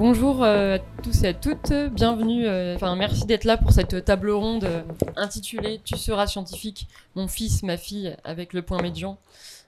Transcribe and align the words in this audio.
bonjour 0.00 0.42
à 0.42 0.78
tous 1.02 1.24
et 1.24 1.26
à 1.26 1.34
toutes, 1.34 1.74
bienvenue, 1.92 2.48
enfin 2.74 2.96
merci 2.96 3.26
d'être 3.26 3.44
là 3.44 3.58
pour 3.58 3.72
cette 3.72 4.02
table 4.02 4.30
ronde 4.30 4.66
intitulée 5.14 5.82
Tu 5.84 5.98
seras 5.98 6.26
scientifique, 6.26 6.88
mon 7.16 7.28
fils, 7.28 7.62
ma 7.62 7.76
fille, 7.76 8.16
avec 8.24 8.54
le 8.54 8.62
point 8.62 8.80
médian. 8.80 9.18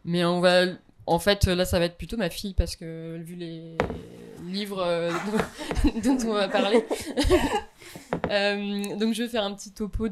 Mais 0.06 0.24
on 0.24 0.40
va, 0.40 0.64
en 1.06 1.18
fait, 1.18 1.44
là 1.44 1.66
ça 1.66 1.78
va 1.78 1.84
être 1.84 1.98
plutôt 1.98 2.16
ma 2.16 2.30
fille 2.30 2.54
parce 2.54 2.76
que 2.76 3.20
vu 3.22 3.34
les 3.34 3.76
livres 4.48 4.82
dont, 6.02 6.16
on 6.26 6.32
va 6.32 6.48
parler. 6.48 6.78
donc 8.98 9.12
je 9.12 9.24
vais 9.24 9.28
faire 9.28 9.44
un 9.44 9.52
petit 9.52 9.72
topo 9.72 10.06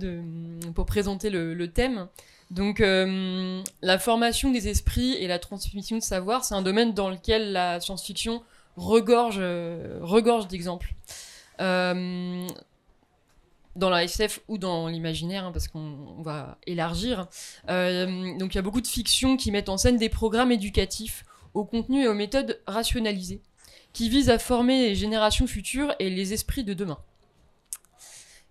pour 0.74 0.84
présenter 0.84 1.30
le 1.30 1.66
thème. 1.68 2.08
Donc, 2.50 2.80
euh, 2.80 3.62
la 3.80 3.98
formation 3.98 4.50
des 4.50 4.68
esprits 4.68 5.14
et 5.14 5.28
la 5.28 5.38
transmission 5.38 5.96
de 5.96 6.02
savoir, 6.02 6.44
c'est 6.44 6.54
un 6.54 6.62
domaine 6.62 6.94
dans 6.94 7.08
lequel 7.08 7.52
la 7.52 7.80
science-fiction 7.80 8.42
regorge, 8.76 9.38
euh, 9.38 9.98
regorge 10.02 10.48
d'exemples. 10.48 10.94
Euh, 11.60 12.46
dans 13.76 13.90
la 13.90 14.04
SF 14.04 14.40
ou 14.48 14.58
dans 14.58 14.88
l'imaginaire, 14.88 15.44
hein, 15.44 15.52
parce 15.52 15.68
qu'on 15.68 16.20
va 16.22 16.58
élargir. 16.66 17.28
donc, 17.68 18.52
il 18.52 18.54
y 18.54 18.58
a 18.58 18.62
beaucoup 18.62 18.80
de 18.80 18.86
fictions 18.86 19.36
qui 19.36 19.52
mettent 19.52 19.68
en 19.68 19.76
scène 19.76 19.96
des 19.96 20.08
programmes 20.08 20.50
éducatifs 20.50 21.24
au 21.54 21.64
contenu 21.64 22.02
et 22.02 22.08
aux 22.08 22.14
méthodes 22.14 22.60
rationalisées, 22.66 23.40
qui 23.92 24.08
visent 24.08 24.30
à 24.30 24.38
former 24.38 24.88
les 24.88 24.94
générations 24.94 25.46
futures 25.46 25.94
et 25.98 26.10
les 26.10 26.32
esprits 26.32 26.64
de 26.64 26.74
demain. 26.74 26.98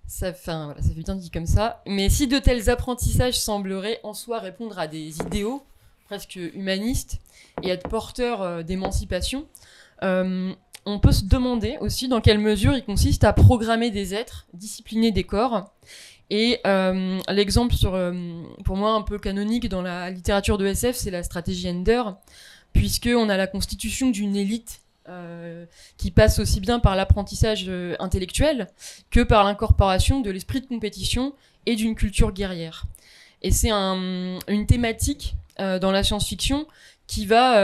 Ça, 0.07 0.33
ça 0.33 0.73
fait 0.75 1.03
bien 1.03 1.15
dit 1.15 1.29
comme 1.29 1.45
ça. 1.45 1.83
Mais 1.85 2.09
si 2.09 2.27
de 2.27 2.39
tels 2.39 2.69
apprentissages 2.69 3.39
sembleraient 3.39 3.99
en 4.03 4.13
soi 4.13 4.39
répondre 4.39 4.79
à 4.79 4.87
des 4.87 5.19
idéaux 5.19 5.63
presque 6.09 6.35
humanistes 6.35 7.19
et 7.61 7.69
être 7.69 7.87
porteurs 7.87 8.41
euh, 8.41 8.63
d'émancipation, 8.63 9.41
euh, 9.41 9.45
on 10.01 10.99
peut 10.99 11.11
se 11.11 11.25
demander 11.25 11.77
aussi 11.81 12.07
dans 12.07 12.21
quelle 12.21 12.39
mesure 12.39 12.73
il 12.73 12.83
consiste 12.83 13.23
à 13.23 13.33
programmer 13.33 13.91
des 13.91 14.13
êtres, 14.13 14.47
discipliner 14.53 15.11
des 15.11 15.23
corps. 15.23 15.71
Et 16.29 16.59
euh, 16.65 17.19
l'exemple 17.29 17.73
sur, 17.75 17.99
pour 18.63 18.77
moi 18.77 18.93
un 18.93 19.01
peu 19.01 19.17
canonique 19.17 19.67
dans 19.67 19.81
la 19.81 20.09
littérature 20.09 20.57
de 20.57 20.65
SF, 20.67 20.95
c'est 20.95 21.11
la 21.11 21.23
stratégie 21.23 21.69
Ender, 21.69 22.03
puisqu'on 22.73 23.29
a 23.29 23.37
la 23.37 23.47
constitution 23.47 24.09
d'une 24.09 24.35
élite 24.35 24.81
euh, 25.09 25.65
qui 25.97 26.11
passe 26.11 26.37
aussi 26.37 26.59
bien 26.59 26.79
par 26.79 26.95
l'apprentissage 26.95 27.65
euh, 27.67 27.95
intellectuel 27.99 28.67
que 29.09 29.21
par 29.21 29.43
l'incorporation 29.43 30.21
de 30.21 30.29
l'esprit 30.29 30.61
de 30.61 30.67
compétition 30.67 31.33
et 31.65 31.75
d'une 31.75 31.95
culture 31.95 32.31
guerrière. 32.31 32.85
Et 33.41 33.49
c'est 33.49 33.71
une 33.71 34.65
thématique 34.67 35.35
euh, 35.59 35.79
dans 35.79 35.91
la 35.91 36.03
science-fiction 36.03 36.67
qui 37.11 37.25
va, 37.25 37.55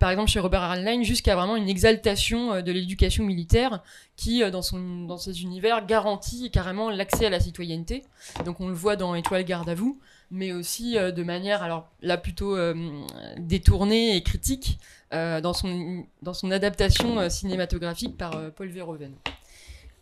par 0.00 0.10
exemple 0.10 0.28
chez 0.28 0.40
Robert 0.40 0.64
Heinlein, 0.64 1.04
jusqu'à 1.04 1.36
vraiment 1.36 1.54
une 1.54 1.68
exaltation 1.68 2.60
de 2.60 2.72
l'éducation 2.72 3.22
militaire 3.22 3.84
qui, 4.16 4.42
dans, 4.50 4.62
son, 4.62 5.04
dans 5.04 5.16
ses 5.16 5.42
univers, 5.42 5.86
garantit 5.86 6.50
carrément 6.50 6.90
l'accès 6.90 7.26
à 7.26 7.30
la 7.30 7.38
citoyenneté. 7.38 8.02
Donc 8.44 8.60
on 8.60 8.66
le 8.66 8.74
voit 8.74 8.96
dans 8.96 9.14
Étoile 9.14 9.44
garde 9.44 9.68
à 9.68 9.76
vous, 9.76 10.00
mais 10.32 10.52
aussi 10.52 10.94
de 10.94 11.22
manière 11.22 11.62
alors 11.62 11.88
là 12.00 12.16
plutôt 12.16 12.56
détournée 13.38 14.16
et 14.16 14.22
critique 14.24 14.80
euh, 15.12 15.42
dans, 15.42 15.52
son, 15.52 16.06
dans 16.22 16.32
son 16.32 16.50
adaptation 16.50 17.18
euh, 17.18 17.28
cinématographique 17.28 18.16
par 18.16 18.34
euh, 18.34 18.48
Paul 18.48 18.68
Verhoeven. 18.68 19.12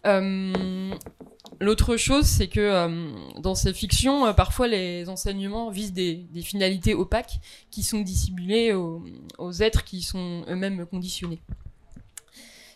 L'autre 0.05 1.97
chose, 1.97 2.25
c'est 2.25 2.49
que 2.49 3.39
dans 3.41 3.55
ces 3.55 3.75
fictions, 3.75 4.33
parfois 4.35 4.67
les 4.67 5.09
enseignements 5.09 5.71
visent 5.71 5.93
des, 5.93 6.27
finalités 6.43 6.95
opaques 6.95 7.39
qui 7.71 7.83
sont 7.83 8.01
dissimulées 8.01 8.73
aux, 8.73 9.53
êtres 9.61 9.85
qui 9.85 10.03
sont 10.03 10.45
eux-mêmes 10.49 10.87
conditionnés. 10.87 11.41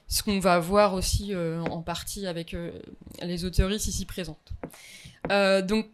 Ce 0.06 0.22
qu'on 0.22 0.38
va 0.38 0.58
voir 0.58 0.92
aussi 0.92 1.34
en 1.34 1.80
partie 1.80 2.26
avec 2.26 2.54
les 3.22 3.44
auteuristes 3.44 3.86
ici 3.86 4.04
présentes. 4.04 4.52
donc, 5.66 5.86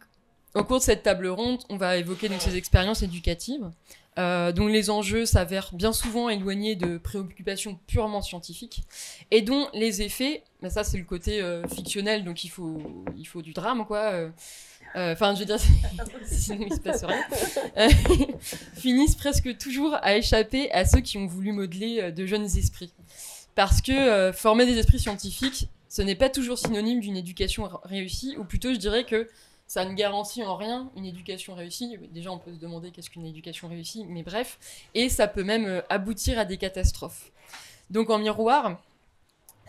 au 0.53 0.65
cours 0.65 0.79
de 0.79 0.83
cette 0.83 1.03
table 1.03 1.27
ronde, 1.27 1.61
on 1.69 1.77
va 1.77 1.95
évoquer 1.95 2.27
donc, 2.27 2.41
ces 2.41 2.57
expériences 2.57 3.03
éducatives, 3.03 3.71
euh, 4.19 4.51
dont 4.51 4.67
les 4.67 4.89
enjeux 4.89 5.25
s'avèrent 5.25 5.69
bien 5.73 5.93
souvent 5.93 6.27
éloignés 6.27 6.75
de 6.75 6.97
préoccupations 6.97 7.79
purement 7.87 8.21
scientifiques, 8.21 8.83
et 9.31 9.41
dont 9.41 9.69
les 9.73 10.01
effets, 10.01 10.43
mais 10.61 10.69
ça 10.69 10.83
c'est 10.83 10.97
le 10.97 11.05
côté 11.05 11.41
euh, 11.41 11.65
fictionnel, 11.67 12.25
donc 12.25 12.43
il 12.43 12.49
faut, 12.49 13.05
il 13.17 13.25
faut 13.25 13.41
du 13.41 13.53
drame, 13.53 13.85
quoi. 13.85 13.99
Euh, 14.11 14.29
enfin, 14.95 15.33
je 15.33 15.39
veux 15.39 15.45
dire, 15.45 15.59
sinon 16.25 16.65
il 16.69 16.73
se 16.73 16.79
passe 16.81 17.05
rien. 17.05 17.87
finissent 18.75 19.15
presque 19.15 19.57
toujours 19.57 19.95
à 20.01 20.17
échapper 20.17 20.69
à 20.71 20.83
ceux 20.83 20.99
qui 20.99 21.17
ont 21.17 21.27
voulu 21.27 21.53
modeler 21.53 22.11
de 22.11 22.25
jeunes 22.25 22.43
esprits. 22.57 22.93
Parce 23.55 23.81
que 23.81 24.31
former 24.33 24.65
des 24.65 24.77
esprits 24.77 24.99
scientifiques, 24.99 25.69
ce 25.87 26.01
n'est 26.01 26.15
pas 26.15 26.29
toujours 26.29 26.57
synonyme 26.57 26.99
d'une 26.99 27.17
éducation 27.17 27.69
réussie, 27.83 28.35
ou 28.37 28.43
plutôt 28.43 28.73
je 28.73 28.77
dirais 28.77 29.05
que 29.05 29.29
ça 29.71 29.85
ne 29.85 29.93
garantit 29.93 30.43
en 30.43 30.57
rien 30.57 30.91
une 30.97 31.05
éducation 31.05 31.55
réussie. 31.55 31.97
Déjà, 32.11 32.29
on 32.29 32.39
peut 32.39 32.53
se 32.53 32.59
demander 32.59 32.91
qu'est-ce 32.91 33.09
qu'une 33.09 33.25
éducation 33.25 33.69
réussie, 33.69 34.03
mais 34.05 34.21
bref. 34.21 34.59
Et 34.95 35.07
ça 35.07 35.29
peut 35.29 35.45
même 35.45 35.65
euh, 35.65 35.81
aboutir 35.87 36.37
à 36.37 36.43
des 36.43 36.57
catastrophes. 36.57 37.31
Donc, 37.89 38.09
en 38.09 38.17
miroir, 38.17 38.81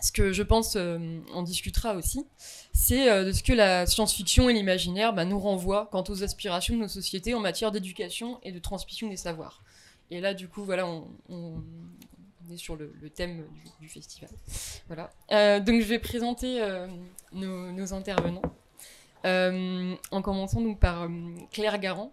ce 0.01 0.11
que 0.11 0.33
je 0.33 0.43
pense, 0.43 0.75
euh, 0.75 1.21
on 1.33 1.41
discutera 1.41 1.95
aussi, 1.95 2.25
c'est 2.73 3.09
euh, 3.09 3.23
de 3.23 3.31
ce 3.31 3.43
que 3.43 3.53
la 3.53 3.85
science-fiction 3.85 4.49
et 4.49 4.53
l'imaginaire 4.53 5.13
bah, 5.13 5.23
nous 5.23 5.39
renvoient 5.39 5.87
quant 5.89 6.03
aux 6.09 6.21
aspirations 6.21 6.75
de 6.75 6.81
nos 6.81 6.89
sociétés 6.89 7.33
en 7.33 7.39
matière 7.39 7.71
d'éducation 7.71 8.41
et 8.43 8.51
de 8.51 8.59
transmission 8.59 9.07
des 9.07 9.15
savoirs. 9.15 9.63
Et 10.11 10.19
là, 10.19 10.33
du 10.33 10.49
coup, 10.49 10.65
voilà, 10.65 10.85
on, 10.85 11.63
est 12.51 12.57
sur 12.57 12.75
le, 12.75 12.91
thème 13.15 13.45
du, 13.79 13.87
festival. 13.87 14.29
Voilà. 14.87 15.61
donc, 15.61 15.79
je 15.79 15.85
vais 15.85 15.99
présenter 15.99 16.61
nos 17.31 17.93
intervenants. 17.93 18.41
Euh, 19.25 19.95
en 20.11 20.21
commençant 20.21 20.59
donc 20.59 20.79
par 20.79 21.03
euh, 21.03 21.07
Claire 21.51 21.79
Garand, 21.79 22.11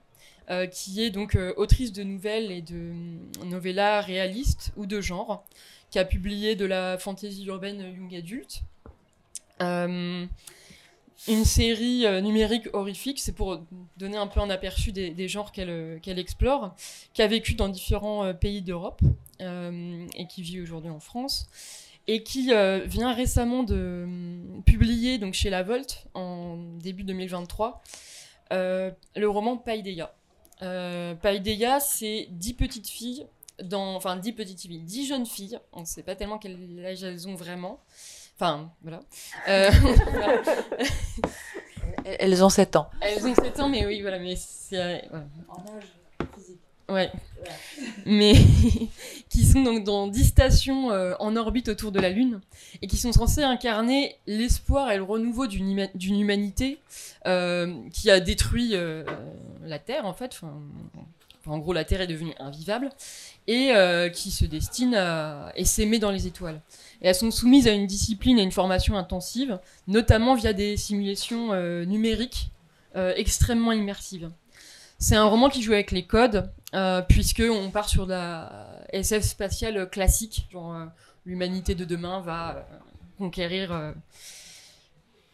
euh, 0.48 0.66
qui 0.66 1.02
est 1.02 1.10
donc 1.10 1.36
autrice 1.56 1.92
de 1.92 2.04
nouvelles 2.04 2.52
et 2.52 2.62
de 2.62 2.92
novellas 3.46 4.00
réalistes 4.00 4.72
ou 4.76 4.86
de 4.86 5.00
genre, 5.00 5.44
qui 5.90 5.98
a 5.98 6.04
publié 6.04 6.54
de 6.54 6.64
la 6.64 6.98
fantasy 6.98 7.44
urbaine 7.46 7.80
young 7.80 8.14
adulte. 8.14 8.62
une 11.28 11.44
série 11.44 12.06
numérique 12.22 12.68
horrifique, 12.72 13.18
c'est 13.18 13.34
pour 13.34 13.60
donner 13.96 14.16
un 14.16 14.26
peu 14.26 14.40
un 14.40 14.50
aperçu 14.50 14.92
des, 14.92 15.28
genres 15.28 15.52
qu'elle 15.52 16.00
explore, 16.18 16.74
qui 17.12 17.22
a 17.22 17.26
vécu 17.26 17.54
dans 17.54 17.68
différents 17.68 18.32
pays 18.34 18.62
d'Europe 18.62 19.02
et 19.40 20.26
qui 20.28 20.42
vit 20.42 20.60
aujourd'hui 20.60 20.90
en 20.90 21.00
France 21.00 21.48
et 22.06 22.22
qui 22.22 22.52
euh, 22.52 22.80
vient 22.84 23.12
récemment 23.12 23.62
de 23.62 24.04
hum, 24.04 24.62
publier 24.66 25.18
donc 25.18 25.34
chez 25.34 25.50
La 25.50 25.62
Volte 25.62 26.06
en 26.14 26.56
début 26.78 27.04
2023 27.04 27.82
euh, 28.52 28.90
le 29.16 29.28
roman 29.28 29.56
Paideia. 29.56 30.12
Euh, 30.62 31.14
Paideia, 31.14 31.80
c'est 31.80 32.26
dix 32.30 32.54
petites 32.54 32.88
filles, 32.88 33.26
dans, 33.62 33.94
enfin 33.94 34.16
dix 34.16 34.32
petites 34.32 34.60
filles, 34.60 34.80
dix 34.80 35.06
jeunes 35.06 35.26
filles, 35.26 35.58
on 35.72 35.80
ne 35.80 35.86
sait 35.86 36.02
pas 36.02 36.16
tellement 36.16 36.38
quel 36.38 36.84
âge 36.84 37.04
elles 37.04 37.28
ont 37.28 37.34
vraiment. 37.34 37.80
Enfin, 38.36 38.72
voilà. 38.82 39.00
Euh, 39.48 39.70
elles 42.04 42.42
ont 42.42 42.48
7 42.48 42.76
ans. 42.76 42.90
Elles 43.02 43.26
ont 43.26 43.34
7 43.34 43.60
ans, 43.60 43.68
mais 43.68 43.86
oui, 43.86 44.00
voilà, 44.00 44.18
mais 44.18 44.34
c'est... 44.36 45.04
En 45.48 45.76
âge 45.76 45.99
Ouais. 46.90 47.10
Mais 48.04 48.34
qui 49.28 49.44
sont 49.44 49.62
donc 49.62 49.84
dans 49.84 50.08
10 50.08 50.24
stations 50.24 50.90
euh, 50.90 51.14
en 51.20 51.36
orbite 51.36 51.68
autour 51.68 51.92
de 51.92 52.00
la 52.00 52.10
Lune 52.10 52.40
et 52.82 52.86
qui 52.86 52.96
sont 52.96 53.12
censées 53.12 53.42
incarner 53.42 54.16
l'espoir 54.26 54.90
et 54.90 54.96
le 54.96 55.02
renouveau 55.02 55.46
d'une 55.46 56.20
humanité 56.20 56.80
euh, 57.26 57.74
qui 57.92 58.10
a 58.10 58.20
détruit 58.20 58.70
euh, 58.74 59.04
la 59.64 59.78
Terre 59.78 60.04
en 60.04 60.14
fait. 60.14 60.40
en 61.46 61.58
gros, 61.58 61.72
la 61.72 61.84
Terre 61.84 62.00
est 62.00 62.06
devenue 62.06 62.34
invivable 62.38 62.90
et 63.46 63.72
qui 64.12 64.30
se 64.30 64.44
destine 64.44 64.94
à 64.94 65.52
s'aimer 65.64 65.98
dans 65.98 66.10
les 66.10 66.26
étoiles. 66.26 66.60
Et 67.02 67.08
elles 67.08 67.14
sont 67.14 67.30
soumises 67.30 67.66
à 67.66 67.72
une 67.72 67.86
discipline 67.86 68.38
et 68.38 68.42
une 68.42 68.52
formation 68.52 68.96
intensive, 68.96 69.58
notamment 69.88 70.34
via 70.34 70.52
des 70.52 70.76
simulations 70.76 71.54
numériques 71.84 72.50
extrêmement 72.94 73.72
immersives. 73.72 74.30
C'est 75.02 75.16
un 75.16 75.24
roman 75.24 75.48
qui 75.48 75.62
joue 75.62 75.72
avec 75.72 75.92
les 75.92 76.02
codes, 76.04 76.52
euh, 76.74 77.00
puisque 77.00 77.42
on 77.42 77.70
part 77.70 77.88
sur 77.88 78.04
la 78.04 78.84
SF 78.92 79.22
spatiale 79.24 79.88
classique, 79.88 80.46
genre 80.52 80.74
euh, 80.74 80.84
l'humanité 81.24 81.74
de 81.74 81.86
demain 81.86 82.20
va 82.20 82.50
euh, 82.50 82.62
conquérir, 83.16 83.94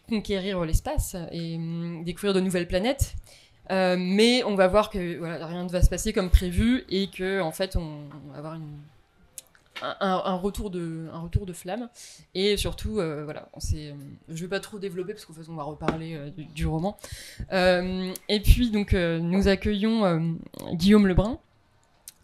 conquérir 0.08 0.64
l'espace 0.64 1.16
et 1.32 1.58
découvrir 2.04 2.32
de 2.32 2.38
nouvelles 2.40 2.68
planètes. 2.68 3.16
mais 3.70 4.44
on 4.44 4.54
va 4.54 4.68
voir 4.68 4.88
que 4.88 4.98
rien 5.44 5.64
ne 5.64 5.68
va 5.68 5.82
se 5.82 5.88
passer 5.88 6.12
comme 6.12 6.30
prévu 6.30 6.84
et 6.88 7.08
que 7.08 7.40
en 7.40 7.50
fait 7.50 7.74
on 7.74 8.04
va 8.30 8.38
avoir 8.38 8.54
une 8.54 8.78
un, 9.82 10.34
retour 10.34 10.70
de, 10.70 11.08
un 11.12 11.20
retour 11.20 11.46
de 11.46 11.52
flamme. 11.52 11.88
Et 12.34 12.56
surtout, 12.56 12.98
euh, 12.98 13.24
voilà, 13.24 13.48
je 13.70 13.92
ne 14.28 14.36
vais 14.36 14.48
pas 14.48 14.60
trop 14.60 14.78
développer 14.78 15.12
parce 15.12 15.24
qu'en 15.24 15.34
fait, 15.34 15.48
on 15.48 15.54
va 15.54 15.64
reparler 15.64 16.14
euh, 16.14 16.30
du, 16.54 16.66
roman. 16.66 16.96
Euh, 17.52 18.12
et 18.28 18.40
puis, 18.40 18.70
donc, 18.70 18.92
nous 18.92 19.48
accueillons 19.48 20.36
Guillaume 20.72 21.06
Lebrun, 21.06 21.38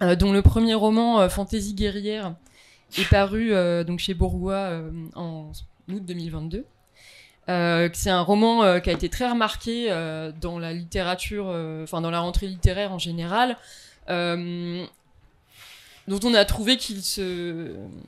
dont 0.00 0.32
le 0.32 0.42
premier 0.42 0.74
roman, 0.74 1.28
Fantaisie 1.28 1.74
guerrière, 1.74 2.34
est 2.98 3.08
paru 3.08 3.52
donc 3.84 4.00
chez 4.00 4.14
Bourgois 4.14 4.82
en 5.14 5.50
août 5.88 6.04
2022. 6.04 6.66
c'est 7.46 8.10
un 8.10 8.20
roman 8.20 8.80
qui 8.80 8.90
a 8.90 8.92
été 8.92 9.08
très 9.08 9.30
remarqué 9.30 9.88
dans 10.40 10.58
la 10.58 10.72
littérature, 10.72 11.46
enfin 11.82 12.00
dans 12.00 12.10
la 12.10 12.20
rentrée 12.20 12.46
littéraire 12.46 12.92
en 12.92 12.98
général, 12.98 13.56
dont 16.08 16.20
on 16.24 16.34
a 16.34 16.44
trouvé 16.44 16.76
qu'il 16.76 17.02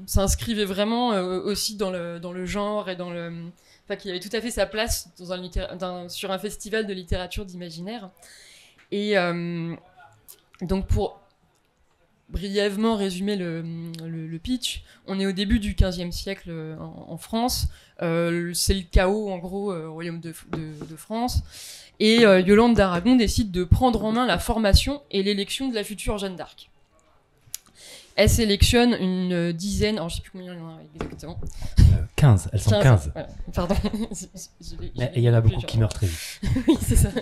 s'inscrivait 0.06 0.64
vraiment 0.64 1.10
aussi 1.10 1.76
dans 1.76 1.90
le, 1.90 2.18
dans 2.18 2.32
le 2.32 2.44
genre 2.46 2.88
et 2.88 2.96
dans 2.96 3.10
le 3.10 3.50
qu'il 3.96 4.10
avait 4.10 4.20
tout 4.20 4.34
à 4.34 4.40
fait 4.40 4.50
sa 4.50 4.66
place 4.66 5.10
sur 6.08 6.30
un 6.30 6.38
festival 6.38 6.86
de 6.86 6.92
littérature 6.92 7.44
d'imaginaire. 7.44 8.10
Et 8.90 9.18
euh, 9.18 9.74
donc 10.62 10.86
pour 10.86 11.20
brièvement 12.30 12.96
résumer 12.96 13.36
le, 13.36 13.62
le, 14.02 14.38
pitch, 14.38 14.82
on 15.06 15.20
est 15.20 15.26
au 15.26 15.32
début 15.32 15.60
du 15.60 15.74
XVe 15.74 16.10
siècle 16.10 16.48
euh, 16.48 16.76
en, 16.78 17.18
France. 17.18 17.68
Euh, 18.02 18.52
c'est 18.54 18.74
le 18.74 18.82
chaos 18.82 19.30
en 19.30 19.38
gros 19.38 19.72
au 19.72 19.92
royaume 19.92 20.20
de, 20.20 20.32
de, 20.52 20.96
France. 20.96 21.42
Et 22.00 22.22
Yolande 22.22 22.74
d'Aragon 22.74 23.14
décide 23.14 23.52
de 23.52 23.62
prendre 23.62 24.04
en 24.04 24.12
main 24.12 24.26
la 24.26 24.38
formation 24.38 25.02
et 25.10 25.22
l'élection 25.22 25.68
de 25.68 25.74
la 25.74 25.84
future 25.84 26.18
Jeanne 26.18 26.34
d'Arc. 26.34 26.70
Elle 28.16 28.30
sélectionne 28.30 28.94
une 29.00 29.52
dizaine, 29.52 29.96
alors 29.96 30.08
je 30.08 30.16
sais 30.16 30.22
plus 30.22 30.30
combien 30.32 30.52
il 30.52 30.58
y 30.58 30.62
en 30.62 30.68
a 30.68 30.80
exactement. 30.94 31.40
15, 32.16 32.50
elles 32.52 32.60
sont 32.60 32.70
15. 32.70 33.12
Pardon. 33.52 33.74
et 35.00 35.10
il 35.16 35.22
y 35.22 35.30
en 35.30 35.34
a 35.34 35.40
beaucoup 35.40 35.60
qui 35.60 35.78
meurent 35.78 35.92
très 35.92 36.06
vite. 36.06 36.40
oui, 36.68 36.76
c'est 36.80 36.96
ça. 36.96 37.10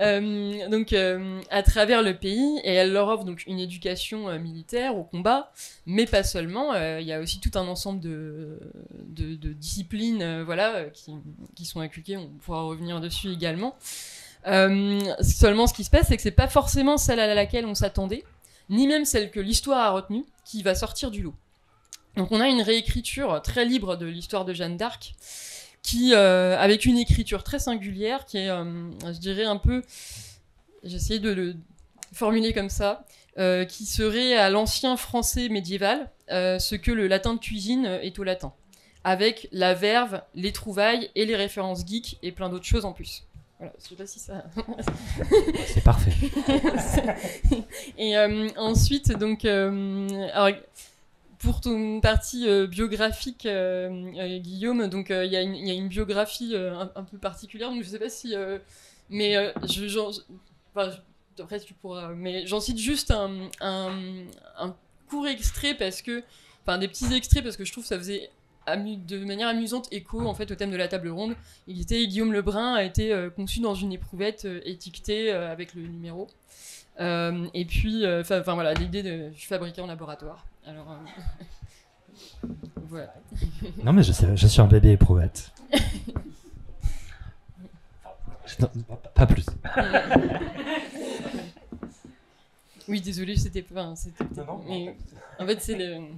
Euh, 0.00 0.66
donc 0.70 0.94
euh, 0.94 1.42
à 1.50 1.62
travers 1.62 2.02
le 2.02 2.16
pays 2.16 2.58
et 2.64 2.72
elle 2.72 2.92
leur 2.92 3.08
offre 3.08 3.24
donc 3.24 3.44
une 3.46 3.58
éducation 3.58 4.30
euh, 4.30 4.38
militaire 4.38 4.96
au 4.96 5.04
combat, 5.04 5.52
mais 5.84 6.06
pas 6.06 6.22
seulement. 6.22 6.74
Il 6.74 7.04
y 7.04 7.12
a 7.12 7.20
aussi 7.20 7.38
tout 7.38 7.50
un 7.54 7.68
ensemble 7.68 8.00
de, 8.00 8.58
de, 8.94 9.34
de 9.34 9.52
disciplines, 9.52 10.42
voilà, 10.42 10.84
qui, 10.86 11.12
qui, 11.54 11.66
sont 11.66 11.80
inculquées. 11.80 12.16
On 12.16 12.28
pourra 12.42 12.62
revenir 12.62 13.00
dessus 13.00 13.30
également. 13.30 13.76
seulement, 14.44 15.66
ce 15.66 15.74
qui 15.74 15.84
se 15.84 15.90
passe, 15.90 16.08
c'est 16.08 16.16
que 16.16 16.22
c'est 16.22 16.30
pas 16.30 16.48
forcément 16.48 16.96
celle 16.96 17.20
à 17.20 17.34
laquelle 17.34 17.66
on 17.66 17.74
s'attendait 17.74 18.24
ni 18.70 18.86
même 18.86 19.04
celle 19.04 19.30
que 19.30 19.40
l'histoire 19.40 19.80
a 19.80 19.90
retenue, 19.90 20.24
qui 20.44 20.62
va 20.62 20.74
sortir 20.74 21.10
du 21.10 21.22
lot. 21.22 21.34
Donc 22.16 22.32
on 22.32 22.40
a 22.40 22.48
une 22.48 22.62
réécriture 22.62 23.40
très 23.42 23.64
libre 23.64 23.96
de 23.96 24.06
l'histoire 24.06 24.44
de 24.44 24.52
Jeanne 24.52 24.76
d'Arc, 24.76 25.14
qui, 25.82 26.14
euh, 26.14 26.58
avec 26.58 26.84
une 26.84 26.98
écriture 26.98 27.42
très 27.42 27.58
singulière, 27.58 28.24
qui 28.24 28.38
est, 28.38 28.48
euh, 28.48 28.90
je 29.04 29.18
dirais, 29.18 29.44
un 29.44 29.56
peu, 29.56 29.82
j'ai 30.82 31.18
de 31.18 31.30
le 31.30 31.56
formuler 32.12 32.52
comme 32.52 32.68
ça, 32.68 33.04
euh, 33.38 33.64
qui 33.64 33.86
serait 33.86 34.36
à 34.36 34.50
l'ancien 34.50 34.96
français 34.96 35.48
médiéval 35.48 36.10
ce 36.28 36.76
que 36.76 36.92
le 36.92 37.08
latin 37.08 37.34
de 37.34 37.40
cuisine 37.40 37.86
est 38.02 38.16
au 38.20 38.22
latin, 38.22 38.52
avec 39.02 39.48
la 39.50 39.74
verve, 39.74 40.22
les 40.34 40.52
trouvailles 40.52 41.10
et 41.16 41.24
les 41.24 41.34
références 41.34 41.84
geeks 41.84 42.18
et 42.22 42.30
plein 42.30 42.48
d'autres 42.48 42.66
choses 42.66 42.84
en 42.84 42.92
plus. 42.92 43.24
Voilà, 43.60 43.74
je 43.78 43.88
sais 43.88 43.94
pas 43.94 44.06
si 44.06 44.18
ça. 44.18 44.42
C'est 45.66 45.84
parfait. 45.84 46.12
et 47.98 48.16
euh, 48.16 48.48
ensuite, 48.56 49.12
donc, 49.12 49.44
euh, 49.44 50.08
alors, 50.32 50.58
pour 51.38 51.60
ton 51.60 52.00
partie 52.00 52.48
euh, 52.48 52.66
biographique, 52.66 53.46
Guillaume, 53.46 54.88
donc 54.88 55.10
il 55.10 55.30
y, 55.30 55.36
a 55.36 55.42
une 55.42 55.88
biographie 55.88 56.56
un, 56.56 57.04
peu 57.04 57.18
particulière, 57.18 57.68
donc 57.70 57.82
je 57.82 57.88
sais 57.90 57.98
pas 57.98 58.08
si, 58.08 58.34
mais 59.10 59.52
je, 59.68 59.86
genre, 59.88 60.14
enfin, 60.74 60.92
après 61.38 61.60
tu 61.60 61.74
pourras, 61.74 62.14
mais 62.14 62.46
j'en 62.46 62.60
cite 62.60 62.78
juste 62.78 63.10
un, 63.10 63.50
un, 63.60 63.92
un 64.56 64.74
court 65.10 65.26
extrait 65.26 65.74
parce 65.74 66.00
que, 66.00 66.22
enfin 66.62 66.78
des 66.78 66.88
petits 66.88 67.12
extraits 67.12 67.42
parce 67.42 67.58
que 67.58 67.64
je 67.66 67.72
trouve 67.72 67.84
que 67.84 67.88
ça 67.88 67.98
faisait 67.98 68.30
de 68.66 69.24
manière 69.24 69.48
amusante 69.48 69.88
écho 69.92 70.20
en 70.26 70.34
fait 70.34 70.50
au 70.50 70.54
thème 70.54 70.70
de 70.70 70.76
la 70.76 70.88
table 70.88 71.08
ronde. 71.08 71.34
Il 71.66 71.80
était 71.80 72.06
Guillaume 72.06 72.32
Lebrun 72.32 72.74
a 72.74 72.84
été 72.84 73.12
euh, 73.12 73.30
conçu 73.30 73.60
dans 73.60 73.74
une 73.74 73.92
éprouvette 73.92 74.44
euh, 74.44 74.60
étiquetée 74.64 75.32
euh, 75.32 75.50
avec 75.50 75.74
le 75.74 75.82
numéro. 75.82 76.28
et 76.98 77.64
puis, 77.66 78.04
enfin 78.06 78.54
voilà, 78.54 78.74
l'idée 78.74 79.02
de 79.02 79.30
je 79.34 79.46
fabriquer 79.46 79.80
en 79.80 79.86
laboratoire. 79.86 80.46
Alors 80.66 80.98
voilà. 82.88 83.14
Non 83.84 83.92
mais 83.92 84.02
je 84.02 84.12
sais, 84.12 84.36
je 84.36 84.46
suis 84.46 84.60
un 84.60 84.66
bébé 84.66 84.92
éprouvette. 84.92 85.52
pas 89.14 89.26
plus. 89.26 89.46
oui, 92.88 93.00
désolé, 93.00 93.36
c'était 93.36 93.62
pas. 93.62 93.84
en 93.84 93.96
fait, 95.46 95.60
c'est 95.60 95.76
le. 95.76 96.08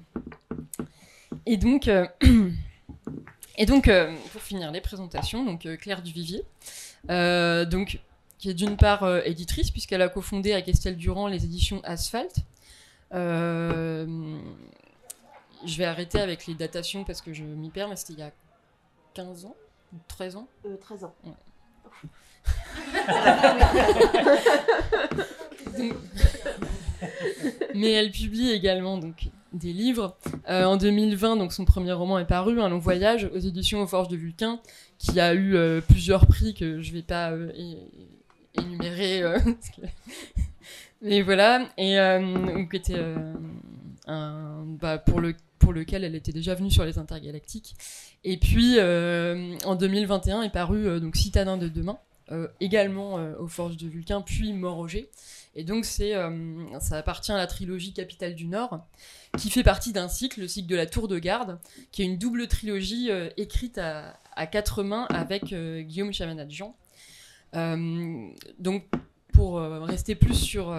Et 1.47 1.57
donc, 1.57 1.89
euh, 1.89 2.07
et 3.59 3.67
donc 3.67 3.89
euh, 3.89 4.15
pour 4.33 4.43
finir 4.43 4.71
les 4.71 4.81
présentations, 4.81 5.45
donc 5.45 5.67
euh, 5.67 5.77
Claire 5.77 6.03
Duvivier, 6.03 6.45
donc, 7.09 7.99
qui 8.39 8.51
est 8.51 8.55
d'une 8.55 8.77
part 8.77 9.07
éditrice, 9.25 9.71
puisqu'elle 9.71 10.03
a 10.03 10.09
cofondé 10.09 10.53
avec 10.53 10.69
Estelle 10.69 10.97
Durand 10.97 11.29
les 11.29 11.45
éditions 11.45 11.81
Asphalt. 11.85 12.35
je 13.13 14.07
vais 15.77 15.85
arrêter 15.85 16.21
avec 16.21 16.47
les 16.47 16.55
datations 16.55 17.05
parce 17.05 17.21
que 17.21 17.33
je 17.33 17.45
m'y 17.45 17.71
perds, 17.71 17.89
mais 17.89 17.97
c'était 17.97 18.15
il 18.15 18.19
y 18.21 18.23
a 18.23 18.33
15 19.15 19.47
ans 19.47 19.57
13 20.09 20.37
ans? 20.37 20.49
13 20.81 21.05
ans. 21.05 21.15
mais 27.75 27.93
elle 27.93 28.11
publie 28.11 28.51
également 28.51 28.99
donc 28.99 29.29
des 29.53 29.73
livres. 29.73 30.17
Euh, 30.49 30.65
en 30.65 30.77
2020, 30.77 31.37
donc 31.37 31.53
son 31.53 31.65
premier 31.65 31.93
roman 31.93 32.19
est 32.19 32.27
paru, 32.27 32.61
Un 32.61 32.69
long 32.69 32.79
voyage, 32.79 33.29
aux 33.35 33.39
éditions 33.39 33.83
aux 33.83 33.87
Forges 33.87 34.09
de 34.09 34.17
Vulcain, 34.17 34.61
qui 34.99 35.21
a 35.21 35.35
eu 35.35 35.55
euh, 35.55 35.81
plusieurs 35.81 36.27
prix 36.27 36.55
que 36.55 36.81
je 36.81 36.91
ne 36.91 36.95
vais 36.95 37.03
pas 37.03 37.31
euh, 37.33 37.53
énumérer. 38.55 39.23
Mais 41.03 41.23
voilà, 41.23 41.69
et 41.79 41.97
qui 42.71 42.77
était 42.77 43.03
bah, 44.07 44.99
pour, 44.99 45.21
le, 45.21 45.35
pour 45.59 45.73
lequel 45.73 46.05
elle 46.05 46.15
était 46.15 46.33
déjà 46.33 46.55
venue 46.55 46.71
sur 46.71 46.85
les 46.85 46.99
intergalactiques. 46.99 47.75
Et 48.23 48.37
puis, 48.37 48.79
en 48.81 49.75
2021 49.75 50.43
est 50.43 50.51
paru 50.51 51.01
donc 51.01 51.17
Citadin 51.17 51.57
de 51.57 51.69
demain, 51.69 51.99
également 52.61 53.15
aux 53.39 53.49
Forges 53.49 53.77
de 53.77 53.89
Vulcain, 53.89 54.21
puis 54.21 54.53
Mort 54.53 54.87
Et 55.55 55.65
donc, 55.65 55.85
c'est, 55.85 56.15
ça 56.81 56.97
appartient 56.97 57.33
à 57.33 57.37
la 57.37 57.47
trilogie 57.47 57.93
Capitale 57.93 58.35
du 58.35 58.47
Nord 58.47 58.81
qui 59.39 59.51
fait 59.51 59.63
partie 59.63 59.93
d'un 59.93 60.09
cycle, 60.09 60.41
le 60.41 60.49
cycle 60.49 60.69
de 60.69 60.77
la 60.77 60.87
Tour 60.87 61.09
de 61.09 61.19
Garde, 61.19 61.59
qui 61.91 62.03
est 62.03 62.05
une 62.05 62.19
double 62.19 62.49
trilogie 62.49 63.11
euh, 63.11 63.31
écrite 63.37 63.79
à, 63.79 64.19
quatre 64.47 64.83
mains 64.83 65.07
avec 65.11 65.53
euh, 65.53 65.81
Guillaume 65.83 66.13
Chamanadjian. 66.13 66.77
Euh, 67.55 68.29
donc, 68.59 68.85
pour 69.33 69.61
rester 69.61 70.15
plus 70.15 70.35
sur, 70.35 70.77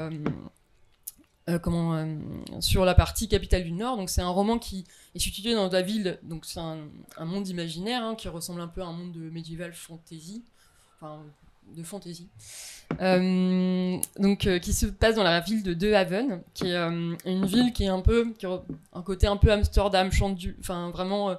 comment, 1.63 2.19
sur 2.59 2.85
la 2.85 2.93
partie 2.93 3.27
capitale 3.27 3.63
du 3.63 3.71
Nord, 3.71 4.07
c'est 4.07 4.21
un 4.21 4.29
roman 4.29 4.59
qui 4.59 4.85
est 5.15 5.19
situé 5.19 5.55
dans 5.55 5.69
la 5.69 5.81
ville, 5.81 6.19
donc 6.21 6.45
c'est 6.45 6.59
un, 6.59 6.85
monde 7.25 7.47
imaginaire 7.47 8.03
hein, 8.03 8.13
qui 8.13 8.27
ressemble 8.27 8.61
un 8.61 8.67
peu 8.67 8.83
à 8.83 8.85
un 8.85 8.93
monde 8.93 9.11
de 9.11 9.27
médiéval 9.31 9.73
fantasy, 9.73 10.43
enfin 10.97 11.23
de 11.75 11.83
fantasy. 11.83 12.29
Euh, 13.01 13.97
donc, 14.19 14.45
euh, 14.45 14.59
qui 14.59 14.73
se 14.73 14.85
passe 14.85 15.15
dans 15.15 15.23
la 15.23 15.39
ville 15.39 15.63
de 15.63 15.73
De 15.73 15.93
Haven, 15.93 16.41
qui 16.53 16.67
est 16.67 16.75
euh, 16.75 17.15
une 17.25 17.45
ville 17.45 17.73
qui 17.73 17.83
est 17.83 17.89
un 17.89 18.01
peu, 18.01 18.31
qui 18.37 18.45
a 18.45 18.61
un 18.93 19.01
côté 19.01 19.27
un 19.27 19.37
peu 19.37 19.51
Amsterdam, 19.51 20.09
du, 20.35 20.55
enfin 20.59 20.89
vraiment, 20.91 21.35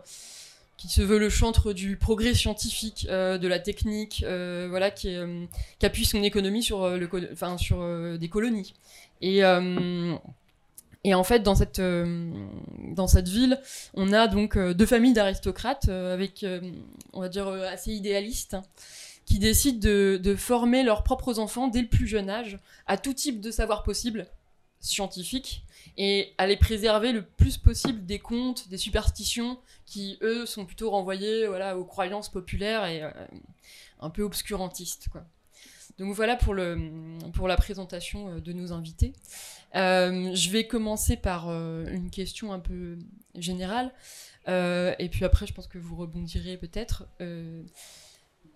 qui 0.76 0.88
se 0.88 1.02
veut 1.02 1.18
le 1.18 1.28
chantre 1.28 1.72
du 1.72 1.96
progrès 1.96 2.34
scientifique, 2.34 3.06
de 3.08 3.48
la 3.48 3.58
technique, 3.58 4.24
voilà, 4.68 4.90
qui, 4.90 5.16
appuie 5.82 6.04
son 6.04 6.22
économie 6.22 6.62
sur, 6.62 6.88
le, 6.88 7.08
enfin, 7.32 7.56
sur 7.58 8.18
des 8.18 8.28
colonies. 8.28 8.74
Et 9.20 9.42
et 11.06 11.12
en 11.12 11.22
fait, 11.22 11.40
dans 11.40 11.54
cette, 11.54 11.82
dans 11.82 13.06
cette 13.06 13.28
ville, 13.28 13.60
on 13.92 14.14
a 14.14 14.26
donc 14.26 14.58
deux 14.58 14.86
familles 14.86 15.12
d'aristocrates 15.12 15.88
avec, 15.88 16.44
on 17.12 17.20
va 17.20 17.28
dire, 17.28 17.46
assez 17.48 17.92
idéalistes 17.92 18.56
qui 19.26 19.38
décident 19.38 19.78
de, 19.78 20.34
former 20.36 20.82
leurs 20.82 21.02
propres 21.02 21.38
enfants 21.38 21.68
dès 21.68 21.82
le 21.82 21.88
plus 21.88 22.06
jeune 22.06 22.28
âge 22.28 22.58
à 22.86 22.96
tout 22.98 23.14
type 23.14 23.40
de 23.40 23.50
savoir 23.50 23.82
possible 23.82 24.26
scientifique 24.80 25.64
et 25.96 26.34
à 26.38 26.46
les 26.46 26.56
préserver 26.56 27.12
le 27.12 27.22
plus 27.22 27.56
possible 27.56 28.04
des 28.04 28.18
contes, 28.18 28.68
des 28.68 28.76
superstitions 28.76 29.58
qui, 29.86 30.18
eux, 30.22 30.44
sont 30.44 30.66
plutôt 30.66 30.90
renvoyés 30.90 31.46
voilà, 31.46 31.78
aux 31.78 31.84
croyances 31.84 32.28
populaires 32.28 32.84
et 32.84 33.02
euh, 33.02 33.10
un 34.00 34.10
peu 34.10 34.22
obscurantistes. 34.22 35.08
Quoi. 35.08 35.24
Donc 35.98 36.14
voilà 36.14 36.36
pour, 36.36 36.52
le, 36.52 36.90
pour 37.32 37.48
la 37.48 37.56
présentation 37.56 38.28
euh, 38.28 38.40
de 38.40 38.52
nos 38.52 38.72
invités. 38.72 39.14
Euh, 39.74 40.34
je 40.34 40.50
vais 40.50 40.66
commencer 40.66 41.16
par 41.16 41.48
une 41.48 42.10
question 42.10 42.52
un 42.52 42.60
peu 42.60 42.98
générale, 43.34 43.90
et 44.46 45.08
puis 45.10 45.24
après 45.24 45.46
je 45.46 45.54
pense 45.54 45.66
que 45.66 45.78
vous 45.78 45.96
rebondirez 45.96 46.56
peut-être. 46.56 47.08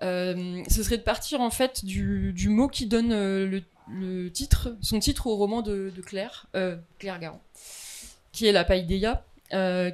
Euh, 0.03 0.63
ce 0.69 0.83
serait 0.83 0.99
de 0.99 1.03
partir 1.03 1.41
en 1.41 1.51
fait 1.51 1.85
du, 1.85 2.49
mot 2.49 2.69
qui 2.69 2.87
donne 2.87 3.13
euh, 3.13 3.61
le, 3.89 4.31
titre, 4.31 4.77
son 4.81 5.01
titre 5.01 5.27
au 5.27 5.37
roman 5.37 5.63
de, 5.63 5.93
Claire, 6.05 6.47
euh, 6.55 6.77
Claire 6.99 7.19
Garand, 7.19 7.41
qui 8.33 8.47
est 8.47 8.53
la 8.53 8.65
paideia, 8.65 9.25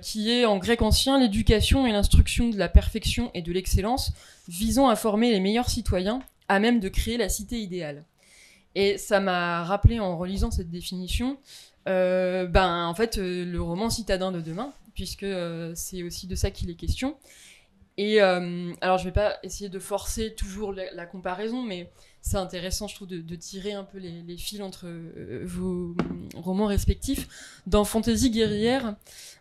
qui 0.02 0.30
est 0.30 0.44
en 0.44 0.58
grec 0.58 0.82
ancien 0.82 1.18
l'éducation 1.18 1.86
et 1.86 1.92
l'instruction 1.92 2.50
de 2.50 2.58
la 2.58 2.68
perfection 2.68 3.30
et 3.34 3.42
de 3.42 3.52
l'excellence, 3.52 4.12
visant 4.48 4.88
à 4.88 4.96
former 4.96 5.30
les 5.30 5.40
meilleurs 5.40 5.70
citoyens 5.70 6.20
à 6.48 6.58
même 6.58 6.80
de 6.80 6.88
créer 6.88 7.16
la 7.16 7.28
cité 7.28 7.58
idéale. 7.60 8.04
Et 8.74 8.98
ça 8.98 9.20
m'a 9.20 9.62
rappelé 9.62 10.00
en 10.00 10.18
relisant 10.18 10.50
cette 10.50 10.70
définition, 10.70 11.38
ben 11.86 12.86
en 12.86 12.94
fait 12.94 13.16
le 13.16 13.62
roman 13.62 13.88
Citadin 13.88 14.32
de 14.32 14.40
demain, 14.40 14.72
puisque 14.94 15.26
c'est 15.74 16.02
aussi 16.02 16.26
de 16.26 16.34
ça 16.34 16.50
qu'il 16.50 16.68
est 16.68 16.74
question. 16.74 17.16
Et 17.96 18.20
alors 18.20 18.98
je 18.98 19.04
vais 19.04 19.12
pas 19.12 19.38
essayer 19.42 19.68
de 19.70 19.78
forcer 19.78 20.34
toujours 20.34 20.72
la 20.72 21.06
comparaison, 21.06 21.62
mais 21.62 21.90
c'est 22.24 22.38
intéressant, 22.38 22.88
je 22.88 22.94
trouve, 22.94 23.08
de, 23.08 23.36
tirer 23.36 23.74
un 23.74 23.84
peu 23.84 23.98
les, 23.98 24.36
fils 24.38 24.62
entre 24.62 24.86
euh, 24.86 25.42
vos 25.44 25.94
romans 26.34 26.64
respectifs. 26.64 27.28
Dans 27.66 27.84
Fantasy 27.84 28.30
guerrière, 28.30 28.96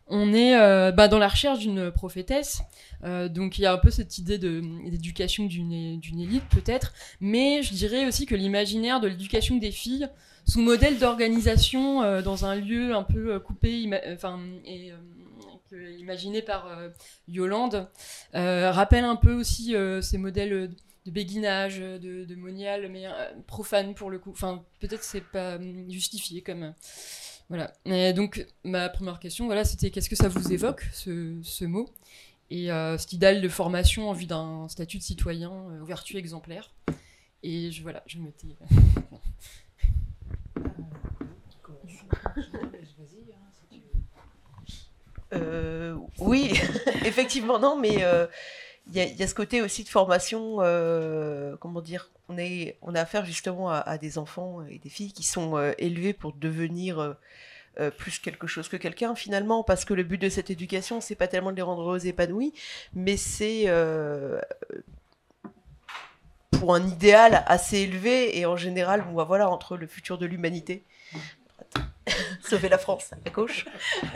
on 0.08 0.34
est 0.34 0.60
euh, 0.60 0.92
bah, 0.92 1.08
dans 1.08 1.18
la 1.18 1.30
recherche 1.30 1.60
d'une 1.60 1.92
prophétesse. 1.92 2.62
Euh, 3.06 3.30
donc 3.30 3.58
il 3.58 3.62
y 3.62 3.66
a 3.66 3.72
un 3.72 3.78
peu 3.78 3.90
cette 3.90 4.18
idée 4.18 4.38
d'éducation 4.38 5.46
d'une 5.46 6.02
élite, 6.04 6.44
peut-être. 6.50 6.94
Mais 7.22 7.64
je 7.64 7.74
dirais 7.74 8.06
aussi 8.06 8.26
que 8.26 8.36
l'imaginaire 8.36 9.00
de 9.00 9.08
l'éducation 9.08 9.56
des 9.56 9.72
filles, 9.72 10.10
sous 10.46 10.62
modèle 10.62 11.00
d'organisation 11.00 12.22
dans 12.22 12.44
un 12.44 12.56
lieu 12.56 12.94
un 12.94 13.04
peu 13.04 13.40
coupé, 13.40 13.90
enfin, 14.14 14.42
et 14.66 14.92
imaginé 15.98 16.42
par 16.42 16.70
Yolande, 17.28 17.90
rappelle 18.34 19.04
un 19.04 19.16
peu 19.16 19.34
aussi 19.34 19.76
ces 20.02 20.18
modèles 20.18 20.72
de 21.06 21.12
béguinage, 21.12 21.80
de, 21.80 22.24
de 22.24 22.36
monial, 22.36 22.90
mais 22.90 23.08
euh, 23.08 23.32
profane 23.48 23.94
pour 23.94 24.10
le 24.10 24.20
coup. 24.20 24.32
Enfin, 24.32 24.64
peut-être 24.80 25.04
c'est 25.04 25.22
pas 25.22 25.56
hum, 25.56 25.90
justifié 25.90 26.42
comme. 26.42 26.64
Euh, 26.64 26.72
voilà. 27.50 27.74
Et 27.86 28.14
donc, 28.14 28.46
ma 28.64 28.90
première 28.90 29.20
question, 29.20 29.46
voilà, 29.46 29.66
c'était 29.66 29.92
qu'est-ce 29.92 30.10
que 30.10 30.16
ça 30.16 30.30
vous 30.30 30.54
évoque, 30.54 30.88
ce, 30.94 31.40
ce 31.44 31.66
mot? 31.66 31.90
Et 32.50 32.72
euh, 32.72 32.98
cet 32.98 33.14
idéal 33.14 33.42
de 33.42 33.50
formation 33.50 34.10
en 34.10 34.14
vue 34.14 34.26
d'un 34.26 34.68
statut 34.70 34.98
de 34.98 35.04
citoyen 35.04 35.52
euh, 35.52 35.84
vertu 35.84 36.18
exemplaire. 36.18 36.72
Et 37.42 37.72
je, 37.72 37.82
voilà, 37.82 38.04
je 38.08 38.20
me 38.20 38.32
tais. 38.32 38.48
oui, 46.20 46.54
effectivement, 47.06 47.60
non, 47.60 47.78
mais 47.78 48.04
il 48.92 48.98
y, 48.98 49.24
a 49.24 49.28
ce 49.28 49.34
côté 49.34 49.62
aussi 49.62 49.84
de 49.84 49.90
formation, 49.90 50.58
euh, 50.60 51.56
comment 51.60 51.82
dire, 51.82 52.10
on, 52.28 52.38
est, 52.38 52.78
on 52.82 52.96
a 52.96 53.02
affaire 53.02 53.26
justement 53.26 53.72
à, 53.72 53.98
des 53.98 54.18
enfants 54.18 54.66
et 54.70 54.78
des 54.78 54.90
filles 54.90 55.14
qui 55.14 55.24
sont 55.24 55.58
euh, 55.58 55.72
élevés 55.78 56.14
pour 56.14 56.34
devenir 56.34 57.16
euh, 57.80 57.92
plus 57.92 58.20
quelque 58.20 58.46
chose 58.46 58.68
que 58.68 58.76
quelqu'un 58.76 59.16
finalement, 59.16 59.64
parce 59.64 59.86
que 59.86 59.94
le 59.94 60.04
but 60.04 60.18
de 60.22 60.28
cette 60.28 60.50
éducation, 60.50 61.00
c'est 61.00 61.16
pas 61.16 61.28
tellement 61.28 61.52
de 61.52 61.56
les 61.56 61.62
rendre 61.62 61.82
heureux 61.82 62.06
et 62.06 62.10
épanouis, 62.10 62.54
mais 62.94 63.16
c'est 63.16 63.68
pour 66.52 66.76
un 66.76 66.86
idéal 66.86 67.44
assez 67.48 67.80
élevé 67.80 68.38
et 68.38 68.46
en 68.46 68.58
général, 68.58 69.06
on 69.10 69.14
va 69.14 69.24
voilà, 69.24 69.50
entre 69.50 69.78
le 69.78 69.88
futur 69.88 70.18
de 70.18 70.26
l'humanité 70.26 70.84
sauver 72.44 72.70
la 72.70 72.78
France 72.78 73.12
à 73.26 73.30
gauche. 73.30 73.66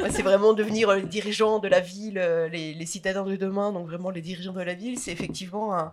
c'est 0.10 0.22
vraiment 0.22 0.54
devenir 0.54 0.92
les 0.94 1.04
dirigeants 1.04 1.60
de 1.60 1.68
la 1.68 1.80
ville, 1.80 2.18
euh, 2.18 2.48
les, 2.50 2.86
citadins 2.86 3.24
de 3.24 3.36
demain, 3.36 3.72
donc 3.72 3.88
vraiment 3.88 4.10
les 4.10 4.22
dirigeants 4.22 4.54
de 4.54 4.62
la 4.62 4.74
ville. 4.74 5.00
C'est 5.00 5.12
effectivement 5.12 5.92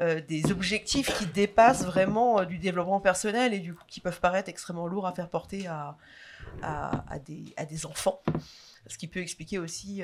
euh, 0.00 0.20
des 0.28 0.50
objectifs 0.50 1.16
qui 1.18 1.26
dépassent 1.26 1.84
vraiment 1.84 2.40
euh, 2.40 2.44
du 2.44 2.58
développement 2.58 3.00
personnel 3.00 3.54
et 3.54 3.74
qui 3.88 4.00
peuvent 4.00 4.20
paraître 4.20 4.48
extrêmement 4.48 4.86
lourds 4.86 5.06
à 5.06 5.12
faire 5.12 5.28
porter 5.28 5.66
à, 5.66 5.96
à, 6.62 7.18
des, 7.18 7.44
à 7.56 7.64
des 7.64 7.86
enfants. 7.86 8.22
Ce 8.88 8.98
qui 8.98 9.08
peut 9.08 9.20
expliquer 9.20 9.58
aussi, 9.58 10.02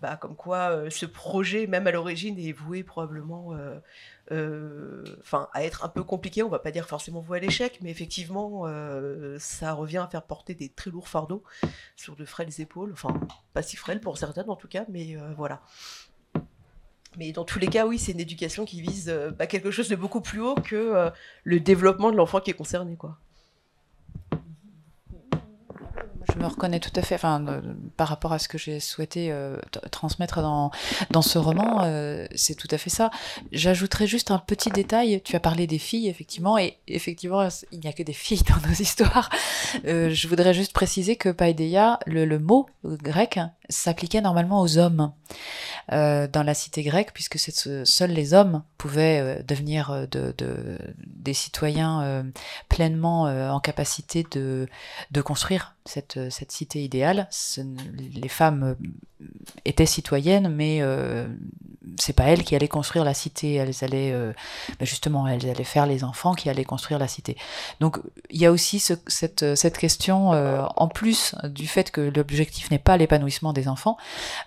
bah, 0.00 0.16
comme 0.16 0.36
quoi 0.36 0.90
ce 0.90 1.06
projet, 1.06 1.66
même 1.66 1.86
à 1.86 1.92
l'origine, 1.92 2.38
est 2.38 2.52
voué 2.52 2.82
probablement 2.82 3.54
euh, 4.30 5.04
à 5.54 5.64
être 5.64 5.84
un 5.84 5.88
peu 5.88 6.04
compliqué, 6.04 6.42
on 6.42 6.50
va 6.50 6.58
pas 6.58 6.70
dire 6.70 6.86
forcément 6.86 7.20
voué 7.20 7.38
à 7.38 7.40
l'échec, 7.40 7.78
mais 7.80 7.90
effectivement, 7.90 8.64
euh, 8.66 9.38
ça 9.38 9.72
revient 9.72 9.98
à 9.98 10.06
faire 10.06 10.22
porter 10.22 10.54
des 10.54 10.68
très 10.68 10.90
lourds 10.90 11.08
fardeaux 11.08 11.42
sur 11.96 12.14
de 12.14 12.26
frêles 12.26 12.60
épaules, 12.60 12.92
enfin 12.92 13.18
pas 13.54 13.62
si 13.62 13.76
frêles 13.76 14.00
pour 14.00 14.18
certaines 14.18 14.50
en 14.50 14.56
tout 14.56 14.68
cas, 14.68 14.84
mais 14.90 15.16
euh, 15.16 15.32
voilà. 15.34 15.62
Mais 17.16 17.32
dans 17.32 17.44
tous 17.44 17.58
les 17.58 17.68
cas, 17.68 17.86
oui, 17.86 17.98
c'est 17.98 18.12
une 18.12 18.20
éducation 18.20 18.66
qui 18.66 18.82
vise 18.82 19.10
bah, 19.38 19.46
quelque 19.46 19.70
chose 19.70 19.88
de 19.88 19.96
beaucoup 19.96 20.20
plus 20.20 20.40
haut 20.40 20.54
que 20.54 21.10
le 21.42 21.58
développement 21.58 22.12
de 22.12 22.16
l'enfant 22.16 22.40
qui 22.40 22.50
est 22.50 22.54
concerné, 22.54 22.96
quoi 22.96 23.18
je 26.38 26.42
me 26.44 26.48
reconnais 26.48 26.78
tout 26.78 26.92
à 26.94 27.02
fait, 27.02 27.16
enfin, 27.16 27.44
euh, 27.48 27.60
par 27.96 28.08
rapport 28.08 28.32
à 28.32 28.38
ce 28.38 28.46
que 28.46 28.58
j'ai 28.58 28.78
souhaité 28.78 29.32
euh, 29.32 29.56
transmettre 29.90 30.40
dans, 30.40 30.70
dans 31.10 31.22
ce 31.22 31.36
roman, 31.36 31.80
euh, 31.82 32.26
c'est 32.34 32.54
tout 32.54 32.68
à 32.70 32.78
fait 32.78 32.90
ça. 32.90 33.10
J'ajouterais 33.50 34.06
juste 34.06 34.30
un 34.30 34.38
petit 34.38 34.70
détail. 34.70 35.20
Tu 35.24 35.34
as 35.34 35.40
parlé 35.40 35.66
des 35.66 35.78
filles, 35.78 36.08
effectivement, 36.08 36.56
et 36.56 36.78
effectivement, 36.86 37.48
il 37.72 37.80
n'y 37.80 37.88
a 37.88 37.92
que 37.92 38.04
des 38.04 38.12
filles 38.12 38.42
dans 38.48 38.68
nos 38.68 38.74
histoires. 38.78 39.30
je 39.84 40.28
voudrais 40.28 40.54
juste 40.54 40.72
préciser 40.72 41.16
que 41.16 41.30
Paideia, 41.30 41.98
le, 42.06 42.24
le 42.24 42.38
mot 42.38 42.66
grec, 42.84 43.40
s'appliquait 43.68 44.20
normalement 44.20 44.60
aux 44.60 44.78
hommes 44.78 45.12
dans 45.90 46.42
la 46.44 46.54
cité 46.54 46.82
grecque, 46.82 47.12
puisque 47.14 47.38
seuls 47.38 48.10
les 48.10 48.34
hommes 48.34 48.62
pouvaient 48.76 49.42
devenir 49.46 50.06
de, 50.10 50.34
de, 50.36 50.78
des 51.06 51.34
citoyens 51.34 52.24
pleinement 52.68 53.22
en 53.24 53.60
capacité 53.60 54.26
de, 54.30 54.68
de 55.10 55.20
construire 55.20 55.76
cette, 55.84 56.30
cette 56.30 56.52
cité 56.52 56.82
idéale. 56.82 57.28
les 57.94 58.28
femmes 58.28 58.76
euh, 59.20 59.26
étaient 59.64 59.86
citoyennes, 59.86 60.48
mais 60.48 60.78
euh, 60.80 61.26
c'est 61.98 62.12
pas 62.12 62.24
elles 62.24 62.44
qui 62.44 62.54
allaient 62.54 62.68
construire 62.68 63.04
la 63.04 63.14
cité. 63.14 63.54
Elles 63.54 63.74
allaient, 63.82 64.12
euh, 64.12 64.32
ben 64.78 64.84
justement, 64.84 65.26
elles 65.26 65.48
allaient 65.48 65.64
faire 65.64 65.86
les 65.86 66.04
enfants 66.04 66.34
qui 66.34 66.48
allaient 66.48 66.64
construire 66.64 66.98
la 66.98 67.08
cité. 67.08 67.36
Donc, 67.80 67.98
il 68.30 68.40
y 68.40 68.46
a 68.46 68.52
aussi 68.52 68.78
cette, 68.78 69.54
cette 69.54 69.78
question, 69.78 70.30
en 70.30 70.88
plus 70.88 71.34
du 71.44 71.66
fait 71.66 71.90
que 71.90 72.00
l'objectif 72.00 72.70
n'est 72.70 72.78
pas 72.78 72.96
l'épanouissement 72.96 73.52
des 73.52 73.68
enfants, 73.68 73.96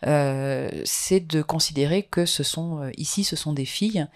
c'est 0.04 1.20
de 1.20 1.42
considérer 1.42 2.04
que 2.04 2.26
ce 2.26 2.44
sont, 2.44 2.90
ici, 2.98 3.24
ce 3.24 3.36
sont 3.36 3.54
des 3.54 3.66
filles, 3.66 4.08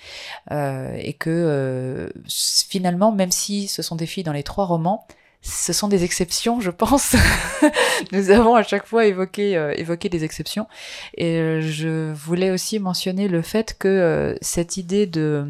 et 0.52 1.14
que 1.14 2.12
finalement, 2.28 3.12
même 3.12 3.32
si 3.32 3.68
ce 3.68 3.82
sont 3.82 3.96
des 3.96 4.06
filles 4.06 4.24
dans 4.24 4.34
les 4.34 4.44
trois 4.44 4.66
romans, 4.66 5.08
ce 5.46 5.74
sont 5.74 5.88
des 5.88 6.04
exceptions, 6.04 6.60
je 6.60 6.72
pense. 6.72 7.16
Nous 8.12 8.32
avons 8.32 8.56
à 8.56 8.64
chaque 8.64 8.88
fois 8.88 9.06
évoqué, 9.06 9.56
euh, 9.56 9.74
évoqué 9.75 10.10
des 10.10 10.24
exceptions. 10.24 10.68
Et 11.18 11.38
euh, 11.38 11.62
je 11.62 12.12
voulais 12.12 12.50
aussi 12.50 12.80
mentionner 12.80 13.28
le 13.28 13.42
fait 13.44 13.78
que 13.78 13.88
euh, 13.88 14.36
cette 14.42 14.78
idée 14.78 15.06
de 15.06 15.46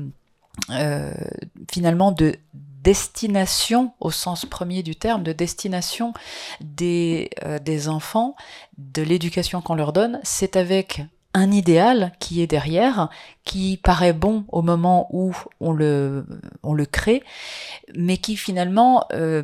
finalement 1.69 2.13
de 2.13 2.37
destination 2.81 3.91
au 3.99 4.09
sens 4.09 4.45
premier 4.45 4.83
du 4.83 4.95
terme, 4.95 5.21
de 5.21 5.33
destination 5.33 6.13
des, 6.61 7.29
des 7.61 7.89
enfants, 7.89 8.37
de 8.77 9.01
l'éducation 9.01 9.59
qu'on 9.59 9.75
leur 9.75 9.91
donne, 9.91 10.21
c'est 10.23 10.55
avec 10.55 11.01
un 11.35 11.51
idéal 11.51 12.13
qui 12.19 12.41
est 12.41 12.47
derrière, 12.47 13.09
qui 13.43 13.77
paraît 13.83 14.13
bon 14.13 14.45
au 14.47 14.61
moment 14.61 15.09
où 15.11 15.35
on 15.59 15.73
le, 15.73 16.25
on 16.63 16.73
le 16.73 16.85
crée, 16.85 17.23
mais 17.93 18.17
qui 18.17 18.37
finalement 18.37 19.05
euh, 19.11 19.43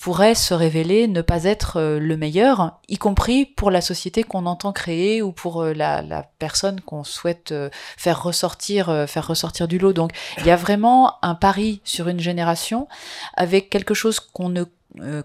pourrait 0.00 0.34
se 0.34 0.54
révéler 0.54 1.06
ne 1.06 1.22
pas 1.22 1.44
être 1.44 1.78
euh, 1.78 2.00
le 2.00 2.16
meilleur, 2.16 2.80
y 2.88 2.98
compris 2.98 3.46
pour 3.46 3.70
la 3.70 3.80
société 3.80 4.24
qu'on 4.24 4.44
entend 4.44 4.72
créer 4.72 5.22
ou 5.22 5.30
pour 5.30 5.62
euh, 5.62 5.72
la, 5.72 6.02
la, 6.02 6.24
personne 6.40 6.80
qu'on 6.80 7.04
souhaite 7.04 7.54
faire 7.96 8.22
ressortir, 8.24 9.04
faire 9.06 9.28
ressortir 9.28 9.68
du 9.68 9.78
lot. 9.78 9.92
Donc 9.92 10.10
il 10.38 10.46
y 10.46 10.50
a 10.50 10.56
vraiment 10.56 11.14
un 11.22 11.36
pari 11.36 11.80
sur 11.84 12.08
une 12.08 12.18
génération 12.18 12.88
avec 13.34 13.70
quelque 13.70 13.94
chose 13.94 14.18
qu'on 14.18 14.48
ne 14.48 14.64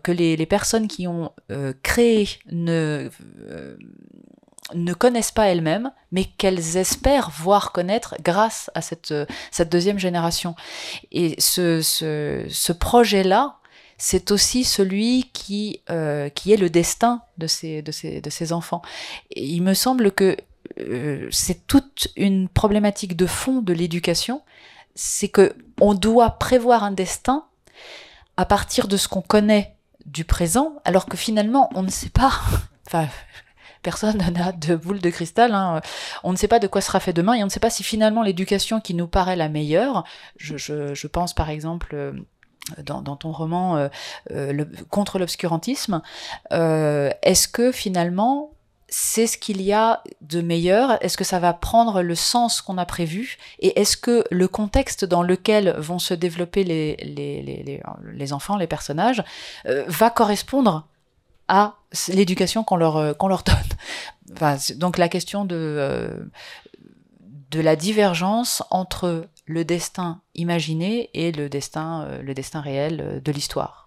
que 0.04 0.12
les, 0.12 0.38
les, 0.38 0.46
personnes 0.46 0.88
qui 0.88 1.08
ont 1.08 1.32
créé 1.82 2.28
ne 2.52 3.10
ne 4.74 4.94
connaissent 4.94 5.32
pas 5.32 5.48
elles-mêmes, 5.48 5.92
mais 6.12 6.26
qu'elles 6.26 6.78
espèrent 6.78 7.30
voir 7.30 7.72
connaître 7.72 8.16
grâce 8.24 8.72
à 8.74 8.82
cette, 8.82 9.14
cette 9.52 9.72
deuxième 9.72 10.00
génération. 10.00 10.56
Et 11.12 11.36
ce, 11.40 12.72
projet-là, 12.72 13.58
c'est 13.98 14.32
aussi 14.32 14.64
celui 14.64 15.30
qui, 15.34 15.82
euh, 15.90 16.30
est 16.48 16.58
le 16.58 16.70
destin 16.70 17.22
de 17.38 17.48
ces, 17.48 18.54
enfants. 18.54 18.82
Et 19.32 19.46
il 19.46 19.62
me 19.62 19.74
semble 19.74 20.12
que 20.12 20.36
euh, 20.80 21.28
c'est 21.32 21.68
toute 21.68 22.08
une 22.16 22.50
problématique 22.50 23.16
de 23.16 23.28
fond 23.28 23.62
de 23.62 23.74
l'éducation, 23.74 24.42
c'est 24.96 25.28
que 25.28 25.56
on 25.80 25.94
doit 25.94 26.32
prévoir 26.32 26.84
un 26.84 26.92
destin 26.92 27.46
à 28.38 28.46
partir 28.46 28.88
de 28.88 28.98
ce 28.98 29.08
qu'on 29.08 29.22
connaît 29.22 29.76
du 30.06 30.26
présent, 30.26 30.76
alors 30.86 31.06
que 31.06 31.18
finalement 31.18 31.70
on 31.76 31.84
ne 31.84 31.90
sait 31.90 32.10
pas. 32.10 32.34
personne 33.86 34.18
n'a 34.34 34.52
de 34.52 34.76
boule 34.76 35.00
de 35.00 35.10
cristal. 35.10 35.54
Hein. 35.54 35.80
On 36.24 36.32
ne 36.34 36.38
sait 36.38 36.50
pas 36.50 36.60
de 36.60 36.68
quoi 36.68 36.82
sera 36.82 37.00
fait 37.00 37.14
demain 37.14 37.36
et 37.36 37.44
on 37.44 37.46
ne 37.46 37.52
sait 37.52 37.62
pas 37.62 37.70
si 37.70 37.84
finalement 37.84 38.24
l'éducation 38.24 38.82
qui 38.82 38.94
nous 38.94 39.08
paraît 39.08 39.38
la 39.38 39.48
meilleure, 39.48 40.04
je, 40.36 41.08
pense 41.08 41.34
par 41.34 41.50
exemple 41.50 41.94
euh, 41.94 42.12
dans, 42.84 43.16
ton 43.16 43.32
roman 43.32 43.90
contre 44.90 45.20
l'obscurantisme, 45.20 46.02
est-ce 46.52 47.48
que 47.48 47.72
finalement 47.72 48.52
c'est 48.88 49.28
ce 49.28 49.38
qu'il 49.38 49.62
y 49.62 49.74
a 49.74 50.02
de 50.22 50.42
meilleur? 50.42 51.04
Est-ce 51.04 51.18
que 51.18 51.24
ça 51.24 51.40
va 51.40 51.54
prendre 51.54 52.02
le 52.02 52.16
sens 52.16 52.62
qu'on 52.62 52.78
a 52.78 52.86
prévu? 52.86 53.38
Et 53.60 53.80
est-ce 53.80 53.98
que 53.98 54.24
le 54.32 54.48
contexte 54.48 55.06
dans 55.06 55.22
lequel 55.22 55.76
vont 55.78 56.00
se 56.00 56.14
développer 56.14 56.64
les, 56.64 56.96
les, 56.96 58.34
enfants, 58.34 58.58
les 58.58 58.68
personnages, 58.68 59.24
va 59.66 60.10
correspondre 60.10 60.88
à 61.48 61.76
l'éducation 62.10 62.64
qu'on 62.64 62.78
leur, 62.78 63.16
leur 63.28 63.44
donne 63.44 64.58
Donc 64.78 64.98
la 64.98 65.10
question 65.10 65.46
de, 65.46 66.30
de 67.52 67.62
la 67.62 67.76
divergence 67.76 68.64
entre 68.70 69.28
le 69.46 69.64
destin 69.64 70.22
imaginé 70.34 71.10
et 71.14 71.32
le 71.32 71.50
destin, 71.50 72.04
euh, 72.04 72.22
le 72.22 72.34
destin 72.34 72.62
réel 72.62 73.02
euh, 73.02 73.20
de 73.20 73.32
l'histoire. 73.32 73.86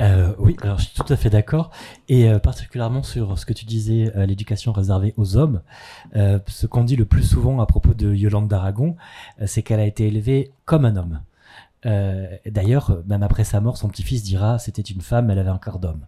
Euh, 0.00 0.32
oui, 0.38 0.56
alors 0.62 0.78
je 0.78 0.84
suis 0.84 0.94
tout 0.94 1.12
à 1.12 1.16
fait 1.16 1.28
d'accord, 1.28 1.70
et 2.08 2.32
particulièrement 2.38 3.02
sur 3.02 3.38
ce 3.38 3.44
que 3.44 3.52
tu 3.52 3.66
disais, 3.66 4.10
l'éducation 4.26 4.72
réservée 4.72 5.12
aux 5.18 5.36
hommes. 5.36 5.60
ce 6.14 6.66
qu'on 6.66 6.84
dit 6.84 6.96
le 6.96 7.04
plus 7.04 7.22
souvent 7.22 7.60
à 7.60 7.66
propos 7.66 7.92
de 7.92 8.14
Yolande 8.14 8.48
d'Aragon, 8.48 8.96
c'est 9.44 9.60
qu'elle 9.62 9.78
a 9.78 9.84
été 9.84 10.06
élevée 10.06 10.52
comme 10.64 10.86
un 10.86 10.96
homme. 10.96 11.20
Euh, 11.86 12.26
D'ailleurs, 12.46 13.02
même 13.06 13.22
après 13.22 13.44
sa 13.44 13.60
mort, 13.60 13.76
son 13.76 13.88
petit-fils 13.88 14.22
dira 14.22 14.58
c'était 14.58 14.82
une 14.82 15.00
femme, 15.00 15.30
elle 15.30 15.38
avait 15.38 15.50
un 15.50 15.58
corps 15.58 15.78
d'homme. 15.78 16.06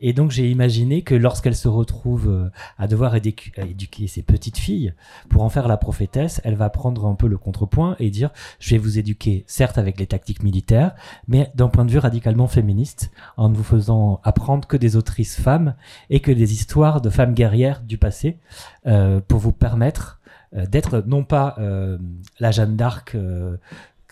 Et 0.00 0.12
donc 0.12 0.30
j'ai 0.30 0.50
imaginé 0.50 1.02
que 1.02 1.14
lorsqu'elle 1.14 1.56
se 1.56 1.68
retrouve 1.68 2.28
euh, 2.28 2.50
à 2.78 2.86
devoir 2.86 3.14
éduquer 3.14 4.06
ses 4.06 4.22
petites 4.22 4.58
filles 4.58 4.94
pour 5.28 5.42
en 5.42 5.48
faire 5.48 5.68
la 5.68 5.76
prophétesse, 5.76 6.40
elle 6.44 6.56
va 6.56 6.70
prendre 6.70 7.06
un 7.06 7.14
peu 7.14 7.28
le 7.28 7.38
contrepoint 7.38 7.96
et 7.98 8.10
dire 8.10 8.30
je 8.58 8.70
vais 8.70 8.78
vous 8.78 8.98
éduquer, 8.98 9.44
certes 9.46 9.78
avec 9.78 9.98
les 10.00 10.06
tactiques 10.06 10.42
militaires, 10.42 10.94
mais 11.28 11.50
d'un 11.54 11.68
point 11.68 11.84
de 11.84 11.90
vue 11.90 11.98
radicalement 11.98 12.48
féministe, 12.48 13.10
en 13.36 13.48
ne 13.48 13.54
vous 13.54 13.64
faisant 13.64 14.20
apprendre 14.24 14.66
que 14.66 14.76
des 14.76 14.96
autrices 14.96 15.40
femmes 15.40 15.74
et 16.10 16.20
que 16.20 16.32
des 16.32 16.52
histoires 16.52 17.00
de 17.00 17.10
femmes 17.10 17.34
guerrières 17.34 17.82
du 17.82 17.98
passé, 17.98 18.38
euh, 18.86 19.20
pour 19.20 19.38
vous 19.38 19.52
permettre 19.52 20.20
euh, 20.56 20.66
d'être 20.66 21.02
non 21.06 21.24
pas 21.24 21.56
euh, 21.58 21.98
la 22.38 22.50
Jeanne 22.50 22.76
d'Arc 22.76 23.14
euh, 23.14 23.56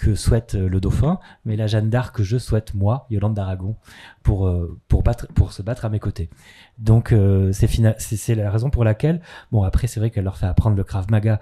que 0.03 0.17
souhaite 0.17 0.57
euh, 0.57 0.69
le 0.69 0.81
dauphin, 0.81 1.21
mais 1.45 1.55
la 1.55 1.69
Jeanne 1.69 1.89
d'Arc 1.89 2.17
que 2.17 2.25
je 2.25 2.37
souhaite 2.37 2.75
moi, 2.75 3.07
Yolande 3.09 3.35
d'Aragon, 3.35 3.77
pour, 4.25 4.49
euh, 4.49 4.77
pour, 4.89 5.53
se 5.53 5.63
battre 5.63 5.85
à 5.85 5.91
mes 5.91 6.01
côtés. 6.01 6.29
Donc 6.79 7.13
euh, 7.13 7.53
c'est 7.53 8.35
la 8.35 8.51
raison 8.51 8.69
pour 8.69 8.83
laquelle, 8.83 9.21
bon 9.53 9.63
après 9.63 9.87
c'est 9.87 10.01
vrai 10.01 10.11
qu'elle 10.11 10.25
leur 10.25 10.37
fait 10.37 10.47
apprendre 10.47 10.77
le 10.77 10.83
Krav 10.83 11.07
Maga 11.09 11.39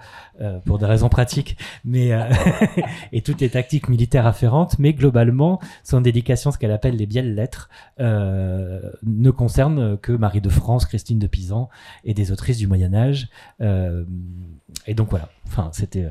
pour 0.65 0.77
des 0.77 0.85
raisons 0.85 1.09
pratiques, 1.09 1.57
mais 1.85 2.11
et 3.11 3.21
toutes 3.21 3.41
les 3.41 3.49
tactiques 3.49 3.89
militaires 3.89 4.27
afférentes, 4.27 4.77
mais 4.77 4.93
globalement 4.93 5.59
son 5.83 6.01
dédication, 6.01 6.51
ce 6.51 6.59
qu'elle 6.59 6.71
appelle 6.71 6.97
les 6.97 7.07
bielles 7.07 7.33
lettres, 7.33 7.69
ne 7.99 9.31
concerne 9.31 9.97
que 9.97 10.11
Marie 10.11 10.41
de 10.41 10.49
France, 10.49 10.85
Christine 10.85 11.17
de 11.19 11.27
Pisan 11.27 11.69
et 12.03 12.13
des 12.13 12.31
autrices 12.31 12.57
du 12.57 12.67
Moyen 12.67 12.93
Âge. 12.93 13.29
et 13.59 14.93
donc 14.93 15.09
voilà, 15.09 15.29
enfin 15.47 15.69
c'était 15.71 16.07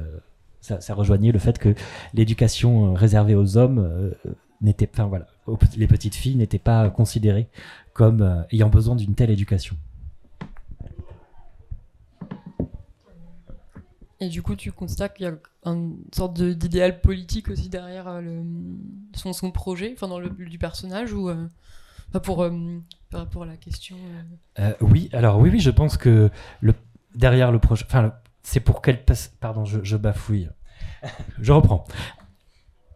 ça, 0.79 0.95
rejoignait 0.95 1.33
le 1.33 1.39
fait 1.39 1.59
que 1.59 1.75
l'éducation 2.15 2.93
euh, 2.93 2.93
réservée 2.95 3.35
aux 3.35 3.57
hommes 3.57 3.79
euh, 3.79 4.13
n'était, 4.61 4.89
enfin 4.93 5.07
voilà, 5.07 5.27
les 5.77 5.87
petites 5.87 6.15
filles 6.15 6.37
n'étaient 6.37 6.59
pas 6.59 6.89
considérées 6.91 7.49
comme 7.93 8.23
euh, 8.23 8.43
ayant 8.53 8.69
besoin 8.69 8.97
d'une 8.97 9.15
telle 9.15 9.31
éducation. 9.31 9.77
Et 14.23 14.29
du 14.29 14.43
coup, 14.43 14.55
tu 14.55 14.71
constates 14.71 15.17
qu'il 15.17 15.25
y 15.25 15.29
a 15.31 15.35
une 15.65 15.97
sorte 16.13 16.35
d'idéal 16.43 17.01
politique 17.01 17.49
aussi 17.49 17.71
derrière 17.71 18.21
le, 18.21 18.43
son, 19.15 19.33
son, 19.33 19.51
projet, 19.51 19.95
enfin 19.95 20.09
dans 20.09 20.21
le 20.21 20.29
du 20.29 20.59
personnage, 20.59 21.15
ou 21.15 21.31
pour, 22.23 22.47
par 23.09 23.21
rapport 23.21 23.45
à 23.45 23.47
la 23.47 23.57
question. 23.57 23.97
oui, 24.83 25.09
alors 25.15 25.39
oui, 25.39 25.49
oui, 25.49 25.59
je 25.59 25.71
pense 25.71 25.97
que 25.97 26.29
le, 26.61 26.75
derrière 27.15 27.51
le 27.51 27.59
projet, 27.59 27.87
enfin 27.87 28.13
c'est 28.43 28.61
pour 28.61 28.83
qu'elle 28.83 29.05
passe. 29.05 29.33
Pardon, 29.41 29.65
je, 29.65 29.97
bafouille. 29.97 30.49
Je 31.41 31.53
reprends. 31.53 31.85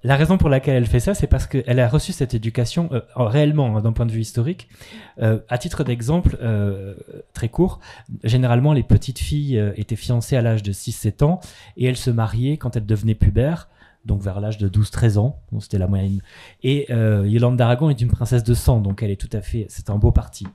La 0.04 0.16
raison 0.16 0.36
pour 0.36 0.50
laquelle 0.50 0.76
elle 0.76 0.86
fait 0.86 1.00
ça, 1.00 1.14
c'est 1.14 1.26
parce 1.26 1.46
qu'elle 1.46 1.80
a 1.80 1.88
reçu 1.88 2.12
cette 2.12 2.34
éducation 2.34 2.90
euh, 2.92 3.00
réellement 3.16 3.74
hein, 3.74 3.80
d'un 3.80 3.92
point 3.92 4.04
de 4.04 4.12
vue 4.12 4.20
historique. 4.20 4.68
Euh, 5.22 5.38
à 5.48 5.56
titre 5.56 5.82
d'exemple, 5.82 6.36
euh, 6.42 6.94
très 7.32 7.48
court, 7.48 7.80
généralement 8.22 8.74
les 8.74 8.82
petites 8.82 9.18
filles 9.18 9.72
étaient 9.76 9.96
fiancées 9.96 10.36
à 10.36 10.42
l'âge 10.42 10.62
de 10.62 10.72
6-7 10.72 11.24
ans 11.24 11.40
et 11.78 11.86
elles 11.86 11.96
se 11.96 12.10
mariaient 12.10 12.58
quand 12.58 12.76
elles 12.76 12.86
devenaient 12.86 13.14
pubères 13.14 13.68
donc 14.04 14.20
vers 14.20 14.38
l'âge 14.38 14.58
de 14.58 14.68
12-13 14.68 15.16
ans, 15.16 15.40
c'était 15.60 15.78
la 15.78 15.86
moyenne. 15.86 16.20
Et 16.62 16.92
Yolande 16.92 17.56
d'Aragon 17.56 17.88
est 17.88 18.02
une 18.02 18.10
princesse 18.10 18.44
de 18.44 18.52
sang, 18.52 18.80
donc 18.80 19.02
elle 19.02 19.10
est 19.10 19.18
tout 19.18 19.34
à 19.34 19.40
fait, 19.40 19.64
c'est 19.70 19.88
un 19.88 19.96
beau 19.96 20.12
parti. 20.12 20.46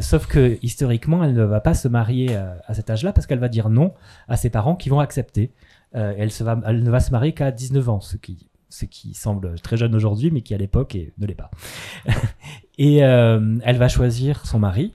Sauf 0.00 0.26
que 0.26 0.58
historiquement, 0.60 1.24
elle 1.24 1.32
ne 1.32 1.44
va 1.44 1.60
pas 1.60 1.72
se 1.72 1.88
marier 1.88 2.36
à, 2.36 2.74
cet 2.74 2.90
âge-là 2.90 3.14
parce 3.14 3.26
qu'elle 3.26 3.38
va 3.38 3.48
dire 3.48 3.70
non 3.70 3.94
à 4.28 4.36
ses 4.36 4.50
parents 4.50 4.76
qui 4.76 4.90
vont 4.90 5.00
accepter. 5.00 5.50
Euh, 5.94 6.14
elle, 6.16 6.82
ne 6.82 6.90
va 6.90 7.00
se 7.00 7.10
marier 7.10 7.32
qu'à 7.32 7.50
19 7.50 7.88
ans, 7.88 8.00
ce 8.00 8.16
qui, 8.16 9.14
semble 9.14 9.60
très 9.60 9.76
jeune 9.76 9.94
aujourd'hui, 9.94 10.30
mais 10.30 10.40
qui 10.40 10.54
à 10.54 10.58
l'époque 10.58 10.96
ne 11.18 11.26
l'est 11.26 11.34
pas. 11.34 11.50
et 12.78 12.96
elle 12.96 13.76
va 13.76 13.88
choisir 13.88 14.46
son 14.46 14.58
mari. 14.58 14.92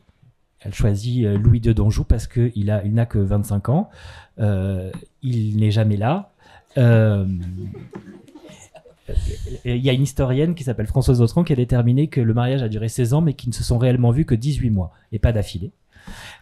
Elle 0.62 0.74
choisit 0.74 1.26
Louis 1.26 1.62
de 1.62 1.72
d'Anjou 1.72 2.04
parce 2.04 2.28
qu'il 2.28 2.66
n'a 2.66 3.06
que 3.06 3.20
25 3.20 3.70
ans. 3.70 3.90
il 4.38 5.58
n'est 5.58 5.72
jamais 5.72 5.98
là 5.98 6.34
euh, 6.78 7.26
il 9.66 9.78
y 9.78 9.90
a 9.90 9.94
une 9.94 10.04
historienne 10.04 10.54
qui 10.54 10.64
s'appelle 10.64 10.86
Françoise 10.86 11.22
Autran 11.22 11.44
qui 11.44 11.54
a 11.54 11.56
déterminé 11.56 12.08
que 12.08 12.22
le 12.22 12.34
mariage 12.34 12.62
a 12.62 12.70
duré 12.70 12.90
16 12.90 13.14
ans 13.16 13.22
mais 13.22 13.34
qu'ils 13.34 13.50
ne 13.50 13.56
se 13.56 13.64
sont 13.64 13.78
réellement 13.78 14.12
vus 14.12 14.26
que 14.26 14.36
18 14.36 14.70
mois 14.70 14.92
et 15.12 15.20
pas 15.20 15.32
d'affilée. 15.32 15.72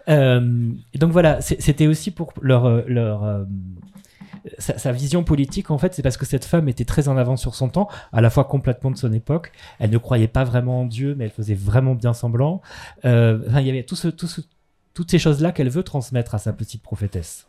Euh, 0.09 0.71
donc 0.95 1.11
voilà, 1.11 1.41
c'était 1.41 1.87
aussi 1.87 2.11
pour 2.11 2.33
leur 2.41 3.45
euh, 4.47 4.77
sa, 4.77 4.91
vision 4.91 5.23
politique 5.23 5.71
en 5.71 5.77
fait, 5.77 5.93
c'est 5.93 6.01
parce 6.01 6.17
que 6.17 6.25
cette 6.25 6.45
femme 6.45 6.67
était 6.69 6.85
très 6.85 7.07
en 7.07 7.17
avance 7.17 7.41
sur 7.41 7.55
son 7.55 7.69
temps, 7.69 7.89
à 8.13 8.21
la 8.21 8.29
fois 8.29 8.45
complètement 8.45 8.91
de 8.91 8.97
son 8.97 9.11
époque. 9.13 9.51
Elle 9.79 9.89
ne 9.89 9.97
croyait 9.97 10.27
pas 10.27 10.43
vraiment 10.43 10.81
en 10.81 10.85
Dieu, 10.85 11.15
mais 11.15 11.25
elle 11.25 11.31
faisait 11.31 11.55
vraiment 11.55 11.95
bien 11.95 12.13
semblant. 12.13 12.61
il 13.03 13.09
y 13.09 13.69
avait 13.69 13.83
tout 13.83 13.95
ce, 13.95 14.07
tout 14.07 14.27
toutes 14.97 15.11
ces 15.11 15.19
choses 15.19 15.41
là 15.41 15.51
qu'elle 15.51 15.69
veut 15.69 15.83
transmettre 15.83 16.33
à 16.33 16.39
sa 16.39 16.53
petite 16.53 16.81
prophétesse. 16.81 17.45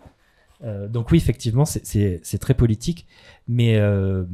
Euh, 0.64 0.86
donc 0.86 1.10
oui, 1.10 1.16
effectivement, 1.16 1.64
c'est 1.64 2.38
très 2.38 2.52
politique, 2.52 3.06
mais 3.46 3.76
euh, 3.76 4.24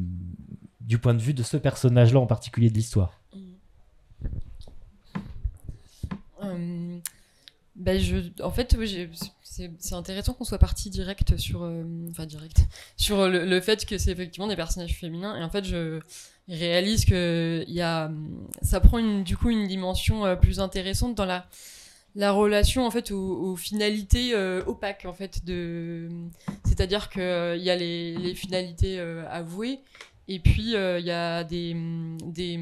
du 0.80 0.98
point 0.98 1.14
de 1.14 1.22
vue 1.22 1.32
de 1.32 1.44
ce 1.44 1.56
personnage-là 1.56 2.18
en 2.18 2.26
particulier 2.26 2.70
de 2.70 2.74
l'histoire. 2.74 3.20
Euh, 6.42 6.98
ben 7.76 8.00
je, 8.00 8.16
en 8.42 8.50
fait, 8.50 8.76
c'est 9.78 9.94
intéressant 9.94 10.34
qu'on 10.34 10.44
soit 10.44 10.58
parti 10.58 10.90
direct 10.90 11.36
sur, 11.36 11.62
enfin 12.10 12.26
direct, 12.26 12.58
sur 12.96 13.28
le, 13.28 13.60
fait 13.60 13.86
que 13.86 13.98
c'est 13.98 14.10
effectivement 14.10 14.48
des 14.48 14.56
personnages 14.56 14.94
féminins. 14.94 15.36
Et 15.36 15.42
en 15.42 15.50
fait, 15.50 15.64
je 15.64 16.00
réalise 16.48 17.04
que 17.04 17.64
ça 18.62 18.80
prend 18.80 18.98
une, 18.98 19.24
du 19.24 19.36
coup 19.36 19.50
une 19.50 19.66
dimension 19.66 20.36
plus 20.36 20.60
intéressante 20.60 21.14
dans 21.14 21.26
la 21.26 21.46
la 22.14 22.30
relation 22.30 22.86
en 22.86 22.90
fait 22.90 23.10
aux, 23.10 23.56
finalités 23.56 24.34
euh, 24.34 24.62
opaques 24.66 25.04
en 25.04 25.12
fait 25.12 25.44
de 25.44 26.08
c'est-à-dire 26.64 27.10
que 27.10 27.20
euh, 27.20 27.56
il 27.56 27.62
y 27.62 27.70
a 27.70 27.76
les, 27.76 28.34
finalités 28.34 28.98
euh, 28.98 29.24
avouées 29.28 29.80
et 30.28 30.38
puis 30.38 30.74
il 30.74 31.04
y 31.04 31.10
a 31.10 31.44
des, 31.44 31.76
des 32.24 32.60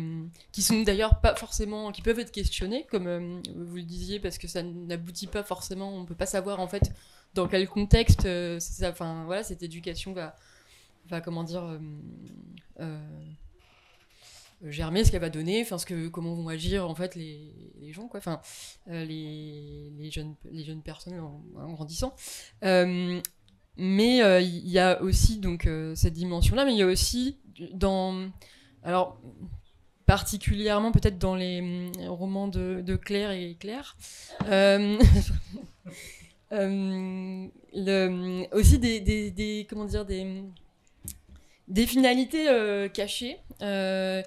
qui 0.50 0.62
sont 0.62 0.82
d'ailleurs 0.82 1.20
pas 1.20 1.34
forcément 1.36 1.92
qui 1.92 2.02
peuvent 2.02 2.18
être 2.18 2.32
questionnées 2.32 2.86
comme 2.90 3.40
vous 3.54 3.76
le 3.76 3.82
disiez 3.82 4.18
parce 4.18 4.38
que 4.38 4.48
ça 4.48 4.62
n'aboutit 4.62 5.28
pas 5.28 5.42
forcément 5.42 5.94
on 5.96 6.04
peut 6.04 6.14
pas 6.14 6.26
savoir 6.26 6.60
en 6.60 6.66
fait 6.66 6.92
dans 7.34 7.46
quel 7.46 7.68
contexte 7.68 8.28
enfin 8.82 9.24
voilà 9.26 9.44
cette 9.44 9.62
éducation 9.62 10.12
va 10.12 10.34
va 11.08 11.20
comment 11.20 11.44
dire 11.44 11.78
germer, 14.64 15.04
ce 15.04 15.10
qu'elle 15.10 15.20
va 15.20 15.30
donner, 15.30 15.62
enfin 15.62 15.78
ce 15.78 15.86
que 15.86 16.08
comment 16.08 16.34
vont 16.34 16.48
agir 16.48 16.88
en 16.88 16.94
fait 16.94 17.14
les, 17.14 17.52
les 17.80 17.92
gens 17.92 18.08
quoi, 18.08 18.18
enfin 18.18 18.40
euh, 18.88 19.04
les, 19.04 19.90
les, 19.98 20.10
jeunes 20.10 20.34
les 20.50 20.64
jeunes 20.64 20.82
personnes 20.82 21.18
en, 21.18 21.72
grandissant. 21.72 22.14
Euh, 22.64 23.20
mais 23.76 24.22
euh, 24.22 24.40
il 24.40 24.68
y 24.68 24.78
a 24.78 25.00
aussi 25.02 25.38
donc 25.38 25.68
cette 25.94 26.12
dimension 26.12 26.54
là, 26.54 26.64
mais 26.64 26.72
il 26.72 26.78
y 26.78 26.82
a 26.82 26.86
aussi 26.86 27.38
dans 27.72 28.30
alors 28.82 29.18
particulièrement 30.06 30.92
peut-être 30.92 31.18
dans 31.18 31.34
les 31.34 31.90
romans 32.06 32.48
de, 32.48 32.96
Claire 32.96 33.30
et 33.30 33.56
Claire. 33.58 33.96
le, 37.74 38.54
aussi 38.54 38.78
des, 38.78 39.66
comment 39.68 39.84
dire 39.84 40.04
des 41.72 41.86
finalités 41.86 42.48
euh, 42.48 42.88
cachées 42.88 43.38
euh, 43.62 44.22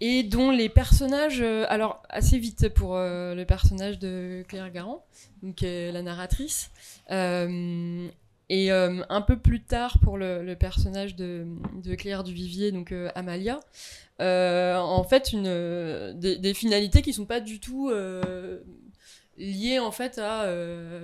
et 0.00 0.22
dont 0.22 0.50
les 0.50 0.70
personnages, 0.70 1.42
euh, 1.42 1.66
alors 1.68 2.02
assez 2.08 2.38
vite 2.38 2.70
pour 2.70 2.96
le 2.96 3.44
personnage 3.44 3.98
de 3.98 4.44
Claire 4.48 4.70
Garand, 4.70 5.04
donc 5.42 5.60
la 5.60 6.02
narratrice, 6.02 6.70
Et 8.52 8.70
un 8.70 9.22
peu 9.22 9.38
plus 9.38 9.62
tard, 9.62 9.98
pour 10.02 10.18
le, 10.18 10.54
personnage 10.54 11.14
de, 11.14 11.46
Claire 11.96 12.24
Duvivier, 12.24 12.72
donc 12.72 12.92
Amalia, 13.14 13.60
en 14.18 15.04
fait, 15.04 15.34
des, 15.34 16.54
finalités 16.54 17.00
qui 17.00 17.12
sont 17.12 17.26
pas 17.26 17.40
du 17.40 17.60
tout 17.60 17.92
liées 19.38 19.78
en 19.78 19.92
fait 19.92 20.18
à 20.18 20.52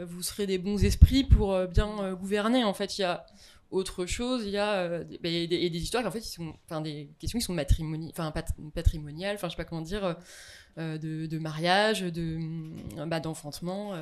vous 0.05 0.23
serez 0.23 0.47
des 0.47 0.59
bons 0.59 0.85
esprits 0.85 1.23
pour 1.23 1.57
bien 1.69 2.15
gouverner. 2.15 2.65
En 2.65 2.75
fait, 2.75 2.99
il 2.99 3.03
y 3.03 3.05
a 3.05 3.25
autre 3.71 4.07
chose, 4.07 4.45
il 4.45 4.51
y 4.51 4.59
a 4.59 4.75
euh, 4.75 5.05
des, 5.05 5.69
histoires 5.77 6.07
en 6.07 6.11
fait, 6.11 6.21
sont, 6.21 6.55
des 6.83 7.11
questions 7.19 7.39
qui 7.39 7.45
sont 7.45 7.57
patrimoniales, 7.57 9.37
enfin 9.37 9.49
je 9.49 9.53
sais 9.53 9.57
pas 9.57 9.65
comment 9.65 9.83
dire, 9.83 10.05
euh, 10.05 10.15
euh, 10.79 10.99
de, 10.99 11.27
de, 11.27 11.39
mariage, 11.39 12.03
de 12.03 12.39
bah, 13.07 13.21
d'enfantement, 13.21 13.95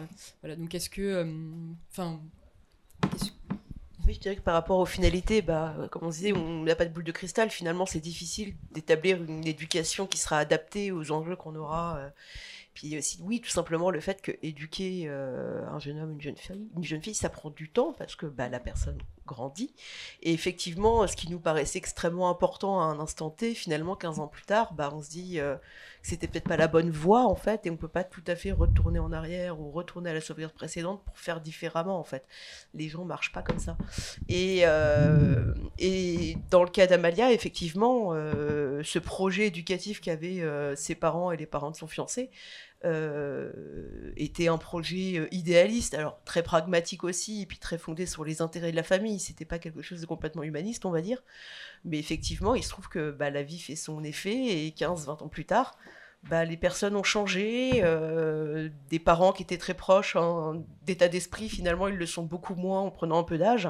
voilà. 0.42 0.56
Donc 0.56 0.74
est-ce 0.74 0.90
que, 0.90 1.26
enfin, 1.90 2.20
oui, 4.06 4.14
je 4.14 4.20
dirais 4.20 4.36
que 4.36 4.42
par 4.42 4.54
rapport 4.54 4.78
aux 4.78 4.86
finalités, 4.86 5.40
bah, 5.40 5.74
comme 5.90 6.04
on 6.04 6.10
disait, 6.10 6.32
on 6.32 6.62
n'a 6.62 6.76
pas 6.76 6.84
de 6.84 6.92
boule 6.92 7.04
de 7.04 7.12
cristal. 7.12 7.48
Finalement, 7.50 7.86
c'est 7.86 8.00
difficile 8.00 8.54
d'établir 8.72 9.22
une 9.22 9.46
éducation 9.46 10.06
qui 10.06 10.18
sera 10.18 10.38
adaptée 10.38 10.92
aux 10.92 11.10
enjeux 11.10 11.36
qu'on 11.36 11.54
aura 11.56 12.12
puis 12.74 12.98
aussi, 12.98 13.20
oui, 13.22 13.40
tout 13.40 13.50
simplement 13.50 13.90
le 13.90 14.00
fait 14.00 14.20
que 14.20 14.32
éduquer 14.42 15.04
euh, 15.06 15.64
un 15.68 15.78
jeune 15.78 16.00
homme, 16.00 16.12
une 16.12 16.20
jeune 16.20 16.36
fille, 16.36 16.68
une 16.76 16.84
jeune 16.84 17.02
fille, 17.02 17.14
ça 17.14 17.28
prend 17.28 17.50
du 17.50 17.70
temps 17.70 17.94
parce 17.96 18.16
que 18.16 18.26
bah, 18.26 18.48
la 18.48 18.58
personne 18.58 18.98
grandit. 19.26 19.74
Et 20.22 20.32
effectivement, 20.32 21.06
ce 21.06 21.16
qui 21.16 21.30
nous 21.30 21.40
paraissait 21.40 21.78
extrêmement 21.78 22.28
important 22.28 22.80
à 22.80 22.84
un 22.84 22.98
instant 22.98 23.30
T, 23.30 23.54
finalement, 23.54 23.96
15 23.96 24.20
ans 24.20 24.28
plus 24.28 24.44
tard, 24.44 24.74
bah, 24.74 24.90
on 24.94 25.02
se 25.02 25.10
dit 25.10 25.40
euh, 25.40 25.54
que 25.56 26.08
c'était 26.08 26.28
peut-être 26.28 26.48
pas 26.48 26.56
la 26.56 26.68
bonne 26.68 26.90
voie 26.90 27.24
en 27.24 27.34
fait, 27.34 27.66
et 27.66 27.70
on 27.70 27.76
peut 27.76 27.88
pas 27.88 28.04
tout 28.04 28.22
à 28.26 28.36
fait 28.36 28.52
retourner 28.52 28.98
en 28.98 29.12
arrière 29.12 29.60
ou 29.60 29.70
retourner 29.70 30.10
à 30.10 30.14
la 30.14 30.20
sauvegarde 30.20 30.52
précédente 30.52 31.02
pour 31.04 31.18
faire 31.18 31.40
différemment 31.40 31.98
en 31.98 32.04
fait. 32.04 32.24
Les 32.74 32.88
gens 32.88 33.04
marchent 33.04 33.32
pas 33.32 33.42
comme 33.42 33.58
ça. 33.58 33.76
Et, 34.28 34.62
euh, 34.64 35.54
et 35.78 36.36
dans 36.50 36.62
le 36.62 36.70
cas 36.70 36.86
d'Amalia, 36.86 37.32
effectivement, 37.32 38.12
ce 38.12 38.98
projet 38.98 39.46
éducatif 39.46 40.00
qu'avaient 40.00 40.42
ses 40.76 40.94
parents 40.94 41.32
et 41.32 41.36
les 41.36 41.46
parents 41.46 41.70
de 41.70 41.76
son 41.76 41.86
fiancé, 41.86 42.30
euh, 42.84 44.12
était 44.16 44.48
un 44.48 44.58
projet 44.58 45.18
euh, 45.18 45.28
idéaliste, 45.30 45.94
alors 45.94 46.20
très 46.24 46.42
pragmatique 46.42 47.04
aussi, 47.04 47.42
et 47.42 47.46
puis 47.46 47.58
très 47.58 47.78
fondé 47.78 48.06
sur 48.06 48.24
les 48.24 48.42
intérêts 48.42 48.70
de 48.70 48.76
la 48.76 48.82
famille. 48.82 49.18
C'était 49.18 49.44
pas 49.44 49.58
quelque 49.58 49.82
chose 49.82 50.00
de 50.00 50.06
complètement 50.06 50.42
humaniste, 50.42 50.84
on 50.84 50.90
va 50.90 51.00
dire. 51.00 51.22
Mais 51.84 51.98
effectivement, 51.98 52.54
il 52.54 52.62
se 52.62 52.68
trouve 52.68 52.88
que 52.88 53.10
bah, 53.10 53.30
la 53.30 53.42
vie 53.42 53.58
fait 53.58 53.76
son 53.76 54.04
effet, 54.04 54.66
et 54.66 54.70
15-20 54.70 55.22
ans 55.22 55.28
plus 55.28 55.46
tard, 55.46 55.76
bah, 56.28 56.44
les 56.44 56.56
personnes 56.56 56.96
ont 56.96 57.02
changé, 57.02 57.82
euh, 57.84 58.70
des 58.88 58.98
parents 58.98 59.32
qui 59.32 59.42
étaient 59.42 59.58
très 59.58 59.74
proches 59.74 60.16
d'état 60.86 61.08
d'esprit, 61.08 61.48
finalement, 61.48 61.88
ils 61.88 61.96
le 61.96 62.06
sont 62.06 62.22
beaucoup 62.22 62.54
moins 62.54 62.80
en 62.80 62.90
prenant 62.90 63.18
un 63.18 63.24
peu 63.24 63.36
d'âge. 63.36 63.68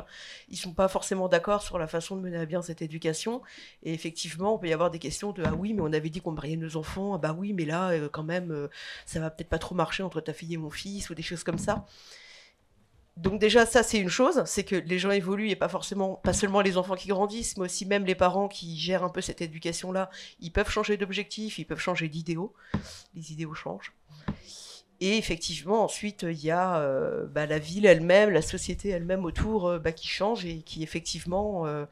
Ils 0.48 0.56
sont 0.56 0.72
pas 0.72 0.88
forcément 0.88 1.28
d'accord 1.28 1.62
sur 1.62 1.78
la 1.78 1.86
façon 1.86 2.16
de 2.16 2.22
mener 2.22 2.36
à 2.36 2.46
bien 2.46 2.62
cette 2.62 2.82
éducation. 2.82 3.42
Et 3.82 3.92
effectivement, 3.92 4.54
on 4.54 4.58
peut 4.58 4.68
y 4.68 4.72
avoir 4.72 4.90
des 4.90 4.98
questions 4.98 5.32
de 5.32 5.42
ah 5.44 5.54
oui, 5.54 5.74
mais 5.74 5.82
on 5.82 5.92
avait 5.92 6.10
dit 6.10 6.20
qu'on 6.20 6.32
mariait 6.32 6.56
nos 6.56 6.76
enfants, 6.76 7.14
ah 7.14 7.18
bah 7.18 7.34
oui, 7.36 7.52
mais 7.52 7.64
là, 7.64 7.90
euh, 7.90 8.08
quand 8.08 8.24
même, 8.24 8.50
euh, 8.50 8.68
ça 9.06 9.20
va 9.20 9.30
peut-être 9.30 9.48
pas 9.48 9.58
trop 9.58 9.74
marcher 9.74 10.02
entre 10.02 10.20
ta 10.20 10.32
fille 10.32 10.54
et 10.54 10.58
mon 10.58 10.70
fils 10.70 11.10
ou 11.10 11.14
des 11.14 11.22
choses 11.22 11.44
comme 11.44 11.58
ça 11.58 11.86
donc 13.16 13.40
déjà 13.40 13.64
ça 13.64 13.82
c'est 13.84 13.98
une 13.98 14.08
chose, 14.08 14.42
c'est 14.44 14.64
que 14.64 14.74
les 14.74 14.98
gens 14.98 15.12
évoluent 15.12 15.50
et 15.50 15.56
pas 15.56 15.68
forcément 15.68 16.16
pas 16.16 16.32
seulement 16.32 16.60
les 16.60 16.76
enfants 16.76 16.96
qui 16.96 17.08
grandissent, 17.08 17.56
mais 17.56 17.64
aussi 17.64 17.86
même 17.86 18.04
les 18.04 18.16
parents 18.16 18.48
qui 18.48 18.76
gèrent 18.76 19.04
un 19.04 19.08
peu 19.08 19.20
cette 19.20 19.40
éducation 19.40 19.92
là, 19.92 20.10
ils 20.40 20.50
peuvent 20.50 20.70
changer 20.70 20.96
d'objectif, 20.96 21.58
ils 21.58 21.64
peuvent 21.64 21.78
changer 21.78 22.08
d'idéaux, 22.08 22.52
les 23.14 23.32
idéaux 23.32 23.54
changent. 23.54 23.92
Et 25.00 25.16
effectivement 25.16 25.84
ensuite 25.84 26.22
il 26.24 26.44
y 26.44 26.50
a 26.50 26.78
euh, 26.78 27.26
bah, 27.26 27.46
la 27.46 27.60
ville 27.60 27.86
elle-même, 27.86 28.30
la 28.30 28.42
société 28.42 28.88
elle-même 28.88 29.24
autour 29.24 29.68
euh, 29.68 29.78
bah, 29.78 29.92
qui 29.92 30.08
change 30.08 30.44
et 30.44 30.62
qui 30.62 30.82
effectivement 30.82 31.66
euh, 31.66 31.86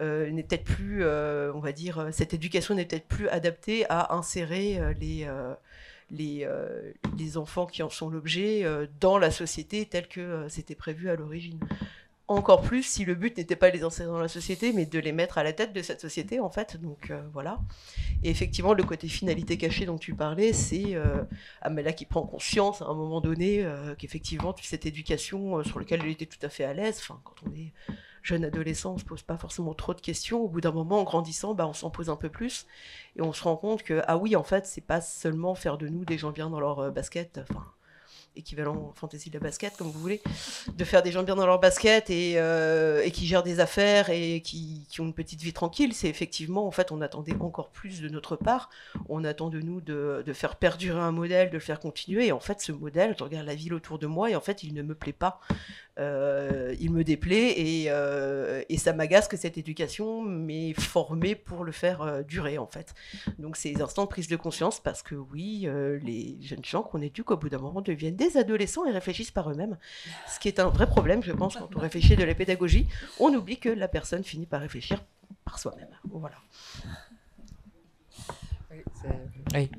n'est 0.00 0.42
peut-être 0.42 0.64
plus, 0.64 1.06
on 1.06 1.60
va 1.60 1.72
dire, 1.72 2.08
cette 2.12 2.34
éducation 2.34 2.74
n'est 2.74 2.84
peut-être 2.84 3.08
plus 3.08 3.30
adaptée 3.30 3.86
à 3.88 4.14
insérer 4.14 4.78
les 5.00 5.26
les, 6.10 6.44
euh, 6.44 6.92
les 7.18 7.36
enfants 7.36 7.66
qui 7.66 7.82
en 7.82 7.90
sont 7.90 8.08
l'objet 8.08 8.64
euh, 8.64 8.86
dans 9.00 9.18
la 9.18 9.30
société 9.30 9.86
telle 9.86 10.08
que 10.08 10.20
euh, 10.20 10.48
c'était 10.48 10.74
prévu 10.74 11.10
à 11.10 11.16
l'origine. 11.16 11.58
Encore 12.28 12.62
plus 12.62 12.82
si 12.82 13.04
le 13.04 13.14
but 13.14 13.36
n'était 13.36 13.54
pas 13.54 13.70
les 13.70 13.84
insérer 13.84 14.08
dans 14.08 14.18
la 14.18 14.26
société, 14.26 14.72
mais 14.72 14.84
de 14.84 14.98
les 14.98 15.12
mettre 15.12 15.38
à 15.38 15.44
la 15.44 15.52
tête 15.52 15.72
de 15.72 15.80
cette 15.80 16.00
société, 16.00 16.40
en 16.40 16.50
fait. 16.50 16.76
Donc 16.82 17.12
voilà. 17.32 17.60
Et 18.24 18.30
effectivement, 18.30 18.74
le 18.74 18.82
côté 18.82 19.06
finalité 19.06 19.56
cachée 19.56 19.86
dont 19.86 19.96
tu 19.96 20.12
parlais, 20.12 20.52
c'est 20.52 20.96
Amela 21.62 21.92
qui 21.92 22.04
prend 22.04 22.26
conscience 22.26 22.82
à 22.82 22.86
un 22.86 22.94
moment 22.94 23.20
donné 23.20 23.64
qu'effectivement, 23.96 24.52
cette 24.60 24.86
éducation 24.86 25.62
sur 25.62 25.78
laquelle 25.78 26.00
elle 26.02 26.10
était 26.10 26.26
tout 26.26 26.44
à 26.44 26.48
fait 26.48 26.64
à 26.64 26.74
l'aise, 26.74 26.98
enfin, 26.98 27.20
quand 27.22 27.36
on 27.48 27.54
est 27.54 27.70
jeune 28.26 28.44
adolescent, 28.44 28.94
on 28.94 28.98
se 28.98 29.04
pose 29.04 29.22
pas 29.22 29.36
forcément 29.38 29.74
trop 29.74 29.94
de 29.94 30.00
questions. 30.00 30.42
Au 30.42 30.48
bout 30.48 30.60
d'un 30.60 30.72
moment, 30.72 31.00
en 31.00 31.04
grandissant, 31.04 31.54
bah, 31.54 31.66
on 31.66 31.72
s'en 31.72 31.90
pose 31.90 32.10
un 32.10 32.16
peu 32.16 32.28
plus 32.28 32.66
et 33.16 33.22
on 33.22 33.32
se 33.32 33.42
rend 33.44 33.56
compte 33.56 33.82
que 33.82 34.02
ah 34.06 34.16
oui, 34.16 34.36
en 34.36 34.42
fait, 34.42 34.66
c'est 34.66 34.80
pas 34.80 35.00
seulement 35.00 35.54
faire 35.54 35.78
de 35.78 35.88
nous 35.88 36.04
des 36.04 36.18
gens 36.18 36.32
bien 36.32 36.50
dans 36.50 36.60
leur 36.60 36.80
euh, 36.80 36.90
basket. 36.90 37.40
Enfin, 37.48 37.64
équivalent 38.36 38.92
fantasy 38.94 39.30
de 39.30 39.38
la 39.38 39.40
basket, 39.40 39.76
comme 39.76 39.88
vous 39.88 39.98
voulez, 39.98 40.22
de 40.74 40.84
faire 40.84 41.02
des 41.02 41.12
gens 41.12 41.22
bien 41.22 41.34
dans 41.34 41.46
leur 41.46 41.60
basket 41.60 42.10
et, 42.10 42.34
euh, 42.36 43.08
qui 43.10 43.26
gèrent 43.26 43.42
des 43.42 43.60
affaires 43.60 44.10
et 44.10 44.40
qui, 44.40 44.86
ont 44.98 45.04
une 45.04 45.14
petite 45.14 45.42
vie 45.42 45.52
tranquille, 45.52 45.92
c'est 45.92 46.08
effectivement, 46.08 46.66
en 46.66 46.70
fait, 46.70 46.92
on 46.92 47.00
attendait 47.00 47.36
encore 47.40 47.70
plus 47.70 48.00
de 48.00 48.08
notre 48.08 48.36
part. 48.36 48.70
On 49.08 49.24
attend 49.24 49.50
de 49.50 49.60
nous 49.60 49.80
de, 49.80 50.22
faire 50.32 50.56
perdurer 50.56 51.00
un 51.00 51.12
modèle, 51.12 51.48
de 51.48 51.54
le 51.54 51.60
faire 51.60 51.80
continuer. 51.80 52.26
Et 52.26 52.32
en 52.32 52.40
fait, 52.40 52.60
ce 52.60 52.72
modèle, 52.72 53.14
je 53.18 53.24
regarde 53.24 53.46
la 53.46 53.54
ville 53.54 53.74
autour 53.74 53.98
de 53.98 54.06
moi 54.06 54.30
et 54.30 54.36
en 54.36 54.40
fait, 54.40 54.62
il 54.62 54.74
ne 54.74 54.82
me 54.82 54.94
plaît 54.94 55.12
pas. 55.12 55.40
Euh, 55.98 56.74
il 56.78 56.92
me 56.92 57.04
déplaît 57.04 57.58
et, 57.58 57.86
euh, 57.88 58.62
et 58.68 58.76
ça 58.76 58.92
m'agace 58.92 59.28
que 59.28 59.38
cette 59.38 59.56
éducation 59.56 60.22
m'ait 60.22 60.74
formée 60.74 61.34
pour 61.34 61.64
le 61.64 61.72
faire 61.72 62.24
durer, 62.24 62.58
en 62.58 62.66
fait. 62.66 62.94
Donc, 63.38 63.62
les 63.64 63.80
instants 63.80 64.04
de 64.04 64.08
prise 64.08 64.28
de 64.28 64.36
conscience 64.36 64.80
parce 64.80 65.02
que 65.02 65.14
oui, 65.14 65.68
les 66.02 66.36
jeunes 66.42 66.64
gens 66.64 66.82
qu'on 66.82 67.00
éduque 67.00 67.30
au 67.30 67.36
bout 67.36 67.48
d'un 67.48 67.58
moment 67.58 67.80
deviennent 67.80 68.16
des 68.16 68.25
adolescents 68.34 68.84
et 68.84 68.90
réfléchissent 68.90 69.30
par 69.30 69.50
eux-mêmes. 69.50 69.76
Ce 70.28 70.40
qui 70.40 70.48
est 70.48 70.58
un 70.58 70.68
vrai 70.68 70.86
problème, 70.86 71.22
je 71.22 71.32
pense, 71.32 71.56
quand 71.56 71.68
on 71.76 71.78
réfléchit 71.78 72.16
de 72.16 72.24
la 72.24 72.34
pédagogie. 72.34 72.88
On 73.20 73.32
oublie 73.32 73.58
que 73.58 73.68
la 73.68 73.88
personne 73.88 74.24
finit 74.24 74.46
par 74.46 74.60
réfléchir 74.60 75.04
par 75.44 75.58
soi-même. 75.58 75.88
Voilà. 76.10 76.36
Oui. 79.54 79.70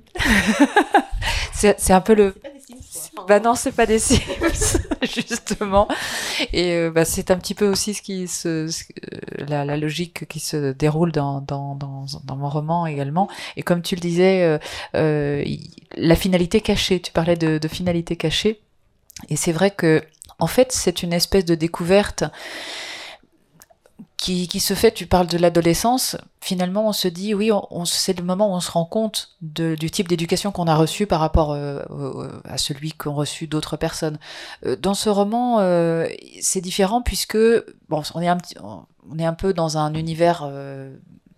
c'est 1.54 1.92
un 1.94 2.02
peu 2.02 2.16
le. 2.16 2.36
Bah 3.28 3.40
non, 3.40 3.56
c'est 3.56 3.72
pas 3.72 3.86
des 3.86 4.00
Sims, 4.00 4.20
justement. 5.02 5.88
Et 6.54 6.74
euh, 6.74 6.92
bah, 6.92 7.06
c'est 7.06 7.32
un 7.32 7.38
petit 7.38 7.54
peu 7.54 7.68
aussi 7.68 7.94
ce 7.94 8.02
qui 8.02 8.28
se, 8.28 8.70
la, 9.48 9.66
la, 9.66 9.78
logique 9.78 10.28
qui 10.28 10.40
se 10.40 10.72
déroule 10.74 11.12
dans, 11.12 11.42
dans, 11.42 11.76
dans, 11.76 12.06
dans, 12.24 12.36
mon 12.36 12.50
roman 12.50 12.86
également. 12.86 13.30
Et 13.56 13.64
comme 13.64 13.82
tu 13.82 13.96
le 13.96 14.02
disais, 14.02 14.44
euh, 14.44 14.58
euh, 14.96 15.44
la 15.96 16.16
finalité 16.16 16.62
cachée. 16.62 17.02
Tu 17.02 17.12
parlais 17.12 17.38
de, 17.38 17.58
de 17.58 17.68
finalité 17.68 18.16
cachée. 18.16 18.62
Et 19.30 19.36
c'est 19.36 19.52
vrai 19.52 19.72
que, 19.72 20.04
en 20.40 20.48
fait, 20.48 20.72
c'est 20.72 21.04
une 21.04 21.14
espèce 21.14 21.46
de 21.46 21.56
découverte 21.56 22.24
qui, 24.18 24.48
qui, 24.48 24.60
se 24.60 24.74
fait, 24.74 24.92
tu 24.92 25.06
parles 25.06 25.28
de 25.28 25.38
l'adolescence, 25.38 26.18
finalement 26.42 26.88
on 26.88 26.92
se 26.92 27.08
dit, 27.08 27.36
oui, 27.36 27.52
on, 27.52 27.86
c'est 27.86 28.18
le 28.18 28.24
moment 28.24 28.52
où 28.52 28.56
on 28.56 28.60
se 28.60 28.72
rend 28.72 28.86
compte 28.86 29.38
de, 29.42 29.76
du 29.76 29.92
type 29.92 30.08
d'éducation 30.08 30.52
qu'on 30.52 30.66
a 30.66 30.76
reçu 30.76 31.06
par 31.06 31.20
rapport 31.20 31.54
euh, 31.54 31.82
à 32.44 32.58
celui 32.58 32.94
qu'ont 32.94 33.14
reçu 33.14 33.46
d'autres 33.46 33.78
personnes. 33.78 34.18
Euh, 34.66 34.76
dans 34.76 34.96
ce 34.96 35.10
roman, 35.10 35.60
euh, 35.60 36.08
c'est 36.42 36.62
différent 36.62 37.04
puisque, 37.04 37.38
bon, 37.90 38.02
on 38.16 38.22
est 38.22 38.28
un, 38.28 38.40
on 38.62 39.20
est 39.20 39.26
un 39.26 39.34
peu 39.34 39.54
dans 39.54 39.78
un 39.78 39.94
univers 39.94 40.50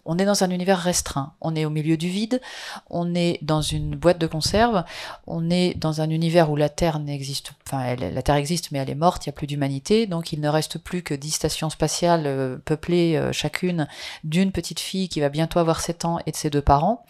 on 0.10 0.17
est 0.17 0.26
dans 0.26 0.43
un 0.43 0.50
univers 0.50 0.80
restreint. 0.80 1.34
On 1.39 1.56
est 1.56 1.65
au 1.65 1.69
milieu 1.69 1.95
du 1.95 2.10
vide, 2.10 2.41
on 2.89 3.13
est 3.13 3.38
dans 3.43 3.62
une 3.62 3.95
boîte 3.95 4.17
de 4.17 4.26
conserve, 4.26 4.84
on 5.28 5.52
est 5.52 5.78
dans 5.78 6.02
un 6.02 6.10
univers 6.10 6.50
où 6.50 6.56
la 6.56 6.67
Terre 6.67 6.98
n'existe, 6.98 7.54
enfin 7.67 7.95
la 7.95 8.22
Terre 8.24 8.36
existe 8.36 8.72
mais 8.72 8.80
elle 8.80 8.89
est 8.89 8.95
morte, 8.95 9.28
il 9.28 9.30
n'y 9.30 9.34
a 9.34 9.38
plus 9.38 9.45
d'humanité, 9.45 10.08
donc 10.08 10.34
il 10.34 10.41
ne 10.41 10.50
reste 10.50 10.80
plus 10.80 11.04
que 11.04 11.13
dix 11.13 11.30
stations 11.30 11.69
spatiales 11.69 12.24
euh, 12.26 12.58
peuplées 12.58 13.17
euh, 13.17 13.32
chacune 13.32 13.88
d'une 14.24 14.52
petite 14.52 14.80
fille 14.80 15.10
qui 15.10 15.19
va 15.19 15.30
bientôt 15.30 15.60
avoir 15.60 15.80
7 15.80 16.06
ans 16.06 16.17
et 16.26 16.32
de 16.32 16.36
ses 16.36 16.50
deux 16.50 16.63
parents. 16.63 17.06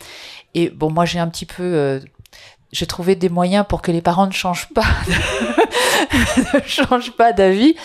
Et 0.53 0.69
bon, 0.69 0.91
moi 0.91 1.05
j'ai 1.05 1.19
un 1.19 1.29
petit 1.29 1.45
peu 1.45 1.63
euh, 1.63 2.01
j'ai 2.73 2.85
trouvé 2.85 3.15
des 3.15 3.29
moyens 3.29 3.65
pour 3.67 3.81
que 3.81 3.93
les 3.93 4.01
parents 4.01 4.27
ne 4.27 4.33
changent 4.33 4.69
pas 4.73 4.85
ne 6.53 6.59
changent 6.65 7.11
pas 7.11 7.33
d'avis. 7.33 7.75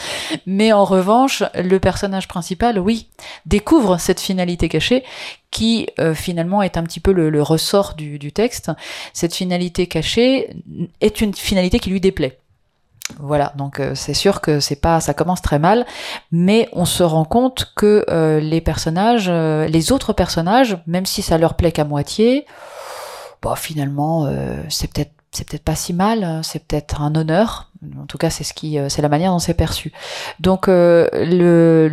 Mais 0.46 0.72
en 0.72 0.85
revanche 0.85 1.42
le 1.55 1.79
personnage 1.79 2.29
principal 2.29 2.79
oui 2.79 3.09
découvre 3.46 3.98
cette 3.98 4.20
finalité 4.20 4.68
cachée 4.68 5.05
qui 5.55 5.87
euh, 6.00 6.14
finalement 6.14 6.62
est 6.62 6.77
un 6.77 6.83
petit 6.83 7.00
peu 7.00 7.12
le, 7.12 7.42
ressort 7.42 7.94
du, 7.94 8.33
texte. 8.33 8.72
Cette 9.12 9.35
finalité 9.35 9.87
cachée 9.87 10.50
est 11.00 11.20
une 11.20 11.33
finalité 11.33 11.79
qui 11.79 11.90
lui 11.90 12.00
déplaît. 12.00 12.38
Voilà, 13.20 13.53
donc 13.57 13.79
euh, 13.79 13.94
c'est 13.94 14.14
sûr 14.14 14.40
que 14.40 14.61
c'est 14.61 14.81
pas, 14.81 15.00
ça 15.00 15.14
commence 15.14 15.42
très 15.42 15.59
mal, 15.59 15.87
mais 16.33 16.68
on 16.72 16.87
se 16.87 17.03
rend 17.03 17.24
compte 17.24 17.72
que 17.77 18.05
euh, 18.09 18.40
les 18.40 18.61
personnages, 18.61 19.31
les 19.31 19.92
autres 19.92 20.12
personnages, 20.12 20.79
même 20.87 21.07
si 21.07 21.22
ça 21.22 21.38
leur 21.38 21.55
plaît 21.55 21.70
qu'à 21.70 21.85
moitié, 21.85 22.46
bah, 23.40 23.55
finalement, 23.57 24.29
c'est 24.68 24.92
peut-être 24.92 25.12
c'est 25.35 25.48
peut-être 25.48 25.64
pas 25.64 25.74
si 25.74 25.92
mal, 25.92 26.22
hein, 26.22 26.42
c'est 26.42 26.64
peut-être 26.64 27.00
un 27.00 27.14
honneur, 27.14 27.70
En 28.00 28.06
tout 28.06 28.18
cas, 28.18 28.30
c'est 28.30 28.44
ce 28.44 28.54
qui, 28.54 28.78
c'est 28.88 29.02
la 29.02 29.08
manière 29.08 29.32
dont 29.32 29.38
c'est 29.38 29.54
perçu. 29.54 29.92
Donc, 30.40 30.66
le, 30.66 31.88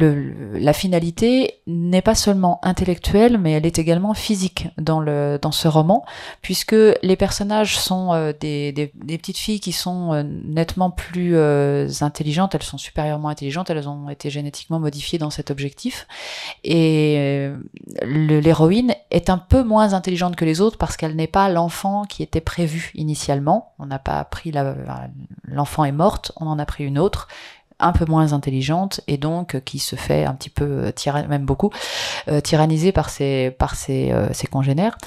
la 0.54 0.74
finalité 0.74 1.56
n'est 1.68 2.02
pas 2.02 2.16
seulement 2.16 2.60
intellectuelle, 2.64 3.38
mais 3.38 3.54
elle 3.54 3.66
est 3.66 3.80
également 3.80 4.14
physique 4.14 4.68
dans 4.78 5.00
le 5.00 5.40
dans 5.42 5.52
ce 5.52 5.68
roman, 5.68 6.06
puisque 6.42 6.76
les 7.02 7.16
personnages 7.16 7.78
sont 7.78 8.34
des, 8.40 8.72
des, 8.72 8.92
des, 8.94 9.18
petites 9.18 9.38
filles 9.38 9.60
qui 9.60 9.72
sont 9.72 10.24
nettement 10.46 10.92
plus 10.92 11.36
intelligentes. 12.02 12.56
Elles 12.56 12.64
sont 12.64 12.78
supérieurement 12.78 13.30
intelligentes. 13.30 13.70
Elles 13.70 13.90
ont 13.90 14.10
été 14.10 14.30
génétiquement 14.30 14.80
modifiées 14.80 15.20
dans 15.20 15.30
cet 15.30 15.52
objectif. 15.52 16.08
Et 16.64 17.50
l'héroïne 18.04 18.94
est 19.10 19.30
un 19.30 19.38
peu 19.38 19.64
moins 19.64 19.94
intelligente 19.94 20.36
que 20.36 20.46
les 20.46 20.62
autres 20.62 20.78
parce 20.78 20.98
qu'elle 20.98 21.16
n'est 21.16 21.28
pas 21.28 21.50
l'enfant 21.50 22.04
qui 22.06 22.24
était 22.24 22.42
prévu 22.42 22.92
initialement. 22.96 23.74
On 23.80 23.86
n'a 23.86 24.00
pas 24.00 24.24
pris 24.26 24.52
l'enfant 25.48 25.81
est 25.84 25.92
morte, 25.92 26.32
on 26.38 26.48
en 26.48 26.60
a 26.60 26.66
pris 26.66 26.86
une 26.86 27.00
autre 27.00 27.28
un 27.82 27.92
peu 27.92 28.06
moins 28.06 28.34
intelligente 28.34 29.02
et 29.08 29.18
donc 29.18 29.62
qui 29.64 29.80
se 29.80 29.96
fait 29.96 30.24
un 30.26 30.34
petit 30.34 30.50
peu 30.50 30.66
euh, 30.86 31.28
même 31.28 31.46
beaucoup 31.46 31.72
euh, 32.28 32.40
tyranniser 32.40 32.92
par 32.92 33.10
ses 33.10 33.52
par 33.52 33.76
ses, 33.76 34.12
euh, 34.12 34.32
ses 34.34 34.48
congénères. 34.48 34.98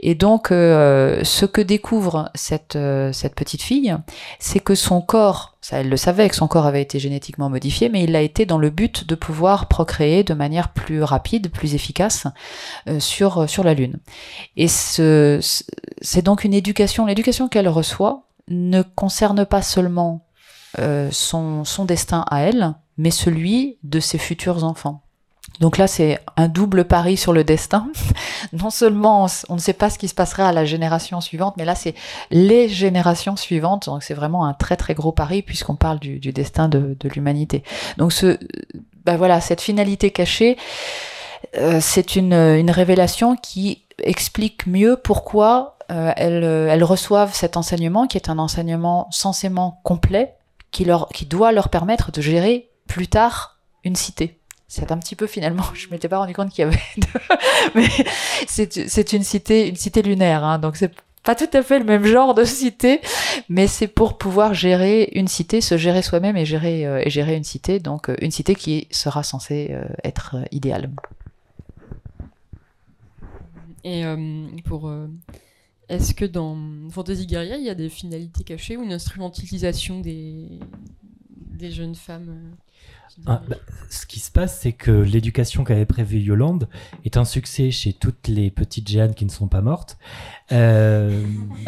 Et 0.00 0.14
donc 0.14 0.48
ce 0.48 1.44
que 1.44 1.60
découvre 1.60 2.30
cette 2.34 2.78
cette 3.12 3.34
petite 3.34 3.62
fille 3.62 3.96
c'est 4.38 4.60
que 4.60 4.74
son 4.74 5.00
corps 5.00 5.56
ça 5.60 5.78
elle 5.80 5.88
le 5.88 5.96
savait 5.96 6.28
que 6.28 6.36
son 6.36 6.48
corps 6.48 6.66
avait 6.66 6.82
été 6.82 6.98
génétiquement 6.98 7.50
modifié 7.50 7.88
mais 7.88 8.04
il 8.04 8.12
l'a 8.12 8.22
été 8.22 8.46
dans 8.46 8.58
le 8.58 8.70
but 8.70 9.06
de 9.06 9.14
pouvoir 9.14 9.66
procréer 9.66 10.22
de 10.22 10.34
manière 10.34 10.70
plus 10.70 11.02
rapide 11.02 11.50
plus 11.50 11.74
efficace 11.74 12.26
sur 12.98 13.48
sur 13.48 13.64
la 13.64 13.74
lune. 13.74 13.98
Et 14.56 14.68
ce 14.68 15.40
c'est 16.00 16.22
donc 16.22 16.44
une 16.44 16.54
éducation 16.54 17.06
l'éducation 17.06 17.48
qu'elle 17.48 17.68
reçoit 17.68 18.27
ne 18.50 18.82
concerne 18.82 19.44
pas 19.44 19.62
seulement 19.62 20.26
euh, 20.78 21.08
son, 21.10 21.64
son 21.64 21.84
destin 21.84 22.24
à 22.30 22.42
elle, 22.42 22.74
mais 22.96 23.10
celui 23.10 23.78
de 23.82 24.00
ses 24.00 24.18
futurs 24.18 24.64
enfants. 24.64 25.02
Donc 25.60 25.76
là, 25.76 25.86
c'est 25.86 26.20
un 26.36 26.46
double 26.46 26.84
pari 26.84 27.16
sur 27.16 27.32
le 27.32 27.42
destin. 27.42 27.90
non 28.52 28.70
seulement 28.70 29.26
on 29.48 29.54
ne 29.54 29.60
sait 29.60 29.72
pas 29.72 29.90
ce 29.90 29.98
qui 29.98 30.08
se 30.08 30.14
passera 30.14 30.48
à 30.48 30.52
la 30.52 30.64
génération 30.64 31.20
suivante, 31.20 31.54
mais 31.56 31.64
là, 31.64 31.74
c'est 31.74 31.94
les 32.30 32.68
générations 32.68 33.36
suivantes. 33.36 33.86
Donc 33.86 34.02
c'est 34.02 34.14
vraiment 34.14 34.44
un 34.44 34.54
très 34.54 34.76
très 34.76 34.94
gros 34.94 35.12
pari 35.12 35.42
puisqu'on 35.42 35.76
parle 35.76 35.98
du, 35.98 36.20
du, 36.20 36.32
destin 36.32 36.68
de, 36.68 36.96
de 36.98 37.08
l'humanité. 37.08 37.64
Donc 37.96 38.12
ce, 38.12 38.38
bah 39.04 39.16
voilà, 39.16 39.40
cette 39.40 39.60
finalité 39.60 40.10
cachée, 40.10 40.56
euh, 41.56 41.78
c'est 41.80 42.14
une, 42.14 42.34
une 42.34 42.70
révélation 42.70 43.36
qui 43.36 43.84
explique 44.02 44.66
mieux 44.66 44.96
pourquoi 45.02 45.77
elles, 45.88 46.44
elles 46.44 46.84
reçoivent 46.84 47.34
cet 47.34 47.56
enseignement 47.56 48.06
qui 48.06 48.16
est 48.18 48.28
un 48.28 48.38
enseignement 48.38 49.08
censément 49.10 49.80
complet 49.84 50.34
qui, 50.70 50.84
leur, 50.84 51.08
qui 51.08 51.26
doit 51.26 51.52
leur 51.52 51.68
permettre 51.68 52.12
de 52.12 52.20
gérer 52.20 52.68
plus 52.86 53.08
tard 53.08 53.58
une 53.84 53.96
cité. 53.96 54.38
C'est 54.66 54.92
un 54.92 54.98
petit 54.98 55.16
peu 55.16 55.26
finalement, 55.26 55.64
je 55.74 55.88
m'étais 55.90 56.08
pas 56.08 56.18
rendu 56.18 56.34
compte 56.34 56.50
qu'il 56.50 56.64
y 56.64 56.68
avait, 56.68 56.78
mais 57.74 57.88
c'est 58.46 59.12
une 59.12 59.24
cité, 59.24 59.68
une 59.68 59.76
cité 59.76 60.02
lunaire, 60.02 60.44
hein, 60.44 60.58
donc 60.58 60.76
c'est 60.76 60.92
pas 61.24 61.34
tout 61.34 61.48
à 61.52 61.62
fait 61.62 61.78
le 61.78 61.84
même 61.84 62.04
genre 62.04 62.34
de 62.34 62.44
cité, 62.44 63.00
mais 63.48 63.66
c'est 63.66 63.88
pour 63.88 64.16
pouvoir 64.18 64.54
gérer 64.54 65.10
une 65.14 65.28
cité, 65.28 65.60
se 65.60 65.76
gérer 65.76 66.02
soi-même 66.02 66.36
et 66.36 66.46
gérer 66.46 66.86
euh, 66.86 67.02
et 67.04 67.10
gérer 67.10 67.36
une 67.36 67.44
cité, 67.44 67.80
donc 67.80 68.08
euh, 68.08 68.16
une 68.20 68.30
cité 68.30 68.54
qui 68.54 68.88
sera 68.90 69.22
censée 69.22 69.68
euh, 69.72 69.84
être 70.04 70.36
idéale. 70.52 70.90
Et 73.84 74.04
pour 74.66 74.90
est-ce 75.88 76.14
que 76.14 76.24
dans 76.24 76.56
Fantasy 76.90 77.26
Guerrier, 77.26 77.56
il 77.56 77.64
y 77.64 77.70
a 77.70 77.74
des 77.74 77.88
finalités 77.88 78.44
cachées 78.44 78.76
ou 78.76 78.82
une 78.82 78.92
instrumentalisation 78.92 80.00
des, 80.00 80.58
des 81.58 81.70
jeunes 81.70 81.94
femmes 81.94 82.28
euh, 82.28 83.22
ah, 83.26 83.42
bah, 83.48 83.56
Ce 83.90 84.06
qui 84.06 84.20
se 84.20 84.30
passe, 84.30 84.60
c'est 84.60 84.72
que 84.72 84.90
l'éducation 84.90 85.64
qu'avait 85.64 85.86
prévue 85.86 86.20
Yolande 86.20 86.68
est 87.04 87.16
un 87.16 87.24
succès 87.24 87.70
chez 87.70 87.92
toutes 87.92 88.28
les 88.28 88.50
petites 88.50 88.88
Jeanne 88.88 89.14
qui 89.14 89.24
ne 89.24 89.30
sont 89.30 89.48
pas 89.48 89.62
mortes, 89.62 89.98
euh, 90.52 91.26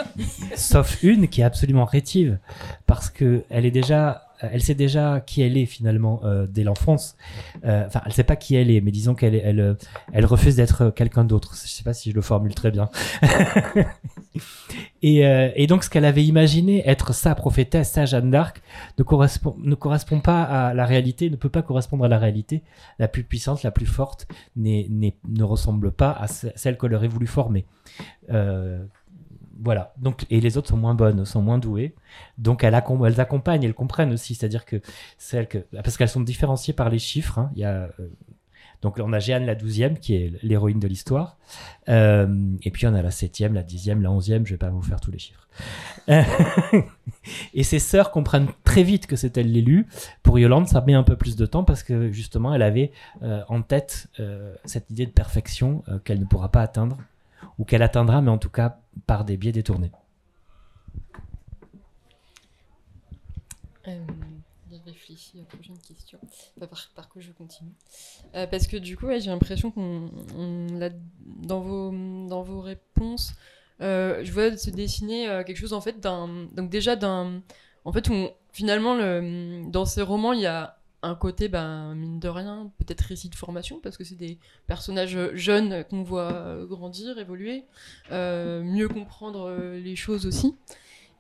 sauf 0.57 1.03
une 1.03 1.29
qui 1.29 1.41
est 1.41 1.45
absolument 1.45 1.87
rétive, 1.87 2.39
parce 2.87 3.11
qu'elle 3.11 3.65
est 3.65 3.71
déjà 3.71 4.30
elle 4.41 4.63
sait 4.63 4.75
déjà 4.75 5.21
qui 5.21 5.43
elle 5.43 5.57
est 5.57 5.67
finalement 5.67 6.21
euh, 6.25 6.47
dès 6.47 6.65
l'enfance. 6.65 7.17
Euh, 7.65 7.87
enfin, 7.87 8.01
elle 8.07 8.13
sait 8.13 8.25
pas 8.25 8.37
qui 8.37 8.55
elle 8.55 8.71
est, 8.71 8.81
mais 8.81 8.91
disons 8.91 9.15
qu'elle 9.15 9.35
elle, 9.35 9.77
elle 10.13 10.27
refuse 10.27 10.57
d'être 10.57 10.91
quelqu'un 10.91 11.25
d'autre. 11.25 11.55
Je 11.55 11.69
sais 11.69 11.85
pas 11.85 11.93
si 11.93 12.11
je 12.11 12.15
le 12.15 12.23
formule 12.23 12.55
très 12.55 12.71
bien. 12.71 12.89
et, 15.03 15.67
donc, 15.67 15.85
ce 15.85 15.91
qu'elle 15.91 16.05
avait 16.05 16.25
imaginé 16.25 16.89
être 16.89 17.13
sa 17.15 17.35
prophétesse, 17.35 17.91
sa 17.93 18.07
Jeanne 18.07 18.31
d'Arc, 18.31 18.63
ne 18.99 19.05
correspond, 19.05 19.57
ne 19.59 19.75
correspond 19.75 20.21
pas 20.21 20.43
à 20.43 20.75
la 20.75 20.87
réalité, 20.87 21.31
ne 21.31 21.37
peut 21.37 21.49
pas 21.49 21.63
correspondre 21.63 22.05
à 22.05 22.09
la 22.09 22.19
réalité. 22.19 22.63
La 22.99 23.09
plus 23.09 23.25
puissante, 23.25 23.63
la 23.63 23.71
plus 23.71 23.87
forte, 23.87 24.27
ne 24.57 25.43
ressemble 25.43 25.93
pas 25.93 26.11
à 26.13 26.27
celle 26.29 26.79
qu'elle 26.79 26.95
aurait 26.95 27.09
voulu 27.09 27.27
former. 27.27 27.67
Voilà. 29.63 29.93
Donc, 29.99 30.27
et 30.31 30.41
les 30.41 30.57
autres 30.57 30.69
sont 30.69 30.77
moins 30.77 30.95
bonnes, 30.95 31.25
sont 31.25 31.43
moins 31.43 31.59
douées. 31.59 31.95
Donc, 32.39 32.65
elles, 32.65 32.75
accompagnent, 32.75 33.63
elles 33.63 33.75
comprennent 33.75 34.13
aussi. 34.13 34.35
C'est-à-dire 34.35 34.65
que 34.65 34.81
celles 35.19 35.49
parce 35.73 35.97
qu'elles 35.97 36.09
sont 36.09 36.23
différenciées 36.23 36.73
par 36.73 36.89
les 36.89 36.99
chiffres. 36.99 37.39
Hein. 37.39 37.51
Y 37.55 37.65
a, 37.65 37.73
euh, 37.73 38.09
donc, 38.81 38.99
on 38.99 39.13
a 39.13 39.19
Jeanne 39.19 39.45
la 39.45 39.55
douzième, 39.55 39.99
qui 39.99 40.15
est 40.15 40.33
l'héroïne 40.43 40.81
de 40.81 40.89
l'histoire. 40.89 41.37
Euh, 41.91 42.57
et 42.63 42.71
puis, 42.71 42.87
on 42.87 42.95
a 42.95 43.03
la 43.03 43.11
septième, 43.11 43.53
la 43.53 43.63
dixième, 43.63 44.01
la 44.03 44.11
onzième. 44.11 44.47
Je 44.47 44.55
vais 44.55 44.59
pas 44.59 44.71
vous 44.71 44.81
faire 44.81 45.01
tous 45.01 45.11
les 45.11 45.19
chiffres. 45.19 45.47
et 47.55 47.63
ses 47.63 47.79
sœurs 47.79 48.11
comprennent 48.13 48.49
très 48.65 48.83
vite 48.83 49.07
que 49.07 49.17
c'est 49.17 49.37
elle 49.37 49.53
l'élu. 49.53 49.89
Pour 50.23 50.39
Yolande, 50.39 50.69
ça 50.69 50.81
met 50.81 50.95
un 50.95 51.03
peu 51.03 51.17
plus 51.17 51.37
de 51.37 51.45
temps 51.45 51.65
parce 51.65 51.83
que 51.83 52.11
justement, 52.11 52.55
elle 52.55 52.63
avait 52.63 52.93
euh, 53.23 53.43
en 53.49 53.61
tête 53.61 54.09
cette 54.65 54.89
idée 54.89 55.05
de 55.05 55.11
perfection 55.11 55.83
qu'elle 56.05 56.21
ne 56.21 56.25
pourra 56.25 56.51
pas 56.51 56.63
atteindre 56.63 56.97
ou 57.61 57.65
qu'elle 57.65 57.83
atteindra, 57.83 58.23
mais 58.23 58.31
en 58.31 58.39
tout 58.39 58.49
cas 58.49 58.81
par 59.07 59.25
des 59.27 59.37
biais 59.37 59.53
détournés. 59.53 59.93
Euh, 63.87 63.99
je 64.71 64.77
réfléchis 64.87 65.33
à 65.37 65.41
la 65.41 65.45
prochaine 65.45 65.77
question. 65.79 66.19
par, 66.59 67.09
quoi 67.11 67.21
je 67.21 67.33
continue? 67.33 67.73
Euh, 68.35 68.47
Parce 68.47 68.67
que 68.67 68.79
du 68.79 68.97
coup, 68.97 69.07
j'ai 69.11 69.31
l'impression 69.31 69.71
qu'on, 69.71 70.09
dans 71.27 71.61
vos, 71.61 71.91
dans 72.27 72.43
vos 72.43 72.63
réponses, 72.63 73.35
euh, 73.83 74.25
je 74.25 74.33
vois 74.33 74.57
se 74.57 74.71
dessiner 74.71 75.29
euh, 75.29 75.45
quelque 75.45 75.59
chose 75.59 75.75
en 75.75 75.83
fait 75.83 76.01
d'un, 76.01 76.47
donc 76.53 76.71
déjà 76.71 76.97
d'un, 76.97 77.43
en 77.85 77.93
fait, 77.93 78.09
où 78.09 78.29
finalement, 78.53 78.95
le, 78.95 79.71
dans 79.71 79.85
ces 79.85 80.01
romans, 80.01 80.33
il 80.33 80.41
y 80.41 80.47
a 80.47 80.79
un 81.03 81.15
côté, 81.15 81.49
ben, 81.49 81.95
mine 81.95 82.19
de 82.19 82.29
rien, 82.29 82.71
peut-être 82.79 83.01
récit 83.03 83.29
de 83.29 83.35
formation, 83.35 83.81
parce 83.83 83.97
que 83.97 84.05
c'est 84.05 84.17
des 84.17 84.39
personnages 84.67 85.19
jeunes 85.35 85.85
qu'on 85.85 86.03
voit 86.03 86.59
grandir, 86.69 87.19
évoluer, 87.19 87.65
euh, 88.13 88.63
mieux 88.63 88.89
comprendre 88.89 89.49
euh, 89.49 89.81
les 89.81 89.97
choses 89.97 90.27
aussi. 90.27 90.55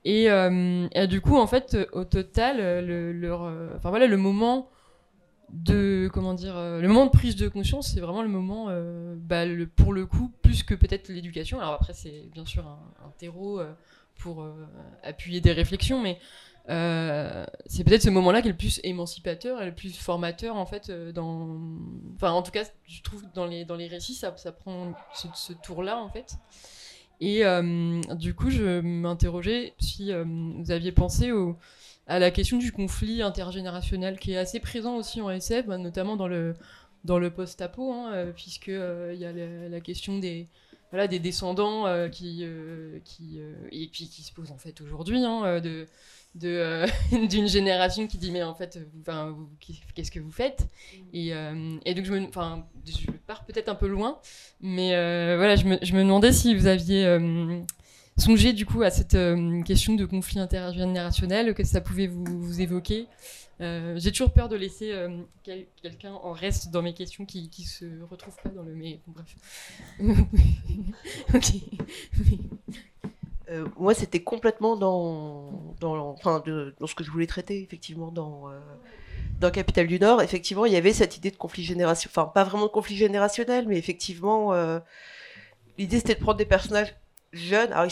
Et, 0.04 0.30
euh, 0.30 1.06
du 1.06 1.20
coup, 1.20 1.36
en 1.36 1.46
fait, 1.46 1.76
au 1.92 2.04
total, 2.04 2.86
le, 2.86 3.12
leur, 3.12 3.42
enfin, 3.76 3.90
voilà, 3.90 4.06
le 4.06 4.16
moment 4.16 4.68
de 5.52 6.08
comment 6.12 6.34
dire 6.34 6.54
le 6.54 6.86
moment 6.86 7.06
de 7.06 7.10
prise 7.10 7.36
de 7.36 7.48
conscience 7.48 7.92
c'est 7.92 8.00
vraiment 8.00 8.22
le 8.22 8.28
moment 8.28 8.66
bah, 9.16 9.46
le, 9.46 9.66
pour 9.66 9.92
le 9.92 10.06
coup 10.06 10.32
plus 10.42 10.62
que 10.62 10.74
peut-être 10.74 11.08
l'éducation. 11.08 11.60
Alors 11.60 11.74
après 11.74 11.92
c'est 11.92 12.28
bien 12.32 12.46
sûr 12.46 12.66
un, 12.66 13.10
terreau 13.18 13.60
pour 14.16 14.46
appuyer 15.02 15.40
des 15.40 15.52
réflexions 15.52 16.00
mais 16.00 16.18
euh, 16.68 17.44
c'est 17.66 17.84
peut-être 17.84 18.02
ce 18.02 18.10
moment-là 18.10 18.42
qui 18.42 18.48
est 18.48 18.52
le 18.52 18.56
plus 18.56 18.80
émancipateur 18.84 19.62
et 19.62 19.66
le 19.66 19.74
plus 19.74 19.96
formateur 19.96 20.56
en 20.56 20.66
fait 20.66 20.90
euh, 20.90 21.10
dans 21.10 21.58
enfin 22.14 22.30
en 22.30 22.42
tout 22.42 22.52
cas 22.52 22.64
je 22.86 23.02
trouve 23.02 23.24
dans 23.34 23.46
les 23.46 23.64
dans 23.64 23.76
les 23.76 23.88
récits 23.88 24.14
ça, 24.14 24.32
ça 24.36 24.52
prend 24.52 24.92
ce, 25.14 25.52
tour-là 25.52 25.98
en 25.98 26.08
fait. 26.10 26.36
Et 27.20 27.44
euh, 27.44 28.00
du 28.14 28.34
coup 28.34 28.50
je 28.50 28.80
m'interrogeais 28.80 29.74
si 29.78 30.12
vous 30.12 30.70
aviez 30.70 30.92
pensé 30.92 31.32
au, 31.32 31.56
à 32.10 32.18
la 32.18 32.30
question 32.30 32.58
du 32.58 32.72
conflit 32.72 33.22
intergénérationnel 33.22 34.18
qui 34.18 34.32
est 34.32 34.36
assez 34.36 34.60
présent 34.60 34.96
aussi 34.96 35.20
en 35.20 35.30
SF 35.30 35.66
bah, 35.66 35.78
notamment 35.78 36.16
dans 36.16 36.28
le 36.28 36.54
dans 37.04 37.18
le 37.18 37.30
post-apo 37.30 37.92
hein, 37.92 38.32
puisque 38.36 38.68
il 38.68 39.18
y 39.18 39.24
a 39.24 39.32
la, 39.32 39.80
question 39.80 40.18
des 40.18 40.46
voilà 40.90 41.06
des 41.06 41.18
descendants 41.18 41.86
qui 42.10 42.44
qui 43.04 43.40
et 43.72 43.88
puis 43.88 44.08
qui 44.08 44.22
se 44.22 44.32
posent 44.32 44.50
en 44.50 44.58
fait 44.58 44.80
aujourd'hui 44.80 45.24
hein, 45.24 45.60
de 45.60 45.86
euh, 46.44 46.86
d'une 47.28 47.48
génération 47.48 48.06
qui 48.06 48.18
dit 48.18 48.30
mais 48.30 48.42
en 48.42 48.54
fait 48.54 48.78
qu'est-ce 49.94 50.10
que 50.10 50.20
vous 50.20 50.30
faites? 50.30 50.68
Et, 51.12 51.34
euh, 51.34 51.76
et, 51.84 51.94
donc 51.94 52.04
je 52.04 52.12
me 52.12 52.20
je 52.20 53.10
pars 53.26 53.44
peut-être 53.44 53.68
un 53.68 53.74
peu 53.74 53.88
loin 53.88 54.18
mais 54.60 54.94
euh, 54.94 55.34
voilà 55.36 55.56
je 55.56 55.64
me, 55.64 55.78
je 55.82 55.92
me, 55.94 56.02
demandais 56.02 56.32
si 56.32 56.54
vous 56.54 56.66
aviez 56.66 57.18
songé 58.20 58.52
du 58.52 58.66
coup 58.66 58.82
à 58.82 58.90
cette 58.90 59.16
question 59.64 59.94
de 59.94 60.04
conflit 60.04 60.38
intergénérationnel 60.38 61.54
que 61.54 61.64
ça 61.64 61.80
pouvait 61.80 62.06
vous, 62.06 62.60
évoquer. 62.60 63.06
J'ai 63.60 64.12
toujours 64.12 64.32
peur 64.32 64.48
de 64.48 64.56
laisser 64.56 64.94
quelqu'un 65.82 66.12
en 66.12 66.32
reste 66.32 66.70
dans 66.70 66.82
mes 66.82 66.94
questions 66.94 67.24
qui 67.24 67.64
se 67.64 67.84
retrouve 68.10 68.36
pas 68.42 68.50
dans 68.50 68.62
le 68.62 68.74
mais 68.74 69.00
bref. 69.06 69.36
Euh, 73.50 73.66
moi, 73.76 73.94
c'était 73.94 74.22
complètement 74.22 74.76
dans, 74.76 75.74
enfin, 75.82 76.42
dans 76.78 76.86
ce 76.86 76.94
que 76.94 77.02
je 77.02 77.10
voulais 77.10 77.26
traiter, 77.26 77.62
effectivement, 77.62 78.12
dans, 78.12 78.48
euh, 78.48 78.60
dans 79.40 79.50
Capital 79.50 79.88
du 79.88 79.98
Nord. 79.98 80.22
Effectivement, 80.22 80.66
il 80.66 80.72
y 80.72 80.76
avait 80.76 80.92
cette 80.92 81.16
idée 81.16 81.32
de 81.32 81.36
conflit 81.36 81.64
générationnel, 81.64 82.12
enfin, 82.12 82.30
pas 82.32 82.44
vraiment 82.44 82.66
de 82.66 82.70
conflit 82.70 82.96
générationnel, 82.96 83.66
mais 83.66 83.76
effectivement, 83.76 84.52
euh, 84.52 84.78
l'idée 85.78 85.98
c'était 85.98 86.14
de 86.14 86.20
prendre 86.20 86.38
des 86.38 86.44
personnages 86.44 86.94
jeunes, 87.32 87.72
alors 87.72 87.90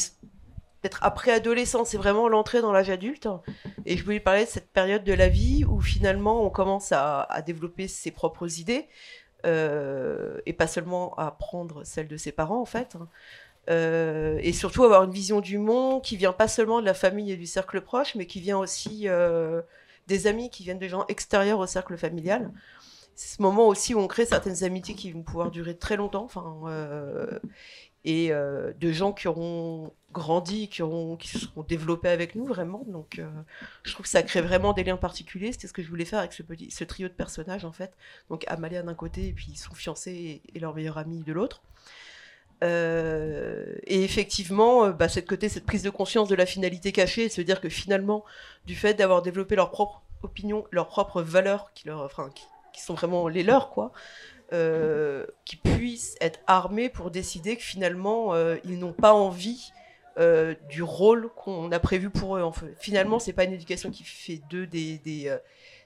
peut-être 0.80 0.98
après 1.02 1.32
adolescent, 1.32 1.84
c'est 1.84 1.96
vraiment 1.96 2.28
l'entrée 2.28 2.60
dans 2.60 2.72
l'âge 2.72 2.90
adulte. 2.90 3.28
Et 3.86 3.96
je 3.96 4.04
voulais 4.04 4.20
parler 4.20 4.44
de 4.44 4.50
cette 4.50 4.70
période 4.70 5.04
de 5.04 5.12
la 5.12 5.28
vie 5.28 5.64
où 5.64 5.80
finalement 5.80 6.44
on 6.44 6.50
commence 6.50 6.92
à, 6.92 7.26
développer 7.46 7.88
ses 7.88 8.10
propres 8.10 8.60
idées, 8.60 8.86
euh, 9.46 10.38
et 10.46 10.52
pas 10.52 10.66
seulement 10.66 11.14
à 11.16 11.30
prendre 11.30 11.84
celles 11.84 12.08
de 12.08 12.16
ses 12.16 12.32
parents, 12.32 12.60
en 12.60 12.66
fait. 12.66 12.96
Euh, 13.70 14.38
et 14.42 14.52
surtout 14.52 14.84
avoir 14.84 15.04
une 15.04 15.10
vision 15.10 15.40
du 15.40 15.58
monde 15.58 16.02
qui 16.02 16.16
vient 16.16 16.32
pas 16.32 16.48
seulement 16.48 16.80
de 16.80 16.86
la 16.86 16.94
famille 16.94 17.32
et 17.32 17.36
du 17.36 17.46
cercle 17.46 17.80
proche, 17.80 18.14
mais 18.14 18.26
qui 18.26 18.40
vient 18.40 18.58
aussi 18.58 19.08
euh, 19.08 19.60
des 20.06 20.26
amis, 20.26 20.48
qui 20.48 20.62
viennent 20.62 20.78
de 20.78 20.88
gens 20.88 21.04
extérieurs 21.08 21.58
au 21.58 21.66
cercle 21.66 21.96
familial. 21.96 22.50
C'est 23.14 23.36
ce 23.36 23.42
moment 23.42 23.66
aussi 23.66 23.94
où 23.94 23.98
on 23.98 24.06
crée 24.06 24.26
certaines 24.26 24.62
amitiés 24.62 24.94
qui 24.94 25.10
vont 25.10 25.22
pouvoir 25.22 25.50
durer 25.50 25.76
très 25.76 25.96
longtemps, 25.96 26.24
enfin, 26.24 26.60
et 28.08 28.32
euh, 28.32 28.72
de 28.80 28.90
gens 28.90 29.12
qui 29.12 29.28
auront 29.28 29.92
grandi, 30.12 30.70
qui, 30.70 30.82
auront, 30.82 31.16
qui 31.16 31.28
se 31.28 31.38
seront 31.40 31.62
développés 31.62 32.08
avec 32.08 32.36
nous 32.36 32.46
vraiment. 32.46 32.82
Donc, 32.86 33.18
euh, 33.18 33.28
je 33.82 33.92
trouve 33.92 34.04
que 34.04 34.08
ça 34.08 34.22
crée 34.22 34.40
vraiment 34.40 34.72
des 34.72 34.82
liens 34.82 34.96
particuliers. 34.96 35.52
C'était 35.52 35.68
ce 35.68 35.74
que 35.74 35.82
je 35.82 35.90
voulais 35.90 36.06
faire 36.06 36.20
avec 36.20 36.32
ce, 36.32 36.84
trio 36.84 37.08
de 37.08 37.12
personnages, 37.12 37.66
en 37.66 37.72
fait. 37.72 37.92
Donc, 38.30 38.46
Amalia 38.48 38.82
d'un 38.82 38.94
côté, 38.94 39.26
et 39.26 39.32
puis 39.32 39.54
son 39.56 39.74
fiancé 39.74 40.40
et, 40.54 40.58
leur 40.58 40.74
meilleur 40.74 40.96
ami 40.96 41.22
de 41.22 41.34
l'autre. 41.34 41.60
Euh, 42.64 43.74
et 43.84 44.02
effectivement, 44.04 44.88
bah, 44.88 45.10
cette 45.10 45.28
côté, 45.28 45.50
cette 45.50 45.66
prise 45.66 45.82
de 45.82 45.90
conscience 45.90 46.28
de 46.28 46.34
la 46.34 46.46
finalité 46.46 46.92
cachée, 46.92 47.24
et 47.24 47.28
se 47.28 47.42
dire 47.42 47.60
que 47.60 47.68
finalement, 47.68 48.24
du 48.64 48.74
fait 48.74 48.94
d'avoir 48.94 49.20
développé 49.20 49.54
leur 49.54 49.70
propre 49.70 50.00
opinion, 50.22 50.64
leurs 50.70 50.88
propres 50.88 51.20
valeurs, 51.20 51.72
qui, 51.74 51.88
leur, 51.88 52.10
qui 52.72 52.80
sont 52.80 52.94
vraiment 52.94 53.28
les 53.28 53.42
leurs, 53.42 53.68
quoi, 53.68 53.92
euh, 54.52 55.26
qui 55.44 55.56
puissent 55.56 56.16
être 56.20 56.40
armés 56.46 56.88
pour 56.88 57.10
décider 57.10 57.56
que 57.56 57.62
finalement, 57.62 58.34
euh, 58.34 58.56
ils 58.64 58.78
n'ont 58.78 58.92
pas 58.92 59.12
envie 59.12 59.72
euh, 60.18 60.54
du 60.68 60.82
rôle 60.82 61.30
qu'on 61.36 61.70
a 61.72 61.78
prévu 61.78 62.10
pour 62.10 62.36
eux. 62.36 62.42
En 62.42 62.52
fait. 62.52 62.74
Finalement, 62.78 63.18
c'est 63.18 63.32
pas 63.32 63.44
une 63.44 63.52
éducation 63.52 63.90
qui 63.90 64.04
fait 64.04 64.40
d'eux 64.50 64.66
des, 64.66 64.98
des, 64.98 65.36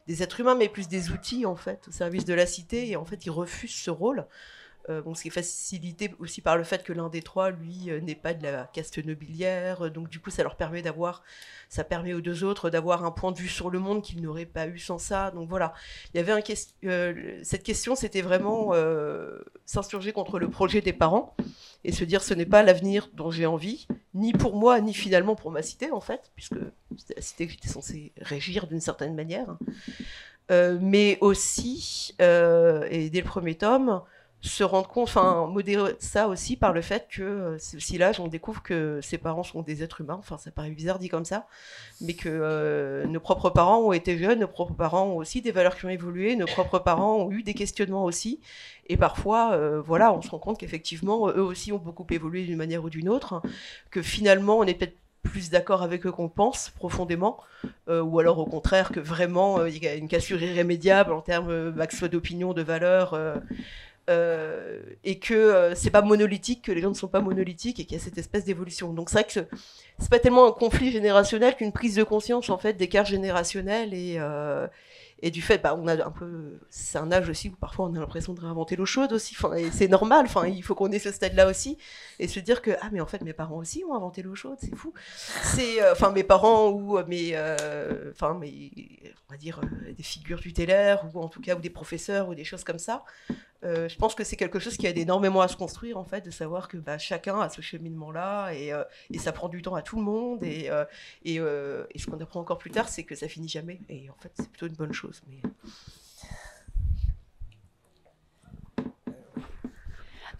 des 0.06 0.22
êtres 0.22 0.40
humains, 0.40 0.54
mais 0.54 0.68
plus 0.68 0.88
des 0.88 1.10
outils 1.10 1.46
en 1.46 1.56
fait 1.56 1.88
au 1.88 1.90
service 1.90 2.24
de 2.24 2.34
la 2.34 2.46
cité. 2.46 2.88
Et 2.88 2.96
en 2.96 3.04
fait, 3.04 3.26
ils 3.26 3.30
refusent 3.30 3.74
ce 3.74 3.90
rôle. 3.90 4.26
Euh, 4.90 5.00
bon, 5.00 5.14
ce 5.14 5.22
qui 5.22 5.28
est 5.28 5.32
facilité 5.32 6.12
aussi 6.18 6.40
par 6.40 6.56
le 6.56 6.64
fait 6.64 6.82
que 6.82 6.92
l'un 6.92 7.08
des 7.08 7.22
trois, 7.22 7.50
lui, 7.50 7.88
euh, 7.88 8.00
n'est 8.00 8.16
pas 8.16 8.34
de 8.34 8.42
la 8.42 8.68
caste 8.72 9.04
nobiliaire. 9.04 9.86
Euh, 9.86 9.90
donc, 9.90 10.08
du 10.08 10.18
coup, 10.18 10.30
ça 10.30 10.42
leur 10.42 10.56
permet 10.56 10.82
d'avoir, 10.82 11.22
ça 11.68 11.84
permet 11.84 12.14
aux 12.14 12.20
deux 12.20 12.42
autres 12.42 12.68
d'avoir 12.68 13.04
un 13.04 13.12
point 13.12 13.30
de 13.30 13.38
vue 13.38 13.48
sur 13.48 13.70
le 13.70 13.78
monde 13.78 14.02
qu'ils 14.02 14.20
n'auraient 14.20 14.44
pas 14.44 14.66
eu 14.66 14.78
sans 14.78 14.98
ça. 14.98 15.30
Donc, 15.30 15.48
voilà. 15.48 15.72
Il 16.12 16.16
y 16.16 16.20
avait 16.20 16.32
un 16.32 16.42
cette 17.44 17.62
question, 17.62 17.94
c'était 17.94 18.22
vraiment 18.22 18.72
s'insurger 19.64 20.12
contre 20.12 20.38
le 20.38 20.50
projet 20.50 20.80
des 20.80 20.92
parents 20.92 21.36
et 21.84 21.92
se 21.92 22.04
dire 22.04 22.22
ce 22.22 22.34
n'est 22.34 22.46
pas 22.46 22.62
l'avenir 22.62 23.08
dont 23.14 23.30
j'ai 23.30 23.46
envie, 23.46 23.86
ni 24.14 24.32
pour 24.32 24.56
moi, 24.56 24.80
ni 24.80 24.92
finalement 24.92 25.36
pour 25.36 25.50
ma 25.50 25.62
cité, 25.62 25.92
en 25.92 26.00
fait, 26.00 26.32
puisque 26.34 26.58
c'était 26.96 27.14
la 27.14 27.22
cité 27.22 27.46
que 27.46 27.52
j'étais 27.52 27.68
censée 27.68 28.12
régir 28.20 28.66
d'une 28.66 28.80
certaine 28.80 29.14
manière. 29.14 29.56
Mais 30.50 31.16
aussi, 31.20 32.14
et 32.18 33.10
dès 33.10 33.20
le 33.20 33.24
premier 33.24 33.54
tome, 33.54 34.02
se 34.42 34.64
rendre 34.64 34.88
compte, 34.88 35.04
enfin, 35.08 35.46
modérer 35.46 35.94
ça 36.00 36.26
aussi 36.26 36.56
par 36.56 36.72
le 36.72 36.82
fait 36.82 37.06
que 37.08 37.22
euh, 37.22 37.58
c'est 37.58 37.96
l'âge 37.96 38.18
où 38.18 38.24
on 38.24 38.28
découvre 38.28 38.60
que 38.60 39.00
ses 39.00 39.16
parents 39.16 39.44
sont 39.44 39.62
des 39.62 39.84
êtres 39.84 40.00
humains, 40.00 40.16
enfin, 40.18 40.36
ça 40.36 40.50
paraît 40.50 40.70
bizarre 40.70 40.98
dit 40.98 41.08
comme 41.08 41.24
ça, 41.24 41.46
mais 42.00 42.14
que 42.14 42.28
euh, 42.28 43.06
nos 43.06 43.20
propres 43.20 43.50
parents 43.50 43.78
ont 43.78 43.92
été 43.92 44.18
jeunes, 44.18 44.40
nos 44.40 44.48
propres 44.48 44.74
parents 44.74 45.06
ont 45.06 45.16
aussi 45.16 45.42
des 45.42 45.52
valeurs 45.52 45.76
qui 45.76 45.86
ont 45.86 45.90
évolué, 45.90 46.34
nos 46.34 46.46
propres 46.46 46.80
parents 46.80 47.18
ont 47.18 47.30
eu 47.30 47.44
des 47.44 47.54
questionnements 47.54 48.04
aussi, 48.04 48.40
et 48.88 48.96
parfois, 48.96 49.52
euh, 49.52 49.80
voilà, 49.80 50.12
on 50.12 50.20
se 50.22 50.30
rend 50.30 50.40
compte 50.40 50.58
qu'effectivement, 50.58 51.28
eux 51.28 51.42
aussi 51.42 51.72
ont 51.72 51.78
beaucoup 51.78 52.06
évolué 52.10 52.44
d'une 52.44 52.58
manière 52.58 52.82
ou 52.82 52.90
d'une 52.90 53.08
autre, 53.08 53.42
que 53.92 54.02
finalement, 54.02 54.58
on 54.58 54.64
est 54.64 54.74
peut-être 54.74 54.96
plus 55.22 55.50
d'accord 55.50 55.82
avec 55.82 56.04
eux 56.06 56.12
qu'on 56.12 56.28
pense 56.28 56.70
profondément, 56.70 57.38
euh, 57.88 58.02
ou 58.02 58.18
alors 58.18 58.38
au 58.38 58.44
contraire 58.44 58.90
que 58.90 59.00
vraiment 59.00 59.60
euh, 59.60 59.70
il 59.70 59.82
y 59.82 59.88
a 59.88 59.94
une 59.94 60.08
cassure 60.08 60.42
irrémédiable 60.42 61.12
en 61.12 61.20
termes 61.20 61.50
euh, 61.50 61.86
soit 61.90 62.08
d'opinion, 62.08 62.52
de 62.52 62.62
valeur, 62.62 63.16
euh, 64.12 64.80
et 65.04 65.18
que 65.18 65.34
euh, 65.34 65.74
c'est 65.74 65.90
pas 65.90 66.02
monolithique, 66.02 66.62
que 66.66 66.72
les 66.72 66.80
gens 66.82 66.90
ne 66.90 66.94
sont 66.94 67.08
pas 67.08 67.20
monolithiques 67.20 67.80
et 67.80 67.84
qu'il 67.86 67.96
y 67.96 68.00
a 68.00 68.04
cette 68.04 68.18
espèce 68.18 68.44
d'évolution. 68.44 68.92
Donc 68.92 69.08
c'est 69.10 69.16
vrai 69.18 69.24
que 69.24 69.32
ce- 69.32 69.46
c'est 69.98 70.10
pas 70.10 70.18
tellement 70.18 70.46
un 70.48 70.52
conflit 70.52 70.90
générationnel 70.92 71.56
qu'une 71.56 71.72
prise 71.72 71.94
de 71.96 72.04
conscience 72.04 72.50
en 72.50 72.58
fait 72.58 72.74
d'écart 72.74 73.04
générationnel 73.06 73.92
et 73.94 74.16
euh, 74.18 74.66
et 75.24 75.30
du 75.30 75.40
fait, 75.40 75.58
bah, 75.62 75.76
on 75.80 75.86
a 75.86 76.04
un 76.04 76.10
peu, 76.10 76.58
c'est 76.68 76.98
un 76.98 77.12
âge 77.12 77.28
aussi 77.28 77.48
où 77.48 77.52
parfois 77.54 77.86
on 77.86 77.94
a 77.94 78.00
l'impression 78.00 78.32
de 78.34 78.40
réinventer 78.40 78.74
l'eau 78.74 78.86
chaude 78.86 79.12
aussi. 79.12 79.36
Enfin, 79.38 79.52
c'est 79.70 79.86
normal. 79.86 80.24
Enfin, 80.26 80.48
il 80.48 80.64
faut 80.64 80.74
qu'on 80.74 80.90
ait 80.90 80.98
ce 80.98 81.12
stade-là 81.12 81.48
aussi 81.48 81.78
et 82.18 82.26
se 82.26 82.40
dire 82.40 82.60
que 82.60 82.72
ah 82.80 82.88
mais 82.90 83.00
en 83.00 83.06
fait 83.06 83.22
mes 83.22 83.32
parents 83.32 83.58
aussi 83.58 83.84
ont 83.88 83.94
inventé 83.94 84.22
l'eau 84.22 84.34
chaude, 84.34 84.56
c'est 84.60 84.74
fou. 84.74 84.92
C'est, 85.44 85.80
euh, 85.80 85.92
enfin 85.92 86.10
mes 86.10 86.24
parents 86.24 86.70
ou 86.70 86.98
mes, 87.06 87.36
enfin 88.10 88.34
mes, 88.34 88.72
on 89.28 89.32
va 89.32 89.36
dire 89.38 89.60
des 89.96 90.02
figures 90.02 90.40
tutélaires 90.40 91.04
ou 91.14 91.20
en 91.20 91.28
tout 91.28 91.40
cas 91.40 91.54
ou 91.54 91.60
des 91.60 91.70
professeurs 91.70 92.28
ou 92.28 92.34
des 92.34 92.44
choses 92.44 92.64
comme 92.64 92.80
ça. 92.80 93.04
Euh, 93.64 93.88
je 93.88 93.96
pense 93.96 94.14
que 94.14 94.24
c'est 94.24 94.36
quelque 94.36 94.58
chose 94.58 94.76
qui 94.76 94.86
aide 94.86 94.98
énormément 94.98 95.40
à 95.40 95.48
se 95.48 95.56
construire 95.56 95.96
en 95.96 96.04
fait, 96.04 96.22
de 96.22 96.30
savoir 96.30 96.68
que 96.68 96.76
bah, 96.76 96.98
chacun 96.98 97.40
a 97.40 97.48
ce 97.48 97.60
cheminement-là 97.60 98.50
et, 98.52 98.72
euh, 98.72 98.82
et 99.10 99.18
ça 99.18 99.30
prend 99.32 99.48
du 99.48 99.62
temps 99.62 99.76
à 99.76 99.82
tout 99.82 99.96
le 99.96 100.02
monde 100.02 100.42
et, 100.42 100.68
euh, 100.68 100.84
et, 101.24 101.36
et 101.36 101.98
ce 101.98 102.06
qu'on 102.06 102.20
apprend 102.20 102.40
encore 102.40 102.58
plus 102.58 102.70
tard, 102.70 102.88
c'est 102.88 103.04
que 103.04 103.14
ça 103.14 103.28
finit 103.28 103.48
jamais 103.48 103.80
et 103.88 104.10
en 104.10 104.16
fait 104.20 104.32
c'est 104.34 104.48
plutôt 104.48 104.66
une 104.66 104.74
bonne 104.74 104.92
chose. 104.92 105.22
Mais... 105.28 105.40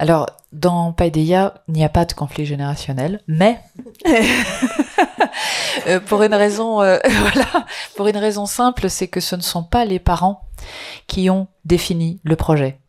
Alors, 0.02 0.26
dans 0.52 0.92
Paideia, 0.92 1.62
il 1.68 1.74
n'y 1.74 1.85
a 1.85 1.88
pas 1.88 2.04
de 2.04 2.12
conflit 2.12 2.44
générationnel, 2.44 3.20
mais 3.28 3.61
pour 6.06 6.24
une 6.24 6.35
raison, 6.35 6.82
euh, 6.82 6.98
voilà, 7.08 7.66
pour 7.94 8.08
une 8.08 8.16
raison 8.16 8.46
simple, 8.46 8.90
c'est 8.90 9.06
que 9.06 9.20
ce 9.20 9.37
ne 9.37 9.42
sont 9.42 9.62
pas 9.62 9.85
les 9.85 10.00
parents 10.00 10.48
qui 11.06 11.30
ont 11.30 11.46
défini 11.64 12.20
le 12.24 12.35
projet. 12.35 12.80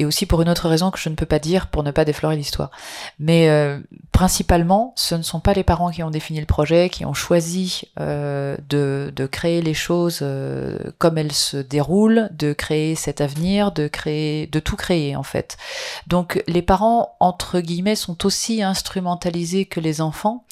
Et 0.00 0.06
aussi 0.06 0.24
pour 0.24 0.40
une 0.40 0.48
autre 0.48 0.66
raison 0.66 0.90
que 0.90 0.98
je 0.98 1.10
ne 1.10 1.14
peux 1.14 1.26
pas 1.26 1.38
dire 1.38 1.66
pour 1.66 1.82
ne 1.82 1.90
pas 1.90 2.06
déflorer 2.06 2.34
l'histoire. 2.34 2.70
Mais 3.18 3.50
euh, 3.50 3.78
principalement, 4.12 4.94
ce 4.96 5.14
ne 5.14 5.20
sont 5.20 5.40
pas 5.40 5.52
les 5.52 5.62
parents 5.62 5.90
qui 5.90 6.02
ont 6.02 6.08
défini 6.08 6.40
le 6.40 6.46
projet, 6.46 6.88
qui 6.88 7.04
ont 7.04 7.12
choisi 7.12 7.82
euh, 8.00 8.56
de, 8.70 9.26
créer 9.30 9.60
les 9.60 9.74
choses 9.74 10.20
euh, 10.22 10.78
comme 10.96 11.18
elles 11.18 11.32
se 11.32 11.58
déroulent, 11.58 12.30
de 12.32 12.54
créer 12.54 12.94
cet 12.94 13.20
avenir, 13.20 13.72
de 13.72 13.88
créer, 13.88 14.46
de 14.46 14.58
tout 14.58 14.76
créer 14.76 15.16
en 15.16 15.22
fait. 15.22 15.58
Donc 16.06 16.42
les 16.46 16.62
parents 16.62 17.14
entre 17.20 17.60
guillemets 17.60 17.94
sont 17.94 18.24
aussi 18.24 18.62
instrumentalisés 18.62 19.66
que 19.66 19.80
les 19.80 20.00
enfants, 20.00 20.44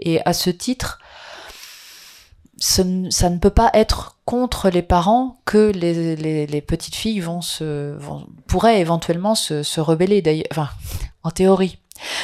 et 0.00 0.20
à 0.24 0.32
ce 0.32 0.50
titre, 0.50 0.98
ça 2.58 2.84
ne 2.84 3.38
peut 3.38 3.50
pas 3.50 3.70
être 3.74 4.16
contre 4.24 4.70
les 4.70 4.82
parents 4.82 5.38
que 5.44 5.70
les, 5.72 6.60
petites 6.62 6.94
filles 6.94 7.20
vont 7.20 7.42
se 7.42 7.94
vont, 7.96 8.26
pourraient 8.46 8.80
éventuellement 8.80 9.34
se, 9.34 9.62
se 9.62 9.80
rebeller 9.80 10.22
d'ailleurs 10.22 10.46
enfin 10.50 10.68
en 11.22 11.30
théorie. 11.30 11.78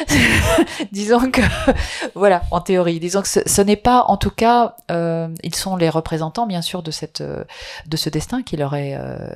Disons 0.92 1.31
que 1.31 1.40
voilà 2.14 2.42
en 2.51 2.61
théorie. 2.61 3.01
Disons 3.01 3.23
que 3.23 3.29
ce, 3.29 3.40
ce 3.47 3.62
n'est 3.62 3.77
pas 3.77 4.05
en 4.09 4.16
tout 4.16 4.31
cas 4.31 4.77
euh, 4.90 5.29
ils 5.42 5.55
sont 5.55 5.77
les 5.77 5.88
représentants 5.88 6.47
bien 6.47 6.62
sûr 6.62 6.83
de 6.83 6.90
cette 6.90 7.23
de 7.23 7.97
ce 7.97 8.09
destin 8.09 8.42
qui 8.42 8.57
leur 8.57 8.75
est 8.75 8.97
euh, 8.99 9.35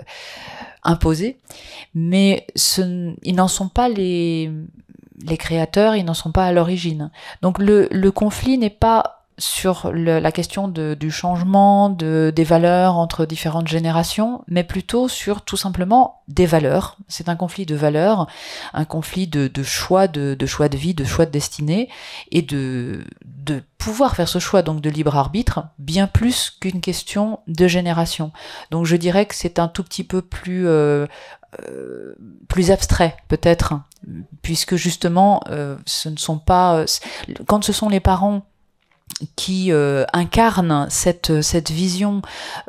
imposé. 0.82 1.40
Mais 1.94 2.46
ce, 2.54 3.14
ils 3.22 3.34
n'en 3.34 3.48
sont 3.48 3.68
pas 3.68 3.88
les 3.88 4.50
les 5.24 5.36
créateurs 5.38 5.94
ils 5.94 6.04
n'en 6.04 6.14
sont 6.14 6.32
pas 6.32 6.46
à 6.46 6.52
l'origine. 6.52 7.10
Donc 7.42 7.58
le, 7.58 7.88
le 7.90 8.10
conflit 8.10 8.58
n'est 8.58 8.70
pas 8.70 9.25
sur 9.38 9.92
la 9.92 10.32
question 10.32 10.68
du 10.68 11.10
changement 11.10 11.90
de, 11.90 12.32
des 12.34 12.44
valeurs 12.44 12.96
entre 12.96 13.26
différentes 13.26 13.68
générations, 13.68 14.42
mais 14.48 14.64
plutôt 14.64 15.08
sur 15.08 15.42
tout 15.42 15.58
simplement 15.58 16.22
des 16.28 16.46
valeurs. 16.46 16.96
C'est 17.08 17.28
un 17.28 17.36
conflit 17.36 17.66
de 17.66 17.74
valeurs, 17.74 18.28
un 18.72 18.86
conflit 18.86 19.26
de, 19.26 19.50
choix, 19.62 20.08
de, 20.08 20.46
choix 20.46 20.70
de 20.70 20.76
vie, 20.78 20.94
de 20.94 21.04
choix 21.04 21.26
de 21.26 21.30
destinée, 21.30 21.90
et 22.32 22.40
de, 22.40 23.04
de 23.26 23.62
pouvoir 23.76 24.16
faire 24.16 24.28
ce 24.28 24.38
choix, 24.38 24.62
donc 24.62 24.80
de 24.80 24.88
libre 24.88 25.16
arbitre, 25.16 25.66
bien 25.78 26.06
plus 26.06 26.50
qu'une 26.50 26.80
question 26.80 27.40
de 27.46 27.68
génération. 27.68 28.32
Donc 28.70 28.86
je 28.86 28.96
dirais 28.96 29.26
que 29.26 29.34
c'est 29.34 29.58
un 29.58 29.68
tout 29.68 29.84
petit 29.84 30.04
peu 30.04 30.22
plus 30.22 30.66
euh, 30.66 31.06
euh, 31.68 32.14
plus 32.48 32.70
abstrait 32.70 33.18
peut-être, 33.28 33.74
puisque 34.40 34.76
justement, 34.76 35.42
euh, 35.50 35.76
ce 35.84 36.08
ne 36.08 36.16
sont 36.16 36.38
pas 36.38 36.86
quand 37.46 37.62
ce 37.62 37.74
sont 37.74 37.90
les 37.90 38.00
parents 38.00 38.46
qui 39.34 39.72
euh, 39.72 40.04
incarne 40.12 40.86
cette, 40.90 41.40
cette 41.40 41.70
vision 41.70 42.20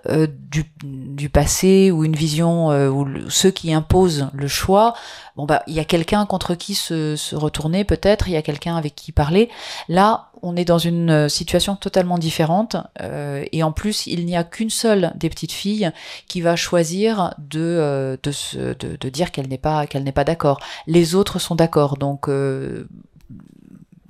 euh, 0.08 0.28
du, 0.50 0.72
du, 0.84 1.30
passé 1.30 1.92
ou 1.92 2.06
une 2.06 2.16
vision 2.16 2.72
euh, 2.72 3.26
ceux 3.28 3.52
qui 3.52 3.74
imposent 3.74 4.30
le 4.34 4.48
choix, 4.48 4.94
bon 5.36 5.46
bah 5.46 5.64
il 5.68 5.74
y 5.74 5.80
a 5.80 5.84
quelqu'un 5.84 6.26
contre 6.26 6.56
qui 6.56 6.74
se, 6.74 7.18
se 7.18 7.36
retourner 7.36 7.84
peut-être, 7.84 8.30
il 8.30 8.32
y 8.32 8.38
a 8.38 8.42
quelqu'un 8.42 8.78
avec 8.78 8.96
qui 8.96 9.12
parler. 9.12 9.50
Là, 9.90 10.30
on 10.42 10.56
est 10.56 10.64
dans 10.64 10.78
une 10.78 11.28
situation 11.28 11.76
totalement 11.76 12.18
différente 12.20 12.78
et 13.00 13.64
en 13.64 13.72
plus 13.72 14.06
il 14.06 14.26
n'y 14.26 14.38
a 14.38 14.44
qu'une 14.44 14.70
seule 14.70 15.12
des 15.16 15.30
petites 15.30 15.52
filles 15.52 15.92
qui 16.28 16.42
va 16.42 16.56
choisir 16.56 17.34
de 17.40 18.20
de, 18.22 18.32
se, 18.32 18.76
de, 18.76 18.96
de 18.96 19.10
dire 19.10 19.32
qu'elle 19.32 19.48
n'est 19.48 19.58
pas 19.58 19.88
qu'elle 19.88 20.04
n'est 20.04 20.12
pas 20.12 20.24
d'accord. 20.24 20.60
Les 20.86 21.16
autres 21.16 21.40
sont 21.40 21.56
d'accord, 21.56 21.98
donc 21.98 22.30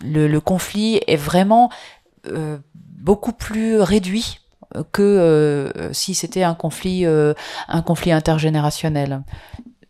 le, 0.04 0.28
le, 0.28 0.40
conflit 0.42 1.00
est 1.08 1.16
vraiment 1.16 1.70
euh, 2.30 2.58
beaucoup 2.74 3.34
plus 3.34 3.80
réduit 3.80 4.40
que 4.92 5.02
euh, 5.02 5.94
si 5.94 6.14
c'était 6.14 6.44
un 6.44 6.54
conflit, 6.54 7.06
euh, 7.06 7.34
intergénérationnel. 7.68 9.24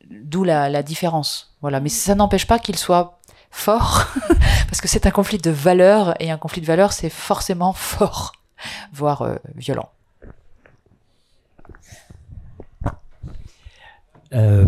D'où 0.10 0.44
la, 0.44 0.70
la, 0.70 0.84
différence. 0.84 1.56
Voilà. 1.62 1.80
Mais 1.80 1.90
ça 1.90 2.16
n'empêche 2.16 2.48
pas 2.48 2.60
qu'il 2.60 2.78
soit 2.78 3.20
fort, 3.50 4.08
parce 4.68 4.82
que 4.82 4.88
c'est 4.88 5.06
un 5.06 5.12
conflit 5.12 5.38
de 5.38 5.52
valeurs, 5.52 6.14
et 6.22 6.32
un 6.32 6.38
conflit 6.38 6.62
de 6.62 6.66
valeurs, 6.66 6.94
c'est 6.94 7.10
forcément 7.10 7.74
fort, 7.74 8.34
voire 8.94 9.38
violent. 9.56 9.90
Euh, 14.34 14.66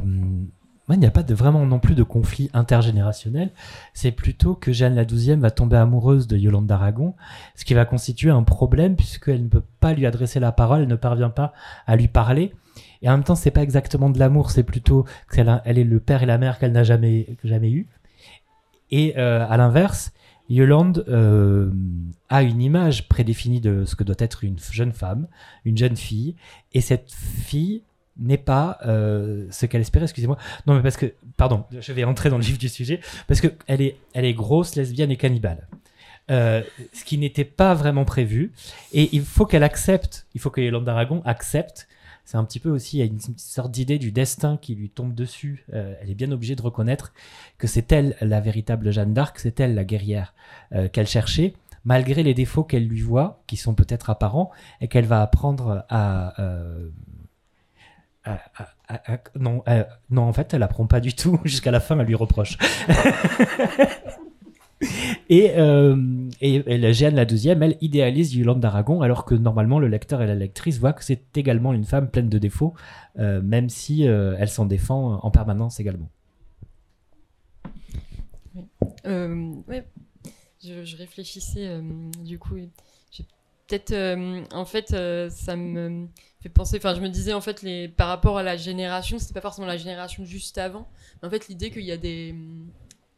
il 0.96 1.00
n'y 1.00 1.06
a 1.06 1.12
pas 1.12 1.24
de, 1.24 1.34
vraiment 1.34 1.66
non 1.66 1.80
plus 1.80 1.96
de 1.96 2.04
conflit 2.04 2.50
intergénérationnel. 2.54 3.52
C'est 3.94 4.12
plutôt 4.12 4.56
que 4.56 4.72
Jeanne 4.72 4.96
la 4.96 5.06
douzième 5.06 5.42
va 5.42 5.52
tomber 5.52 5.78
amoureuse 5.78 6.28
de 6.28 6.38
Yolande 6.38 6.68
d'Aragon, 6.68 7.16
ce 7.56 7.66
qui 7.66 7.74
va 7.74 7.86
constituer 7.86 8.32
un 8.32 8.44
problème 8.44 8.96
puisqu'elle 8.96 9.44
ne 9.44 9.50
peut 9.50 9.64
pas 9.80 9.94
lui 9.94 10.06
adresser 10.06 10.40
la 10.40 10.52
parole, 10.52 10.82
elle 10.82 10.88
ne 10.88 10.96
parvient 10.96 11.30
pas 11.30 11.54
à 11.86 11.96
lui 11.96 12.08
parler. 12.08 12.54
Et 13.02 13.10
en 13.10 13.14
même 13.14 13.24
temps, 13.24 13.36
c'est 13.36 13.52
pas 13.52 13.64
exactement 13.64 14.10
de 14.10 14.20
l'amour, 14.20 14.52
c'est 14.52 14.64
plutôt 14.64 15.06
qu'elle 15.32 15.62
elle 15.66 15.78
est 15.78 15.84
le 15.84 16.00
père 16.00 16.24
et 16.24 16.26
la 16.26 16.38
mère 16.38 16.60
qu'elle 16.60 16.72
n'a 16.72 16.84
jamais, 16.84 17.38
jamais 17.44 17.72
eu. 17.72 17.88
Et 18.92 19.14
euh, 19.18 19.46
à 19.48 19.58
l'inverse, 19.58 20.12
Yolande 20.50 21.06
euh, 21.08 21.72
a 22.30 22.42
une 22.42 22.62
image 22.62 23.08
prédéfinie 23.08 23.62
de 23.62 23.86
ce 23.86 23.96
que 23.96 24.04
doit 24.04 24.16
être 24.18 24.44
une 24.44 24.58
jeune 24.60 24.92
femme, 24.92 25.28
une 25.64 25.78
jeune 25.78 25.96
fille, 25.96 26.36
et 26.74 26.82
cette 26.82 27.12
fille 27.12 27.84
n'est 28.20 28.38
pas 28.38 28.78
euh, 28.86 29.47
ce 29.51 29.65
qu'elle 29.65 29.82
espérait. 29.82 30.05
Excusez-moi. 30.05 30.38
Non, 30.67 30.76
mais 30.76 30.82
parce 30.82 30.97
que, 30.97 31.13
pardon, 31.38 31.65
je 31.80 31.93
vais 31.93 32.03
entrer 32.03 32.30
dans 32.30 32.38
le 32.38 32.43
vif 32.43 32.57
du 32.57 32.70
sujet 32.70 32.99
parce 33.28 33.41
que 33.41 33.47
elle 33.67 33.82
est, 33.82 33.97
elle 34.13 34.26
est 34.26 34.34
grosse, 34.34 34.76
lesbienne 34.76 35.11
et 35.11 35.17
cannibale. 35.17 35.67
Euh, 36.30 36.61
ce 36.93 37.03
qui 37.03 37.17
n'était 37.17 37.45
pas 37.45 37.74
vraiment 37.74 38.05
prévu. 38.05 38.51
Et 38.93 39.09
il 39.13 39.24
faut 39.24 39.45
qu'elle 39.45 39.63
accepte, 39.63 40.28
il 40.36 40.41
faut 40.41 40.51
que 40.51 40.61
Yolande 40.61 40.86
d'Aragon 40.86 41.22
accepte. 41.26 41.88
C'est 42.26 42.38
un 42.38 42.43
petit 42.43 42.59
peu 42.59 42.70
aussi, 42.70 42.99
une 42.99 43.20
sorte 43.38 43.72
d'idée 43.72 43.97
du 43.97 44.11
destin 44.11 44.57
qui 44.61 44.76
lui 44.76 44.91
tombe 44.91 45.15
dessus. 45.15 45.65
Euh, 45.74 45.95
elle 45.99 46.11
est 46.11 46.15
bien 46.15 46.32
obligée 46.32 46.55
de 46.55 46.61
reconnaître 46.61 47.13
que 47.57 47.65
c'est 47.65 47.91
elle 47.91 48.15
la 48.22 48.39
véritable 48.39 48.91
Jeanne 48.91 49.13
d'Arc, 49.13 49.39
c'est 49.39 49.59
elle 49.59 49.74
la 49.74 49.84
guerrière 49.84 50.36
qu'elle 50.93 51.07
cherchait, 51.07 51.53
malgré 51.84 52.22
les 52.22 52.36
défauts 52.36 52.63
qu'elle 52.63 52.86
lui 52.86 53.01
voit, 53.01 53.41
qui 53.47 53.57
sont 53.57 53.74
peut-être 53.74 54.11
apparents, 54.11 54.51
et 54.80 54.88
qu'elle 54.88 55.05
va 55.05 55.24
apprendre 55.24 55.86
à 55.89 56.36
ah, 58.26 58.39
ah, 58.57 59.01
ah, 59.07 59.17
non, 59.36 59.63
euh, 59.67 59.84
non, 60.09 60.24
en 60.24 60.34
fait, 60.34 60.53
elle 60.53 60.63
apprend 60.63 60.86
pas 60.88 60.99
du 60.99 61.13
tout. 61.13 61.39
Jusqu'à 61.45 61.72
la 61.72 61.80
fin, 61.80 61.97
elle 61.99 62.05
lui 62.05 62.15
reproche. 62.15 62.57
et, 65.30 65.51
euh, 65.57 66.30
et, 66.41 66.78
la 66.78 66.91
Jeanne, 66.91 67.15
la 67.15 67.26
deuxième, 67.26 67.63
elle 67.63 67.78
idéalise 67.82 68.36
Yolande 68.36 68.59
d'Aragon, 68.59 69.01
alors 69.01 69.24
que 69.26 69.36
normalement, 69.36 69.80
le 69.80 69.88
lecteur 69.88 70.22
et 70.22 70.28
la 70.28 70.36
lectrice 70.36 70.80
voient 70.80 70.93
que 70.93 71.03
c'est 71.03 71.38
également 71.38 71.74
une 71.74 71.86
femme 71.86 72.09
pleine 72.09 72.30
de 72.30 72.38
défauts, 72.38 72.74
euh, 73.20 73.41
même 73.41 73.70
si 73.70 74.03
elle 74.03 74.49
s'en 74.49 74.65
défend 74.65 75.20
en 75.24 75.32
permanence 75.32 75.80
également. 75.80 76.09
Oui. 79.05 79.78
Je, 80.61 80.97
réfléchissais, 80.97 81.80
du 82.26 82.38
coup, 82.38 82.57
peut-être, 83.67 83.95
en 84.53 84.65
fait, 84.65 84.89
ça 85.30 85.55
me 85.55 86.09
fait 86.42 86.50
penser. 86.50 86.78
Enfin, 86.78 86.96
je 86.96 87.02
me 87.02 87.10
disais 87.10 87.34
en 87.34 87.42
fait, 87.42 87.62
les, 87.62 87.88
par 87.88 88.08
rapport 88.08 88.38
à 88.38 88.44
la 88.44 88.58
génération, 88.58 89.20
c'était 89.20 89.34
pas 89.34 89.42
forcément 89.42 89.68
la 89.68 89.78
génération 89.78 90.24
juste 90.26 90.58
avant, 90.58 90.88
mais 91.22 91.28
en 91.28 91.32
fait, 91.32 91.48
l'idée 91.48 91.72
qu'il 91.72 91.84
y 91.84 91.92
a 91.92 91.98
des, 91.98 92.36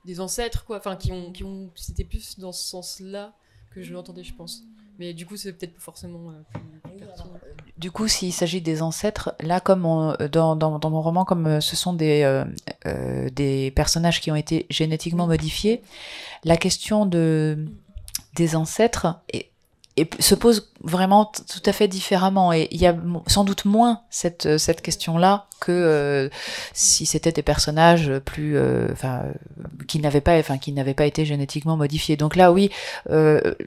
des 0.06 0.20
ancêtres, 0.20 0.66
quoi, 0.66 0.78
enfin, 0.78 0.96
qui 0.96 1.12
ont, 1.12 1.32
qui 1.32 1.44
ont, 1.44 1.70
c'était 1.76 2.04
plus 2.04 2.40
dans 2.40 2.52
ce 2.52 2.68
sens-là 2.68 3.34
que 3.74 3.82
je 3.82 3.94
l'entendais, 3.94 4.24
je 4.24 4.34
pense. 4.34 4.64
Mais 5.00 5.14
du 5.14 5.26
coup, 5.26 5.38
c'est 5.38 5.54
peut-être 5.54 5.74
pas 5.74 5.82
forcément 5.82 6.30
euh, 6.30 7.06
Du 7.78 7.92
coup, 7.92 8.08
s'il 8.08 8.34
s'agit 8.34 8.62
des 8.62 8.82
ancêtres, 8.82 9.34
là, 9.40 9.60
comme 9.60 9.82
dans, 10.32 10.56
dans, 10.56 10.78
dans, 10.78 10.90
mon 10.90 11.02
roman, 11.02 11.26
comme 11.26 11.48
euh, 11.48 11.62
ce 11.62 11.76
sont 11.76 11.94
des, 11.94 12.24
euh, 12.24 12.46
euh, 12.86 13.30
des 13.30 13.72
personnages 13.72 14.22
qui 14.22 14.32
ont 14.32 14.36
été 14.36 14.68
génétiquement 14.70 15.28
modifiés, 15.28 15.82
la 16.44 16.58
question 16.58 17.06
de, 17.06 17.66
des 18.36 18.56
ancêtres 18.56 19.20
est, 19.34 19.50
et 19.98 20.10
se 20.20 20.36
pose 20.36 20.71
vraiment 20.84 21.26
tout 21.26 21.62
à 21.66 21.74
fait 21.74 21.88
différemment. 21.88 22.54
Et 22.54 22.68
il 22.72 22.82
y 22.82 22.88
a 22.88 22.96
sans 23.28 23.44
doute 23.44 23.66
moins 23.66 24.02
cette, 24.10 24.46
euh, 24.46 24.58
cette 24.58 24.82
question-là 24.82 25.46
que 25.60 25.72
euh, 25.72 26.30
si 26.74 27.06
c'était 27.06 27.32
des 27.32 27.44
personnages 27.44 28.12
plus, 28.26 28.58
euh, 28.58 28.88
enfin, 28.92 29.26
qui 29.88 30.00
n'avaient 30.00 30.22
pas, 30.22 30.40
enfin, 30.40 30.58
qui 30.58 30.72
n'avaient 30.72 30.96
pas 30.96 31.06
été 31.06 31.24
génétiquement 31.24 31.78
modifiés. 31.78 32.18
Donc 32.18 32.36
là, 32.36 32.52
oui, 32.52 32.72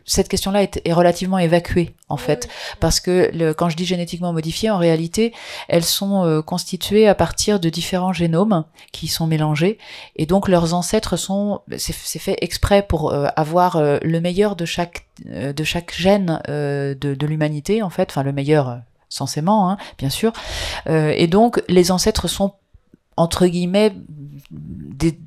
cette 0.05 0.29
question-là 0.29 0.65
est, 0.65 0.83
est, 0.85 0.93
relativement 0.93 1.39
évacuée 1.39 1.95
en 2.09 2.17
fait, 2.17 2.49
parce 2.81 2.99
que 2.99 3.31
le, 3.33 3.55
quand 3.55 3.69
je 3.69 3.77
dis 3.77 3.85
génétiquement 3.85 4.33
modifiées, 4.33 4.71
en 4.71 4.79
réalité, 4.79 5.33
elles 5.69 5.85
sont 5.85 6.43
constituées 6.45 7.07
à 7.07 7.15
partir 7.15 7.61
de 7.61 7.69
différents 7.69 8.13
génomes 8.13 8.65
qui 8.91 9.07
sont 9.07 9.29
mélangés, 9.29 9.79
et 10.17 10.27
donc 10.27 10.49
leurs 10.49 10.75
ancêtres 10.75 11.17
sont, 11.17 11.61
c'est 11.77 12.19
fait 12.19 12.37
exprès 12.41 12.85
pour 12.87 13.15
avoir 13.37 13.81
le 13.81 14.21
meilleur 14.21 14.57
de 14.57 14.65
chaque 14.65 15.07
de 15.23 15.65
chaque 15.65 15.95
gène 15.95 16.41
de 16.49 17.04
de, 17.13 17.27
l'humanité, 17.27 17.83
en 17.83 17.91
fait, 17.91 18.11
enfin 18.11 18.23
le 18.23 18.33
meilleur 18.33 18.69
euh, 18.69 18.77
censément, 19.09 19.71
hein, 19.71 19.77
bien 19.99 20.11
sûr. 20.11 20.33
Euh, 20.89 21.13
et 21.17 21.27
donc, 21.27 21.63
les 21.69 21.91
ancêtres 21.91 22.29
sont, 22.29 22.55
entre 23.17 23.47
guillemets, 23.47 23.93
des, 24.51 25.19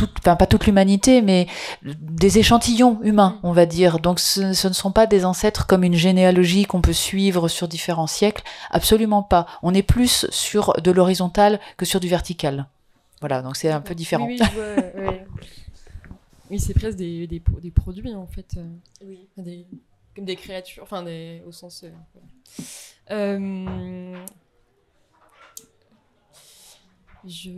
toute, 0.00 0.16
enfin, 0.20 0.36
pas 0.36 0.46
toute 0.46 0.66
l'humanité, 0.66 1.20
mais 1.20 1.46
des 1.82 2.38
échantillons 2.38 2.98
humains, 3.02 3.38
on 3.42 3.52
va 3.52 3.66
dire. 3.66 3.98
Donc 3.98 4.18
ce, 4.18 4.54
ce, 4.54 4.68
ne 4.68 4.72
sont 4.72 4.92
pas 4.92 5.06
des 5.06 5.24
ancêtres 5.24 5.66
comme 5.66 5.84
une 5.84 5.94
généalogie 5.94 6.64
qu'on 6.64 6.80
peut 6.80 6.94
suivre 6.94 7.48
sur 7.48 7.68
différents 7.68 8.06
siècles, 8.06 8.42
absolument 8.70 9.22
pas. 9.22 9.46
On 9.62 9.74
est 9.74 9.82
plus 9.82 10.26
sur 10.30 10.72
de 10.82 10.90
l'horizontal 10.90 11.60
que 11.76 11.84
sur 11.84 12.00
du 12.00 12.08
vertical. 12.08 12.66
Voilà, 13.20 13.42
donc 13.42 13.56
c'est 13.56 13.70
un 13.70 13.82
peu 13.82 13.94
différent. 13.94 14.26
Oui, 14.26 14.40
oui, 14.96 15.04
oui 16.50 16.58
c'est 16.58 16.72
presque 16.74 16.96
des, 16.96 17.26
des, 17.26 17.42
des, 17.62 17.70
produits 17.70 18.14
en 18.14 18.26
fait. 18.26 18.58
Oui. 19.06 19.28
Des, 19.36 19.66
comme 20.14 20.24
des 20.24 20.36
créatures, 20.36 20.82
enfin 20.82 21.02
des, 21.02 21.42
au 21.46 21.52
sens. 21.52 21.84
Euh, 21.84 21.90
euh, 23.10 24.16
je 27.26 27.50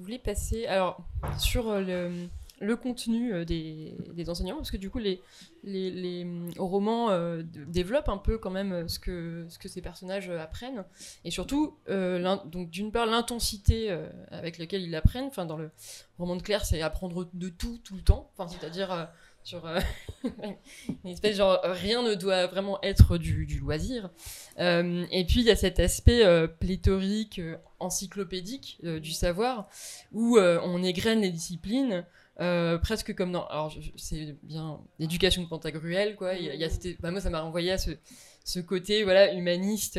voulais 0.00 0.18
passer 0.18 0.66
alors 0.66 1.00
sur 1.38 1.72
le, 1.80 2.26
le 2.60 2.76
contenu 2.76 3.44
des, 3.44 3.94
des, 4.12 4.30
enseignements 4.30 4.56
parce 4.56 4.72
que 4.72 4.76
du 4.76 4.90
coup 4.90 4.98
les, 4.98 5.22
les, 5.62 5.90
les 5.90 6.26
romans 6.58 7.10
euh, 7.10 7.42
développent 7.44 8.08
un 8.08 8.16
peu 8.18 8.36
quand 8.36 8.50
même 8.50 8.88
ce 8.88 8.98
que, 8.98 9.46
ce 9.48 9.58
que 9.58 9.68
ces 9.68 9.80
personnages 9.80 10.28
apprennent. 10.30 10.84
Et 11.24 11.30
surtout 11.30 11.76
donc 11.86 12.70
d'une 12.70 12.90
part 12.90 13.06
l'intensité 13.06 13.96
avec 14.30 14.58
laquelle 14.58 14.82
ils 14.82 14.96
apprennent 14.96 15.26
enfin 15.26 15.46
dans 15.46 15.56
le 15.56 15.70
roman 16.18 16.36
de 16.36 16.42
Claire 16.42 16.64
c'est 16.64 16.82
apprendre 16.82 17.28
de 17.32 17.48
tout 17.48 17.78
tout 17.84 17.94
le 17.94 18.02
temps. 18.02 18.30
Enfin 18.36 18.48
c'est-à-dire 18.48 19.08
sur 19.42 19.66
euh, 19.66 19.80
une 20.24 21.10
espèce 21.10 21.36
genre 21.36 21.60
rien 21.64 22.02
ne 22.02 22.14
doit 22.14 22.46
vraiment 22.46 22.78
être 22.82 23.18
du, 23.18 23.46
du 23.46 23.58
loisir. 23.58 24.10
Euh, 24.58 25.04
et 25.10 25.24
puis 25.24 25.40
il 25.40 25.46
y 25.46 25.50
a 25.50 25.56
cet 25.56 25.80
aspect 25.80 26.24
euh, 26.24 26.46
pléthorique, 26.46 27.40
encyclopédique 27.78 28.78
du 28.82 29.12
savoir 29.12 29.68
où 30.12 30.38
on 30.38 30.82
égrène 30.82 31.20
les 31.20 31.30
disciplines. 31.30 32.04
presque 32.82 33.14
comme 33.14 33.32
dans 33.32 33.46
alors 33.46 33.74
c'est 33.96 34.36
bien 34.42 34.80
l'éducation 34.98 35.42
de 35.42 35.48
Pantagruel 35.48 36.16
quoi 36.16 36.34
il 36.34 36.44
y 36.44 36.64
a, 36.64 36.68
bah, 37.00 37.10
moi 37.10 37.20
ça 37.20 37.30
m'a 37.30 37.40
renvoyé 37.40 37.72
à 37.72 37.78
ce, 37.78 37.90
ce 38.44 38.60
côté 38.60 39.04
voilà 39.04 39.32
humaniste 39.32 39.98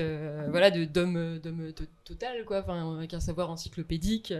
voilà 0.50 0.70
de 0.72 0.86
d'homme 0.86 1.39
d'homme 1.39 1.72
total 2.04 2.46
quoi 2.46 2.60
enfin 2.62 2.98
avec 2.98 3.14
un 3.16 3.20
savoir 3.20 3.50
encyclopédique 3.50 4.34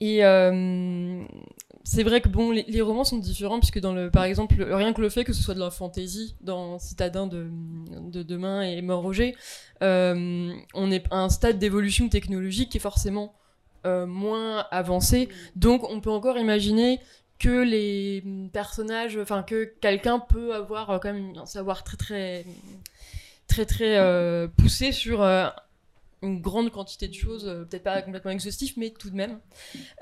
et 0.00 0.22
c'est 1.84 2.02
vrai 2.02 2.20
que 2.20 2.28
bon, 2.28 2.50
les, 2.50 2.80
romans 2.80 3.04
sont 3.04 3.18
différents 3.18 3.58
puisque 3.58 3.80
dans 3.80 3.92
le, 3.92 4.10
par 4.10 4.24
exemple, 4.24 4.62
rien 4.62 4.92
que 4.92 5.00
le 5.00 5.08
fait 5.08 5.24
que 5.24 5.32
ce 5.32 5.42
soit 5.42 5.54
de 5.54 5.60
la 5.60 5.70
fantaisie 5.70 6.36
dans 6.40 6.78
Citadin 6.78 7.26
de, 7.26 7.48
de 8.10 8.22
Demain 8.22 8.62
et 8.62 8.80
Mort 8.82 9.02
Roger, 9.02 9.34
euh, 9.82 10.52
on 10.74 10.90
est 10.90 11.04
à 11.10 11.18
un 11.18 11.28
stade 11.28 11.58
d'évolution 11.58 12.08
technologique 12.08 12.70
qui 12.70 12.76
est 12.76 12.80
forcément 12.80 13.34
euh, 13.84 14.06
moins 14.06 14.66
avancé. 14.70 15.28
Donc, 15.56 15.88
on 15.90 16.00
peut 16.00 16.10
encore 16.10 16.38
imaginer 16.38 17.00
que 17.40 17.62
les 17.62 18.22
personnages, 18.52 19.18
enfin 19.18 19.42
que 19.42 19.64
quelqu'un 19.80 20.20
peut 20.20 20.54
avoir 20.54 20.90
euh, 20.90 20.98
quand 20.98 21.12
même 21.12 21.32
un 21.36 21.46
savoir 21.46 21.82
très 21.82 21.96
très 21.96 22.46
très 23.48 23.66
très 23.66 24.48
poussé 24.56 24.92
sur 24.92 25.20
une 26.22 26.40
grande 26.40 26.70
quantité 26.70 27.08
de 27.08 27.14
choses, 27.14 27.46
euh, 27.46 27.64
peut-être 27.64 27.82
pas 27.82 28.00
complètement 28.02 28.30
exhaustif, 28.30 28.76
mais 28.76 28.90
tout 28.90 29.10
de 29.10 29.16
même. 29.16 29.40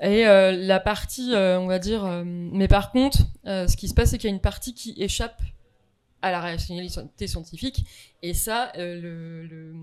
Et 0.01 0.25
euh, 0.27 0.51
la 0.51 0.79
partie, 0.79 1.33
euh, 1.33 1.59
on 1.59 1.67
va 1.67 1.79
dire, 1.79 2.05
mais 2.25 2.67
par 2.67 2.91
contre, 2.91 3.19
ce 3.45 3.75
qui 3.75 3.87
se 3.87 3.93
passe, 3.93 4.11
c'est 4.11 4.17
qu'il 4.17 4.29
y 4.29 4.33
a 4.33 4.35
une 4.35 4.41
partie 4.41 4.73
qui 4.73 4.93
échappe 4.97 5.41
à 6.21 6.31
la 6.31 6.39
rationalité 6.39 7.25
scientifique, 7.25 7.83
et 8.21 8.35
ça, 8.35 8.71
le, 8.77 9.73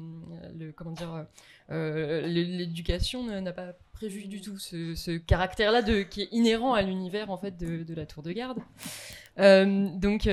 comment 0.76 0.92
dire, 0.92 1.26
l'éducation 1.68 3.24
n'a 3.40 3.52
pas 3.52 3.72
prévu 3.92 4.26
du 4.26 4.40
tout 4.40 4.56
ce, 4.58 5.16
caractère-là 5.16 5.82
qui 6.04 6.22
est 6.22 6.28
inhérent 6.30 6.74
à 6.74 6.82
l'univers 6.82 7.30
en 7.30 7.38
fait 7.38 7.56
de, 7.56 7.82
de 7.82 7.94
la 7.94 8.06
tour 8.06 8.22
de 8.22 8.30
garde. 8.30 8.58
Donc 9.36 10.28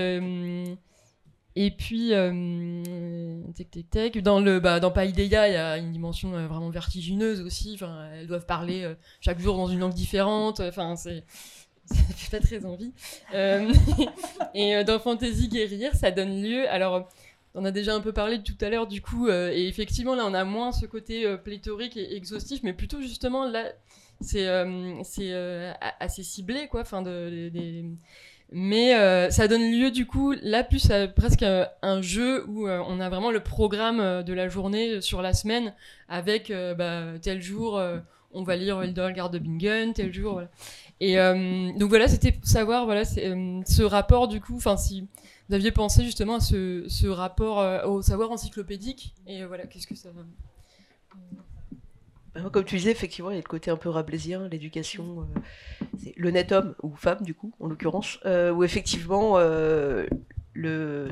et 1.57 1.71
puis, 1.71 2.13
euh, 2.13 3.41
tac, 3.55 3.89
tac. 3.89 4.17
Dans, 4.17 4.41
bah, 4.59 4.81
dans 4.81 4.91
Paideia, 4.91 5.47
il 5.47 5.53
y 5.53 5.57
a 5.57 5.77
une 5.77 5.91
dimension 5.93 6.33
euh, 6.35 6.47
vraiment 6.47 6.69
vertigineuse 6.69 7.39
aussi. 7.41 7.79
Elles 8.13 8.27
doivent 8.27 8.45
parler 8.45 8.83
euh, 8.83 8.93
chaque 9.21 9.39
jour 9.39 9.55
dans 9.55 9.67
une 9.67 9.79
langue 9.79 9.93
différente. 9.93 10.59
Enfin, 10.59 10.95
c'est. 10.95 11.23
Ça 11.85 11.95
fait 12.15 12.39
pas 12.39 12.43
très 12.43 12.65
envie. 12.65 12.93
Euh, 13.35 13.71
et 14.55 14.83
dans 14.85 14.97
Fantasy 14.97 15.49
Guerrière, 15.49 15.95
ça 15.95 16.09
donne 16.09 16.41
lieu. 16.41 16.67
Alors, 16.67 17.07
on 17.53 17.63
a 17.63 17.69
déjà 17.69 17.93
un 17.93 18.01
peu 18.01 18.11
parlé 18.11 18.41
tout 18.41 18.57
à 18.59 18.71
l'heure, 18.71 18.87
du 18.87 19.03
coup, 19.03 19.29
et 19.29 19.67
effectivement, 19.67 20.15
là, 20.15 20.25
on 20.25 20.33
a 20.33 20.43
moins 20.45 20.71
ce 20.71 20.87
côté 20.87 21.37
pléthorique 21.37 21.95
et 21.95 22.15
exhaustif, 22.15 22.61
mais 22.63 22.73
plutôt 22.73 23.01
justement, 23.01 23.47
là, 23.47 23.71
c'est 24.19 24.47
assez 25.99 26.23
ciblé, 26.23 26.67
quoi. 26.67 26.81
Enfin, 26.81 27.03
mais 28.51 28.95
euh, 28.95 29.29
ça 29.31 29.47
donne 29.47 29.71
lieu 29.71 29.91
du 29.91 30.05
coup 30.05 30.33
là 30.41 30.63
plus 30.63 30.91
à 30.91 31.07
presque 31.07 31.43
euh, 31.43 31.65
un 31.81 32.01
jeu 32.01 32.47
où 32.47 32.67
euh, 32.67 32.81
on 32.87 32.99
a 32.99 33.09
vraiment 33.09 33.31
le 33.31 33.41
programme 33.41 34.23
de 34.23 34.33
la 34.33 34.47
journée 34.49 35.01
sur 35.01 35.21
la 35.21 35.33
semaine 35.33 35.73
avec 36.07 36.51
bah, 36.77 37.17
tel 37.21 37.41
jour 37.41 37.81
on 38.31 38.43
va 38.43 38.55
lire 38.55 38.83
Hildegard 38.83 39.29
de 39.29 39.93
tel 39.93 40.13
jour 40.13 40.33
voilà. 40.33 40.49
Et 41.01 41.15
donc 41.77 41.89
voilà, 41.89 42.07
c'était 42.07 42.31
pour 42.31 42.47
savoir 42.47 42.85
voilà 42.85 43.03
ce 43.03 43.83
rapport 43.83 44.27
du 44.27 44.39
coup, 44.39 44.55
enfin 44.55 44.77
si 44.77 45.07
vous 45.49 45.55
aviez 45.55 45.71
pensé 45.71 46.05
justement 46.05 46.35
à 46.35 46.39
ce, 46.39 47.07
rapport 47.07 47.85
au 47.87 48.01
savoir 48.01 48.31
encyclopédique 48.31 49.13
et 49.27 49.43
voilà 49.43 49.65
qu'est-ce 49.65 49.87
que 49.87 49.95
ça 49.95 50.09
Ben, 52.33 52.49
Comme 52.49 52.65
tu 52.65 52.77
disais, 52.77 52.91
effectivement, 52.91 53.31
il 53.31 53.35
y 53.35 53.37
a 53.37 53.41
le 53.41 53.47
côté 53.47 53.71
un 53.71 53.77
peu 53.77 53.89
rabelaisien, 53.89 54.47
l'éducation, 54.49 55.27
c'est 56.01 56.13
l'honnête 56.17 56.51
homme 56.51 56.75
ou 56.83 56.95
femme, 56.95 57.21
du 57.21 57.33
coup, 57.33 57.51
en 57.59 57.67
l'occurrence, 57.67 58.19
euh, 58.25 58.51
où 58.51 58.63
effectivement, 58.63 59.37
euh, 59.37 60.05
le, 60.53 61.09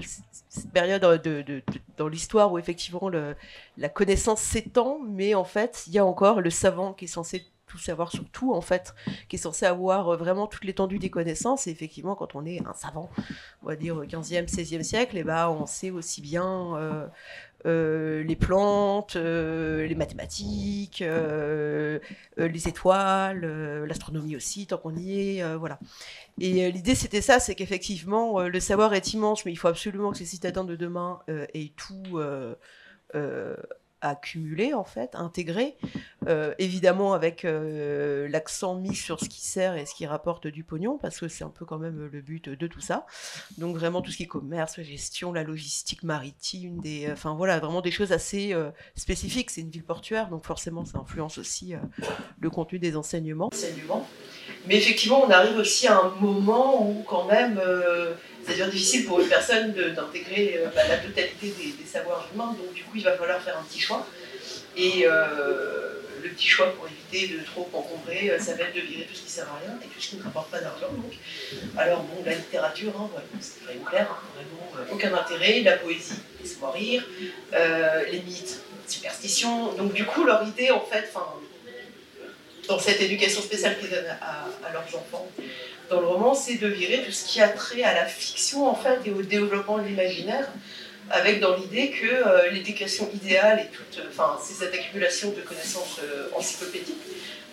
cette 0.50 0.72
période 0.72 1.02
de, 1.22 1.64
dans 1.98 2.08
l'histoire 2.08 2.52
où 2.52 2.58
effectivement 2.58 3.10
le, 3.10 3.36
la 3.78 3.90
connaissance 3.90 4.42
s'étend, 4.42 5.00
mais 5.08 5.36
en 5.36 5.44
fait, 5.44 5.84
il 5.88 5.94
y 5.94 6.00
a 6.00 6.06
encore 6.06 6.42
le 6.42 6.50
savant 6.50 6.94
qui 6.94 7.06
est 7.06 7.10
censé 7.10 7.46
tout 7.68 7.78
savoir 7.80 8.12
sur 8.12 8.30
tout, 8.30 8.54
en 8.54 8.62
fait, 8.62 8.94
qui 9.30 9.36
est 9.36 9.40
censé 9.40 9.66
avoir 9.66 10.10
euh, 10.10 10.18
vraiment 10.18 10.46
toute 10.46 10.64
l'étendue 10.64 11.00
des 11.00 11.10
connaissances. 11.10 11.66
Et 11.66 11.72
effectivement, 11.72 12.16
quand 12.16 12.36
on 12.36 12.46
est 12.46 12.64
un 12.68 12.74
savant, 12.74 13.10
on 13.64 13.68
va 13.68 13.76
dire 13.76 13.96
15e, 14.04 14.48
16e 14.48 14.84
siècle, 14.84 15.18
et 15.18 15.24
ben, 15.24 15.50
on 15.50 15.66
sait 15.66 15.90
aussi 15.90 16.22
bien 16.22 17.10
euh, 17.66 18.24
les 18.24 18.36
plantes, 18.36 19.16
euh, 19.16 19.88
les 19.88 19.95
mathématiques, 19.95 21.01
euh, 21.01 21.99
les 22.38 22.68
étoiles, 22.68 23.45
l'astronomie 23.86 24.36
aussi, 24.36 24.68
tant 24.68 24.78
qu'on 24.78 24.95
y 24.95 25.38
est, 25.38 25.55
voilà. 25.55 25.80
Et 26.39 26.72
l'idée 26.72 26.95
c'était 26.95 27.22
ça, 27.22 27.39
c'est 27.39 27.55
qu'effectivement 27.55 28.41
le 28.41 28.59
savoir 28.59 28.93
est 28.93 29.14
immense, 29.14 29.45
mais 29.45 29.51
il 29.51 29.55
faut 29.55 29.68
absolument 29.68 30.11
que 30.11 30.18
ces 30.18 30.26
citadins 30.26 30.64
de 30.64 30.76
demain 30.76 31.20
aient 31.28 31.74
tout 31.78 32.20
euh, 34.04 34.08
euh, 34.08 34.14
accumulé 34.14 34.74
en 34.74 34.84
fait, 34.84 35.16
intégré, 35.16 35.76
Euh, 36.30 36.54
évidemment 36.58 37.14
avec 37.14 37.43
euh, 37.43 38.30
l'accent 38.30 38.76
mis 38.76 38.95
sur 38.95 39.20
ce 39.20 39.28
qui 39.28 39.41
sert 39.41 39.76
et 39.76 39.86
ce 39.86 39.93
qui 39.93 40.06
rapporte 40.06 40.47
du 40.47 40.64
pognon, 40.64 40.97
parce 40.97 41.20
que 41.20 41.28
c'est 41.28 41.43
un 41.43 41.49
peu 41.49 41.66
quand 41.66 41.78
même 41.78 42.10
le 42.10 42.22
but 42.22 42.47
de 42.47 42.68
tout 42.68 42.80
ça. 42.80 43.06
Donc 43.58 43.76
vraiment 43.76 44.01
tout 44.01 44.10
ce 44.10 44.16
qui 44.16 44.24
est 44.24 44.28
commerce, 44.28 44.82
gestion, 44.82 45.34
la 45.34 45.43
logistique 45.43 46.01
maritime, 46.04 46.80
des, 46.80 47.10
enfin 47.12 47.36
voilà, 47.36 47.60
vraiment 47.60 47.82
des 47.82 47.91
choses 47.91 48.14
assez 48.14 48.54
euh, 48.54 48.72
spécifiques. 48.95 49.49
C'est 49.49 49.62
une 49.62 49.70
ville 49.70 49.84
portuaire, 49.84 50.30
donc 50.30 50.45
forcément 50.45 50.86
ça 50.86 50.99
influence 50.99 51.38
aussi 51.38 51.74
euh, 51.74 51.80
le 52.39 52.49
contenu 52.49 52.80
des 52.80 52.95
enseignements. 52.95 53.49
Enseignements. 53.51 54.08
Mais 54.68 54.78
effectivement, 54.78 55.26
on 55.26 55.30
arrive 55.30 55.58
aussi 55.58 55.88
à 55.88 55.99
un 55.99 56.10
moment 56.22 56.89
où 56.89 57.04
quand 57.04 57.26
même, 57.26 57.60
euh, 57.62 58.14
devient 58.48 58.70
difficile 58.70 59.06
pour 59.06 59.20
une 59.20 59.28
personne 59.28 59.72
d'intégrer 59.72 60.56
euh, 60.58 60.68
bah, 60.76 60.82
la 60.88 60.98
totalité 60.98 61.54
des, 61.58 61.86
savoirs 61.86 62.28
humains. 62.34 62.56
Donc 62.60 62.74
du 62.74 62.84
coup, 62.84 62.96
il 62.96 63.04
va 63.04 63.16
falloir 63.16 63.41
faire 63.41 63.58
un 63.58 63.64
petit 63.64 63.80
choix. 63.80 64.06
Et 64.76 65.06
euh, 65.06 66.02
le 66.24 66.30
petit 66.30 66.48
choix 66.48 66.74
pour 66.74 66.88
éviter 66.88 67.34
de 67.34 67.44
trop 67.44 67.70
encombrer, 67.74 68.32
euh, 68.32 68.39
ça 68.39 68.56
va 68.56 68.64
être 68.64 68.76
de 68.76 68.82
virer 68.82 69.04
tout 69.04 69.16
ce 69.16 69.22
qui 69.22 69.32
sert 69.32 69.48
à 69.48 69.60
rien 69.64 69.78
et 69.84 69.88
tout 69.88 70.02
ce 70.02 70.10
qui 70.10 70.18
ne 70.18 70.24
rapporte 70.24 70.50
pas 70.50 70.60
d'argent. 70.60 70.91
Donc, 70.91 71.14
alors 71.78 72.04
bon, 72.04 72.24
la 72.26 72.34
littérature, 72.34 72.94
hein, 73.00 73.10
c'est 73.39 73.64
vraiment 73.64 73.86
clair, 73.86 74.08
hein, 74.10 74.18
vraiment 74.36 74.88
aucun 74.91 75.14
intérêt. 75.14 75.62
La 75.62 75.78
poésie, 75.78 76.20
laisse-moi 76.41 76.72
rire. 76.72 77.04
Les 78.12 78.22
mythes, 78.22 78.62
superstition. 78.88 79.74
Donc 79.74 79.94
du 79.94 80.06
coup, 80.06 80.24
leur 80.24 80.44
idée, 80.48 80.72
en 80.72 80.82
fait, 80.82 81.12
dans 82.68 82.80
cette 82.80 83.01
éducation 83.01 83.41
spéciale 83.41 83.78
qu'ils 83.80 83.89
donnent 83.89 84.18
à, 84.22 84.72
leurs 84.72 84.88
enfants, 84.95 85.28
dans 85.89 85.99
le 85.99 86.07
roman, 86.07 86.34
c'est 86.34 86.55
de 86.55 86.68
virer 86.68 87.03
tout 87.03 87.11
ce 87.11 87.26
qui 87.26 87.41
a 87.41 87.49
trait 87.49 87.84
à 87.84 87.93
la 87.93 88.05
fiction, 88.05 88.68
en 88.68 88.76
fait, 88.76 88.99
et 89.05 89.11
au 89.11 89.22
développement 89.22 89.78
de 89.78 89.84
l'imaginaire, 89.84 90.49
avec 91.09 91.39
dans 91.41 91.57
l'idée 91.57 91.91
que 91.91 92.07
euh, 92.07 92.49
l'éducation 92.49 93.09
idéale 93.14 93.59
et 93.59 93.76
toute, 93.76 93.99
euh, 93.99 94.24
c'est 94.41 94.53
cette 94.53 94.74
accumulation 94.74 95.32
de 95.32 95.41
connaissances 95.41 95.99
euh, 96.01 96.30
encyclopédiques, 96.36 96.95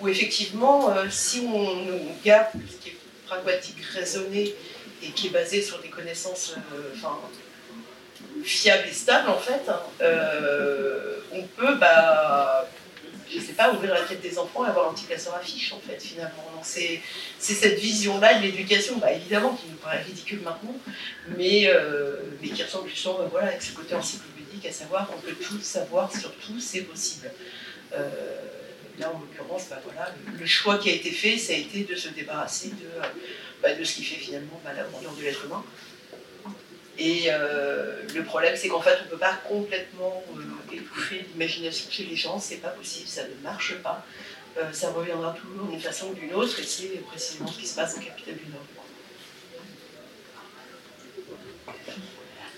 où 0.01 0.09
effectivement, 0.09 0.95
si 1.11 1.41
on 1.41 1.77
nous 1.77 2.01
garde 2.25 2.49
ce 2.55 2.77
qui 2.83 2.89
est 2.91 2.97
pragmatique, 3.27 3.77
raisonné, 3.93 4.55
et 5.03 5.11
qui 5.11 5.27
est 5.27 5.31
basé 5.31 5.61
sur 5.61 5.81
des 5.81 5.89
connaissances 5.89 6.55
fiables 8.45 8.89
et 8.89 8.93
stables, 8.95 9.29
en 9.29 9.39
fait, 9.39 9.69
hein, 9.69 9.81
on 11.33 11.43
peut, 11.43 11.75
bah, 11.75 12.67
je 13.33 13.41
sais 13.41 13.53
pas, 13.53 13.73
ouvrir 13.73 13.95
la 13.95 14.03
tête 14.03 14.21
des 14.21 14.39
enfants 14.39 14.65
et 14.65 14.69
avoir 14.69 14.91
un 14.91 14.95
petit 14.95 15.05
classeur 15.05 15.35
affiche, 15.35 15.73
en 15.73 15.81
fait, 15.81 16.01
finalement. 16.01 16.61
C'est 16.63 17.01
cette 17.39 17.79
vision-là 17.79 18.39
de 18.39 18.43
l'éducation, 18.43 18.99
bah, 18.99 19.13
évidemment, 19.13 19.55
qui 19.55 19.69
nous 19.71 19.77
paraît 19.77 20.03
ridicule 20.03 20.41
maintenant, 20.41 20.75
mais, 21.37 21.69
euh, 21.69 22.17
qui 22.43 22.63
ressemble 22.63 22.89
justement 22.89 23.21
bah, 23.33 23.41
avec 23.43 23.63
ce 23.63 23.73
côté 23.73 23.95
encyclopédique, 23.95 24.67
à 24.67 24.73
savoir 24.73 25.11
on 25.17 25.21
peut 25.21 25.35
tout 25.35 25.61
savoir 25.61 26.15
sur 26.15 26.35
tout, 26.37 26.59
c'est 26.61 26.83
possible. 26.83 27.31
Euh, 27.93 28.09
là, 28.99 29.13
en 29.15 29.21
l'occurrence, 29.21 29.69
bah, 29.71 29.81
le, 30.39 30.47
choix 30.47 30.79
qui 30.79 30.91
a 30.91 30.95
été 30.95 31.11
fait, 31.11 31.39
ça 31.39 31.53
a 31.53 31.57
été 31.57 31.85
de 31.85 31.95
se 31.95 32.09
débarrasser 32.09 32.69
de, 32.69 32.87
euh, 32.99 33.07
bah, 33.63 33.69
ce 33.83 33.95
qui 33.95 34.05
fait 34.05 34.21
finalement 34.21 34.61
la 34.65 34.83
grandeur 34.85 35.13
de 35.13 35.23
l'être 35.23 35.45
humain. 35.45 35.65
Et 36.99 37.31
le 37.31 38.23
problème, 38.25 38.55
c'est 38.57 38.69
qu'en 38.69 38.83
fait, 38.83 38.99
on 39.01 39.05
ne 39.05 39.11
peut 39.11 39.17
pas 39.17 39.41
complètement 39.49 40.23
étouffer 40.73 41.27
l'imagination 41.33 41.91
chez 41.91 42.05
les 42.05 42.17
gens, 42.17 42.39
c'est 42.39 42.57
pas 42.57 42.69
possible, 42.69 43.07
ça 43.09 43.23
ne 43.25 43.43
marche 43.43 43.77
pas. 43.83 44.05
Euh, 44.59 44.73
ça 44.73 44.91
reviendra 44.91 45.33
toujours 45.33 45.67
d'une 45.69 45.81
façon 45.81 46.09
ou 46.09 46.15
d'une 46.15 46.35
autre, 46.35 46.59
et 46.59 46.65
c'est 46.65 47.01
précisément 47.07 47.49
ce 47.49 47.59
qui 47.59 47.67
se 47.67 47.77
passe 47.77 47.97
au 47.97 48.01
Capitale 48.01 48.35
du 48.35 48.47
Nord. 48.51 48.65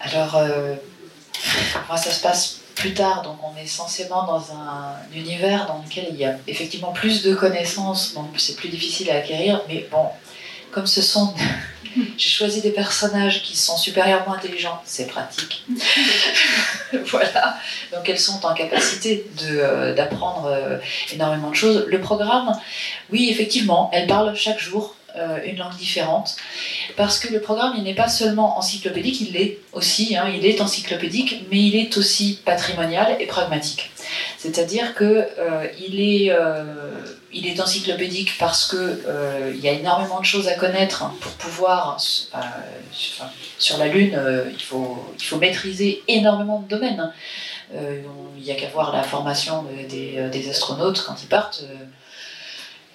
Alors, 0.00 0.36
euh, 0.36 0.74
moi, 1.88 1.96
ça 1.96 2.10
se 2.10 2.20
passe 2.22 2.60
plus 2.74 2.94
tard, 2.94 3.22
donc 3.22 3.38
on 3.44 3.56
est 3.56 3.66
censément 3.66 4.26
dans 4.26 4.52
un 4.52 4.96
univers 5.14 5.66
dans 5.66 5.82
lequel 5.82 6.08
il 6.10 6.16
y 6.16 6.24
a 6.24 6.36
effectivement 6.46 6.92
plus 6.92 7.22
de 7.22 7.34
connaissances, 7.34 8.14
donc 8.14 8.30
c'est 8.38 8.56
plus 8.56 8.68
difficile 8.68 9.10
à 9.10 9.16
acquérir, 9.16 9.62
mais 9.68 9.86
bon, 9.90 10.08
comme 10.70 10.86
ce 10.86 11.02
sont. 11.02 11.34
J'ai 12.16 12.28
choisi 12.30 12.60
des 12.60 12.70
personnages 12.70 13.42
qui 13.42 13.56
sont 13.56 13.76
supérieurement 13.76 14.34
intelligents, 14.34 14.80
c'est 14.84 15.06
pratique. 15.06 15.64
voilà, 17.06 17.58
donc 17.92 18.08
elles 18.08 18.18
sont 18.18 18.44
en 18.44 18.54
capacité 18.54 19.26
euh, 19.44 19.94
d'apprendre 19.94 20.46
euh, 20.46 20.78
énormément 21.12 21.50
de 21.50 21.56
choses. 21.56 21.86
Le 21.88 22.00
programme, 22.00 22.58
oui, 23.10 23.28
effectivement, 23.30 23.90
elles 23.92 24.06
parlent 24.06 24.34
chaque 24.34 24.58
jour 24.58 24.96
euh, 25.14 25.40
une 25.44 25.58
langue 25.58 25.76
différente 25.76 26.36
parce 26.96 27.18
que 27.18 27.30
le 27.30 27.38
programme 27.38 27.74
il 27.76 27.82
n'est 27.82 27.94
pas 27.94 28.08
seulement 28.08 28.56
encyclopédique, 28.56 29.20
il 29.20 29.32
l'est 29.34 29.58
aussi, 29.74 30.16
hein, 30.16 30.32
il 30.34 30.46
est 30.46 30.62
encyclopédique, 30.62 31.44
mais 31.50 31.58
il 31.58 31.76
est 31.76 31.98
aussi 31.98 32.40
patrimonial 32.46 33.18
et 33.20 33.26
pragmatique. 33.26 33.90
C'est-à-dire 34.38 34.94
que 34.94 35.04
euh, 35.04 35.66
il, 35.78 36.00
est, 36.00 36.32
il 37.32 37.46
est 37.46 37.60
encyclopédique 37.60 38.36
parce 38.38 38.66
que 38.66 38.76
euh, 38.76 39.52
il 39.54 39.60
y 39.60 39.68
a 39.68 39.72
énormément 39.72 40.20
de 40.20 40.24
choses 40.24 40.48
à 40.48 40.54
connaître 40.54 41.04
pour 41.20 41.32
pouvoir 41.32 41.98
euh, 42.34 42.38
sur, 43.58 43.78
la 43.78 43.88
Lune, 43.88 44.14
euh, 44.14 44.50
il, 44.52 44.62
faut, 44.62 44.98
maîtriser 45.40 46.02
énormément 46.08 46.60
de 46.60 46.68
domaines. 46.68 47.12
Il 47.74 48.42
n'y 48.42 48.50
a 48.50 48.54
qu'à 48.54 48.68
voir 48.68 48.94
la 48.94 49.02
formation 49.02 49.64
des, 49.88 50.28
des 50.30 50.50
astronautes 50.50 51.02
quand 51.06 51.22
ils 51.22 51.28
partent. 51.28 51.64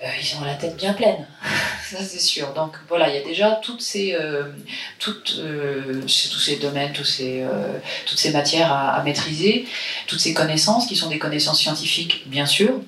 Euh, 0.04 0.08
ils 0.22 0.38
ont 0.38 0.46
la 0.46 0.56
tête 0.56 0.76
bien 0.78 0.94
pleine. 0.94 1.26
ça 1.90 2.04
c'est 2.04 2.20
sûr. 2.20 2.54
Donc 2.54 2.76
voilà, 2.88 3.10
il 3.10 3.16
y 3.16 3.18
a 3.18 3.24
déjà 3.24 3.52
toutes 3.64 3.82
ces, 3.82 4.14
euh, 4.14 4.44
toutes, 5.00 5.38
euh, 5.40 6.02
tous 6.02 6.40
ces 6.40 6.58
domaines, 6.58 6.94
tous 6.94 7.06
ces, 7.06 7.42
euh, 7.42 7.80
toutes 8.06 8.20
ces 8.20 8.32
matières 8.32 8.72
à, 8.72 8.96
à, 8.96 9.04
maîtriser, 9.04 9.68
toutes 10.08 10.20
ces 10.20 10.34
connaissances 10.34 10.86
qui 10.86 10.96
sont 10.96 11.10
des 11.10 11.20
connaissances 11.20 11.60
scientifiques, 11.60 12.24
bien 12.28 12.46
sûr. 12.46 12.82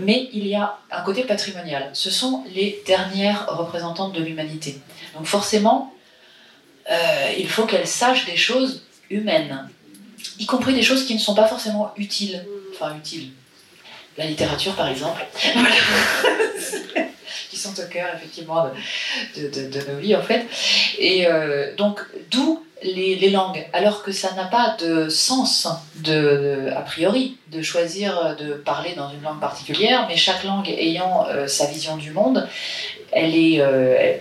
mais 0.00 0.28
il 0.32 0.46
y 0.46 0.54
a 0.54 0.78
un 0.90 1.02
côté 1.02 1.24
patrimonial. 1.24 1.90
Ce 1.92 2.10
sont 2.10 2.44
les 2.54 2.82
dernières 2.86 3.46
représentantes 3.48 4.12
de 4.14 4.22
l'humanité. 4.22 4.78
Donc 5.14 5.26
forcément, 5.26 5.92
il 7.38 7.48
faut 7.48 7.66
qu'elles 7.66 7.86
sachent 7.86 8.26
des 8.26 8.36
choses 8.36 8.82
humaines, 9.10 9.68
y 10.38 10.46
compris 10.46 10.74
des 10.74 10.82
choses 10.82 11.04
qui 11.04 11.14
ne 11.14 11.20
sont 11.20 11.34
pas 11.34 11.46
forcément 11.46 11.92
utiles. 11.96 12.44
Enfin, 12.72 12.96
utiles. 12.96 13.32
La 14.18 14.26
littérature, 14.26 14.74
par 14.74 14.88
exemple. 14.88 15.24
qui 17.50 17.56
sont 17.56 17.78
au 17.80 17.86
cœur, 17.90 18.08
effectivement, 18.14 18.70
de, 19.36 19.48
de, 19.48 19.68
de, 19.68 19.90
nos 19.90 19.98
vies, 19.98 20.14
en 20.14 20.22
fait. 20.22 20.46
Et 20.98 21.26
euh, 21.26 21.74
donc, 21.76 22.00
d'où 22.30 22.64
les, 22.82 23.16
les, 23.16 23.30
langues, 23.30 23.66
alors 23.72 24.02
que 24.02 24.12
ça 24.12 24.32
n'a 24.34 24.44
pas 24.44 24.76
de 24.78 25.08
sens, 25.08 25.68
de, 25.96 26.70
a 26.74 26.80
priori, 26.80 27.36
de 27.48 27.62
choisir 27.62 28.36
de 28.36 28.54
parler 28.54 28.94
dans 28.96 29.10
une 29.10 29.22
langue 29.22 29.40
particulière, 29.40 30.06
mais 30.08 30.16
chaque 30.16 30.44
langue 30.44 30.68
ayant 30.68 31.26
euh, 31.28 31.46
sa 31.46 31.66
vision 31.66 31.96
du 31.96 32.10
monde, 32.12 32.48
elle 33.12 33.34
est, 33.34 33.60
euh, 33.60 34.16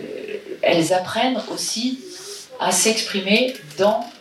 elles 0.62 0.94
apprennent 0.94 1.42
aussi 1.52 2.00
à 2.60 2.72
s'exprimer 2.72 3.54
dans 3.78 4.02
euh, 4.02 4.19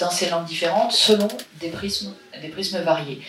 dans 0.00 0.10
ces 0.10 0.30
langues 0.30 0.46
différentes 0.46 0.92
selon 0.92 1.28
des 1.60 1.68
prismes, 1.68 2.14
variés. 2.84 3.20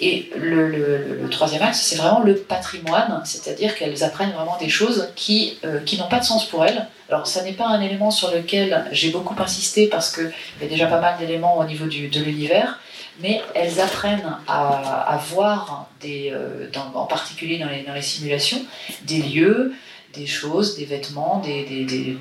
Et 0.00 0.30
le, 0.36 1.28
troisième 1.30 1.62
axe, 1.62 1.80
c'est 1.80 1.96
vraiment 1.96 2.20
le 2.20 2.36
patrimoine, 2.36 3.22
c'est-à-dire 3.24 3.74
qu'elles 3.74 4.04
apprennent 4.04 4.32
vraiment 4.32 4.56
des 4.58 4.68
choses 4.68 5.08
qui, 5.16 5.58
euh, 5.64 5.80
qui 5.80 5.98
n'ont 5.98 6.08
pas 6.08 6.20
de 6.20 6.24
sens 6.24 6.46
pour 6.46 6.64
elles. 6.64 6.86
Alors, 7.08 7.26
ça 7.26 7.42
n'est 7.42 7.52
pas 7.52 7.66
un 7.66 7.80
élément 7.80 8.10
sur 8.10 8.30
lequel 8.30 8.86
j'ai 8.92 9.10
beaucoup 9.10 9.34
insisté 9.38 9.86
parce 9.86 10.14
qu'il 10.14 10.30
y 10.60 10.64
a 10.64 10.68
déjà 10.68 10.86
pas 10.86 11.00
mal 11.00 11.18
d'éléments 11.18 11.58
au 11.58 11.64
niveau 11.64 11.86
du, 11.86 12.08
de 12.08 12.20
l'univers, 12.20 12.78
mais 13.20 13.40
elles 13.54 13.80
apprennent 13.80 14.36
à, 14.46 15.02
à 15.02 15.16
voir, 15.16 15.88
des, 16.00 16.30
euh, 16.32 16.68
en 16.94 17.06
particulier 17.06 17.58
dans 17.58 17.68
les, 17.68 17.82
dans 17.82 17.94
les 17.94 18.02
simulations, 18.02 18.60
des 19.04 19.22
lieux, 19.22 19.72
des 20.14 20.26
choses, 20.26 20.76
des 20.76 20.84
vêtements, 20.84 21.40
des, 21.44 21.64
des, 21.64 21.84
des 21.84 22.18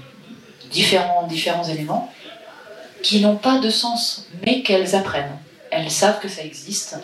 différents, 0.72 1.28
différents 1.28 1.64
éléments 1.64 2.12
qui 3.04 3.22
n'ont 3.22 3.36
pas 3.36 3.60
de 3.60 3.70
sens, 3.70 4.28
mais 4.46 4.62
qu'elles 4.62 4.96
apprennent. 4.96 5.38
Elles 5.72 5.92
savent 5.92 6.20
que 6.20 6.30
ça 6.30 6.44
existe. 6.44 6.98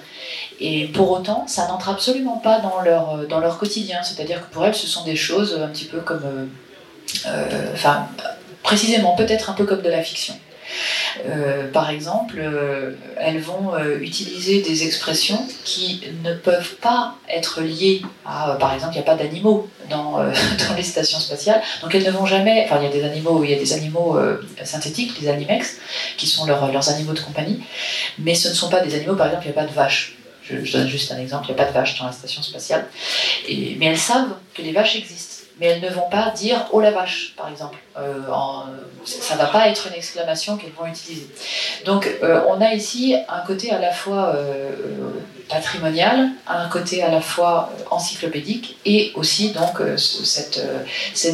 Et 0.60 0.88
pour 0.88 1.12
autant, 1.12 1.46
ça 1.48 1.68
n'entre 1.68 1.90
absolument 1.90 2.38
pas 2.38 2.60
dans 2.60 2.82
leur, 2.82 3.18
leur 3.40 3.58
quotidien. 3.58 4.02
C'est-à-dire 4.04 4.42
que 4.42 4.54
pour 4.54 4.66
elles, 4.66 4.76
ce 4.76 4.88
sont 4.88 5.04
des 5.04 5.16
choses 5.16 5.60
un 5.62 5.68
petit 5.68 5.86
peu 5.86 6.00
comme... 6.00 6.24
Euh, 6.24 6.46
euh 7.28 7.74
enfin, 7.74 8.08
précisément, 8.64 9.16
peut-être 9.16 9.50
un 9.50 9.54
peu 9.54 9.66
comme 9.66 9.82
de 9.82 9.90
la 9.90 10.02
fiction. 10.02 10.36
Euh, 11.26 11.72
par 11.72 11.90
exemple, 11.90 12.38
euh, 12.40 12.92
elles 13.18 13.40
vont 13.40 13.74
euh, 13.74 14.00
utiliser 14.00 14.62
des 14.62 14.86
expressions 14.86 15.46
qui 15.64 16.02
ne 16.24 16.34
peuvent 16.34 16.76
pas 16.76 17.16
être 17.30 17.62
liées 17.62 18.02
à, 18.26 18.58
par 18.60 18.74
exemple, 18.74 18.94
il 18.94 18.98
n'y 18.98 19.04
a 19.04 19.06
pas 19.06 19.16
d'animaux 19.16 19.68
dans, 19.90 20.18
dans, 20.24 20.76
les 20.76 20.84
stations 20.84 21.20
spatiales, 21.20 21.62
donc 21.82 21.94
elles 21.94 22.06
ne 22.06 22.12
vont 22.12 22.26
jamais, 22.26 22.64
enfin 22.66 22.80
il 22.82 22.86
y 22.86 22.88
a 22.88 22.92
des 22.92 23.04
animaux, 23.04 23.44
il 23.44 23.52
y 23.52 23.54
a 23.54 23.60
des 23.60 23.74
animaux 23.74 24.18
synthétiques, 24.64 25.20
les 25.22 25.30
animex, 25.30 25.78
qui 26.18 26.28
sont 26.28 26.46
leurs 26.46 26.90
animaux 26.90 27.14
de 27.14 27.20
compagnie, 27.20 27.62
mais 28.18 28.36
ce 28.36 28.50
ne 28.50 28.54
sont 28.54 28.70
pas 28.70 28.82
des 28.82 28.96
animaux, 28.96 29.16
par 29.16 29.28
exemple, 29.28 29.46
il 29.46 29.52
n'y 29.52 29.58
a 29.58 29.62
pas 29.62 29.68
de 29.68 29.74
vaches. 29.74 30.18
Je, 30.44 30.74
donne 30.74 30.88
juste 30.88 31.12
un 31.12 31.20
exemple, 31.20 31.46
il 31.48 31.56
n'y 31.56 31.62
a 31.62 31.64
pas 31.64 31.70
de 31.70 31.74
vaches 31.74 31.98
dans 32.00 32.06
la 32.06 32.12
station 32.12 32.42
spatiale, 32.42 32.86
mais 33.48 33.86
elles 33.86 33.98
savent 33.98 34.36
que 34.54 34.62
les 34.62 34.74
vaches 34.74 34.98
existent 34.98 35.33
mais 35.60 35.68
elles 35.68 35.82
ne 35.82 35.90
vont 35.90 36.10
pas 36.10 36.32
dire 36.32 36.66
oh 36.72 36.82
la 36.82 36.92
vache, 36.92 37.34
par 37.38 37.50
exemple. 37.50 37.78
Euh, 37.98 38.22
ça 39.06 39.36
ne 39.36 39.40
va 39.40 39.46
pas 39.48 39.70
être 39.70 39.88
une 39.88 39.94
exclamation 39.94 40.58
qu'elles 40.58 40.72
vont 40.72 40.88
utiliser. 40.88 41.28
Donc 41.86 42.10
euh, 42.24 42.42
on 42.50 42.60
a 42.60 42.74
ici 42.74 43.16
un 43.30 43.42
côté 43.42 43.72
à 43.72 43.80
la 43.80 43.92
fois 43.92 44.34
euh, 44.36 44.72
patrimonial, 45.50 46.30
un 46.48 46.68
côté 46.70 47.04
à 47.04 47.12
la 47.12 47.22
fois 47.22 47.72
encyclopédique 47.92 48.78
et 48.86 49.12
aussi 49.16 49.52
donc 49.52 49.80
cette, 49.96 50.60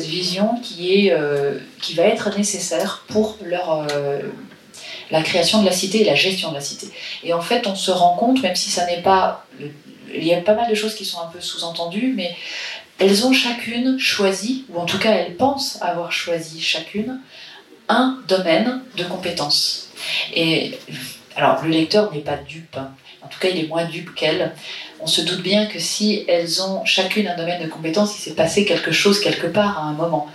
vision 0.01 0.59
qui, 0.61 1.07
est, 1.07 1.15
qui 1.82 1.93
va 1.93 2.03
être 2.03 2.36
nécessaire 2.36 3.05
pour 3.07 3.38
la 5.11 5.22
création 5.22 5.61
de 5.61 5.65
la 5.65 5.72
cité 5.72 6.01
et 6.01 6.05
la 6.05 6.15
gestion 6.15 6.49
de 6.49 6.55
la 6.55 6.61
cité. 6.61 6.89
Et 7.24 7.34
en 7.34 7.41
fait, 7.41 7.67
on 7.67 7.76
se 7.76 7.91
rend 7.91 8.15
compte, 8.15 8.41
même 8.41 8.55
si 8.55 8.70
ça 8.70 8.86
n'est 8.86 9.01
pas... 9.01 9.45
Il 10.11 10.24
y 10.24 10.34
a 10.34 10.41
pas 10.41 10.55
mal 10.55 10.67
de 10.67 10.74
choses 10.74 10.95
qui 10.95 11.05
sont 11.05 11.20
un 11.20 11.28
peu 11.28 11.39
sous-entendues, 11.39 12.13
mais 12.17 12.36
elles 13.00 13.26
ont 13.26 13.34
chacune 13.34 13.97
choisi, 13.97 14.66
ou 14.70 14.80
en 14.80 14.86
tout 14.86 15.00
cas 15.00 15.12
elles 15.12 15.36
pensent 15.36 15.82
avoir 15.82 16.12
choisi 16.12 16.62
chacune, 16.62 17.20
un 17.88 18.20
domaine 18.28 18.82
de 18.97 19.04
compétence. 19.04 19.89
Et 20.34 20.78
alors 21.36 21.64
le 21.64 21.70
lecteur 21.70 22.14
n'est 22.14 22.20
pas 22.20 22.38
dupe, 22.38 22.78
hein. 22.78 22.91
en 23.22 23.28
tout 23.28 23.39
cas 23.39 23.50
il 23.50 23.60
est 23.60 23.68
moins 23.68 23.86
dupe 23.86 24.14
qu'elle. 24.14 24.54
On 25.02 25.08
se 25.08 25.22
doute 25.22 25.41
bien 25.41 25.66
que 25.66 25.80
si 25.80 26.26
elles 26.28 26.62
ont 26.62 26.84
chacune 26.84 27.28
un 27.28 27.38
domaine 27.38 27.64
de 27.64 27.68
compétence, 27.68 28.18
il 28.18 28.22
s'est 28.22 28.36
passé 28.36 28.66
quelque 28.66 28.91
chose 28.91 29.22
quelque 29.22 29.47
part 29.47 29.78
à 29.78 29.84
un 29.84 29.93
moment. 29.93 30.28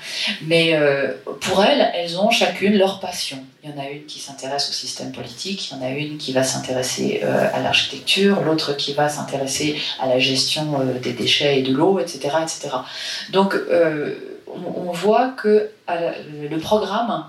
Mais 0.47 0.75
euh, 0.75 1.13
pour 1.41 1.63
elles, 1.63 1.91
elles 1.95 2.19
ont 2.19 2.31
chacune 2.31 2.77
leur 2.79 2.99
passion. 2.99 3.39
Il 3.63 3.71
y 3.71 3.73
en 3.73 3.79
a 3.79 3.89
une 3.91 4.07
qui 4.07 4.21
s'intéresse 4.21 4.71
au 4.71 4.73
système 4.73 5.13
politique, 5.13 5.71
il 5.71 5.77
y 5.77 5.81
en 5.81 5.85
a 5.85 5.91
une 5.91 6.17
qui 6.17 6.33
va 6.33 6.45
s'intéresser 6.45 7.21
euh, 7.25 7.49
à 7.53 7.61
l'architecture, 7.61 8.41
l'autre 8.41 8.73
qui 8.75 8.95
va 8.95 9.09
s'intéresser 9.09 9.79
à 10.01 10.09
la 10.09 10.19
gestion 10.19 10.81
euh, 10.81 10.99
des 10.99 11.13
déchets 11.13 11.61
et 11.61 11.63
de 11.63 11.73
l'eau, 11.73 11.99
etc., 11.99 12.37
etc. 12.43 12.71
Donc 13.33 13.57
on, 14.49 14.93
voit 14.93 15.31
que 15.31 15.71
le 15.89 16.57
programme, 16.59 17.25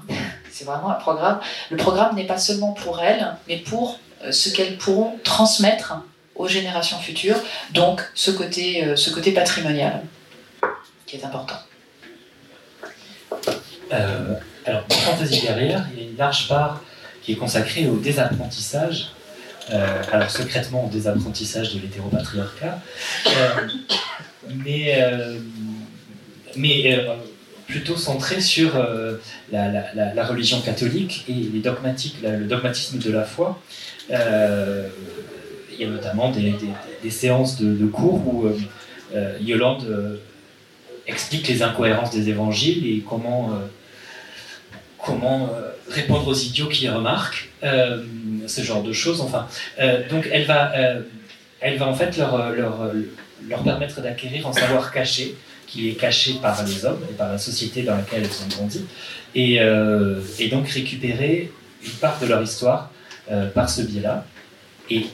c'est 0.51 0.65
vraiment 0.65 0.91
un 0.91 0.95
programme, 0.95 1.39
le 1.71 1.77
programme 1.77 2.15
n'est 2.15 2.27
pas 2.27 2.37
seulement 2.37 2.73
pour 2.73 3.01
elles, 3.01 3.35
mais 3.47 3.57
pour 3.57 3.99
ce 4.29 4.49
qu'elles 4.49 4.77
pourront 4.77 5.17
transmettre 5.23 5.95
aux 6.35 6.47
générations 6.47 6.99
futures, 6.99 7.37
donc 7.73 8.01
ce 8.13 8.31
côté, 8.31 8.83
euh, 8.83 8.95
ce 8.95 9.09
côté 9.09 9.31
patrimonial 9.31 10.01
qui 11.05 11.17
est 11.17 11.25
important. 11.25 11.59
Euh, 13.93 14.33
alors, 14.65 14.83
dans 14.89 14.95
Fantasy 14.95 15.41
Guerrière, 15.41 15.85
il 15.93 16.03
y 16.03 16.05
a 16.05 16.09
une 16.09 16.17
large 16.17 16.47
part 16.47 16.81
qui 17.21 17.33
est 17.33 17.35
consacrée 17.35 17.87
au 17.87 17.97
désapprentissage, 17.97 19.11
euh, 19.71 20.01
alors 20.11 20.29
secrètement 20.29 20.85
au 20.85 20.89
désapprentissage 20.89 21.73
de 21.73 21.79
l'hétéropatriarcat, 21.79 22.79
mais, 24.65 24.95
mais 26.55 27.03
plutôt 27.67 27.97
centré 27.97 28.41
sur 28.41 28.77
la, 29.51 29.71
la, 29.71 30.13
la, 30.13 30.25
religion 30.25 30.61
catholique 30.61 31.25
et 31.27 31.33
les 31.33 31.61
dogmatiques, 31.61 32.17
le 32.21 32.45
dogmatisme 32.45 32.99
de 32.99 33.11
la 33.11 33.23
foi 33.23 33.59
il 35.77 35.85
y 35.85 35.87
a 35.87 35.91
notamment 35.91 36.31
des, 36.31 37.09
séances 37.09 37.61
de, 37.61 37.85
cours 37.87 38.21
où 38.27 38.47
euh, 38.47 38.57
euh, 39.13 39.37
Yolande 39.41 39.85
euh, 39.89 40.17
explique 41.07 41.47
les 41.47 41.61
incohérences 41.61 42.11
des 42.11 42.29
évangiles 42.29 42.85
et 42.87 43.03
comment, 43.07 43.51
comment 44.97 45.51
répondre 45.87 46.27
aux 46.27 46.33
idiots 46.33 46.67
qui 46.67 46.89
remarquent, 46.89 47.51
ce 47.61 48.61
genre 48.63 48.81
de 48.81 48.91
choses. 48.91 49.21
Enfin, 49.21 49.47
donc 50.09 50.27
elle 50.31 50.45
va, 50.45 50.73
elle 51.59 51.77
va 51.77 51.87
en 51.87 51.93
fait 51.93 52.17
leur, 52.17 52.49
leur, 52.49 52.91
leur 53.47 53.61
permettre 53.61 54.01
d'acquérir 54.01 54.47
un 54.47 54.53
savoir 54.53 54.91
caché 54.91 55.35
qui 55.67 55.89
est 55.89 55.93
caché 55.93 56.37
par 56.41 56.63
les 56.65 56.85
hommes 56.85 57.05
et 57.07 57.13
par 57.13 57.31
la 57.31 57.37
société 57.37 57.83
dans 57.83 57.95
laquelle 57.95 58.23
elles 58.23 58.43
ont 58.43 58.57
grandi, 58.57 58.83
et, 59.35 59.59
et 60.39 60.47
donc 60.47 60.67
récupérer 60.69 61.51
une 61.85 61.91
part 62.01 62.19
de 62.19 62.25
leur 62.25 62.41
histoire 62.41 62.89
par 63.53 63.69
ce 63.69 63.83
biais-là. 63.83 64.25
Et 64.89 65.05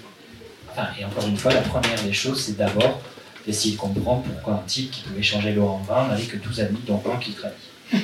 et 0.98 1.06
encore 1.06 1.28
une 1.28 1.38
fois, 1.38 1.54
la 1.54 1.62
première 1.62 2.02
des 2.04 2.14
choses, 2.14 2.44
c'est 2.46 2.58
d'abord 2.58 3.02
d'essayer 3.46 3.76
de 3.76 3.80
comprendre 3.80 4.24
pourquoi 4.24 4.54
un 4.56 4.68
type 4.68 4.92
qui 4.92 5.02
pouvait 5.02 5.24
changer 5.24 5.52
l'eau 5.54 5.68
en 5.68 5.80
vin 5.80 6.08
n'avait 6.08 6.24
que 6.24 6.38
12 6.38 6.60
amis, 6.62 6.80
dont 6.86 7.02
un 7.12 7.18
qui 7.18 7.34
trahit. 7.34 7.56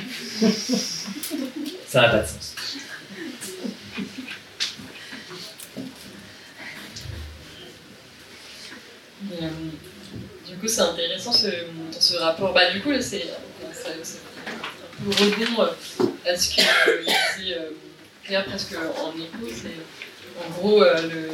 Ça 1.86 2.02
n'a 2.02 2.08
pas 2.08 2.18
de 2.18 2.26
sens. 2.26 2.54
Euh, 9.32 9.48
du 10.46 10.56
coup, 10.56 10.68
c'est 10.68 10.80
intéressant 10.80 11.32
ce, 11.32 11.48
ce, 11.98 12.16
rapport. 12.16 12.52
Bah, 12.52 12.70
du 12.72 12.80
coup, 12.80 12.90
c'est 13.00 13.24
un 13.24 13.70
peu 15.04 15.10
rebond 15.10 15.62
à 16.26 16.36
ce 16.36 16.54
que 16.54 16.60
euh, 16.60 17.04
disait 17.38 17.56
euh, 17.56 18.42
presque 18.42 18.74
en 18.74 19.12
écho. 19.16 19.54
C'est 19.54 19.74
en 20.44 20.50
gros 20.58 20.84
le 20.84 21.30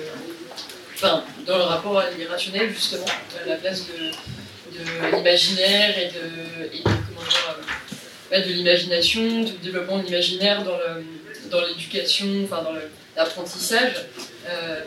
enfin, 0.95 1.25
dans 1.47 1.57
le 1.57 1.65
rapport 1.65 1.99
à 1.99 2.11
l'irrationnel, 2.11 2.71
justement, 2.73 3.07
la 3.47 3.57
place 3.57 3.87
de, 3.87 5.17
l'imaginaire 5.17 5.99
et 5.99 6.07
de, 6.09 6.79
comment 6.83 7.29
dire, 7.29 7.59
euh, 8.33 8.41
de 8.41 8.53
l'imagination, 8.53 9.45
du 9.45 9.53
développement 9.63 9.99
de 9.99 10.05
l'imaginaire 10.05 10.65
dans, 10.65 10.79
dans 11.51 11.65
l'éducation, 11.67 12.27
enfin 12.45 12.63
dans 12.63 12.75
l'apprentissage. 13.17 14.07
Euh, 14.49 14.81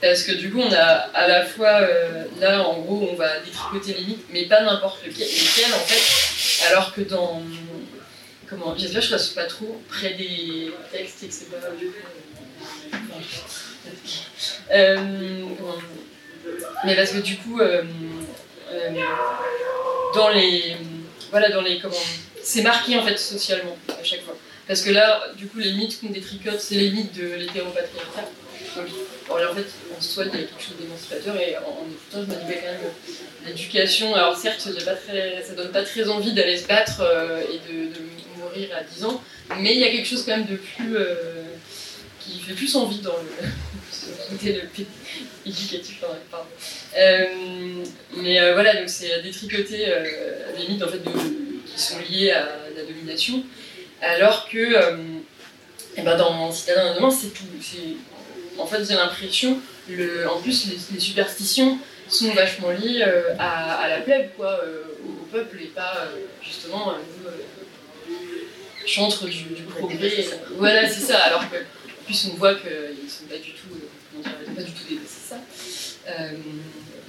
parce 0.00 0.22
que 0.22 0.32
du 0.32 0.50
coup, 0.50 0.60
on 0.60 0.72
a 0.72 0.82
à 1.14 1.26
la 1.26 1.44
fois, 1.46 1.80
euh, 1.80 2.24
là, 2.38 2.66
en 2.68 2.80
gros, 2.80 3.08
on 3.12 3.16
va 3.16 3.40
détricoter 3.40 3.94
les 3.94 4.04
mythes, 4.04 4.26
mais 4.30 4.44
pas 4.44 4.62
n'importe 4.62 5.04
lesquels, 5.04 5.72
en 5.74 5.86
fait. 5.86 6.66
alors 6.70 6.94
que 6.94 7.00
dans. 7.02 7.42
Comment 8.48 8.76
J'espère 8.78 9.00
que 9.00 9.06
je 9.06 9.12
ne 9.12 9.18
reste 9.18 9.34
pas 9.34 9.46
trop 9.46 9.82
près 9.88 10.14
des 10.14 10.70
textes 10.92 11.22
et 11.24 11.28
que 11.28 11.34
c'est 11.34 11.50
pas. 11.50 11.56
Euh, 11.56 11.72
mais 16.84 16.94
parce 16.94 17.10
que 17.10 17.18
du 17.18 17.36
coup, 17.36 17.60
euh, 17.60 17.82
euh, 18.72 18.90
dans 20.14 20.28
les. 20.30 20.76
Voilà, 21.30 21.50
dans 21.50 21.62
les. 21.62 21.78
Comment 21.78 21.94
C'est 22.42 22.62
marqué 22.62 22.96
en 22.96 23.04
fait 23.04 23.18
socialement 23.18 23.76
à 23.88 24.04
chaque 24.04 24.22
fois. 24.22 24.36
Parce 24.66 24.82
que 24.82 24.90
là, 24.90 25.28
du 25.36 25.46
coup, 25.46 25.58
les 25.58 25.72
mythes 25.72 26.00
qu'on 26.00 26.10
détricote, 26.10 26.60
c'est 26.60 26.74
les 26.74 26.90
mythes 26.90 27.16
de 27.16 27.34
l'hétéropatriarcat. 27.34 28.28
Donc, 28.76 28.86
en 29.30 29.54
fait, 29.54 29.66
en 29.96 30.00
soi, 30.00 30.24
il 30.26 30.40
y 30.40 30.44
a 30.44 30.46
quelque 30.46 30.62
chose 30.62 30.76
d'émancipateur 30.78 31.36
et 31.36 31.56
en, 31.56 31.60
en 31.60 31.86
écoutant, 31.88 32.14
je 32.14 32.20
me 32.20 32.52
dis, 32.52 32.60
quand 32.60 32.72
même, 32.72 32.80
l'éducation, 33.46 34.14
alors 34.14 34.36
certes, 34.36 34.68
pas 34.84 34.94
très, 34.94 35.42
ça 35.42 35.54
donne 35.54 35.70
pas 35.70 35.82
très 35.82 36.08
envie 36.08 36.32
d'aller 36.32 36.58
se 36.58 36.66
battre 36.66 37.00
et 37.50 37.72
de, 37.72 37.90
mourir 38.38 38.68
à 38.76 38.82
10 38.82 39.04
ans, 39.04 39.22
mais 39.60 39.72
il 39.72 39.80
y 39.80 39.84
a 39.84 39.88
quelque 39.88 40.06
chose 40.06 40.24
quand 40.24 40.36
même 40.36 40.46
de 40.46 40.56
plus. 40.56 40.96
qui 42.20 42.40
fait 42.40 42.54
plus 42.54 42.74
envie 42.76 43.00
dans 43.00 43.16
le. 43.16 43.48
Côté 44.30 44.60
éducatif, 45.46 46.00
pardon. 46.30 46.46
Euh, 46.96 47.84
mais 48.16 48.40
euh, 48.40 48.54
voilà, 48.54 48.74
donc 48.74 48.88
c'est 48.88 49.22
détricoter 49.22 49.86
euh, 49.88 50.04
les 50.58 50.68
mythes 50.68 50.82
en 50.82 50.88
fait, 50.88 51.00
qui 51.02 51.80
sont 51.80 51.98
liés 52.10 52.30
à 52.30 52.46
la 52.76 52.84
domination, 52.84 53.42
alors 54.00 54.48
que 54.48 54.58
et 54.58 56.00
eh 56.00 56.02
ben 56.02 56.16
dans 56.16 56.52
Citadin 56.52 56.90
de 56.92 56.96
demain, 56.96 57.10
c'est 57.10 57.32
tout. 57.32 57.44
En 58.58 58.66
fait, 58.66 58.84
j'ai 58.84 58.94
l'impression, 58.94 59.58
le, 59.88 60.28
en 60.28 60.40
plus, 60.40 60.66
les, 60.92 61.00
superstitions 61.00 61.78
sont 62.08 62.32
vachement 62.32 62.70
liées 62.70 63.02
à, 63.38 63.88
la 63.88 63.98
plèbe, 64.00 64.30
quoi, 64.36 64.60
au, 65.06 65.24
peuple, 65.32 65.58
et 65.62 65.66
pas 65.66 66.06
justement 66.42 66.94
chantre 68.86 69.26
du, 69.26 69.42
du 69.44 69.62
progrès. 69.62 70.24
Voilà, 70.56 70.88
c'est 70.88 71.00
ça. 71.00 71.18
Alors 71.18 71.50
que, 71.50 71.56
plus, 72.06 72.30
on 72.32 72.36
voit 72.36 72.54
qu'ils 72.54 72.70
ne 72.70 73.08
sont 73.10 73.24
pas 73.28 73.36
du 73.36 73.52
tout 73.52 73.80
pas 74.22 74.62
du 74.62 74.72
tout 74.72 74.84
dépasser 74.88 75.20
ça. 75.28 75.36
Euh, 76.08 76.30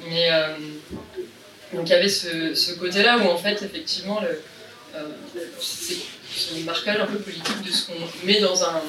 mais 0.09 0.31
euh, 0.31 0.55
donc 1.73 1.87
il 1.87 1.89
y 1.89 1.93
avait 1.93 2.09
ce, 2.09 2.73
côté-là 2.79 3.17
où 3.17 3.27
en 3.27 3.37
fait 3.37 3.61
effectivement 3.61 4.21
le, 4.21 4.41
euh, 4.95 5.07
c'est 5.59 6.55
un 6.55 6.63
marquage 6.63 6.99
un 6.99 7.05
peu 7.05 7.19
politique 7.19 7.63
de 7.63 7.71
ce 7.71 7.87
qu'on 7.87 8.25
met 8.25 8.39
dans 8.39 8.63
un, 8.63 8.81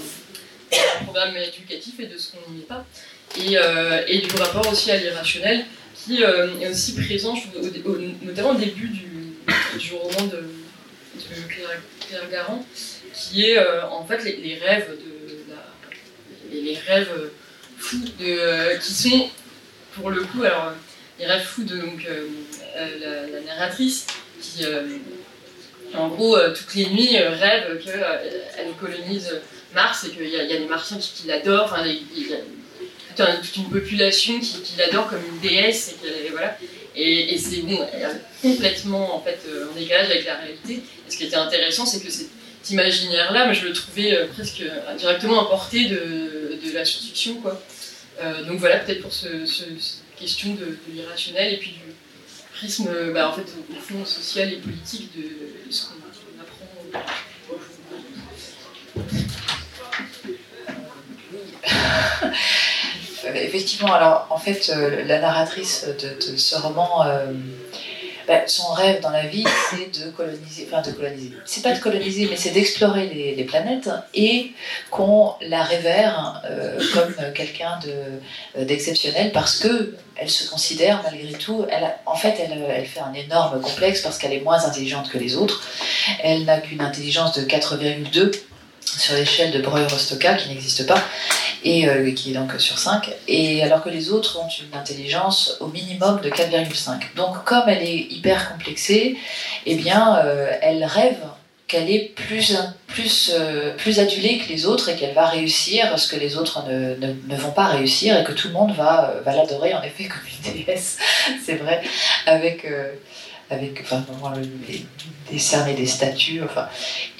programme 1.05 1.35
éducatif 1.37 1.99
et 1.99 2.07
de 2.07 2.19
ce 2.19 2.33
qu'on 2.33 2.51
n'y 2.51 2.59
met 2.59 2.65
pas. 2.65 2.85
Et, 3.39 3.57
et, 4.07 4.19
du 4.19 4.37
rapport 4.37 4.71
aussi 4.71 4.91
à 4.91 4.99
l'irrationnel 4.99 5.65
qui 5.95 6.23
est 6.23 6.69
aussi 6.69 6.95
présent, 6.95 7.35
notamment 8.23 8.51
au 8.51 8.55
début 8.55 8.89
du, 8.89 9.07
du 9.79 9.93
roman 9.95 10.27
de, 10.27 10.37
de 10.37 11.49
Claire, 11.49 12.31
Garand, 12.31 12.65
qui 13.15 13.47
est 13.47 13.59
en 13.91 14.05
fait 14.05 14.23
les, 14.25 14.57
rêves 14.57 14.91
de 14.91 15.08
la, 16.51 16.61
les, 16.61 16.79
rêves 16.87 17.31
fous 17.79 17.99
de, 18.19 18.27
euh, 18.27 18.77
qui 18.77 18.93
sont, 18.93 19.31
pour 19.95 20.11
le 20.11 20.23
coup, 20.23 20.43
alors, 20.43 20.73
les 21.19 21.27
rêves 21.27 21.45
fous 21.45 21.65
de 21.65 21.77
donc, 21.77 22.07
euh, 22.09 22.27
euh, 22.77 23.27
la, 23.33 23.41
narratrice, 23.41 24.07
qui, 24.41 24.65
en 25.95 26.09
gros, 26.09 26.37
toutes 26.55 26.75
les 26.75 26.87
nuits, 26.87 27.17
rêve 27.17 27.83
qu'elle 27.83 28.73
colonise 28.81 29.41
Mars 29.75 30.05
et 30.05 30.11
qu'il 30.11 30.29
y, 30.29 30.37
a 30.37 30.47
des 30.47 30.67
Martiens 30.67 30.99
qui, 30.99 31.27
l'adorent. 31.27 31.73
Enfin, 31.73 31.85
toute, 33.17 33.57
une 33.57 33.71
population 33.71 34.39
qui, 34.39 34.77
l'adore 34.77 35.09
comme 35.09 35.25
une 35.27 35.41
déesse. 35.41 35.97
Et, 36.05 36.29
voilà. 36.31 36.57
et, 36.95 37.37
c'est 37.39 37.63
bon, 37.63 37.85
complètement 38.43 39.17
en, 39.17 39.21
fait, 39.21 39.41
en 39.71 39.75
décalage 39.75 40.11
avec 40.11 40.27
la 40.27 40.37
réalité. 40.37 40.75
Et 40.75 41.11
ce 41.11 41.17
qui 41.17 41.25
était 41.25 41.37
intéressant, 41.37 41.85
c'est 41.85 42.01
que 42.01 42.13
imaginaire-là, 42.71 43.53
je 43.53 43.67
le 43.67 43.73
trouvais 43.73 44.27
presque 44.35 44.63
directement 44.99 45.43
importé 45.43 45.87
de, 45.87 46.59
de 46.65 46.73
la 46.75 46.85
science-fiction. 46.85 47.37
Quoi. 47.37 47.61
Euh, 48.21 48.45
donc 48.45 48.59
voilà, 48.59 48.79
peut-être 48.79 49.03
pour 49.03 49.13
ce, 49.13 49.47
cette 49.47 49.69
question 50.19 50.55
de, 50.55 50.77
l'irrationnel 50.93 51.55
et 51.55 51.57
puis 51.59 51.71
du 51.73 51.93
prisme 52.53 52.91
bah, 53.13 53.29
en 53.29 53.33
fait, 53.33 53.47
au 53.71 53.75
fond 53.81 54.05
social 54.05 54.53
et 54.53 54.57
politique 54.57 55.11
de, 55.17 55.71
ce 55.71 55.85
qu'on 55.85 55.95
apprend. 56.41 56.67
Effectivement, 63.35 63.93
alors 63.93 64.27
en 64.31 64.39
fait, 64.39 64.73
euh, 64.75 65.05
la 65.05 65.21
narratrice 65.21 65.87
de, 65.87 66.37
ce 66.37 66.57
roman 66.57 67.07
euh, 67.07 67.27
bah, 68.29 68.43
son 68.47 68.73
rêve 68.75 69.01
dans 69.01 69.09
la 69.09 69.27
vie, 69.27 69.45
c'est 69.71 70.05
de 70.05 70.11
coloniser, 70.11 70.69
enfin 70.71 70.83
de 70.83 70.95
coloniser, 70.95 71.33
c'est 71.47 71.63
pas 71.63 71.73
de 71.73 71.81
coloniser, 71.81 72.29
mais 72.31 72.37
c'est 72.37 72.51
d'explorer 72.51 73.07
les, 73.09 73.45
planètes 73.45 73.89
et 74.13 74.53
qu'on 74.91 75.33
la 75.41 75.63
révère 75.63 76.43
euh, 76.45 76.79
comme 76.93 77.15
quelqu'un 77.33 77.79
de, 77.83 78.65
d'exceptionnel 78.65 79.33
parce 79.33 79.59
que 79.59 79.97
elle 80.17 80.29
se 80.29 80.51
considère 80.51 81.03
malgré 81.03 81.33
tout, 81.39 81.65
elle 81.71 81.95
en 82.05 82.17
fait 82.17 82.35
elle, 82.39 82.63
elle 82.69 82.85
fait 82.85 83.01
un 83.01 83.15
énorme 83.15 83.63
complexe 83.63 84.03
parce 84.03 84.19
qu'elle 84.19 84.35
est 84.35 84.43
moins 84.43 84.63
intelligente 84.65 85.09
que 85.09 85.17
les 85.17 85.35
autres. 85.35 85.63
Elle 86.23 86.45
n'a 86.45 86.59
qu'une 86.59 86.83
intelligence 86.83 87.33
de 87.39 87.47
4,2 87.47 88.33
sur 88.97 89.15
l'échelle 89.15 89.51
de 89.51 89.61
Breuer-Rostoka 89.61 90.35
qui 90.35 90.49
n'existe 90.49 90.87
pas 90.87 91.03
et 91.65 91.89
euh, 91.89 92.11
qui 92.13 92.31
est 92.31 92.35
donc 92.35 92.53
sur 92.59 92.79
5, 92.79 93.11
et 93.27 93.63
alors 93.63 93.83
que 93.83 93.89
les 93.89 94.11
autres 94.11 94.39
ont 94.39 94.49
une 94.49 94.79
intelligence 94.79 95.57
au 95.61 95.67
minimum 95.67 96.21
de 96.21 96.31
4,5. 96.31 97.15
Donc 97.17 97.45
comme 97.45 97.69
elle 97.69 97.83
est 97.83 98.07
hyper 98.11 98.53
complexée, 98.53 99.17
eh 99.67 99.75
bien 99.75 100.19
euh, 100.19 100.53
elle 100.63 100.85
rêve 100.85 101.19
qu'elle 101.67 101.91
est 101.91 102.15
plus, 102.15 102.57
plus, 102.87 103.33
euh, 103.39 103.77
plus 103.77 103.99
adulée 103.99 104.39
que 104.39 104.49
les 104.49 104.65
autres 104.65 104.89
et 104.89 104.97
qu'elle 104.97 105.13
va 105.13 105.27
réussir 105.27 105.99
ce 105.99 106.09
que 106.09 106.17
les 106.17 106.39
autres 106.39 106.65
ne, 106.67 106.95
ne, 106.95 107.13
ne, 107.29 107.37
vont 107.37 107.51
pas 107.51 107.67
réussir 107.67 108.19
et 108.19 108.25
que 108.25 108.33
tout 108.33 108.49
le 108.49 108.55
monde 108.55 108.75
va, 108.75 109.15
va 109.23 109.37
l'adorer 109.37 109.75
en 109.75 109.83
effet 109.83 110.05
comme 110.05 110.23
une 110.47 110.65
déesse, 110.65 110.97
c'est 111.45 111.57
vrai, 111.57 111.83
avec 112.25 112.65
avec 113.51 113.81
enfin, 113.81 114.05
décerner 115.31 115.75
des 115.75 115.87
statues. 115.87 116.43
Enfin. 116.45 116.69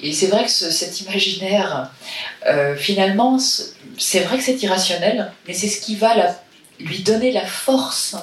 Et 0.01 0.13
c'est 0.13 0.27
vrai 0.27 0.45
que 0.45 0.51
cet 0.51 1.01
imaginaire, 1.01 1.91
euh, 2.45 2.75
finalement, 2.75 3.37
c'est 3.97 4.19
vrai 4.21 4.37
que 4.37 4.43
c'est 4.43 4.61
irrationnel, 4.61 5.31
mais 5.47 5.53
c'est 5.53 5.67
ce 5.67 5.81
qui 5.81 5.95
va 5.95 6.13
lui 6.79 6.99
donner 6.99 7.31
la 7.31 7.45
force 7.45 8.15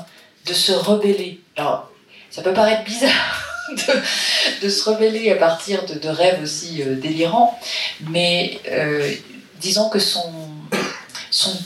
de 0.47 0.53
se 0.53 0.73
rebeller. 0.73 1.41
Alors, 1.57 1.91
ça 2.31 2.43
peut 2.43 2.55
paraître 2.55 2.85
bizarre. 2.85 3.43
De, 4.63 4.69
se 4.69 4.89
rebeller 4.89 5.33
à 5.33 5.35
partir 5.35 5.85
de, 5.87 6.09
rêves 6.09 6.41
aussi 6.41 6.83
euh, 6.83 6.95
délirants, 6.95 7.59
mais 8.11 8.61
euh, 8.71 9.13
disons 9.61 9.89
que 9.89 9.99
son, 9.99 10.23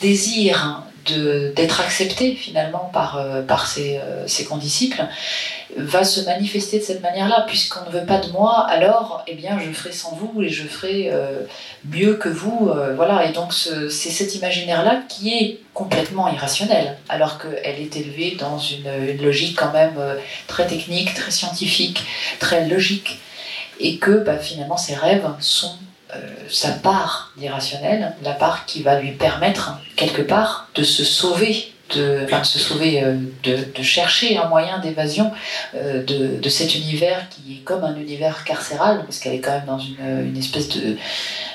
désir 0.01 0.83
d'être 1.13 1.81
accepté 1.81 2.35
finalement 2.35 2.91
par, 2.93 3.19
euh, 3.19 3.43
par 3.43 3.67
ses, 3.67 3.99
euh, 3.99 4.27
ses, 4.27 4.45
condisciples, 4.45 5.05
va 5.77 6.05
se 6.05 6.21
manifester 6.23 6.79
de 6.79 6.85
cette 6.85 7.03
manière-là. 7.03 7.45
Puisqu'on 7.47 7.85
ne 7.87 7.99
veut 7.99 8.07
pas 8.07 8.19
de 8.19 8.31
moi, 8.33 8.67
alors 8.69 9.23
eh 9.27 9.35
bien, 9.35 9.59
je 9.59 9.71
ferai 9.71 9.93
sans 9.93 10.15
vous 10.17 10.43
et 10.43 10.49
je 10.49 10.65
ferai 10.65 11.11
euh, 11.13 11.43
mieux 11.85 12.15
que 12.15 12.29
vous. 12.29 12.71
voilà. 12.97 13.27
Et 13.27 13.33
donc 13.33 13.53
c'est 13.53 14.11
cet 14.11 14.35
imaginaire-là 14.35 15.03
qui 15.09 15.33
est 15.33 15.61
complètement 15.75 16.29
irrationnel, 16.29 16.97
alors 17.09 17.39
qu'elle 17.39 17.81
est 17.81 17.97
élevée 17.97 18.37
dans 18.39 18.59
une, 18.59 19.23
logique 19.23 19.57
quand 19.57 19.73
même 19.73 19.99
très 20.47 20.67
technique, 20.67 21.15
très 21.15 21.31
scientifique, 21.31 22.03
très 22.39 22.69
logique. 22.69 23.19
Et 23.83 23.97
que 23.97 24.23
bah, 24.23 24.37
finalement 24.37 24.77
ses 24.77 24.95
rêves 24.95 25.27
sont 25.39 25.73
sa 26.49 26.71
part 26.71 27.33
d'irrationnel, 27.37 28.15
la 28.23 28.33
part 28.33 28.67
qui 28.67 28.83
va 28.83 29.01
lui 29.01 29.13
permettre, 29.13 29.79
quelque 29.97 30.23
part, 30.23 30.69
de 30.75 30.83
se 30.83 31.05
sauver 31.05 31.73
de, 31.97 32.27
se 32.45 32.59
sauver, 32.59 33.03
euh, 33.03 33.17
de, 33.43 33.83
chercher 33.83 34.37
un 34.37 34.49
moyen 34.49 34.79
d'évasion 34.79 35.31
euh, 35.75 36.03
de, 36.05 36.49
cet 36.49 36.75
univers 36.75 37.27
qui 37.31 37.55
est 37.55 37.65
comme 37.65 37.85
un 37.85 37.97
univers 37.97 38.45
carcéral, 38.45 39.03
parce 39.05 39.19
qu'elle 39.19 39.35
est 39.35 39.41
quand 39.41 39.53
même 39.53 39.67
dans 39.67 39.79
une, 39.79 40.37
espèce 40.37 40.69
de, 40.69 40.97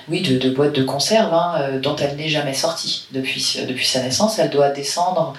oui, 0.09 0.21
de 0.21 0.49
boîte 0.49 0.73
de 0.73 0.83
conserve 0.83 1.33
hein, 1.33 1.79
dont 1.81 1.95
elle 1.97 2.15
n'est 2.15 2.29
jamais 2.29 2.53
sortie 2.53 3.07
depuis, 3.11 3.57
depuis 3.67 3.85
sa 3.85 4.01
naissance. 4.01 4.39
Elle 4.39 4.49
doit 4.49 4.69
descendre 4.69 5.33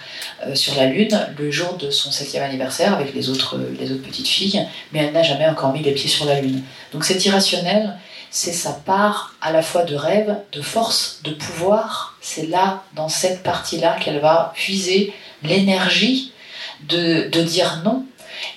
sur 0.54 0.74
la 0.76 0.86
Lune 0.86 1.18
le 1.38 1.50
jour 1.50 1.76
de 1.76 1.90
son 1.90 2.10
septième 2.10 2.42
anniversaire 2.42 2.94
avec 2.94 3.14
les 3.14 3.30
autres, 3.30 3.58
les 3.80 3.92
autres 3.92 4.02
petites 4.02 4.28
filles, 4.28 4.66
mais 4.92 5.00
elle 5.00 5.12
n'a 5.12 5.22
jamais 5.22 5.46
encore 5.46 5.72
mis 5.72 5.82
les 5.82 5.92
pieds 5.92 6.10
sur 6.10 6.26
la 6.26 6.40
Lune. 6.40 6.62
Donc 6.92 7.04
c'est 7.04 7.24
irrationnel 7.24 7.94
c'est 8.36 8.52
sa 8.52 8.72
part 8.72 9.34
à 9.40 9.50
la 9.50 9.62
fois 9.62 9.84
de 9.84 9.94
rêve, 9.94 10.36
de 10.52 10.60
force, 10.60 11.20
de 11.24 11.30
pouvoir. 11.30 12.18
C'est 12.20 12.44
là, 12.44 12.84
dans 12.92 13.08
cette 13.08 13.42
partie-là, 13.42 13.98
qu'elle 13.98 14.20
va 14.20 14.52
puiser 14.54 15.14
l'énergie 15.42 16.34
de, 16.82 17.30
dire 17.30 17.80
non 17.82 18.04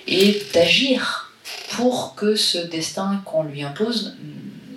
et 0.06 0.42
d'agir 0.52 1.32
pour 1.70 2.14
que 2.14 2.36
ce 2.36 2.58
destin 2.58 3.22
qu'on 3.24 3.42
lui 3.42 3.62
impose 3.62 4.18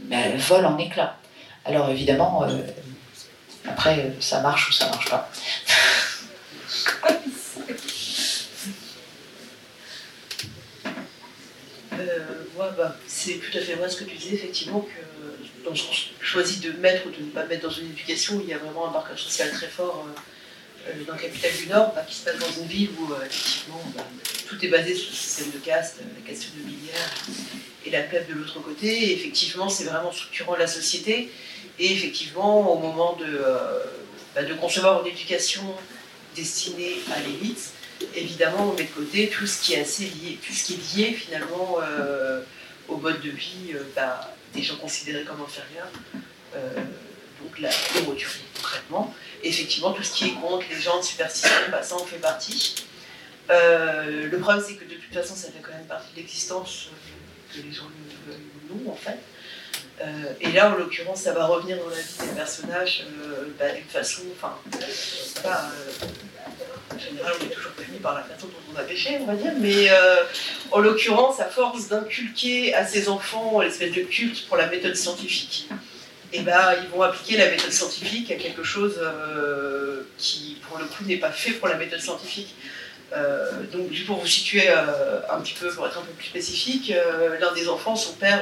ben, 0.06 0.38
vole 0.38 0.66
en 0.66 0.78
éclats. 0.78 1.18
Alors 1.66 1.89
évidemment, 1.89 2.45
euh, 2.45 2.62
après, 3.68 4.14
ça 4.22 4.39
marche 4.39 4.70
ou 4.70 4.72
ça 4.72 4.88
marche 4.88 5.10
pas. 5.10 5.30
Euh, 11.99 12.43
bah, 12.76 12.95
c'est 13.24 13.36
tout 13.36 13.58
à 13.58 13.62
fait 13.62 13.76
vrai 13.76 13.90
ce 13.90 13.98
que 13.98 14.04
tu 14.04 14.18
disais, 14.18 14.36
effectivement, 14.36 14.82
que 14.82 15.64
dans 15.64 15.72
qu'on 15.72 16.24
choisit 16.26 16.62
de 16.62 16.72
mettre 16.80 17.08
ou 17.08 17.10
de 17.10 17.26
ne 17.26 17.32
pas 17.32 17.46
mettre 17.46 17.64
dans 17.64 17.74
une 17.74 17.88
éducation, 17.88 18.42
il 18.44 18.50
y 18.50 18.54
a 18.54 18.58
vraiment 18.58 18.90
un 18.90 18.92
marqueur 18.92 19.18
social 19.18 19.50
très 19.52 19.68
fort 19.68 20.06
euh, 20.06 20.90
euh, 20.90 21.04
dans 21.06 21.14
la 21.14 21.20
capitale 21.20 21.52
du 21.58 21.68
Nord, 21.68 21.94
bah, 21.96 22.06
qui 22.08 22.16
se 22.16 22.26
passe 22.26 22.38
dans 22.38 22.62
une 22.62 22.68
ville 22.68 22.90
où, 23.00 23.14
euh, 23.14 23.26
effectivement, 23.26 23.82
bah, 23.96 24.04
tout 24.48 24.64
est 24.64 24.68
basé 24.68 24.94
sur 24.94 25.10
le 25.10 25.16
système 25.16 25.52
de 25.52 25.58
caste, 25.60 26.00
la 26.00 26.30
question 26.30 26.52
de 26.58 26.66
millière 26.66 27.16
et 27.86 27.90
la 27.92 28.02
plèbe 28.02 28.28
de 28.28 28.34
l'autre 28.34 28.60
côté. 28.60 29.14
Effectivement, 29.14 29.70
c'est 29.70 29.86
vraiment 29.86 30.12
structurant 30.12 30.56
la 30.56 30.68
société. 30.68 31.32
Et 31.80 31.92
effectivement, 31.92 32.72
au 32.72 32.80
moment 32.80 33.14
de, 33.14 33.40
bah, 34.36 34.44
de 34.44 34.54
concevoir 34.54 35.02
une 35.02 35.12
éducation 35.12 35.64
destinée 36.36 36.98
à 37.16 37.20
l'élite, 37.22 37.72
évidemment, 38.16 38.72
on 38.72 38.78
met 38.78 38.84
de 38.84 38.92
côté 38.92 39.30
tout 39.30 39.48
ce 39.48 39.62
qui 39.62 39.74
est 39.74 39.80
assez 39.80 40.04
lié, 40.04 40.38
tout 40.46 40.54
ce 40.54 40.66
qui 40.66 40.74
est 40.74 40.98
lié 40.98 41.14
finalement 41.14 41.80
au 42.88 42.98
mode 42.98 43.22
de 43.22 43.30
vie 43.30 43.74
bah, 43.96 44.34
des 44.54 44.62
gens 44.62 44.76
considérés 44.78 45.24
comme 45.24 45.42
inférieurs. 45.42 45.90
donc 47.42 47.60
la 47.60 47.70
nourriture, 48.02 48.32
concrètement. 48.56 49.14
effectivement, 49.44 49.92
tout 49.94 50.04
ce 50.04 50.14
qui 50.14 50.26
est 50.30 50.34
contre 50.34 50.66
les 50.70 50.80
gens 50.80 50.98
de 51.00 51.04
superstition, 51.04 51.50
bah, 51.72 51.84
ça 51.84 51.96
en 51.96 52.06
fait 52.06 52.18
partie. 52.18 52.76
le 53.50 54.38
problème, 54.38 54.64
c'est 54.66 54.76
que 54.76 54.86
de 54.86 54.96
toute 54.96 55.14
façon, 55.14 55.36
ça 55.36 55.48
fait 55.48 55.62
quand 55.62 55.74
même 55.74 55.88
partie 55.88 56.12
de 56.12 56.18
l'existence 56.18 56.90
que 57.54 57.62
les 57.62 57.72
gens 57.72 57.86
le 57.86 58.34
veulent 58.34 58.42
ou 58.72 58.84
non, 58.86 58.92
en 58.92 58.96
fait. 58.96 59.20
Euh, 60.02 60.34
et 60.42 60.52
là, 60.52 60.74
en 60.74 60.76
l'occurrence, 60.76 61.22
ça 61.22 61.34
va 61.34 61.46
revenir 61.46 61.78
dans 61.78 61.90
la 61.90 61.96
vie 61.96 62.28
des 62.28 62.36
personnages 62.36 63.06
euh, 63.24 63.46
bah, 63.60 63.70
d'une 63.70 63.84
façon. 63.86 64.24
Enfin. 64.36 64.58
Euh, 65.46 65.56
en 66.96 67.00
général, 67.00 67.34
on 67.39 67.46
est 67.46 67.50
toujours 67.50 67.72
puni 67.72 68.00
par 68.00 68.16
la 68.16 68.24
façon 68.24 68.48
dont 68.48 68.74
on 68.74 68.80
a 68.80 68.84
péché, 68.84 69.18
on 69.22 69.26
va 69.26 69.36
dire, 69.36 69.54
mais 69.60 69.89
en 70.72 70.80
l'occurrence, 70.80 71.39
à 71.39 71.46
force 71.46 71.88
d'inculquer 71.88 72.74
à 72.74 72.86
ses 72.86 73.10
enfants 73.10 73.62
l'espèce 73.62 73.94
de 73.94 74.02
culte 74.02 74.48
pour 74.48 74.58
la 74.58 74.68
méthode 74.68 74.96
scientifique, 74.96 75.70
eh 76.32 76.41
ben, 76.41 76.76
ils 76.82 76.89
vont 76.89 77.02
appliquer 77.02 77.38
la 77.38 77.50
méthode 77.50 77.72
scientifique 77.72 78.32
à 78.32 78.36
quelque 78.36 78.64
chose 78.64 79.00
qui, 80.18 80.58
pour 80.68 80.78
le 80.78 80.86
coup, 80.86 81.04
n'est 81.06 81.18
pas 81.18 81.32
fait 81.32 81.52
pour 81.52 81.68
la 81.68 81.76
méthode 81.76 82.02
scientifique. 82.02 82.56
donc, 83.72 83.91
juste 83.91 84.08
pour 84.08 84.20
vous 84.20 84.28
situer 84.28 84.70
un 84.70 85.39
petit 85.41 85.54
peu, 85.54 85.70
pour 85.70 85.88
être 85.88 85.98
un 85.98 86.04
peu 86.04 86.14
plus 86.14 86.28
spécifique, 86.28 86.94
l'un 87.39 87.54
des 87.54 87.70
enfants, 87.70 87.96
son 87.96 88.14
père 88.14 88.41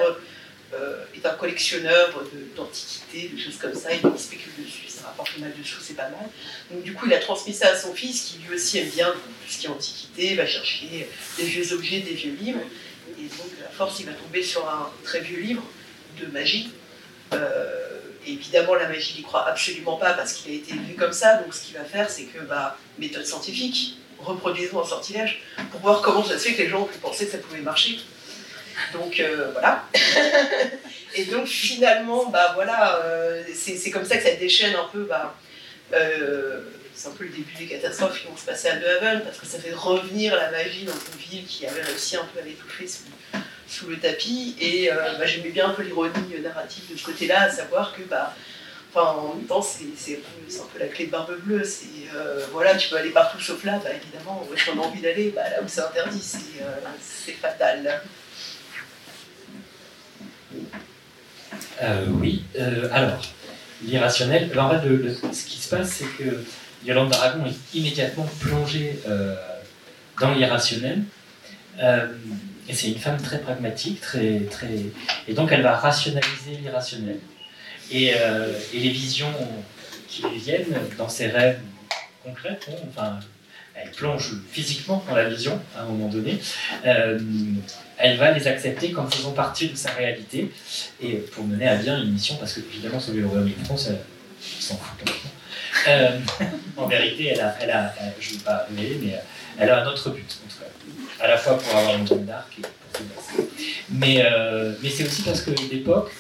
euh, 0.74 1.04
est 1.16 1.26
un 1.26 1.34
collectionneur 1.34 2.10
d'antiquités, 2.56 3.30
de, 3.34 3.40
choses 3.40 3.58
comme 3.58 3.74
ça, 3.74 3.90
il 3.94 4.00
spécule 4.18 4.54
dessus, 4.64 4.88
ça 4.88 5.08
rapporte 5.08 5.38
mal 5.38 5.52
de 5.58 5.64
sous, 5.64 5.82
c'est 5.82 5.96
pas 5.96 6.10
mal. 6.10 6.30
Donc 6.72 6.84
du 6.84 6.94
coup, 6.94 7.08
il 7.08 7.14
a 7.14 7.20
transmis 7.20 7.54
ça 7.54 7.70
à 7.70 7.76
son 7.76 7.94
fils, 7.94 8.22
qui 8.22 8.38
lui 8.40 8.56
aussi 8.56 8.80
aime 8.80 8.90
bien 8.90 9.12
tout 9.12 9.52
ce 9.52 9.58
qui 9.58 9.66
est 9.66 9.70
antiquité, 9.70 10.36
va 10.36 10.46
chercher 10.46 11.10
des 11.38 11.44
vieux 11.44 11.74
objets, 11.74 12.00
des 12.00 12.14
vieux 12.14 12.34
livres, 12.34 12.62
et 13.20 13.24
donc 13.24 13.52
à 13.68 13.72
force, 13.72 14.00
il 14.00 14.06
va 14.06 14.14
tomber 14.14 14.44
sur 14.44 14.68
un 14.70 14.90
très 15.04 15.20
vieux 15.20 15.40
livre 15.40 15.64
de 16.20 16.28
magie. 16.28 16.72
Euh, 17.34 18.00
évidemment, 18.26 18.76
la 18.76 18.88
magie, 18.88 19.14
il 19.16 19.18
n'y 19.18 19.24
croit 19.24 19.48
absolument 19.48 19.98
pas 19.98 20.14
parce 20.14 20.34
qu'il 20.34 20.52
a 20.52 20.56
été 20.56 20.72
élevé 20.72 20.94
comme 20.94 21.14
ça, 21.14 21.36
donc 21.36 21.54
ce 21.54 21.64
qu'il 21.64 21.76
va 21.76 21.84
faire, 21.84 22.10
c'est 22.10 22.24
que, 22.24 22.40
bah, 22.40 22.78
méthode 22.98 23.26
scientifique, 23.26 23.98
reproduisons 24.20 24.82
un 24.82 24.86
sortilège 24.86 25.42
pour 25.72 25.82
voir 25.82 26.02
comment 26.02 26.24
ça 26.24 26.38
se 26.38 26.48
fait 26.48 26.54
que 26.54 26.62
les 26.62 26.70
gens 26.70 26.82
ont 26.82 26.86
pu 26.86 27.00
penser 27.00 27.26
que 27.26 27.32
ça 27.32 27.38
pouvait 27.40 27.62
marcher. 27.62 28.00
Donc 28.94 29.20
euh, 29.20 29.52
voilà. 29.54 29.86
et 31.16 31.26
donc 31.26 31.48
finalement, 31.48 32.26
bah 32.26 32.52
voilà, 32.56 33.02
euh, 33.04 33.44
c'est 33.54 33.92
comme 33.92 34.06
ça 34.06 34.18
que 34.18 34.24
ça 34.24 34.36
déchaîne 34.36 34.76
un 34.76 34.88
peu. 34.92 35.04
Bah, 35.04 35.36
euh, 35.94 36.62
c'est 36.94 37.08
un 37.08 37.12
peu 37.12 37.24
le 37.24 37.32
début 37.32 37.54
des 37.58 37.66
catastrophes 37.66 38.22
qui 38.22 38.28
vont 38.28 38.38
se 38.38 38.46
passer 38.46 38.68
à 38.68 38.76
De 38.76 38.86
Haven, 38.86 39.22
parce 39.24 39.38
que 39.38 39.46
ça 39.46 39.60
fait 39.60 39.74
revenir 39.74 40.36
la 40.36 40.52
magie 40.52 40.86
dans 40.86 40.94
une 40.94 41.20
ville 41.20 41.46
qui 41.46 41.66
avait 41.66 41.82
réussi 41.82 42.18
un 42.18 42.26
peu 42.34 42.40
à 42.40 42.44
l'étouffer 42.44 42.86
sous, 43.68 43.88
le 43.88 43.98
tapis. 43.98 44.56
Et 44.60 44.90
bah, 44.90 45.26
j'aimais 45.26 45.50
bien 45.50 45.70
un 45.70 45.74
peu 45.74 45.82
l'ironie 45.82 46.14
narrative 46.44 46.92
de 46.92 46.98
ce 46.98 47.06
côté-là, 47.06 47.44
à 47.44 47.50
savoir 47.50 47.96
que 47.96 48.04
bah, 48.04 48.36
en 48.94 49.34
même 49.36 49.46
temps, 49.46 49.62
c'est 49.62 49.86
un, 49.86 50.68
peu 50.74 50.80
la 50.80 50.88
clé 50.88 51.06
de 51.08 51.12
barbe 51.12 51.40
bleue. 51.40 51.64
C'est 51.64 51.88
voilà, 52.52 52.76
tu 52.76 52.90
peux 52.90 52.98
aller 52.98 53.10
partout 53.10 53.40
sauf 53.40 53.64
là, 53.64 53.80
bah, 53.84 53.90
évidemment, 53.92 54.46
où 54.48 54.54
est-ce 54.54 54.70
qu'on 54.70 54.80
a 54.80 54.86
envie 54.86 55.02
d'aller? 55.02 55.30
Bah, 55.30 55.50
Là 55.50 55.62
où 55.64 55.68
c'est 55.68 55.82
interdit, 55.82 56.22
c'est 56.22 57.32
fatal. 57.32 58.02
Euh, 61.82 62.06
oui, 62.10 62.44
euh, 62.60 62.88
alors, 62.92 63.22
l'irrationnel. 63.84 64.52
en 64.58 64.70
fait, 64.70 65.34
ce 65.34 65.46
qui 65.46 65.58
se 65.58 65.70
passe, 65.70 65.90
c'est 65.90 66.24
que 66.24 66.44
Yolande 66.86 67.10
d'Aragon 67.10 67.46
est 67.46 67.78
immédiatement 67.78 68.28
plongée 68.40 69.00
euh, 69.08 69.36
dans 70.20 70.34
l'irrationnel. 70.34 71.04
et 71.80 72.74
c'est 72.74 72.90
une 72.90 73.00
femme 73.00 73.22
très 73.22 73.40
pragmatique, 73.40 74.02
très, 74.02 74.42
très... 74.42 74.86
et 75.28 75.34
donc 75.34 75.52
elle 75.52 75.64
va 75.64 75.76
rationaliser 75.76 76.58
l'irrationnel. 76.62 77.18
Et, 77.92 78.14
les 78.74 78.90
visions 78.90 79.34
qui 80.08 80.24
lui 80.24 80.38
viennent 80.38 80.78
dans 80.98 81.10
ses 81.10 81.28
rêves 81.28 81.60
concrets, 82.24 82.60
enfin, 82.90 83.20
elle 83.84 83.92
plonge 83.92 84.34
physiquement 84.52 85.04
dans 85.08 85.16
la 85.16 85.30
vision 85.30 85.60
à 85.78 85.82
un 85.82 85.86
moment 85.86 86.08
donné, 86.08 86.40
euh, 86.86 87.20
elle 87.98 88.18
va 88.18 88.32
les 88.32 88.48
accepter 88.48 88.92
comme 88.92 89.12
faisant 89.12 89.32
partie 89.32 89.70
de 89.70 89.76
sa 89.76 89.92
réalité 89.92 90.52
et 91.02 91.16
pour 91.18 91.46
mener 91.46 91.68
à 91.68 91.76
bien 91.76 92.02
une 92.02 92.14
mission, 92.14 92.36
parce 92.38 92.54
que 92.54 92.60
évidemment, 92.60 93.00
sauver 93.00 93.22
le 93.22 93.28
royaume 93.28 93.50
de 93.50 93.66
France, 93.66 93.88
elle, 93.90 94.00
s'en 94.60 94.76
fout 94.76 94.98
complètement. 95.00 95.32
Euh, 95.88 96.20
en 96.78 96.88
vérité, 96.88 97.28
elle 97.28 97.42
a, 97.42 97.94
je 98.20 98.30
ne 98.30 98.34
veux 98.36 98.44
pas 98.44 98.66
révéler, 98.70 99.00
mais 99.04 99.20
elle 99.60 99.70
a 99.70 99.84
un 99.84 99.88
autre 99.88 100.10
but, 100.10 100.40
en 100.46 100.50
tout 100.50 101.24
à 101.24 101.28
la 101.28 101.38
fois 101.38 101.58
pour 101.58 101.76
avoir 101.76 101.96
une 101.96 102.08
Jeanne 102.08 102.26
d'Arc 102.26 102.48
et 102.58 102.62
pour 102.62 103.24
se 103.24 103.42
Mais, 103.92 104.24
euh, 104.26 104.74
mais 104.82 104.90
c'est 104.90 105.06
aussi 105.06 105.22
parce 105.22 105.42
que 105.42 105.52
l'époque, 105.72 106.12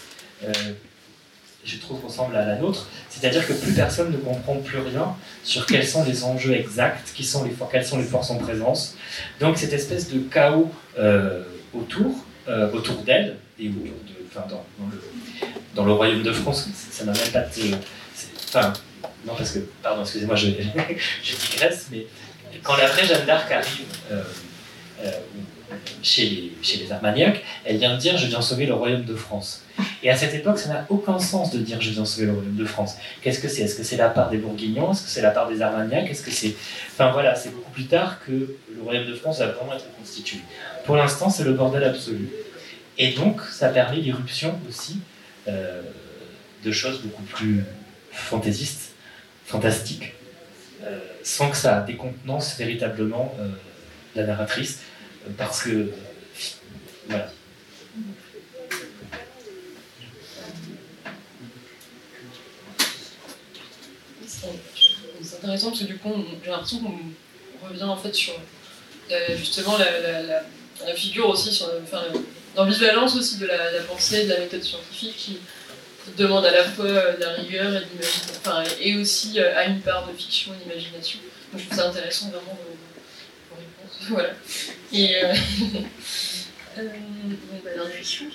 je 1.63 1.77
trouve, 1.77 2.03
ressemble 2.03 2.35
à 2.35 2.45
la 2.45 2.55
nôtre. 2.55 2.87
C'est-à-dire 3.09 3.45
que 3.47 3.53
plus 3.53 3.73
personne 3.73 4.11
ne 4.11 4.17
comprend 4.17 4.55
plus 4.55 4.79
rien 4.79 5.15
sur 5.43 5.65
quels 5.65 5.85
sont 5.85 6.03
les 6.03 6.23
enjeux 6.23 6.53
exacts, 6.53 7.11
qui 7.13 7.23
sont 7.23 7.43
les, 7.43 7.51
quelles 7.71 7.85
sont 7.85 7.97
les 7.97 8.03
forces 8.03 8.31
en 8.31 8.37
présence. 8.37 8.95
Donc 9.39 9.57
cette 9.57 9.73
espèce 9.73 10.09
de 10.09 10.19
chaos 10.19 10.71
euh, 10.97 11.43
autour, 11.73 12.25
euh, 12.47 12.71
autour 12.71 12.97
d'elle, 13.03 13.37
et 13.59 13.69
autour 13.69 14.63
dans, 15.75 15.85
le, 15.85 15.91
royaume 15.91 16.23
de 16.23 16.31
France, 16.31 16.67
ça 16.73 17.03
n'a 17.03 17.11
même 17.11 17.31
pas 17.31 17.41
de... 17.41 17.75
Enfin, 18.47 18.73
non, 19.25 19.35
parce 19.35 19.51
que, 19.51 19.59
pardon, 19.83 20.01
excusez-moi, 20.01 20.35
je, 20.35 20.47
je, 21.23 21.35
digresse, 21.35 21.87
mais 21.91 22.07
quand 22.63 22.75
la 22.77 22.87
vraie 22.87 23.05
Jeanne 23.05 23.25
d'Arc 23.25 23.51
arrive... 23.51 23.85
Euh, 24.11 24.23
chez 26.01 26.51
les, 26.63 26.91
Armagnacs, 26.91 27.43
elle 27.65 27.77
vient 27.77 27.93
de 27.93 27.99
dire 27.99 28.17
Je 28.17 28.27
viens 28.27 28.41
sauver 28.41 28.65
le 28.65 28.73
royaume 28.73 29.03
de 29.03 29.15
France. 29.15 29.63
Et 30.03 30.09
à 30.09 30.15
cette 30.15 30.33
époque, 30.33 30.59
ça 30.59 30.69
n'a 30.69 30.85
aucun 30.89 31.19
sens 31.19 31.51
de 31.51 31.59
dire 31.59 31.79
Je 31.81 31.91
viens 31.91 32.05
sauver 32.05 32.27
le 32.27 32.33
royaume 32.33 32.55
de 32.55 32.65
France. 32.65 32.95
Qu'est-ce 33.21 33.39
que 33.39 33.47
c'est? 33.47 33.63
Est-ce 33.63 33.75
que 33.75 33.83
c'est 33.83 33.97
la 33.97 34.09
part 34.09 34.29
des 34.29 34.37
Bourguignons? 34.37 34.91
Est-ce 34.91 35.03
que 35.03 35.09
c'est 35.09 35.21
la 35.21 35.31
part 35.31 35.49
des 35.49 35.61
Armagnacs? 35.61 36.09
Est-ce 36.09 36.23
que 36.23 36.31
c'est. 36.31 36.55
Enfin 36.91 37.11
voilà, 37.11 37.35
c'est 37.35 37.53
beaucoup 37.53 37.71
plus 37.71 37.85
tard 37.85 38.19
que 38.25 38.31
le 38.31 38.81
royaume 38.83 39.07
de 39.07 39.15
France 39.15 39.39
va 39.39 39.47
vraiment 39.47 39.73
être 39.73 39.85
constitué. 39.97 40.39
Pour 40.85 40.95
l'instant, 40.95 41.29
c'est 41.29 41.43
le 41.43 41.53
bordel 41.53 41.83
absolu. 41.83 42.29
Et 42.97 43.11
donc, 43.13 43.41
ça 43.41 43.69
permet 43.69 43.97
l'irruption 43.97 44.59
aussi 44.67 44.99
euh, 45.47 45.81
de 46.63 46.71
choses 46.71 47.01
beaucoup 47.01 47.23
plus 47.23 47.63
fantaisistes, 48.11 48.93
fantastiques, 49.45 50.13
euh, 50.83 50.99
sans 51.23 51.49
que 51.49 51.57
ça 51.57 51.81
décontenance 51.81 52.57
véritablement 52.57 53.33
euh, 53.39 53.49
la 54.15 54.25
narratrice 54.25 54.81
parce 55.37 55.63
que. 55.63 55.91
Voilà. 57.07 57.31
C'est 65.23 65.37
intéressant 65.37 65.69
parce 65.69 65.81
que 65.81 65.85
du 65.85 65.97
coup, 65.97 66.13
j'ai 66.43 66.49
l'impression 66.49 66.79
qu'on 66.79 67.67
revient 67.67 67.83
en 67.83 67.97
fait 67.97 68.13
sur 68.13 68.33
euh, 69.11 69.37
justement 69.37 69.77
la, 69.77 70.93
figure 70.95 71.29
aussi, 71.29 71.53
sur, 71.53 71.69
enfin, 71.83 72.03
l'ambivalence 72.55 73.15
aussi 73.15 73.37
de 73.37 73.45
la, 73.45 73.81
pensée, 73.87 74.25
de 74.25 74.29
la 74.29 74.39
méthode 74.39 74.63
scientifique 74.63 75.15
qui, 75.17 75.37
demande 76.17 76.45
à 76.45 76.51
la 76.51 76.63
fois 76.63 76.85
euh, 76.85 77.15
de 77.15 77.21
la 77.21 77.33
rigueur 77.33 77.73
et, 77.73 77.83
enfin, 78.39 78.63
et 78.81 78.97
aussi 78.97 79.39
euh, 79.39 79.55
à 79.55 79.65
une 79.65 79.81
part 79.81 80.07
de 80.07 80.17
fiction 80.17 80.51
et 80.53 80.63
d'imagination. 80.63 81.19
Donc 81.51 81.61
je 81.61 81.67
trouve 81.67 81.77
ça 81.77 81.89
intéressant 81.89 82.29
vraiment 82.29 82.57
voilà. 84.11 84.29
Et 84.93 85.15
euh, 85.15 85.33
euh, 86.77 86.87
bah, 87.63 87.69
l'intuition 87.77 88.25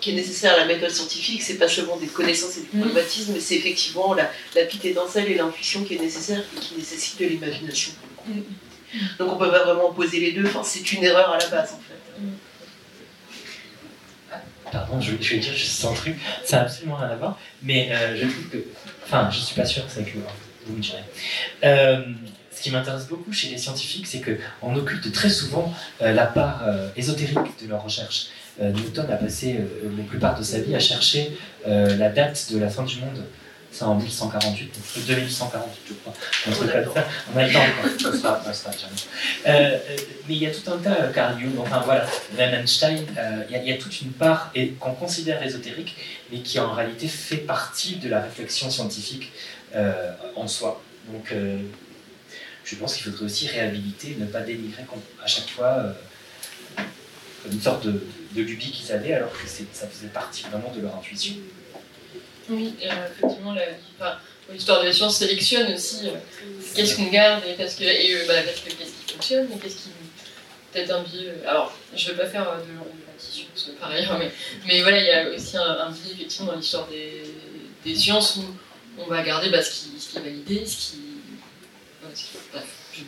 qui 0.00 0.10
est 0.10 0.14
nécessaire 0.14 0.54
à 0.54 0.58
la 0.58 0.66
méthode 0.66 0.90
scientifique, 0.90 1.42
c'est 1.42 1.58
pas 1.58 1.68
seulement 1.68 1.96
des 1.96 2.06
connaissances 2.06 2.58
et 2.58 2.60
du 2.60 2.76
mm. 2.76 2.80
pragmatisme, 2.80 3.32
mais 3.34 3.40
c'est 3.40 3.56
effectivement 3.56 4.14
la, 4.14 4.30
la 4.54 4.64
d'étincelle 4.64 5.30
et 5.30 5.34
l'intuition 5.34 5.84
qui 5.84 5.96
est 5.96 5.98
nécessaire 5.98 6.42
et 6.56 6.60
qui 6.60 6.76
nécessite 6.76 7.20
de 7.20 7.26
l'imagination. 7.26 7.92
Mm. 8.26 8.40
Donc 9.18 9.32
on 9.32 9.36
peut 9.36 9.50
pas 9.50 9.64
vraiment 9.64 9.90
opposer 9.90 10.20
les 10.20 10.32
deux, 10.32 10.46
enfin, 10.46 10.62
c'est 10.64 10.92
une 10.92 11.04
erreur 11.04 11.32
à 11.32 11.38
la 11.38 11.46
base 11.46 11.72
en 11.72 11.80
fait. 11.80 12.20
Mm. 12.20 12.32
Pardon, 14.70 15.00
je, 15.00 15.12
je, 15.20 15.34
vais 15.34 15.38
dire 15.38 15.52
juste 15.52 15.84
un 15.84 15.92
truc, 15.92 16.16
ça 16.44 16.56
n'a 16.56 16.62
absolument 16.62 16.96
rien 16.96 17.08
à 17.08 17.16
voir, 17.16 17.38
mais 17.62 17.90
euh, 17.92 18.16
je 18.16 18.26
trouve 18.26 18.48
que. 18.48 18.64
Enfin, 19.04 19.28
je 19.30 19.38
suis 19.38 19.54
pas 19.54 19.66
sûr 19.66 19.84
que 19.84 19.92
c'est 19.92 20.04
que 20.04 20.16
vous 20.66 20.76
me 20.76 20.80
direz. 20.80 21.02
Euh, 21.64 22.04
qui 22.62 22.70
m'intéresse 22.70 23.06
beaucoup 23.06 23.32
chez 23.32 23.48
les 23.48 23.58
scientifiques, 23.58 24.06
c'est 24.06 24.22
qu'on 24.22 24.74
occulte 24.76 25.12
très 25.12 25.30
souvent 25.30 25.72
euh, 26.00 26.12
la 26.12 26.26
part 26.26 26.62
euh, 26.66 26.88
ésotérique 26.96 27.62
de 27.62 27.68
leur 27.68 27.82
recherche. 27.82 28.28
Newton 28.60 29.06
a 29.10 29.16
passé 29.16 29.60
la 29.82 30.04
plupart 30.04 30.38
de 30.38 30.44
sa 30.44 30.60
vie 30.60 30.74
à 30.74 30.78
chercher 30.78 31.38
la 31.66 32.10
date 32.10 32.52
de 32.52 32.58
la 32.58 32.68
fin 32.68 32.82
du 32.82 32.96
monde 32.96 33.24
c'est 33.72 33.84
en 33.84 33.94
1148, 33.94 34.78
2148, 35.06 35.82
je 35.88 35.94
crois. 35.94 36.12
Un 36.46 36.50
truc 36.50 36.70
comme 36.70 36.94
ça. 36.94 37.08
On 37.34 37.38
a 37.38 37.46
le 37.46 37.52
temps, 37.52 38.12
sera, 38.12 38.42
euh, 38.44 39.48
euh, 39.48 39.78
mais 40.28 40.34
il 40.34 40.42
y 40.42 40.46
a 40.46 40.50
tout 40.50 40.70
un 40.70 40.76
tas, 40.76 41.00
euh, 41.00 41.12
Carl 41.12 41.40
Jung, 41.40 41.54
enfin 41.58 41.80
voilà, 41.80 42.06
Einstein, 42.38 43.06
il, 43.48 43.66
y 43.66 43.72
a, 43.72 43.78
toute 43.78 44.02
une 44.02 44.12
part 44.12 44.52
qu'on 44.78 44.92
considère 44.92 45.42
ésotérique, 45.42 45.96
mais 46.30 46.40
qui 46.40 46.60
en 46.60 46.72
réalité 46.72 47.08
fait 47.08 47.38
partie 47.38 47.96
de 47.96 48.10
la 48.10 48.20
réflexion 48.20 48.70
scientifique 48.70 49.32
en 50.36 50.46
soi. 50.46 50.82
Donc, 51.10 51.34
je 52.64 52.76
pense 52.76 52.94
qu'il 52.94 53.04
faudrait 53.04 53.24
aussi 53.24 53.48
réhabiliter, 53.48 54.16
ne 54.18 54.26
pas 54.26 54.40
dénigrer 54.40 54.84
à 55.22 55.26
chaque 55.26 55.48
fois 55.48 55.94
une 57.50 57.60
sorte 57.60 57.86
de, 57.86 58.00
de 58.34 58.42
lubie 58.42 58.70
qu'ils 58.70 58.92
avaient, 58.92 59.14
alors 59.14 59.32
que 59.32 59.48
ça 59.72 59.86
faisait 59.86 60.08
partie 60.08 60.44
vraiment 60.44 60.72
de 60.74 60.80
leur 60.80 60.96
intuition. 60.96 61.34
Oui, 62.48 62.74
euh, 62.84 63.06
effectivement, 63.06 63.54
l'histoire 64.50 64.80
de 64.80 64.86
la 64.86 64.92
science 64.92 65.16
sélectionne 65.16 65.72
aussi 65.72 66.08
euh, 66.08 66.12
qu'est-ce 66.74 66.96
qu'on 66.96 67.06
garde 67.06 67.42
et 67.44 67.52
euh, 67.52 68.24
bah, 68.26 68.34
qu'est-ce 68.42 68.76
qui 69.06 69.12
fonctionne 69.12 69.48
et 69.52 69.58
qu'est-ce 69.58 69.76
qui 69.76 69.90
peut-être 70.72 70.90
un 70.90 71.02
biais. 71.02 71.34
Alors, 71.46 71.76
je 71.94 72.08
ne 72.08 72.14
vais 72.14 72.22
pas 72.22 72.28
faire 72.28 72.44
de 72.44 72.72
l'anticipation 72.78 73.72
par 73.78 73.90
ailleurs, 73.90 74.18
mais, 74.18 74.30
mais 74.66 74.80
voilà, 74.82 74.98
il 74.98 75.06
y 75.06 75.10
a 75.10 75.28
aussi 75.28 75.56
un, 75.56 75.90
biais 75.90 76.12
effectivement 76.14 76.52
dans 76.52 76.56
l'histoire 76.56 76.88
des, 76.88 77.22
des, 77.84 77.94
sciences 77.94 78.36
où 78.36 78.44
on 78.98 79.06
va 79.06 79.22
garder 79.22 79.50
bah, 79.50 79.62
ce, 79.62 79.70
qui, 79.70 80.00
ce, 80.00 80.10
qui, 80.10 80.16
est 80.16 80.20
validé, 80.20 80.66
ce 80.66 80.76
qui. 80.76 80.98
Bref, 82.52 82.64
je, 82.92 83.02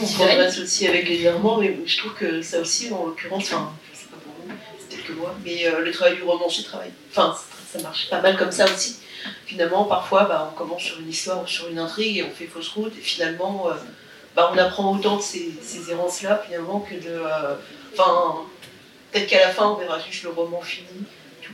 on 0.00 0.06
progresse 0.06 0.58
aussi 0.58 0.86
avec 0.86 1.08
les 1.08 1.16
virements, 1.16 1.58
mais 1.58 1.76
je 1.84 1.98
trouve 1.98 2.14
que 2.14 2.42
ça 2.42 2.60
aussi, 2.60 2.92
en 2.92 3.06
l'occurrence, 3.06 3.44
enfin, 3.44 3.72
je 3.92 3.98
sais 3.98 4.06
pas 4.06 4.16
pour 4.16 4.32
vous, 4.32 4.52
c'est 4.78 4.88
peut-être 4.88 5.06
que 5.06 5.12
moi, 5.12 5.34
mais 5.44 5.70
le 5.70 5.90
travail 5.90 6.16
du 6.16 6.22
romancier 6.22 6.64
travaille. 6.64 6.92
Enfin, 7.10 7.36
ça 7.72 7.80
marche 7.82 8.08
pas 8.10 8.20
mal 8.20 8.36
comme 8.36 8.52
ça 8.52 8.64
aussi. 8.64 8.98
Finalement, 9.46 9.84
parfois, 9.84 10.24
bah, 10.24 10.52
on 10.52 10.56
commence 10.58 10.82
sur 10.82 10.98
une 11.00 11.08
histoire 11.08 11.42
ou 11.42 11.46
sur 11.46 11.68
une 11.68 11.78
intrigue 11.78 12.18
et 12.18 12.22
on 12.24 12.30
fait 12.30 12.46
fausse 12.46 12.68
route, 12.68 12.92
et 12.96 13.00
finalement, 13.00 13.68
euh, 13.68 13.74
bah, 14.34 14.50
on 14.52 14.58
apprend 14.58 14.96
autant 14.96 15.16
de 15.16 15.22
ces, 15.22 15.90
errances-là, 15.90 16.42
finalement, 16.46 16.80
que 16.80 16.94
de. 16.94 17.10
Euh, 17.10 17.56
enfin, 17.92 18.42
peut-être 19.10 19.28
qu'à 19.28 19.40
la 19.40 19.52
fin, 19.52 19.66
on 19.66 19.74
verra 19.76 19.98
juste 20.00 20.22
le 20.22 20.30
roman 20.30 20.60
fini, 20.62 21.04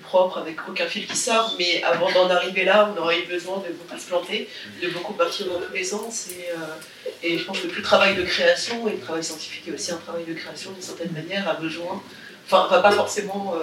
propre, 0.06 0.38
avec 0.38 0.56
aucun 0.68 0.86
fil 0.86 1.06
qui 1.06 1.16
sort, 1.16 1.54
mais 1.58 1.82
avant 1.82 2.10
d'en 2.12 2.30
arriver 2.30 2.64
là, 2.64 2.92
on 2.92 3.00
aurait 3.00 3.20
eu 3.20 3.26
besoin 3.26 3.58
de 3.58 3.72
beaucoup 3.72 3.98
se 3.98 4.06
planter, 4.06 4.48
de 4.82 4.88
beaucoup 4.88 5.12
partir 5.12 5.46
dans 5.46 5.60
tous 5.60 5.72
les 5.72 5.84
sens, 5.84 6.28
et, 6.30 6.50
euh, 6.50 7.22
et 7.22 7.38
je 7.38 7.44
pense 7.44 7.60
que 7.60 7.66
tout 7.66 7.82
travail 7.82 8.14
de 8.14 8.22
création, 8.22 8.88
et 8.88 8.92
le 8.92 9.00
travail 9.00 9.24
scientifique 9.24 9.68
est 9.68 9.72
aussi 9.72 9.92
un 9.92 9.98
travail 9.98 10.24
de 10.24 10.34
création 10.34 10.70
d'une 10.72 10.82
certaine 10.82 11.12
manière, 11.12 11.48
a 11.48 11.54
besoin. 11.54 12.02
Enfin, 12.46 12.68
va 12.70 12.80
pas 12.80 12.92
forcément 12.92 13.54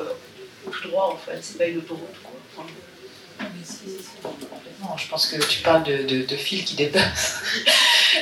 tout 0.72 0.88
droit, 0.90 1.14
en 1.14 1.18
fait, 1.18 1.40
c'est 1.42 1.58
pas 1.58 1.66
une 1.66 1.78
autoroute, 1.78 2.22
quoi. 2.22 2.34
Je 4.98 5.08
pense 5.08 5.28
que 5.28 5.38
tu 5.46 5.62
parles 5.62 5.84
de, 5.84 6.26
de, 6.26 6.36
fils 6.36 6.64
qui 6.64 6.76
dépassent. 6.76 7.42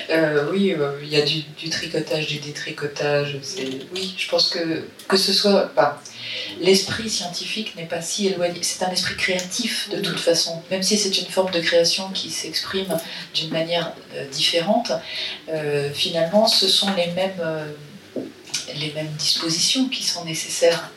Euh, 0.09 0.49
oui, 0.51 0.74
euh, 0.74 0.99
il 1.03 1.09
y 1.09 1.17
a 1.17 1.22
du, 1.22 1.69
tricotage, 1.69 2.28
du 2.28 2.39
détricotage. 2.39 3.38
Oui, 3.93 4.15
je 4.17 4.30
pense 4.30 4.49
que 4.49 4.84
que 5.07 5.17
ce 5.17 5.34
soit. 5.34 5.69
L'esprit 6.59 7.09
scientifique 7.09 7.75
n'est 7.75 7.86
pas 7.86 8.01
si 8.01 8.27
éloigné. 8.27 8.61
C'est 8.61 8.84
un 8.84 8.91
esprit 8.91 9.15
créatif 9.15 9.89
de 9.89 9.99
toute 9.99 10.19
façon. 10.19 10.61
Même 10.69 10.84
si 10.84 10.97
c'est 10.97 11.17
une 11.17 11.27
forme 11.27 11.51
de 11.51 11.59
création 11.59 12.09
qui 12.09 12.29
s'exprime 12.29 12.97
d'une 13.34 13.51
manière 13.51 13.93
euh, 14.15 14.27
différente, 14.29 14.91
finalement, 15.93 16.47
ce 16.47 16.67
sont 16.67 16.93
les 16.95 17.07
mêmes, 17.07 17.41
les 18.75 18.91
mêmes 18.93 19.11
dispositions 19.17 19.89
qui 19.89 20.03
sont 20.03 20.25
nécessaires 20.25 20.91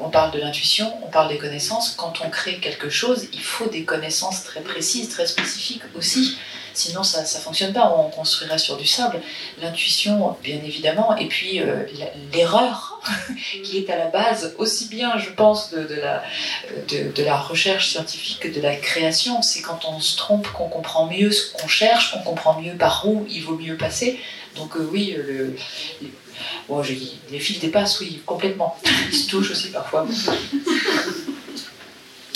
on 0.00 0.10
parle 0.10 0.32
de 0.32 0.38
l'intuition, 0.38 0.92
on 1.02 1.10
parle 1.10 1.28
des 1.28 1.38
connaissances. 1.38 1.94
Quand 1.96 2.20
on 2.24 2.30
crée 2.30 2.58
quelque 2.58 2.90
chose, 2.90 3.28
il 3.32 3.40
faut 3.40 3.66
des 3.66 3.84
connaissances 3.84 4.44
très 4.44 4.60
précises, 4.60 5.08
très 5.08 5.26
spécifiques 5.26 5.82
aussi. 5.94 6.36
Sinon, 6.74 7.04
ça 7.04 7.22
ne 7.22 7.26
fonctionne 7.26 7.72
pas. 7.72 7.94
On 7.96 8.10
construirait 8.10 8.58
sur 8.58 8.76
du 8.76 8.86
sable. 8.86 9.20
L'intuition, 9.62 10.36
bien 10.42 10.56
évidemment, 10.56 11.16
et 11.16 11.26
puis 11.26 11.60
euh, 11.60 11.84
l'erreur 12.32 13.00
qui 13.62 13.78
est 13.78 13.90
à 13.90 13.96
la 13.96 14.08
base, 14.08 14.54
aussi 14.58 14.88
bien, 14.88 15.16
je 15.16 15.30
pense, 15.30 15.70
de, 15.70 15.94
la, 15.94 16.22
de, 16.88 17.22
la 17.22 17.36
recherche 17.36 17.90
scientifique 17.90 18.40
que 18.40 18.48
de 18.48 18.60
la 18.60 18.74
création. 18.74 19.40
C'est 19.40 19.62
quand 19.62 19.84
on 19.86 20.00
se 20.00 20.16
trompe 20.16 20.48
qu'on 20.48 20.68
comprend 20.68 21.06
mieux 21.06 21.30
ce 21.30 21.52
qu'on 21.52 21.68
cherche, 21.68 22.12
qu'on 22.12 22.22
comprend 22.22 22.60
mieux 22.60 22.74
par 22.74 23.06
où 23.06 23.24
il 23.30 23.42
vaut 23.42 23.56
mieux 23.56 23.76
passer. 23.76 24.18
Donc 24.56 24.76
euh, 24.76 24.88
oui, 24.92 25.16
le, 25.16 25.56
Bon, 26.68 26.82
les 27.30 27.38
fils 27.38 27.60
dépassent, 27.60 28.00
oui, 28.00 28.20
complètement. 28.26 28.76
Ils 29.12 29.16
se 29.16 29.28
touchent 29.28 29.52
aussi 29.52 29.70
parfois. 29.70 30.06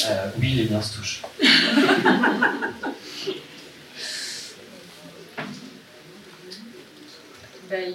Euh, 0.06 0.30
oui, 0.38 0.50
les 0.52 0.68
miens 0.68 0.82
se 0.82 0.96
touchent. 0.96 1.22
bah, 7.68 7.76
il 7.80 7.94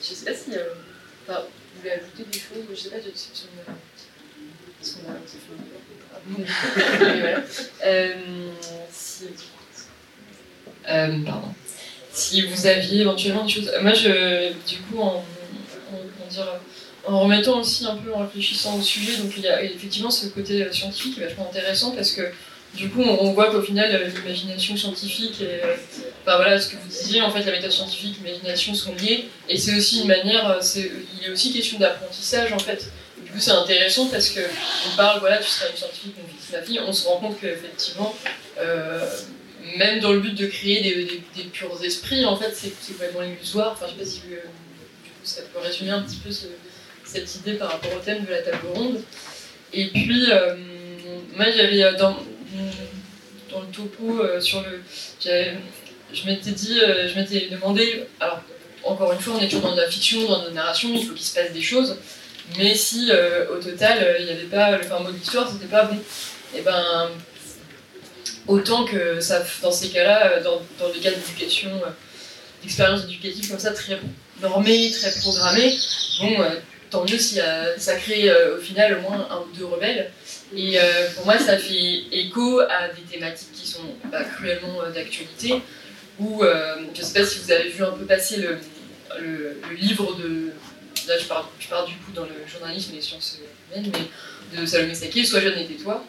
Je 0.00 0.06
sais 0.06 0.24
pas 0.24 0.36
si. 0.36 0.52
Euh... 0.52 0.74
Enfin, 1.26 1.40
vous 1.40 1.80
voulez 1.80 1.92
ajouter 1.92 2.24
des 2.24 2.38
choses, 2.38 2.64
je 2.70 2.74
sais 2.74 2.90
pas, 2.90 3.00
sur 3.00 3.12
son. 3.14 3.46
son. 4.82 4.98
son... 5.26 5.38
voilà. 6.98 7.42
euh, 7.84 8.14
si. 8.90 9.24
Euh, 10.88 11.18
pardon 11.24 11.54
si 12.14 12.42
vous 12.42 12.66
aviez 12.66 13.00
éventuellement 13.00 13.44
des 13.44 13.52
choses. 13.52 13.70
Moi, 13.82 13.92
je, 13.92 14.52
du 14.68 14.76
coup, 14.82 15.00
en, 15.00 15.24
en, 17.06 17.20
remettant 17.20 17.60
aussi 17.60 17.84
un 17.86 17.96
peu, 17.96 18.14
en 18.14 18.20
réfléchissant 18.20 18.78
au 18.78 18.82
sujet, 18.82 19.16
donc 19.16 19.32
il 19.36 19.42
y 19.42 19.48
a 19.48 19.62
effectivement 19.62 20.10
ce 20.10 20.26
côté 20.28 20.72
scientifique 20.72 21.14
qui 21.16 21.20
est 21.20 21.26
vachement 21.26 21.48
intéressant 21.50 21.90
parce 21.90 22.12
que 22.12 22.22
du 22.76 22.90
coup, 22.90 23.02
on, 23.02 23.32
voit 23.32 23.50
qu'au 23.50 23.62
final, 23.62 24.12
l'imagination 24.14 24.76
scientifique 24.76 25.40
et 25.40 25.60
enfin, 26.22 26.36
voilà, 26.36 26.60
ce 26.60 26.70
que 26.70 26.76
vous 26.76 26.88
disiez, 26.88 27.22
en 27.22 27.30
fait, 27.30 27.44
la 27.44 27.52
méthode 27.52 27.70
scientifique, 27.70 28.16
l'imagination 28.22 28.74
sont 28.74 28.94
liées 28.96 29.28
et 29.48 29.56
c'est 29.56 29.76
aussi 29.76 30.02
une 30.02 30.08
manière, 30.08 30.58
il 30.74 31.26
est 31.28 31.30
aussi 31.30 31.52
question 31.52 31.78
d'apprentissage 31.78 32.52
en 32.52 32.58
fait. 32.58 32.90
Du 33.24 33.30
coup, 33.30 33.38
c'est 33.38 33.52
intéressant 33.52 34.06
parce 34.06 34.30
que 34.30 34.40
on 34.40 34.96
parle, 34.96 35.20
voilà, 35.20 35.38
tu 35.38 35.48
seras 35.48 35.70
une 35.70 35.76
scientifique, 35.76 36.14
fils, 36.36 36.52
ma 36.52 36.62
fille, 36.62 36.80
on 36.86 36.92
se 36.92 37.06
rend 37.06 37.18
compte 37.18 37.40
qu'effectivement, 37.40 38.14
euh, 38.58 39.00
même 39.76 40.00
dans 40.00 40.12
le 40.12 40.20
but 40.20 40.34
de 40.34 40.46
créer 40.46 40.82
des, 40.82 41.44
purs 41.44 41.82
esprits, 41.82 42.24
en 42.24 42.36
fait, 42.36 42.52
c'est 42.54 42.72
complètement 42.86 43.22
illusoire. 43.22 43.72
Enfin, 43.72 43.86
je 43.86 43.92
sais 43.92 43.98
pas 43.98 44.04
si 44.04 44.34
euh, 44.34 44.36
ça 45.22 45.42
peut 45.52 45.60
résumer 45.60 45.90
un 45.90 46.02
petit 46.02 46.16
peu 46.16 46.30
cette 47.04 47.34
idée 47.36 47.54
par 47.54 47.72
rapport 47.72 47.92
au 47.94 48.00
thème 48.00 48.24
de 48.24 48.30
la 48.30 48.42
table 48.42 48.66
ronde. 48.74 49.00
Et 49.72 49.86
puis, 49.86 50.26
euh, 50.30 50.54
moi, 51.36 51.46
j'avais 51.50 51.82
euh, 51.82 51.96
dans, 51.96 52.16
dans 53.50 53.60
le 53.60 53.66
topo 53.68 54.40
sur 54.40 54.62
le. 54.62 54.82
Je 56.12 56.26
m'étais 56.26 56.52
dit, 56.52 56.78
je 56.78 57.18
m'étais 57.18 57.48
demandé, 57.50 58.06
alors 58.20 58.40
encore 58.84 59.12
une 59.12 59.20
fois, 59.20 59.34
on 59.36 59.40
est 59.40 59.48
toujours 59.48 59.70
dans 59.70 59.74
la 59.74 59.88
fiction, 59.88 60.28
dans 60.28 60.44
la 60.44 60.50
narration, 60.50 60.90
il 60.94 61.04
faut 61.04 61.14
qu'il 61.14 61.24
se 61.24 61.34
passe 61.34 61.52
des 61.52 61.62
choses, 61.62 61.96
mais 62.58 62.74
si 62.74 63.10
au 63.50 63.56
total, 63.56 64.16
il 64.20 64.26
n'y 64.26 64.32
avait 64.32 64.44
pas 64.44 64.72
le 64.72 64.84
de 64.84 65.16
l'histoire, 65.16 65.50
c'était 65.50 65.66
pas 65.66 65.84
bon. 65.84 65.98
Et 66.56 66.60
ben, 66.60 67.10
Autant 68.46 68.84
que 68.84 69.20
ça, 69.20 69.42
dans 69.62 69.70
ces 69.70 69.88
cas-là, 69.88 70.32
euh, 70.32 70.42
dans, 70.42 70.60
dans 70.78 70.92
les 70.92 71.00
cas 71.00 71.10
d'éducation, 71.10 71.70
euh, 71.70 71.90
d'expérience 72.62 73.04
éducative 73.04 73.48
comme 73.48 73.58
ça, 73.58 73.72
très 73.72 73.98
normée, 74.42 74.90
très 74.90 75.12
programmée, 75.20 75.74
bon, 76.20 76.40
euh, 76.40 76.50
tant 76.90 77.04
mieux 77.04 77.18
si 77.18 77.40
ça 77.78 77.96
crée 77.96 78.30
au 78.52 78.60
final 78.60 78.98
au 78.98 79.00
moins 79.00 79.26
un 79.30 79.38
ou 79.38 79.56
deux 79.56 79.64
rebelles. 79.64 80.12
Et 80.56 80.78
pour 81.14 81.24
moi, 81.24 81.38
ça 81.38 81.58
fait 81.58 82.04
écho 82.12 82.60
à 82.60 82.88
des 82.88 83.02
thématiques 83.02 83.52
qui 83.52 83.66
sont 83.66 83.82
bah, 84.10 84.22
cruellement 84.24 84.82
d'actualité, 84.94 85.60
où 86.18 86.42
je 86.42 87.00
ne 87.00 87.04
sais 87.04 87.20
pas 87.20 87.26
si 87.26 87.40
vous 87.40 87.50
avez 87.50 87.68
vu 87.70 87.82
un 87.82 87.92
peu 87.92 88.04
passer 88.04 88.36
le, 88.36 88.58
livre 89.76 90.14
de. 90.16 90.52
Là, 91.08 91.18
je 91.18 91.26
pars, 91.26 91.50
du 91.86 91.96
coup 91.96 92.12
dans 92.14 92.24
le 92.24 92.50
journalisme 92.50 92.92
et 92.92 92.96
les 92.96 93.02
sciences 93.02 93.38
humaines, 93.72 93.90
mais 93.92 94.58
de 94.58 94.64
Salomé 94.64 94.94
Saké, 94.94 95.24
Sois 95.24 95.40
jeune 95.40 95.58
et 95.58 95.66
tais-toi 95.66 96.04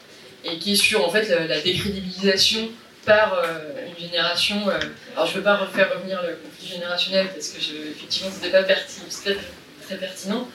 et 0.46 0.58
qui 0.60 0.74
est 0.74 0.76
sur 0.76 1.06
en 1.06 1.10
fait 1.10 1.28
la, 1.48 1.60
décrédibilisation 1.60 2.70
par 3.06 3.34
euh, 3.34 3.88
une 3.88 4.08
génération. 4.08 4.70
Euh, 4.70 4.80
alors 5.16 5.28
je 5.28 5.34
ne 5.34 5.38
veux 5.38 5.44
pas 5.44 5.58
refaire 5.58 5.92
revenir 5.94 6.22
le 6.24 6.36
conflit 6.36 6.68
générationnel 6.68 7.28
parce 7.34 7.50
que 7.50 7.58
effectivement 7.58 8.32
c'était 8.34 8.52
pas 8.52 8.64
très, 8.64 9.98
pertinent, 9.98 10.48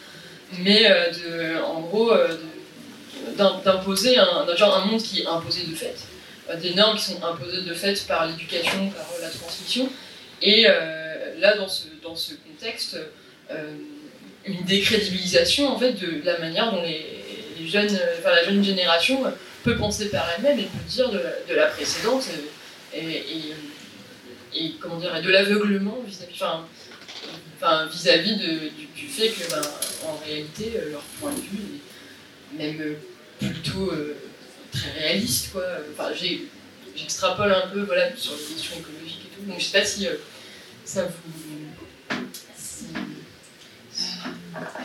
mais 0.58 0.90
euh, 0.90 1.10
de, 1.10 1.62
en 1.62 1.80
gros 1.80 2.12
d'imposer 3.36 4.18
un, 4.18 4.46
un 4.46 4.84
monde 4.86 5.02
qui 5.02 5.22
est 5.22 5.26
imposé 5.26 5.62
de 5.64 5.74
fait, 5.74 5.96
des 6.60 6.74
normes 6.74 6.96
qui 6.96 7.04
sont 7.04 7.22
imposées 7.22 7.62
de 7.62 7.74
fait 7.74 8.06
par 8.06 8.26
l'éducation, 8.26 8.90
par 8.90 9.06
la 9.20 9.28
transmission, 9.28 9.88
et 10.42 10.66
là 11.38 11.56
dans 11.56 11.68
ce, 11.68 11.84
dans 12.02 12.16
ce 12.16 12.34
contexte 12.34 12.98
une 14.44 14.62
décrédibilisation 14.64 15.68
en 15.68 15.78
fait 15.78 15.92
de 15.92 16.22
la 16.24 16.38
manière 16.38 16.72
dont 16.72 16.82
les, 16.82 17.66
jeunes, 17.66 17.90
enfin 18.18 18.30
la 18.30 18.44
jeune 18.44 18.64
génération 18.64 19.22
peut 19.62 19.76
penser 19.76 20.08
par 20.08 20.26
elle-même 20.36 20.58
et 20.58 20.64
peut 20.64 20.88
dire 20.88 21.10
de 21.10 21.54
la, 21.54 21.66
précédente 21.66 22.24
et, 22.94 24.74
comment 24.80 24.96
dire, 24.96 25.20
de 25.22 25.30
l'aveuglement 25.30 25.98
vis-à-vis 26.06 26.42
enfin, 27.56 27.86
vis-à-vis 27.86 28.36
du, 28.36 29.08
fait 29.08 29.28
que 29.28 29.50
ben, 29.50 29.60
en 30.06 30.18
réalité, 30.24 30.72
leur 30.90 31.02
point 31.20 31.32
de 31.32 31.40
vue 31.40 31.80
même 32.58 32.96
plutôt 33.48 33.92
très 34.72 34.90
réaliste. 34.92 35.52
Quoi. 35.52 35.64
Enfin, 35.92 36.10
j'extrapole 36.96 37.52
un 37.52 37.68
peu 37.68 37.82
voilà, 37.82 38.14
sur 38.16 38.32
les 38.32 38.54
questions 38.54 38.76
écologiques 38.78 39.26
et 39.26 39.36
tout. 39.36 39.50
Donc 39.50 39.58
je 39.58 39.64
sais 39.64 39.78
pas 39.78 39.84
si 39.84 40.06
ça 40.84 41.04
vous. 41.04 41.40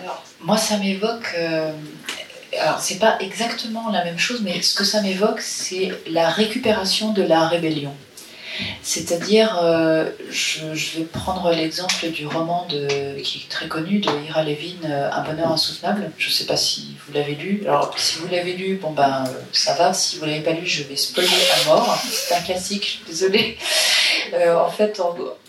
Alors, 0.01 0.23
moi, 0.41 0.57
ça 0.57 0.77
m'évoque. 0.77 1.33
Euh, 1.37 1.71
alors, 2.59 2.79
c'est 2.79 2.99
pas 2.99 3.17
exactement 3.19 3.89
la 3.89 4.03
même 4.05 4.19
chose, 4.19 4.41
mais 4.41 4.61
ce 4.61 4.75
que 4.75 4.83
ça 4.83 5.01
m'évoque, 5.01 5.41
c'est 5.41 5.91
la 6.07 6.29
récupération 6.29 7.11
de 7.11 7.21
la 7.21 7.47
rébellion. 7.47 7.93
C'est-à-dire, 8.81 9.59
euh, 9.63 10.09
je, 10.29 10.65
vais 10.97 11.05
prendre 11.05 11.51
l'exemple 11.51 12.09
du 12.09 12.27
roman 12.27 12.67
de, 12.69 13.19
qui 13.19 13.39
est 13.39 13.49
très 13.49 13.67
connu 13.67 13.99
de 13.99 14.09
Ira 14.27 14.43
Levin, 14.43 14.77
euh, 14.85 15.09
Un 15.11 15.23
bonheur 15.23 15.51
insoutenable. 15.51 16.11
Je 16.17 16.29
ne 16.29 16.33
sais 16.33 16.45
pas 16.45 16.57
si 16.57 16.95
vous 17.05 17.13
l'avez 17.13 17.35
lu. 17.35 17.63
Alors, 17.65 17.97
si 17.97 18.19
vous 18.19 18.27
l'avez 18.27 18.53
lu, 18.53 18.75
bon 18.75 18.91
ben, 18.91 19.23
ça 19.51 19.73
va. 19.73 19.93
Si 19.93 20.17
vous 20.17 20.25
l'avez 20.25 20.41
pas 20.41 20.53
lu, 20.53 20.65
je 20.65 20.83
vais 20.83 20.95
spoiler 20.95 21.29
à 21.29 21.69
mort. 21.69 21.97
C'est 22.09 22.35
un 22.35 22.41
classique, 22.41 22.83
je 22.83 22.89
suis 22.89 23.05
désolée. 23.05 23.57
en 24.33 24.69
fait, 24.69 25.01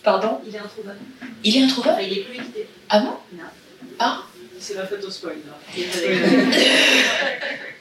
pardon? 0.02 0.40
Il 0.46 0.54
est 0.54 0.58
introuvable. 0.58 0.98
Il 1.44 1.56
est 1.56 1.62
introuvable? 1.62 2.02
Il 2.02 2.18
est 2.18 2.22
plus 2.22 2.38
édité. 2.38 2.68
Ah 2.88 3.00
bon? 3.00 3.12
Non. 3.32 3.44
Ah 3.98 4.22
c'est 4.66 4.74
ma 4.74 4.84
faute 4.84 5.04
au 5.04 5.10
spoil. 5.10 5.36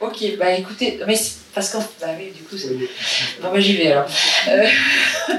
ok, 0.00 0.36
bah 0.38 0.52
écoutez, 0.52 1.00
mais 1.06 1.18
parce 1.52 1.70
que 1.70 1.78
bah 2.00 2.08
oui, 2.16 2.30
du 2.30 2.42
coup, 2.44 2.56
c'est. 2.56 2.68
Bon, 3.42 3.52
bah 3.52 3.58
j'y 3.58 3.76
vais 3.76 3.90
alors. 3.92 4.08
Euh, 4.48 4.68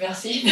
merci. 0.00 0.46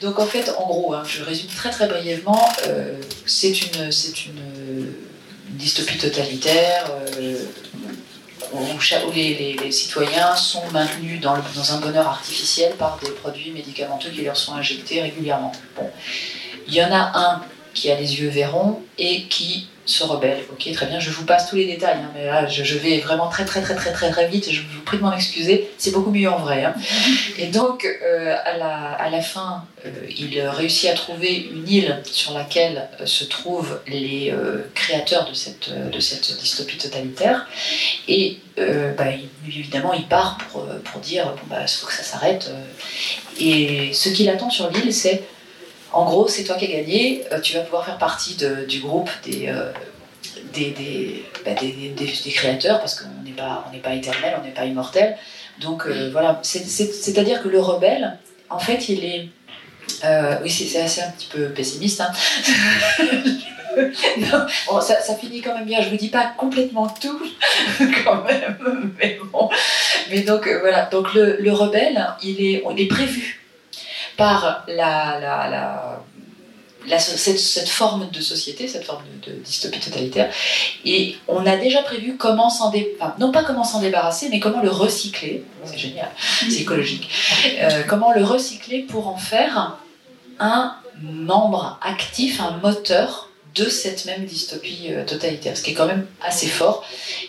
Donc 0.00 0.18
en 0.18 0.26
fait, 0.26 0.50
en 0.58 0.66
gros, 0.66 0.94
hein, 0.94 1.04
je 1.06 1.22
résume 1.22 1.48
très 1.48 1.70
très 1.70 1.86
brièvement. 1.86 2.48
Euh, 2.66 2.96
c'est 3.24 3.52
une, 3.62 3.92
c'est 3.92 4.26
une, 4.26 4.92
dystopie 5.50 5.98
totalitaire. 5.98 6.90
Euh, 7.18 7.36
où, 8.54 9.12
les, 9.14 9.56
les, 9.62 9.70
citoyens 9.70 10.36
sont 10.36 10.66
maintenus 10.72 11.20
dans, 11.22 11.36
le, 11.36 11.42
dans, 11.54 11.72
un 11.72 11.80
bonheur 11.80 12.06
artificiel 12.06 12.74
par 12.74 12.98
des 13.02 13.10
produits 13.10 13.50
médicamenteux 13.50 14.10
qui 14.10 14.22
leur 14.22 14.36
sont 14.36 14.54
injectés 14.54 15.00
régulièrement. 15.00 15.52
Bon. 15.74 15.88
Il 16.68 16.74
y 16.74 16.84
en 16.84 16.92
a 16.92 17.12
un 17.18 17.42
qui 17.74 17.90
a 17.90 17.98
les 17.98 18.20
yeux 18.20 18.28
verrons 18.28 18.80
et 18.98 19.24
qui 19.24 19.68
se 19.84 20.04
rebelle. 20.04 20.38
Ok, 20.52 20.72
très 20.72 20.86
bien, 20.86 21.00
je 21.00 21.10
vous 21.10 21.24
passe 21.24 21.50
tous 21.50 21.56
les 21.56 21.66
détails, 21.66 21.98
hein, 21.98 22.10
mais 22.14 22.26
là 22.26 22.46
je, 22.46 22.74
vais 22.76 22.98
vraiment 22.98 23.28
très 23.28 23.44
très 23.44 23.60
très 23.62 23.74
très 23.74 23.92
très 23.92 24.10
très 24.10 24.28
vite, 24.28 24.50
je 24.50 24.60
vous 24.60 24.80
prie 24.82 24.96
de 24.96 25.02
m'en 25.02 25.12
excuser, 25.12 25.68
c'est 25.76 25.90
beaucoup 25.90 26.10
mieux 26.10 26.30
en 26.30 26.38
vrai. 26.38 26.64
Hein. 26.64 26.74
Et 27.38 27.48
donc 27.48 27.84
euh, 27.84 28.36
à, 28.44 28.56
la, 28.56 28.92
à 28.92 29.10
la 29.10 29.20
fin, 29.20 29.64
euh, 29.84 29.90
il 30.08 30.40
réussit 30.40 30.88
à 30.88 30.94
trouver 30.94 31.48
une 31.52 31.68
île 31.68 32.00
sur 32.04 32.32
laquelle 32.32 32.88
euh, 33.00 33.06
se 33.06 33.24
trouvent 33.24 33.80
les 33.88 34.32
créateurs 34.74 35.28
de 35.28 35.34
cette, 35.34 35.70
de 35.90 36.00
cette 36.00 36.38
dystopie 36.38 36.78
totalitaire, 36.78 37.46
et 38.08 38.38
bah, 38.56 39.06
évidemment 39.46 39.92
il 39.92 40.06
part 40.06 40.38
pour, 40.50 40.66
pour 40.84 41.00
dire, 41.00 41.26
bon 41.26 41.42
bah 41.48 41.62
il 41.62 41.68
faut 41.68 41.86
que 41.86 41.92
ça 41.92 42.02
s'arrête, 42.02 42.50
et 43.40 43.92
ce 43.92 44.10
qu'il 44.10 44.28
attend 44.28 44.50
sur 44.50 44.70
l'île 44.70 44.92
c'est 44.94 45.24
en 45.92 46.04
gros, 46.04 46.28
c'est 46.28 46.44
toi 46.44 46.54
qui 46.56 46.66
as 46.66 46.68
gagné, 46.68 47.24
euh, 47.32 47.40
tu 47.40 47.54
vas 47.54 47.60
pouvoir 47.60 47.84
faire 47.84 47.98
partie 47.98 48.36
du 48.68 48.80
groupe 48.80 49.10
euh, 49.28 49.72
bah, 51.44 51.50
des, 51.60 51.90
des, 51.90 52.30
créateurs, 52.30 52.78
parce 52.80 53.00
qu'on 53.00 53.08
n'est 53.24 53.32
pas, 53.32 53.70
pas 53.82 53.94
éternel, 53.94 54.36
on 54.40 54.44
n'est 54.44 54.54
pas 54.54 54.64
immortel. 54.64 55.18
Donc 55.60 55.86
euh, 55.86 56.08
voilà, 56.10 56.40
c'est-à-dire 56.42 57.42
que 57.42 57.48
le 57.48 57.60
rebelle, 57.60 58.16
en 58.48 58.58
fait, 58.58 58.88
il 58.88 59.04
est... 59.04 59.28
oui, 60.42 60.50
c'est 60.50 60.80
assez 60.80 61.02
un 61.02 61.10
petit 61.10 61.28
peu 61.30 61.50
pessimiste. 61.50 62.00
Hein. 62.00 62.10
ça, 64.80 65.14
finit 65.14 65.42
quand 65.42 65.54
même 65.54 65.66
bien. 65.66 65.82
Je 65.82 65.90
vous 65.90 65.96
dis 65.96 66.08
pas 66.08 66.32
complètement 66.36 66.88
tout, 66.88 67.20
quand 68.04 68.24
même, 68.24 68.94
mais 68.98 69.18
bon. 69.30 69.50
Mais 70.10 70.20
donc 70.20 70.48
voilà. 70.60 70.86
Donc 70.86 71.12
le, 71.12 71.52
rebelle, 71.52 72.06
il 72.22 72.40
est, 72.40 72.64
il 72.70 72.80
est 72.80 72.88
prévu 72.88 73.41
par 74.22 74.64
cette, 76.98 77.68
forme 77.68 78.08
de 78.10 78.20
société, 78.20 78.68
cette 78.68 78.84
forme 78.84 79.02
de, 79.26 79.32
dystopie 79.32 79.80
totalitaire. 79.80 80.32
Et 80.84 81.16
on 81.26 81.44
a 81.44 81.56
déjà 81.56 81.82
prévu 81.82 82.16
comment 82.16 82.48
s'en 82.48 82.70
débarrasser, 82.70 83.18
non 83.18 83.32
pas 83.32 83.42
comment 83.42 83.64
s'en 83.64 83.80
débarrasser, 83.80 84.28
mais 84.30 84.38
comment 84.38 84.62
le 84.62 84.70
recycler. 84.70 85.44
C'est 85.64 85.78
génial, 85.78 86.08
c'est 86.48 86.60
écologique. 86.60 87.10
Euh, 87.60 87.82
comment 87.88 88.12
le 88.12 88.22
recycler 88.22 88.82
pour 88.82 89.08
en 89.08 89.16
faire 89.16 89.78
un 90.38 90.76
membre 91.02 91.80
actif, 91.82 92.40
un 92.40 92.58
moteur 92.58 93.28
de 93.54 93.64
cette 93.68 94.06
même 94.06 94.24
dystopie 94.24 94.88
euh, 94.90 95.04
totalitaire, 95.04 95.56
ce 95.56 95.62
qui 95.62 95.72
est 95.72 95.74
quand 95.74 95.86
même 95.86 96.06
assez 96.22 96.46
fort. 96.46 96.84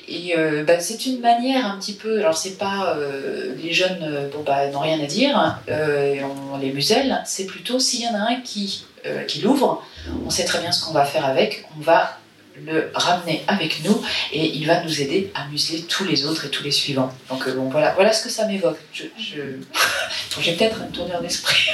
Et 0.07 0.37
euh, 0.37 0.63
bah, 0.63 0.79
c'est 0.79 1.05
une 1.05 1.19
manière 1.19 1.65
un 1.65 1.77
petit 1.77 1.93
peu, 1.93 2.19
alors 2.19 2.37
c'est 2.37 2.57
pas 2.57 2.95
euh, 2.95 3.55
les 3.61 3.73
jeunes 3.73 4.29
bon, 4.33 4.43
bah, 4.45 4.67
n'ont 4.69 4.79
rien 4.79 5.01
à 5.01 5.05
dire, 5.05 5.59
on 5.67 6.57
les 6.57 6.71
muselle, 6.71 7.21
c'est 7.25 7.45
plutôt 7.45 7.79
s'il 7.79 8.01
y 8.01 8.07
en 8.07 8.15
a 8.15 8.31
un 8.31 8.41
qui, 8.41 8.85
qui 9.27 9.41
l'ouvre, 9.41 9.83
on 10.25 10.29
sait 10.29 10.45
très 10.45 10.59
bien 10.59 10.71
ce 10.71 10.85
qu'on 10.85 10.93
va 10.93 11.05
faire 11.05 11.25
avec, 11.25 11.65
on 11.77 11.81
va 11.81 12.17
le 12.65 12.91
ramener 12.93 13.43
avec 13.47 13.83
nous 13.83 14.03
et 14.31 14.45
il 14.45 14.65
va 14.67 14.83
nous 14.83 15.01
aider 15.01 15.31
à 15.33 15.47
museler 15.47 15.81
tous 15.83 16.03
les 16.03 16.25
autres 16.25 16.45
et 16.45 16.49
tous 16.49 16.63
les 16.63 16.71
suivants. 16.71 17.11
Donc 17.29 17.49
bon 17.49 17.69
voilà, 17.69 17.93
voilà 17.93 18.13
ce 18.13 18.23
que 18.23 18.29
ça 18.29 18.45
m'évoque. 18.45 18.77
Je, 18.93 19.03
j'ai 20.41 20.55
peut-être 20.55 20.81
une 20.81 20.91
tournure 20.91 21.21
d'esprit, 21.21 21.69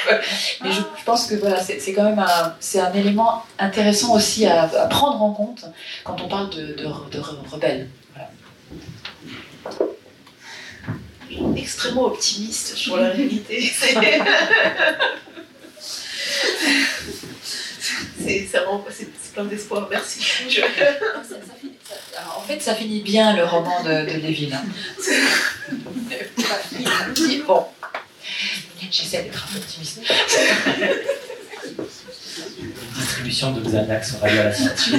mais 0.62 0.72
je, 0.72 0.80
pense 1.04 1.26
que 1.26 1.34
voilà, 1.36 1.60
c'est 1.60 1.92
quand 1.92 2.04
même 2.04 2.18
un, 2.18 2.54
c'est 2.60 2.80
un 2.80 2.92
élément 2.92 3.44
intéressant 3.58 4.14
aussi 4.14 4.46
à, 4.46 4.66
prendre 4.90 5.22
en 5.22 5.32
compte 5.32 5.64
quand 6.04 6.20
on 6.20 6.28
parle 6.28 6.50
de, 6.50 6.74
de, 6.74 6.84
de 7.10 7.20
rebelles. 7.50 7.88
Extrêmement 11.56 12.04
optimiste 12.04 12.76
sur 12.76 12.98
la 12.98 13.08
réalité. 13.08 13.72
c'est 18.90 19.32
plein 19.32 19.44
d'espoir, 19.44 19.88
merci. 19.90 20.20
en 22.36 22.40
fait, 22.42 22.60
ça 22.60 22.74
finit 22.74 23.02
bien 23.02 23.36
le 23.36 23.44
roman 23.44 23.82
de, 23.82 23.90
de 23.90 24.18
Lévin. 24.18 24.56
Hein. 24.56 24.64
bon, 27.46 27.66
j'essaie 28.90 29.22
d'être 29.22 29.44
un 29.48 29.52
peu 29.52 29.58
optimiste. 29.58 30.00
Distribution 32.96 33.52
de 33.52 33.60
Xanax 33.62 34.14
aura 34.14 34.30
lieu 34.30 34.40
à 34.40 34.44
la 34.44 34.54
sortie. 34.54 34.92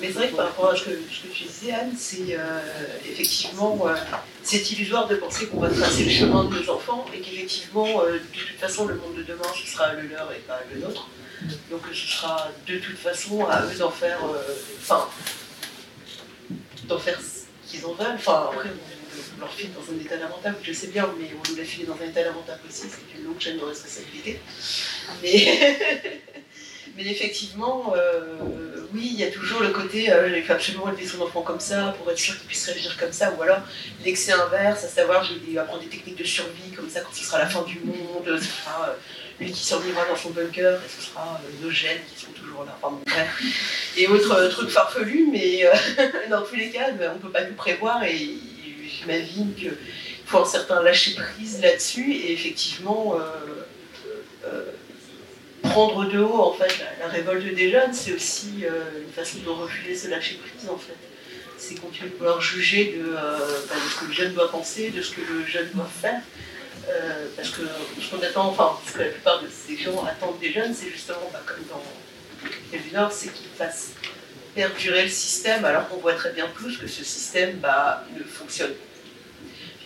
Mais 0.00 0.08
c'est 0.08 0.12
vrai 0.14 0.28
que 0.28 0.36
par 0.36 0.46
rapport 0.46 0.70
à 0.70 0.76
ce 0.76 0.84
que, 0.84 0.90
tu 0.90 1.44
disais, 1.44 1.72
Anne, 1.72 1.92
c'est 1.96 2.36
euh, 2.36 2.60
effectivement, 3.08 3.78
euh, 3.86 3.94
c'est 4.42 4.70
illusoire 4.70 5.08
de 5.08 5.16
penser 5.16 5.46
qu'on 5.46 5.60
va 5.60 5.70
tracer 5.70 6.04
le 6.04 6.10
chemin 6.10 6.44
de 6.44 6.54
nos 6.54 6.70
enfants 6.70 7.06
et 7.14 7.20
qu'effectivement, 7.20 8.02
euh, 8.02 8.14
de 8.14 8.18
toute 8.18 8.58
façon, 8.58 8.86
le 8.86 8.96
monde 8.96 9.14
de 9.16 9.22
demain, 9.22 9.48
ce 9.54 9.66
sera 9.66 9.94
le 9.94 10.08
leur 10.08 10.30
et 10.32 10.40
pas 10.40 10.60
le 10.72 10.80
nôtre. 10.80 11.08
Donc 11.70 11.82
ce 11.92 11.94
sera 11.94 12.50
de 12.66 12.78
toute 12.78 12.98
façon 12.98 13.46
à 13.46 13.64
eux 13.64 13.74
d'en 13.78 13.90
faire, 13.90 14.18
enfin, 14.80 15.08
d'en 16.84 16.98
faire 16.98 17.18
ce 17.20 17.70
qu'ils 17.70 17.86
en 17.86 17.92
veulent. 17.94 18.16
Enfin, 18.16 18.50
après, 18.52 18.68
on 19.36 19.40
leur 19.40 19.52
file 19.52 19.70
dans 19.72 19.92
un 19.92 19.98
état 19.98 20.16
lamentable, 20.16 20.56
je 20.62 20.72
sais 20.72 20.88
bien, 20.88 21.08
mais 21.18 21.30
on 21.32 21.50
nous 21.50 21.56
l'a 21.56 21.64
filé 21.64 21.86
dans 21.86 21.94
un 21.94 22.08
état 22.08 22.22
lamentable 22.22 22.60
aussi, 22.68 22.84
c'est 22.88 23.18
une 23.18 23.24
longue 23.24 23.40
chaîne 23.40 23.58
de 23.58 23.64
responsabilité. 23.64 24.40
Mais. 25.22 26.22
Mais 26.96 27.06
effectivement, 27.06 27.92
euh, 27.94 28.86
oui, 28.94 29.10
il 29.12 29.20
y 29.20 29.24
a 29.24 29.30
toujours 29.30 29.60
le 29.60 29.68
côté 29.68 30.10
euh, 30.10 30.34
il 30.34 30.42
faut 30.42 30.54
absolument 30.54 30.88
élever 30.88 31.06
son 31.06 31.20
enfant 31.20 31.42
comme 31.42 31.60
ça 31.60 31.94
pour 31.98 32.10
être 32.10 32.18
sûr 32.18 32.38
qu'il 32.38 32.46
puisse 32.46 32.64
réagir 32.66 32.96
comme 32.96 33.12
ça, 33.12 33.34
ou 33.36 33.42
alors 33.42 33.60
l'excès 34.02 34.32
inverse, 34.32 34.82
à 34.84 34.88
savoir 34.88 35.22
je 35.22 35.34
vais 35.34 35.58
apprendre 35.58 35.82
des 35.82 35.88
techniques 35.88 36.16
de 36.16 36.24
survie 36.24 36.70
comme 36.74 36.88
ça 36.88 37.00
quand 37.00 37.12
ce 37.12 37.22
sera 37.22 37.38
la 37.38 37.46
fin 37.46 37.62
du 37.64 37.80
monde, 37.80 38.24
ce 38.24 38.44
sera 38.44 38.88
euh, 38.88 38.92
lui 39.38 39.52
qui 39.52 39.62
survivra 39.62 40.06
dans 40.06 40.16
son 40.16 40.30
bunker 40.30 40.80
et 40.80 40.88
ce 40.88 41.10
sera 41.10 41.38
nos 41.60 41.70
gènes 41.70 42.00
qui 42.14 42.24
sont 42.24 42.32
toujours 42.32 42.64
là, 42.64 42.78
enfin 42.80 42.96
mon 42.96 43.12
frère. 43.12 43.30
Et 43.98 44.06
autre 44.06 44.48
truc 44.48 44.70
farfelu, 44.70 45.28
mais 45.30 45.70
dans 46.30 46.42
tous 46.42 46.54
les 46.54 46.70
cas, 46.70 46.92
ben, 46.92 47.10
on 47.12 47.16
ne 47.16 47.20
peut 47.20 47.30
pas 47.30 47.42
tout 47.42 47.54
prévoir 47.54 48.02
et 48.04 48.30
j'imagine 48.88 49.54
qu'il 49.54 49.76
faut 50.24 50.38
un 50.38 50.46
certain 50.46 50.82
lâcher 50.82 51.14
prise 51.14 51.60
là-dessus 51.60 52.10
et 52.10 52.32
effectivement 52.32 53.18
prendre 55.70 56.04
de 56.06 56.18
haut 56.18 56.40
en 56.40 56.52
fait 56.52 56.72
la, 57.00 57.08
révolte 57.08 57.54
des 57.54 57.70
jeunes, 57.70 57.92
c'est 57.92 58.12
aussi 58.12 58.64
euh, 58.64 59.02
une 59.06 59.12
façon 59.12 59.38
de 59.38 59.48
refuser 59.48 59.94
ce 59.94 60.08
lâcher 60.08 60.36
prise 60.36 60.68
en 60.68 60.76
fait. 60.78 60.96
C'est 61.58 61.80
continuer 61.80 62.10
de 62.10 62.14
pouvoir 62.14 62.40
juger 62.40 62.96
de, 62.98 63.14
euh, 63.16 63.38
bah, 63.68 63.74
de, 63.74 63.90
ce 63.90 64.00
que 64.00 64.04
le 64.06 64.12
jeune 64.12 64.34
doit 64.34 64.50
penser, 64.50 64.90
de 64.90 65.02
ce 65.02 65.12
que 65.12 65.20
le 65.20 65.44
jeune 65.46 65.68
doit 65.74 65.88
faire. 66.00 66.20
Euh, 66.88 67.26
parce 67.34 67.50
que 67.50 67.62
ce 68.00 68.24
attend, 68.24 68.48
enfin, 68.48 68.78
que 68.92 69.00
la 69.00 69.06
plupart 69.06 69.42
de 69.42 69.48
ces 69.48 69.76
gens 69.76 70.04
attendent 70.04 70.38
des 70.38 70.52
jeunes, 70.52 70.72
c'est 70.74 70.90
justement 70.90 71.28
bah, 71.32 71.42
comme 71.44 71.64
dans 71.68 71.82
le 72.72 72.96
Nord, 72.96 73.10
c'est 73.10 73.32
qu'ils 73.32 73.48
fassent 73.48 73.92
perdurer 74.54 75.04
le 75.04 75.10
système 75.10 75.64
alors 75.64 75.88
qu'on 75.88 75.96
voit 75.96 76.14
très 76.14 76.32
bien 76.32 76.46
plus 76.46 76.78
que 76.78 76.86
ce 76.86 77.04
système 77.04 77.56
bah, 77.56 78.04
ne 78.16 78.22
fonctionne 78.22 78.72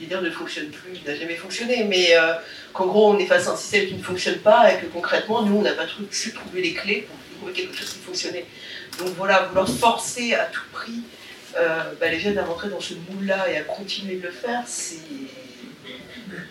ne 0.09 0.31
fonctionne 0.31 0.68
plus, 0.68 0.93
il 0.94 1.05
n'a 1.05 1.16
jamais 1.16 1.36
fonctionné, 1.36 1.85
mais 1.85 2.16
euh, 2.16 2.35
qu'en 2.72 2.86
gros 2.86 3.12
on 3.12 3.18
est 3.18 3.27
face 3.27 3.47
à 3.48 3.52
un 3.52 3.56
système 3.56 3.86
qui 3.86 3.94
ne 3.94 4.02
fonctionne 4.02 4.39
pas 4.39 4.72
et 4.72 4.78
que 4.78 4.86
concrètement 4.86 5.43
nous 5.43 5.56
on 5.56 5.62
n'a 5.62 5.72
pas 5.72 5.86
su 6.10 6.32
trouver 6.32 6.62
les 6.62 6.74
clés 6.74 7.06
pour 7.09 7.16
trouver 7.39 7.52
quelque 7.52 7.77
chose 7.77 7.93
qui 7.93 7.98
fonctionnait. 7.98 8.47
Donc 8.98 9.09
voilà, 9.16 9.47
vouloir 9.48 9.68
forcer 9.68 10.35
à 10.35 10.44
tout 10.47 10.62
prix 10.72 11.02
euh, 11.56 11.82
bah, 12.01 12.09
les 12.09 12.20
jeunes 12.20 12.39
à 12.39 12.44
rentrer 12.44 12.68
dans 12.68 12.81
ce 12.81 12.94
moule-là 12.94 13.51
et 13.51 13.56
à 13.56 13.62
continuer 13.62 14.16
de 14.16 14.22
le 14.22 14.31
faire, 14.31 14.62
c'est. 14.66 14.98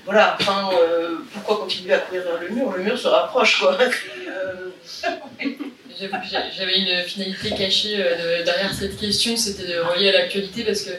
Voilà, 0.04 0.36
enfin, 0.40 0.70
euh, 0.74 1.20
pourquoi 1.34 1.58
continuer 1.58 1.94
à 1.94 2.00
courir 2.00 2.24
vers 2.24 2.42
le 2.42 2.50
mur? 2.50 2.72
Le 2.72 2.84
mur 2.84 2.98
se 3.00 3.08
rapproche, 3.08 3.60
quoi. 3.60 3.78
J'avais 6.58 6.80
une 6.80 7.04
finalité 7.04 7.52
cachée 7.52 7.98
derrière 8.46 8.74
cette 8.74 8.98
question, 8.98 9.36
c'était 9.36 9.68
de 9.68 9.80
relier 9.80 10.10
à 10.10 10.14
l'actualité 10.14 10.64
parce 10.64 10.82
que 10.82 10.92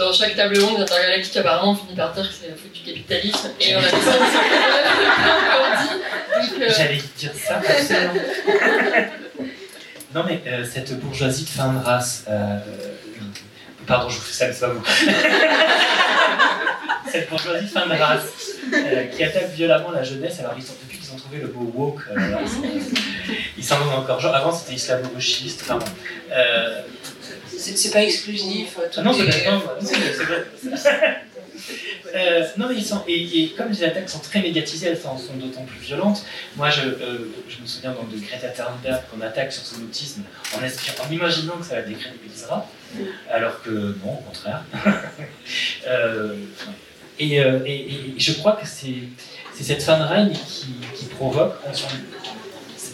dans 0.00 0.12
chaque 0.14 0.34
table 0.34 0.58
ronde 0.58 0.80
intergalactique, 0.80 1.36
apparemment, 1.36 1.72
on 1.72 1.76
finit 1.76 1.94
par 1.94 2.12
dire 2.12 2.26
que 2.26 2.34
c'est 2.34 2.48
la 2.48 2.56
faute 2.56 2.72
du 2.72 2.80
capitalisme. 2.80 3.50
Et 3.60 3.76
on 3.76 3.80
a 3.80 3.82
des 3.82 3.88
euh, 6.62 6.68
J'allais 6.76 7.02
dire 7.18 7.32
ça, 7.34 7.60
non, 10.12 10.24
mais 10.26 10.42
euh, 10.46 10.64
cette 10.64 10.98
bourgeoisie 10.98 11.44
de 11.44 11.50
fin 11.50 11.72
de 11.72 11.78
race. 11.84 12.24
Euh, 12.28 12.58
pardon, 13.86 14.08
je 14.08 14.16
vous 14.16 14.22
fais 14.22 14.32
ça, 14.32 14.52
c'est 14.52 14.60
pas 14.60 14.72
vous. 14.72 14.82
cette 17.12 17.28
bourgeoisie 17.28 17.66
de 17.66 17.70
fin 17.70 17.86
de 17.86 17.92
race 17.92 18.24
qui 19.14 19.22
attaque 19.22 19.50
violemment 19.50 19.90
la 19.92 20.02
jeunesse. 20.02 20.40
Alors, 20.40 20.54
ils 20.56 20.64
depuis 20.64 20.98
qu'ils 20.98 21.12
ont 21.12 21.16
trouvé 21.16 21.38
le 21.38 21.52
mot 21.52 21.70
woke, 21.74 22.00
ils 23.56 23.64
s'en 23.64 23.78
vont 23.78 23.98
encore. 23.98 24.18
Genre, 24.18 24.34
avant, 24.34 24.50
c'était 24.52 24.74
islamo-gauchiste. 24.74 25.62
Enfin, 25.62 25.78
c'est 27.56 27.92
pas 27.92 28.02
exclusif. 28.02 28.78
Ah 28.96 29.02
non, 29.02 29.12
c'est 29.12 29.24
vrai. 29.24 30.44
Euh, 32.14 32.44
non, 32.56 32.66
mais 32.68 32.76
ils 32.76 32.84
sont, 32.84 33.02
et, 33.06 33.52
comme 33.56 33.70
les 33.70 33.84
attaques 33.84 34.08
sont 34.08 34.18
très 34.18 34.40
médiatisées, 34.40 34.88
elles 34.88 34.98
sont, 34.98 35.16
d'autant 35.34 35.64
plus 35.64 35.80
violentes. 35.80 36.24
Moi, 36.56 36.70
je, 36.70 36.82
euh, 36.82 37.32
je 37.48 37.60
me 37.60 37.66
souviens 37.66 37.92
donc 37.92 38.10
de 38.10 38.18
Greta 38.18 38.48
Thunberg 38.48 39.02
qu'on 39.10 39.20
attaque 39.20 39.52
sur 39.52 39.64
son 39.64 39.82
autisme 39.82 40.22
en, 40.54 40.58
en 40.58 41.12
imaginant 41.12 41.56
que 41.56 41.66
ça 41.66 41.76
la 41.76 41.82
décrédibilisera, 41.82 42.66
alors 43.30 43.62
que 43.62 43.70
non, 44.04 44.14
au 44.14 44.22
contraire. 44.26 44.64
euh, 45.86 46.34
et, 47.18 47.36
et, 47.36 48.14
je 48.16 48.32
crois 48.32 48.52
que 48.52 48.66
c'est 48.66 49.62
cette 49.62 49.82
fin 49.82 49.98
de 49.98 50.04
règne 50.04 50.32
qui, 50.32 50.74
qui 50.96 51.04
provoque, 51.04 51.54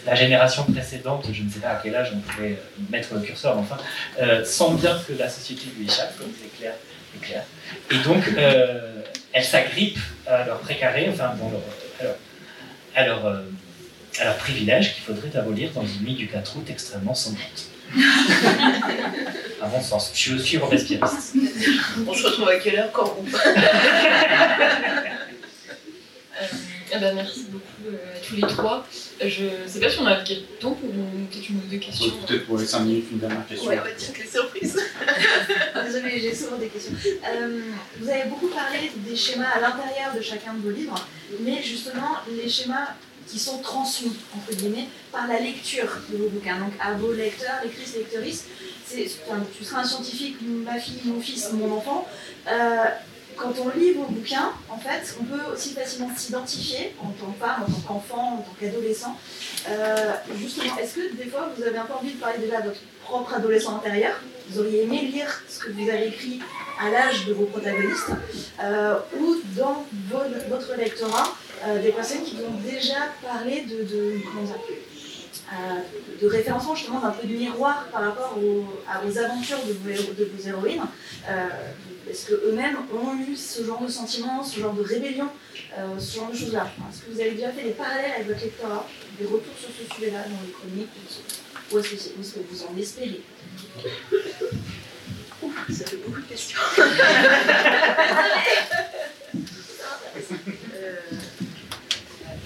la 0.07 0.15
génération 0.15 0.65
précédente, 0.65 1.27
je 1.33 1.43
ne 1.43 1.51
sais 1.51 1.59
pas 1.59 1.71
à 1.71 1.81
quel 1.83 1.95
âge 1.95 2.13
on 2.15 2.21
pourrait 2.21 2.59
mettre 2.91 3.15
le 3.15 3.21
curseur, 3.21 3.59
enfin, 3.59 3.77
euh, 4.21 4.45
sent 4.45 4.75
bien 4.81 4.97
que 5.07 5.13
la 5.15 5.29
société 5.29 5.65
lui 5.77 5.87
échappe, 5.87 6.17
comme 6.17 6.31
c'est 6.41 6.57
clair, 6.57 6.75
clair. 7.21 7.43
Et 7.91 7.99
donc, 7.99 8.23
euh, 8.39 9.03
elle 9.33 9.45
s'agrippe 9.45 9.99
à 10.27 10.45
leur 10.45 10.61
précaré, 10.61 11.09
enfin, 11.11 11.35
à 12.95 13.05
leur, 13.07 13.27
euh, 13.27 13.43
à 14.19 14.25
leur, 14.25 14.37
privilège 14.37 14.95
qu'il 14.95 15.03
faudrait 15.05 15.37
abolir 15.37 15.73
dans 15.73 15.85
une 15.85 16.05
nuit 16.05 16.15
du 16.15 16.29
4 16.29 16.57
août 16.57 16.67
extrêmement 16.71 17.15
sanglante. 17.15 17.71
à 19.63 19.69
mon 19.69 19.83
sens, 19.83 20.13
je 20.15 20.37
suis 20.37 20.59
robespierriste. 20.59 21.35
On 22.07 22.15
se 22.15 22.27
retrouve 22.27 22.49
à 22.49 22.57
quelle 22.59 22.79
heure 22.79 22.93
quand 22.93 23.17
on 23.19 23.25
eh 26.93 26.99
ben, 26.99 27.15
merci 27.15 27.47
beaucoup 27.51 27.89
euh, 27.89 28.17
à 28.17 28.19
tous 28.21 28.37
les 28.37 28.43
trois. 28.43 28.87
Je 29.21 29.45
ne 29.45 29.69
sais 29.69 29.81
pas 29.81 29.91
si 29.91 29.99
on 29.99 30.07
a 30.07 30.19
le 30.19 30.25
temps 30.61 30.73
pour 30.73 30.91
peut-être 30.91 31.49
une 31.49 31.57
ou 31.57 31.71
deux 31.71 31.79
questions. 31.79 32.13
Peut-être 32.27 32.47
pour 32.47 32.59
les 32.59 32.67
5 32.67 32.81
minutes, 32.81 33.07
une 33.13 33.19
dernière 33.19 33.47
question. 33.47 33.69
Ouais, 33.69 33.79
ouais, 33.79 33.95
tiens, 33.97 34.13
quelle 34.15 34.29
surprise 34.29 34.77
Désolée, 35.85 36.21
j'ai 36.21 36.35
souvent 36.35 36.57
des 36.57 36.69
questions. 36.69 36.93
Euh, 37.05 37.61
vous 37.99 38.09
avez 38.09 38.29
beaucoup 38.29 38.49
parlé 38.49 38.91
des 38.95 39.17
schémas 39.17 39.49
à 39.49 39.61
l'intérieur 39.61 40.15
de 40.15 40.21
chacun 40.21 40.55
de 40.55 40.61
vos 40.61 40.71
livres, 40.71 41.07
mais 41.41 41.63
justement, 41.63 42.19
les 42.31 42.49
schémas 42.49 42.95
qui 43.27 43.39
sont 43.39 43.59
transmis, 43.59 44.13
entre 44.37 44.57
guillemets, 44.57 44.89
par 45.11 45.27
la 45.27 45.41
lecture 45.41 45.89
de 46.11 46.17
vos 46.19 46.29
bouquins. 46.29 46.59
Donc 46.59 46.73
à 46.81 46.93
vos 46.93 47.13
lecteurs, 47.13 47.61
lectrices, 47.65 47.95
lectrices, 47.97 48.45
enfin, 49.27 49.43
tu 49.57 49.65
seras 49.65 49.81
un 49.81 49.85
scientifique, 49.85 50.37
ma 50.43 50.79
fille, 50.79 51.01
mon 51.05 51.21
fils, 51.21 51.51
mon 51.53 51.77
enfant. 51.77 52.07
Euh, 52.49 52.85
quand 53.37 53.53
on 53.61 53.79
lit 53.79 53.93
vos 53.93 54.05
bouquins, 54.05 54.53
en 54.69 54.79
fait, 54.79 55.17
on 55.21 55.25
peut 55.25 55.53
aussi 55.53 55.73
facilement 55.73 56.11
s'identifier 56.17 56.95
en 57.01 57.11
tant 57.11 57.33
que 57.33 57.39
femme, 57.39 57.63
en 57.63 57.67
tant 57.71 57.81
qu'enfant, 57.87 58.35
en 58.35 58.39
tant 58.39 58.57
qu'adolescent. 58.59 59.17
Euh, 59.69 60.13
justement, 60.37 60.77
est-ce 60.79 60.95
que 60.95 61.15
des 61.15 61.27
fois 61.27 61.51
vous 61.57 61.63
avez 61.63 61.79
un 61.79 61.85
peu 61.85 61.95
envie 61.95 62.13
de 62.13 62.19
parler 62.19 62.39
déjà 62.39 62.61
de 62.61 62.69
votre 62.69 62.81
propre 63.05 63.35
adolescent 63.35 63.77
intérieur? 63.77 64.21
Vous 64.49 64.61
auriez 64.61 64.85
aimé 64.85 65.03
lire 65.13 65.43
ce 65.49 65.59
que 65.59 65.73
vous 65.73 65.89
avez 65.89 66.09
écrit 66.09 66.41
à 66.81 66.91
l'âge 66.91 67.27
de 67.27 67.35
vos 67.35 67.47
protagonistes 67.47 68.11
euh, 68.63 68.99
Ou 69.19 69.37
dans 69.57 69.85
votre 70.49 70.77
lectorat, 70.77 71.35
euh, 71.67 71.83
des 71.83 71.91
personnes 71.91 72.23
qui 72.23 72.37
ont 72.37 72.69
déjà 72.69 73.09
parlé 73.23 73.63
de, 73.63 73.83
de 76.23 76.27
référencement 76.27 76.75
justement 76.75 77.01
d'un 77.01 77.11
peu 77.11 77.27
de 77.27 77.35
miroir 77.35 77.87
par 77.91 78.03
rapport 78.03 78.37
aux, 78.39 79.19
aventures 79.19 79.59
de 79.67 79.73
vos 79.73 80.49
héroïnes 80.49 80.83
est-ce 82.09 82.29
qu'eux-mêmes 82.29 82.77
ont 82.93 83.17
eu 83.17 83.35
ce 83.37 83.65
genre 83.65 83.83
de 83.83 83.89
sentiments, 83.89 84.43
ce 84.43 84.61
genre 84.61 84.75
de 84.75 84.83
rébellion, 84.83 85.29
euh, 85.77 85.99
ce 85.99 86.17
genre 86.17 86.31
de 86.31 86.37
choses-là 86.37 86.71
Est-ce 86.91 87.03
que 87.03 87.11
vous 87.11 87.21
avez 87.21 87.33
déjà 87.33 87.51
fait 87.51 87.65
des 87.65 87.71
parallèles 87.71 88.13
avec 88.13 88.29
votre 88.29 88.41
lectorat, 88.41 88.87
des 89.19 89.25
retours 89.27 89.55
sur 89.59 89.69
ce 89.71 89.95
sujet-là 89.95 90.23
dans 90.23 90.41
les 90.47 90.53
chroniques 90.53 90.91
Ou 91.73 91.79
est-ce 91.79 92.35
que, 92.35 92.41
vous 92.49 92.63
en 92.65 92.77
espérez 92.79 93.23
Ça 95.71 95.85
fait 95.85 95.97
beaucoup 95.97 96.21
de 96.21 96.27
questions. 96.27 96.59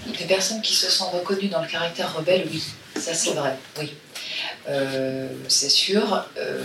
Des 0.05 0.27
personnes 0.27 0.61
qui 0.61 0.75
se 0.75 0.89
sont 0.89 1.09
reconnues 1.09 1.47
dans 1.47 1.61
le 1.61 1.67
caractère 1.67 2.13
rebelle, 2.15 2.47
oui, 2.51 2.63
ça 2.95 3.13
c'est 3.13 3.31
vrai, 3.31 3.57
oui. 3.79 3.93
Euh, 4.69 5.29
c'est 5.47 5.69
sûr. 5.69 6.25
Euh, 6.37 6.63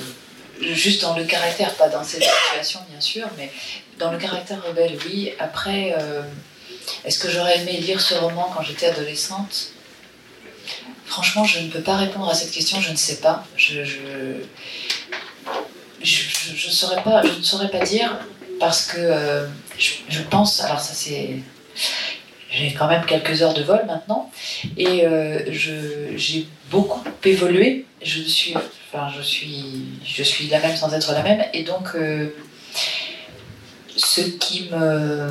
juste 0.61 1.03
dans 1.03 1.17
le 1.17 1.25
caractère, 1.25 1.75
pas 1.75 1.89
dans 1.89 2.05
cette 2.05 2.23
situation 2.23 2.81
bien 2.91 3.01
sûr, 3.01 3.27
mais 3.37 3.51
dans 3.99 4.11
le 4.11 4.19
caractère 4.19 4.63
rebelle, 4.65 4.99
oui. 5.07 5.33
Après, 5.39 5.95
euh, 5.99 6.23
est-ce 7.05 7.19
que 7.19 7.31
j'aurais 7.31 7.61
aimé 7.61 7.73
lire 7.73 8.01
ce 8.01 8.15
roman 8.15 8.51
quand 8.55 8.63
j'étais 8.63 8.87
adolescente? 8.87 9.73
Franchement, 11.07 11.45
je 11.45 11.61
ne 11.61 11.69
peux 11.69 11.81
pas 11.81 11.97
répondre 11.97 12.29
à 12.29 12.35
cette 12.35 12.51
question, 12.51 12.81
je 12.81 12.91
ne 12.91 12.97
sais 12.97 13.17
pas. 13.17 13.45
Je, 13.57 13.85
saurais 16.71 17.03
pas, 17.03 17.23
je 17.23 17.39
ne 17.39 17.43
saurais 17.43 17.71
pas 17.71 17.81
dire 17.81 18.19
parce 18.61 18.87
que 18.87 18.99
euh, 18.99 19.47
je, 19.79 20.23
pense, 20.23 20.61
alors 20.63 20.81
ça 20.81 20.95
c'est 20.95 21.37
j'ai 22.51 22.73
quand 22.73 22.87
même 22.87 23.05
quelques 23.05 23.43
heures 23.43 23.55
de 23.55 23.63
vol 23.63 23.85
maintenant 23.87 24.31
et 24.77 25.07
euh, 25.07 25.41
j'ai 25.51 26.47
beaucoup 26.71 27.03
évolué. 27.25 27.87
Je 28.03 28.23
suis 28.23 28.55
je 29.17 29.23
suis, 29.23 29.85
je 30.05 30.23
suis 30.23 30.49
la 30.49 30.61
même 30.61 30.77
sans 30.77 30.93
être 30.93 31.13
la 31.13 31.23
même. 31.23 31.45
Et 31.53 31.63
donc, 31.63 31.89
euh, 31.95 32.29
ce 33.97 34.21
qui 34.21 34.69
me, 34.71 35.29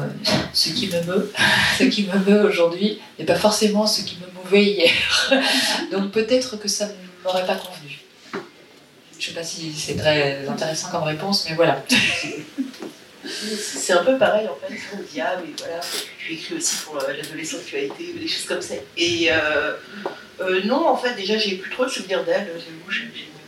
ce 0.54 0.70
meut, 1.08 1.32
ce 1.78 1.84
qui 1.84 2.04
me 2.08 2.18
meut 2.20 2.46
aujourd'hui 2.46 3.00
n'est 3.20 3.26
pas 3.26 3.36
forcément 3.36 3.88
ce 3.88 4.02
qui 4.02 4.18
me 4.18 4.42
mouvait 4.42 4.64
hier. 4.64 5.34
donc 5.92 6.12
peut-être 6.12 6.58
que 6.58 6.68
ça 6.68 6.88
ne 6.88 6.94
m'aurait 7.24 7.46
pas 7.46 7.56
convenu. 7.56 8.00
Je 9.18 9.32
ne 9.32 9.34
sais 9.34 9.40
pas 9.40 9.44
si 9.44 9.74
c'est 9.74 9.96
très 9.96 10.48
intéressant 10.48 10.90
comme 10.92 11.04
réponse, 11.04 11.48
mais 11.50 11.56
voilà. 11.56 11.84
C'est 13.28 13.94
un 13.94 14.04
peu 14.04 14.18
pareil 14.18 14.48
en 14.48 14.56
fait. 14.56 14.76
On 14.94 14.98
dit 14.98 15.22
ah 15.22 15.36
voilà, 15.58 15.80
tu 16.20 16.34
écris 16.34 16.56
aussi 16.56 16.76
pour 16.84 16.98
euh, 16.98 17.14
l'adolescence 17.14 17.62
que 17.62 17.70
tu 17.70 17.76
as 17.78 17.80
été, 17.80 18.14
des 18.14 18.28
choses 18.28 18.46
comme 18.46 18.62
ça. 18.62 18.76
Et 18.98 19.30
euh, 19.32 20.62
non, 20.66 20.88
en 20.88 20.98
fait 20.98 21.16
déjà 21.16 21.38
j'ai 21.38 21.56
plus 21.56 21.72
trop 21.72 21.86
de 21.86 21.90
souvenirs 21.90 22.24
d'elle 22.24 22.50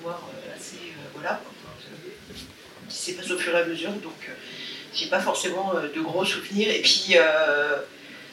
euh, 0.07 0.55
assez. 0.55 0.75
Euh, 0.75 1.09
voilà, 1.13 1.41
passé 3.13 3.31
au 3.31 3.37
fur 3.37 3.55
et 3.55 3.59
à 3.59 3.65
mesure, 3.65 3.91
donc 3.91 4.13
euh, 4.27 4.33
j'ai 4.93 5.07
pas 5.07 5.19
forcément 5.19 5.73
de 5.73 6.01
gros 6.01 6.25
souvenirs. 6.25 6.69
Et 6.69 6.81
puis 6.81 7.15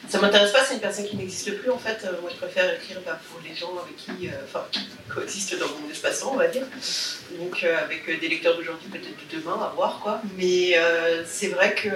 ça 0.07 0.19
m'intéresse 0.19 0.51
pas, 0.51 0.63
c'est 0.63 0.75
une 0.75 0.79
personne 0.79 1.05
qui 1.05 1.17
n'existe 1.17 1.57
plus 1.59 1.71
en 1.71 1.77
fait. 1.77 2.05
moi 2.21 2.29
je 2.31 2.37
préfère 2.37 2.73
écrire 2.73 3.01
bah, 3.05 3.19
pour 3.29 3.41
les 3.47 3.55
gens 3.55 3.73
avec 3.83 3.95
qui, 3.97 4.29
enfin, 4.43 4.65
qui 4.71 4.81
coexistent 5.09 5.57
dans 5.59 5.67
mon 5.67 5.89
espace-temps, 5.89 6.31
on 6.33 6.37
va 6.37 6.47
dire. 6.47 6.65
Donc 7.39 7.63
avec 7.63 8.19
des 8.19 8.27
lecteurs 8.27 8.55
d'aujourd'hui, 8.55 8.87
peut-être 8.89 9.05
de 9.07 9.37
demain, 9.37 9.59
à 9.61 9.73
voir 9.75 9.99
quoi. 10.01 10.21
Mais 10.37 10.79
c'est 11.25 11.49
vrai 11.49 11.75
que. 11.75 11.89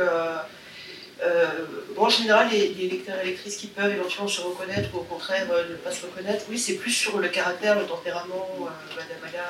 bon, 1.96 2.06
en 2.06 2.10
général, 2.10 2.50
les, 2.52 2.74
lecteurs 2.74 3.20
et 3.24 3.28
lectrices 3.28 3.58
qui 3.58 3.68
peuvent 3.68 3.92
éventuellement 3.92 4.28
se 4.28 4.42
reconnaître 4.42 4.90
ou 4.94 5.00
au 5.00 5.04
contraire 5.04 5.48
ne 5.48 5.76
pas 5.76 5.92
se 5.92 6.06
reconnaître, 6.06 6.46
oui, 6.50 6.60
c'est 6.60 6.76
plus 6.76 6.92
sur 6.92 7.20
le 7.20 7.28
caractère, 7.30 7.80
le 7.80 7.86
tempérament, 7.86 8.70
Madame 8.96 9.24
Ala, 9.28 9.46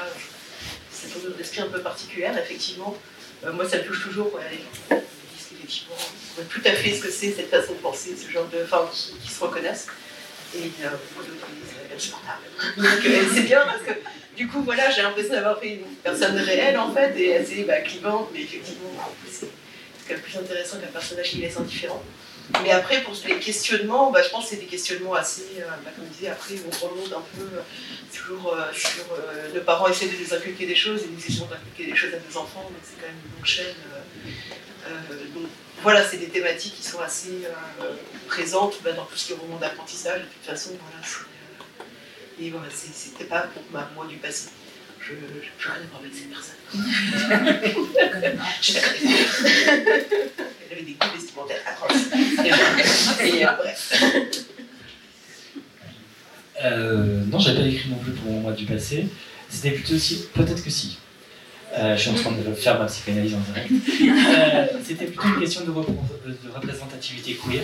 cette 1.00 1.16
odeur 1.16 1.38
d'esprit 1.38 1.62
un 1.62 1.68
peu 1.68 1.80
particulière, 1.80 2.38
effectivement. 2.38 2.96
Euh, 3.46 3.54
moi, 3.54 3.68
ça 3.68 3.78
me 3.78 3.84
touche 3.84 4.04
toujours 4.04 4.32
quand 4.32 4.40
les 4.40 4.58
gens 4.58 4.64
disent 4.90 5.48
qu'effectivement, 5.50 5.96
on 5.98 6.42
voit 6.42 6.50
tout 6.50 6.62
à 6.66 6.72
fait 6.72 6.94
ce 6.94 7.02
que 7.02 7.12
c'est 7.12 7.32
cette 7.32 7.50
façon 7.50 7.74
de 7.74 7.78
penser, 7.78 8.16
ce 8.16 8.30
genre 8.30 8.48
de. 8.48 8.64
Enfin, 8.64 8.90
qui, 8.92 9.32
se 9.32 9.40
reconnaissent. 9.44 9.88
Et 10.56 10.72
euh, 10.84 10.90
pour 11.14 11.24
d'autres, 11.24 11.46
insupportable. 11.96 12.42
Donc, 12.78 13.06
euh, 13.06 13.24
c'est 13.34 13.42
bien 13.42 13.62
parce 13.66 13.84
que 13.84 13.92
du 14.36 14.48
coup, 14.48 14.62
voilà, 14.64 14.90
j'ai 14.90 15.02
l'impression 15.02 15.34
d'avoir 15.34 15.60
fait 15.60 15.76
une 15.76 15.96
personne 16.02 16.38
réelle 16.38 16.78
en 16.78 16.94
fait, 16.94 17.14
et 17.20 17.38
assez 17.38 17.64
bah, 17.64 17.82
clivante, 17.82 18.30
mais 18.34 18.42
effectivement, 18.42 18.90
c'est 19.30 19.50
a 20.12 20.16
le 20.16 20.22
plus 20.22 20.38
intéressant 20.38 20.80
qu'un 20.80 20.88
personnage 20.88 21.30
qui 21.30 21.38
laisse 21.38 21.58
indifférent. 21.58 22.02
Mais 22.64 22.72
après, 22.72 23.02
pour 23.04 23.14
les 23.28 23.40
questionnements, 23.40 24.12
bah, 24.12 24.22
je 24.24 24.30
pense 24.30 24.46
que 24.46 24.50
c'est 24.52 24.62
des 24.62 24.66
questionnements 24.66 25.14
assez, 25.14 25.46
euh, 25.60 25.66
bah, 25.84 25.92
comme 25.96 26.06
je 26.06 26.18
disais, 26.18 26.30
après 26.30 26.56
on 26.66 26.88
remonte 26.88 27.14
un 27.14 27.24
peu 27.38 27.48
toujours 28.14 28.54
euh, 28.54 28.74
sur 28.74 29.06
euh, 29.14 29.54
nos 29.54 29.62
parents 29.62 29.88
essaient 29.88 30.08
de 30.08 30.18
nous 30.18 30.34
inculquer 30.34 30.66
des 30.66 30.76
choses 30.76 31.04
et 31.04 31.08
nous 31.08 31.20
essayons 31.20 31.46
d'inculquer 31.46 31.92
des 31.92 31.96
choses 31.96 32.14
à 32.14 32.18
nos 32.18 32.38
enfants, 32.38 32.64
donc 32.64 32.82
c'est 32.84 33.00
quand 33.00 33.08
même 33.08 33.22
une 33.24 33.36
longue 33.36 33.46
chaîne. 33.46 33.76
donc 35.34 35.44
voilà, 35.84 36.04
c'est 36.04 36.18
des 36.18 36.28
thématiques 36.28 36.76
qui 36.76 36.84
sont 36.84 37.00
assez 37.00 37.44
présentes 38.28 38.80
bah, 38.84 38.94
dans 38.94 39.06
tout 39.06 39.16
ce 39.16 39.28
qui 39.28 39.34
est 39.34 39.36
roman 39.36 39.58
d'apprentissage. 39.58 40.22
De 40.22 40.26
toute 40.26 40.46
façon, 40.46 40.72
voilà, 40.72 41.06
et 42.42 42.50
voilà, 42.50 42.68
c'était 42.72 43.26
pas 43.26 43.42
pour 43.42 43.64
moi 43.96 44.06
du 44.08 44.16
passé. 44.16 44.50
Je 45.10 45.16
n'ai 45.16 45.74
rien 45.74 45.74
à 45.74 45.88
voir 45.90 46.02
avec 46.02 46.14
cette 46.14 46.30
personne. 46.30 46.56
Je 48.62 48.74
la 48.74 48.82
connais. 48.82 49.16
Elle 50.70 50.78
avait 50.78 50.84
des 50.84 50.94
goûts 50.94 51.14
vestimentaires 51.16 51.64
atroces. 51.66 52.08
Et, 53.26 53.46
euh, 53.46 53.48
bref. 53.58 54.04
Euh, 56.64 57.24
non, 57.26 57.40
j'avais 57.40 57.62
pas 57.62 57.68
écrit 57.68 57.90
non 57.90 57.98
plus 57.98 58.12
pour 58.12 58.32
moi 58.32 58.52
du 58.52 58.66
passé. 58.66 59.08
C'était 59.50 59.72
plutôt 59.72 59.96
aussi, 59.96 60.28
peut-être 60.34 60.64
que 60.64 60.70
si. 60.70 61.00
Euh, 61.78 61.96
je 61.96 62.02
suis 62.02 62.10
en 62.10 62.16
train 62.16 62.32
de 62.32 62.54
faire 62.54 62.78
ma 62.80 62.86
psychanalyse 62.86 63.34
en 63.36 63.40
direct. 63.40 63.72
Euh, 63.72 64.66
C'était 64.84 65.06
plutôt 65.06 65.28
une 65.28 65.40
question 65.40 65.62
de, 65.62 65.68
de 65.72 66.52
représentativité 66.54 67.34
queer. 67.36 67.64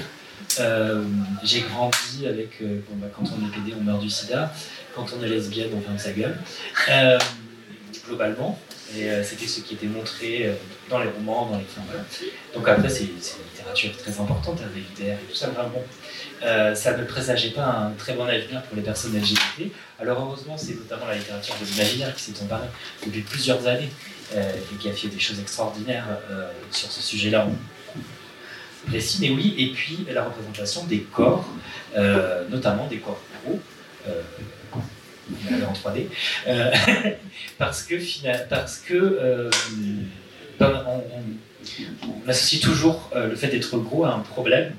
Euh, 0.60 1.04
J'ai 1.44 1.62
grandi 1.62 2.28
avec, 2.28 2.62
euh, 2.62 2.80
bon, 2.90 2.98
bah, 2.98 3.08
quand 3.16 3.24
on 3.24 3.46
est 3.46 3.52
pédé, 3.52 3.76
on 3.80 3.84
meurt 3.84 4.00
du 4.00 4.10
sida. 4.10 4.52
Quand 4.96 5.06
on 5.18 5.24
est 5.24 5.28
lesbienne, 5.28 5.70
on 5.76 5.82
ferme 5.82 5.98
sa 5.98 6.12
gueule. 6.12 6.38
Euh, 6.90 7.20
globalement. 8.08 8.60
Et 8.96 9.10
c'était 9.24 9.48
ce 9.48 9.62
qui 9.62 9.74
était 9.74 9.88
montré 9.88 10.56
dans 10.92 11.00
les 11.00 11.10
romans, 11.10 11.48
dans 11.48 11.58
les 11.58 11.66
films. 11.66 12.32
Donc 12.54 12.70
après, 12.70 12.88
c'est 12.88 13.06
une 13.06 13.16
littérature 13.16 13.98
très 13.98 14.12
importante, 14.12 14.60
avec 14.62 14.76
l'IDR 14.76 15.14
et 15.14 15.26
tout 15.28 15.36
ça, 15.36 15.50
vraiment. 15.50 15.84
Ça 16.76 16.96
ne 16.96 17.04
présageait 17.04 17.50
pas 17.50 17.66
un 17.66 17.92
très 17.98 18.14
bon 18.14 18.26
avenir 18.26 18.62
pour 18.62 18.76
les 18.78 18.84
personnes 18.84 19.18
LGBT. 19.20 19.72
Alors 20.00 20.22
heureusement, 20.22 20.56
c'est 20.56 20.76
notamment 20.76 21.08
la 21.08 21.18
littérature 21.18 21.56
de 21.60 21.66
l'imaginaire 21.66 22.16
qui 22.16 22.22
s'est 22.22 22.44
emparée 22.44 22.68
depuis 23.04 23.22
plusieurs 23.22 23.66
années 23.66 23.90
et 24.36 24.76
qui 24.80 24.88
a 24.88 24.94
fait 24.94 25.08
des 25.08 25.20
choses 25.20 25.40
extraordinaires 25.40 26.06
sur 26.70 26.92
ce 26.92 27.02
sujet-là 27.02 27.48
Mais 28.92 29.30
oui, 29.30 29.56
et 29.58 29.72
puis 29.72 30.06
la 30.12 30.24
représentation 30.24 30.86
des 30.86 31.00
corps, 31.00 31.48
euh, 31.96 32.48
notamment 32.50 32.88
des 32.88 32.98
corps 32.98 33.22
gros, 33.44 33.60
euh, 34.08 34.22
en 35.68 35.74
3D, 35.74 36.08
euh, 36.48 36.72
parce 37.58 37.84
que, 37.84 37.96
parce 38.50 38.78
que 38.78 39.50
on, 40.60 41.02
associe 42.28 42.62
toujours 42.62 43.12
le 43.16 43.36
fait 43.36 43.48
d'être 43.48 43.78
gros 43.78 44.06
à 44.06 44.14
un 44.14 44.20
problème, 44.20 44.74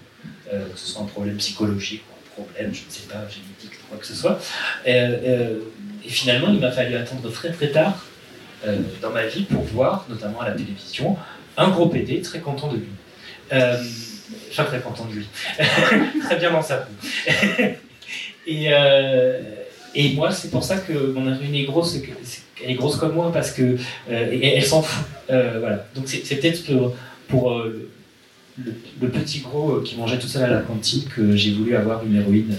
que 0.51 0.79
ce 0.79 0.93
soit 0.93 1.03
un 1.03 1.07
problème 1.07 1.37
psychologique 1.37 2.03
ou 2.09 2.41
un 2.41 2.45
problème, 2.45 2.75
je 2.75 2.85
ne 2.87 2.91
sais 2.91 3.09
pas, 3.09 3.27
génétique, 3.29 3.79
quoi 3.89 3.99
que 3.99 4.07
ce 4.07 4.15
soit. 4.15 4.39
Euh, 4.87 5.59
et 6.05 6.09
finalement, 6.09 6.49
il 6.49 6.61
m'a 6.61 6.71
fallu 6.71 6.95
attendre 6.95 7.31
très 7.33 7.51
très 7.51 7.71
tard 7.71 8.05
dans 9.01 9.11
ma 9.11 9.27
vie 9.27 9.45
pour 9.45 9.63
voir, 9.63 10.07
notamment 10.09 10.41
à 10.41 10.49
la 10.49 10.55
télévision, 10.55 11.17
un 11.57 11.69
gros 11.71 11.89
PD 11.89 12.21
très 12.21 12.41
content 12.41 12.69
de 12.69 12.79
lui. 12.79 12.89
Euh, 13.53 13.83
enfin, 14.51 14.65
très 14.65 14.81
content 14.81 15.05
de 15.07 15.15
lui. 15.15 15.29
très 16.25 16.37
bien 16.37 16.51
dans 16.51 16.63
sa 16.63 16.79
peau. 16.79 16.93
et, 18.47 18.67
euh, 18.71 19.41
et 19.95 20.15
moi, 20.15 20.31
c'est 20.31 20.51
pour 20.51 20.65
ça 20.65 20.79
que 20.79 20.93
mon 20.93 21.33
héroïne 21.33 21.55
est 21.55 21.65
grosse, 21.65 21.99
qu'elle 22.57 22.71
est 22.71 22.75
grosse 22.75 22.97
comme 22.97 23.15
moi 23.15 23.33
parce 23.33 23.53
que 23.53 23.77
euh, 24.11 24.39
elle 24.43 24.65
s'en 24.65 24.83
fout. 24.83 25.05
Euh, 25.31 25.59
voilà. 25.61 25.87
Donc 25.95 26.05
c'est 26.07 26.37
peut-être 26.37 26.65
pour, 26.65 26.97
pour, 27.29 27.59
le, 27.59 27.89
le 29.01 29.09
petit 29.09 29.41
gros 29.41 29.81
qui 29.81 29.97
mangeait 29.97 30.19
tout 30.19 30.29
seul 30.29 30.45
à 30.45 30.51
la 30.51 30.61
cantine 30.61 31.05
que 31.05 31.37
j'ai 31.37 31.53
voulu 31.53 31.77
avoir 31.77 32.05
une 32.05 32.17
héroïne 32.17 32.57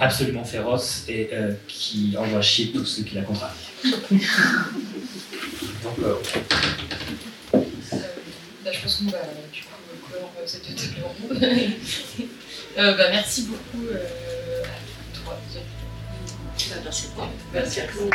absolument 0.00 0.44
féroce 0.44 1.04
et 1.08 1.30
euh, 1.32 1.52
qui 1.66 2.14
envoie 2.18 2.40
chier 2.40 2.70
tous 2.72 2.84
ceux 2.84 3.02
qui 3.02 3.16
la 3.16 3.22
contrarient. 3.22 3.54
Donc 5.82 5.98
euh, 6.02 6.14
Bah, 8.68 8.74
je 8.74 8.82
pense 8.82 9.00
va 9.00 9.18
du 9.50 9.62
coup 9.62 9.78
clore 10.10 11.14
euh. 11.30 11.40
Euh, 12.76 12.96
bah, 12.96 13.08
merci 13.10 13.42
beaucoup 13.42 13.88
euh, 13.90 14.62
à 14.62 14.66
tous 15.12 15.20
trois. 15.22 15.40
Merci. 16.84 17.30
Merci 17.52 17.80
à 17.80 17.86
vous. 17.86 18.08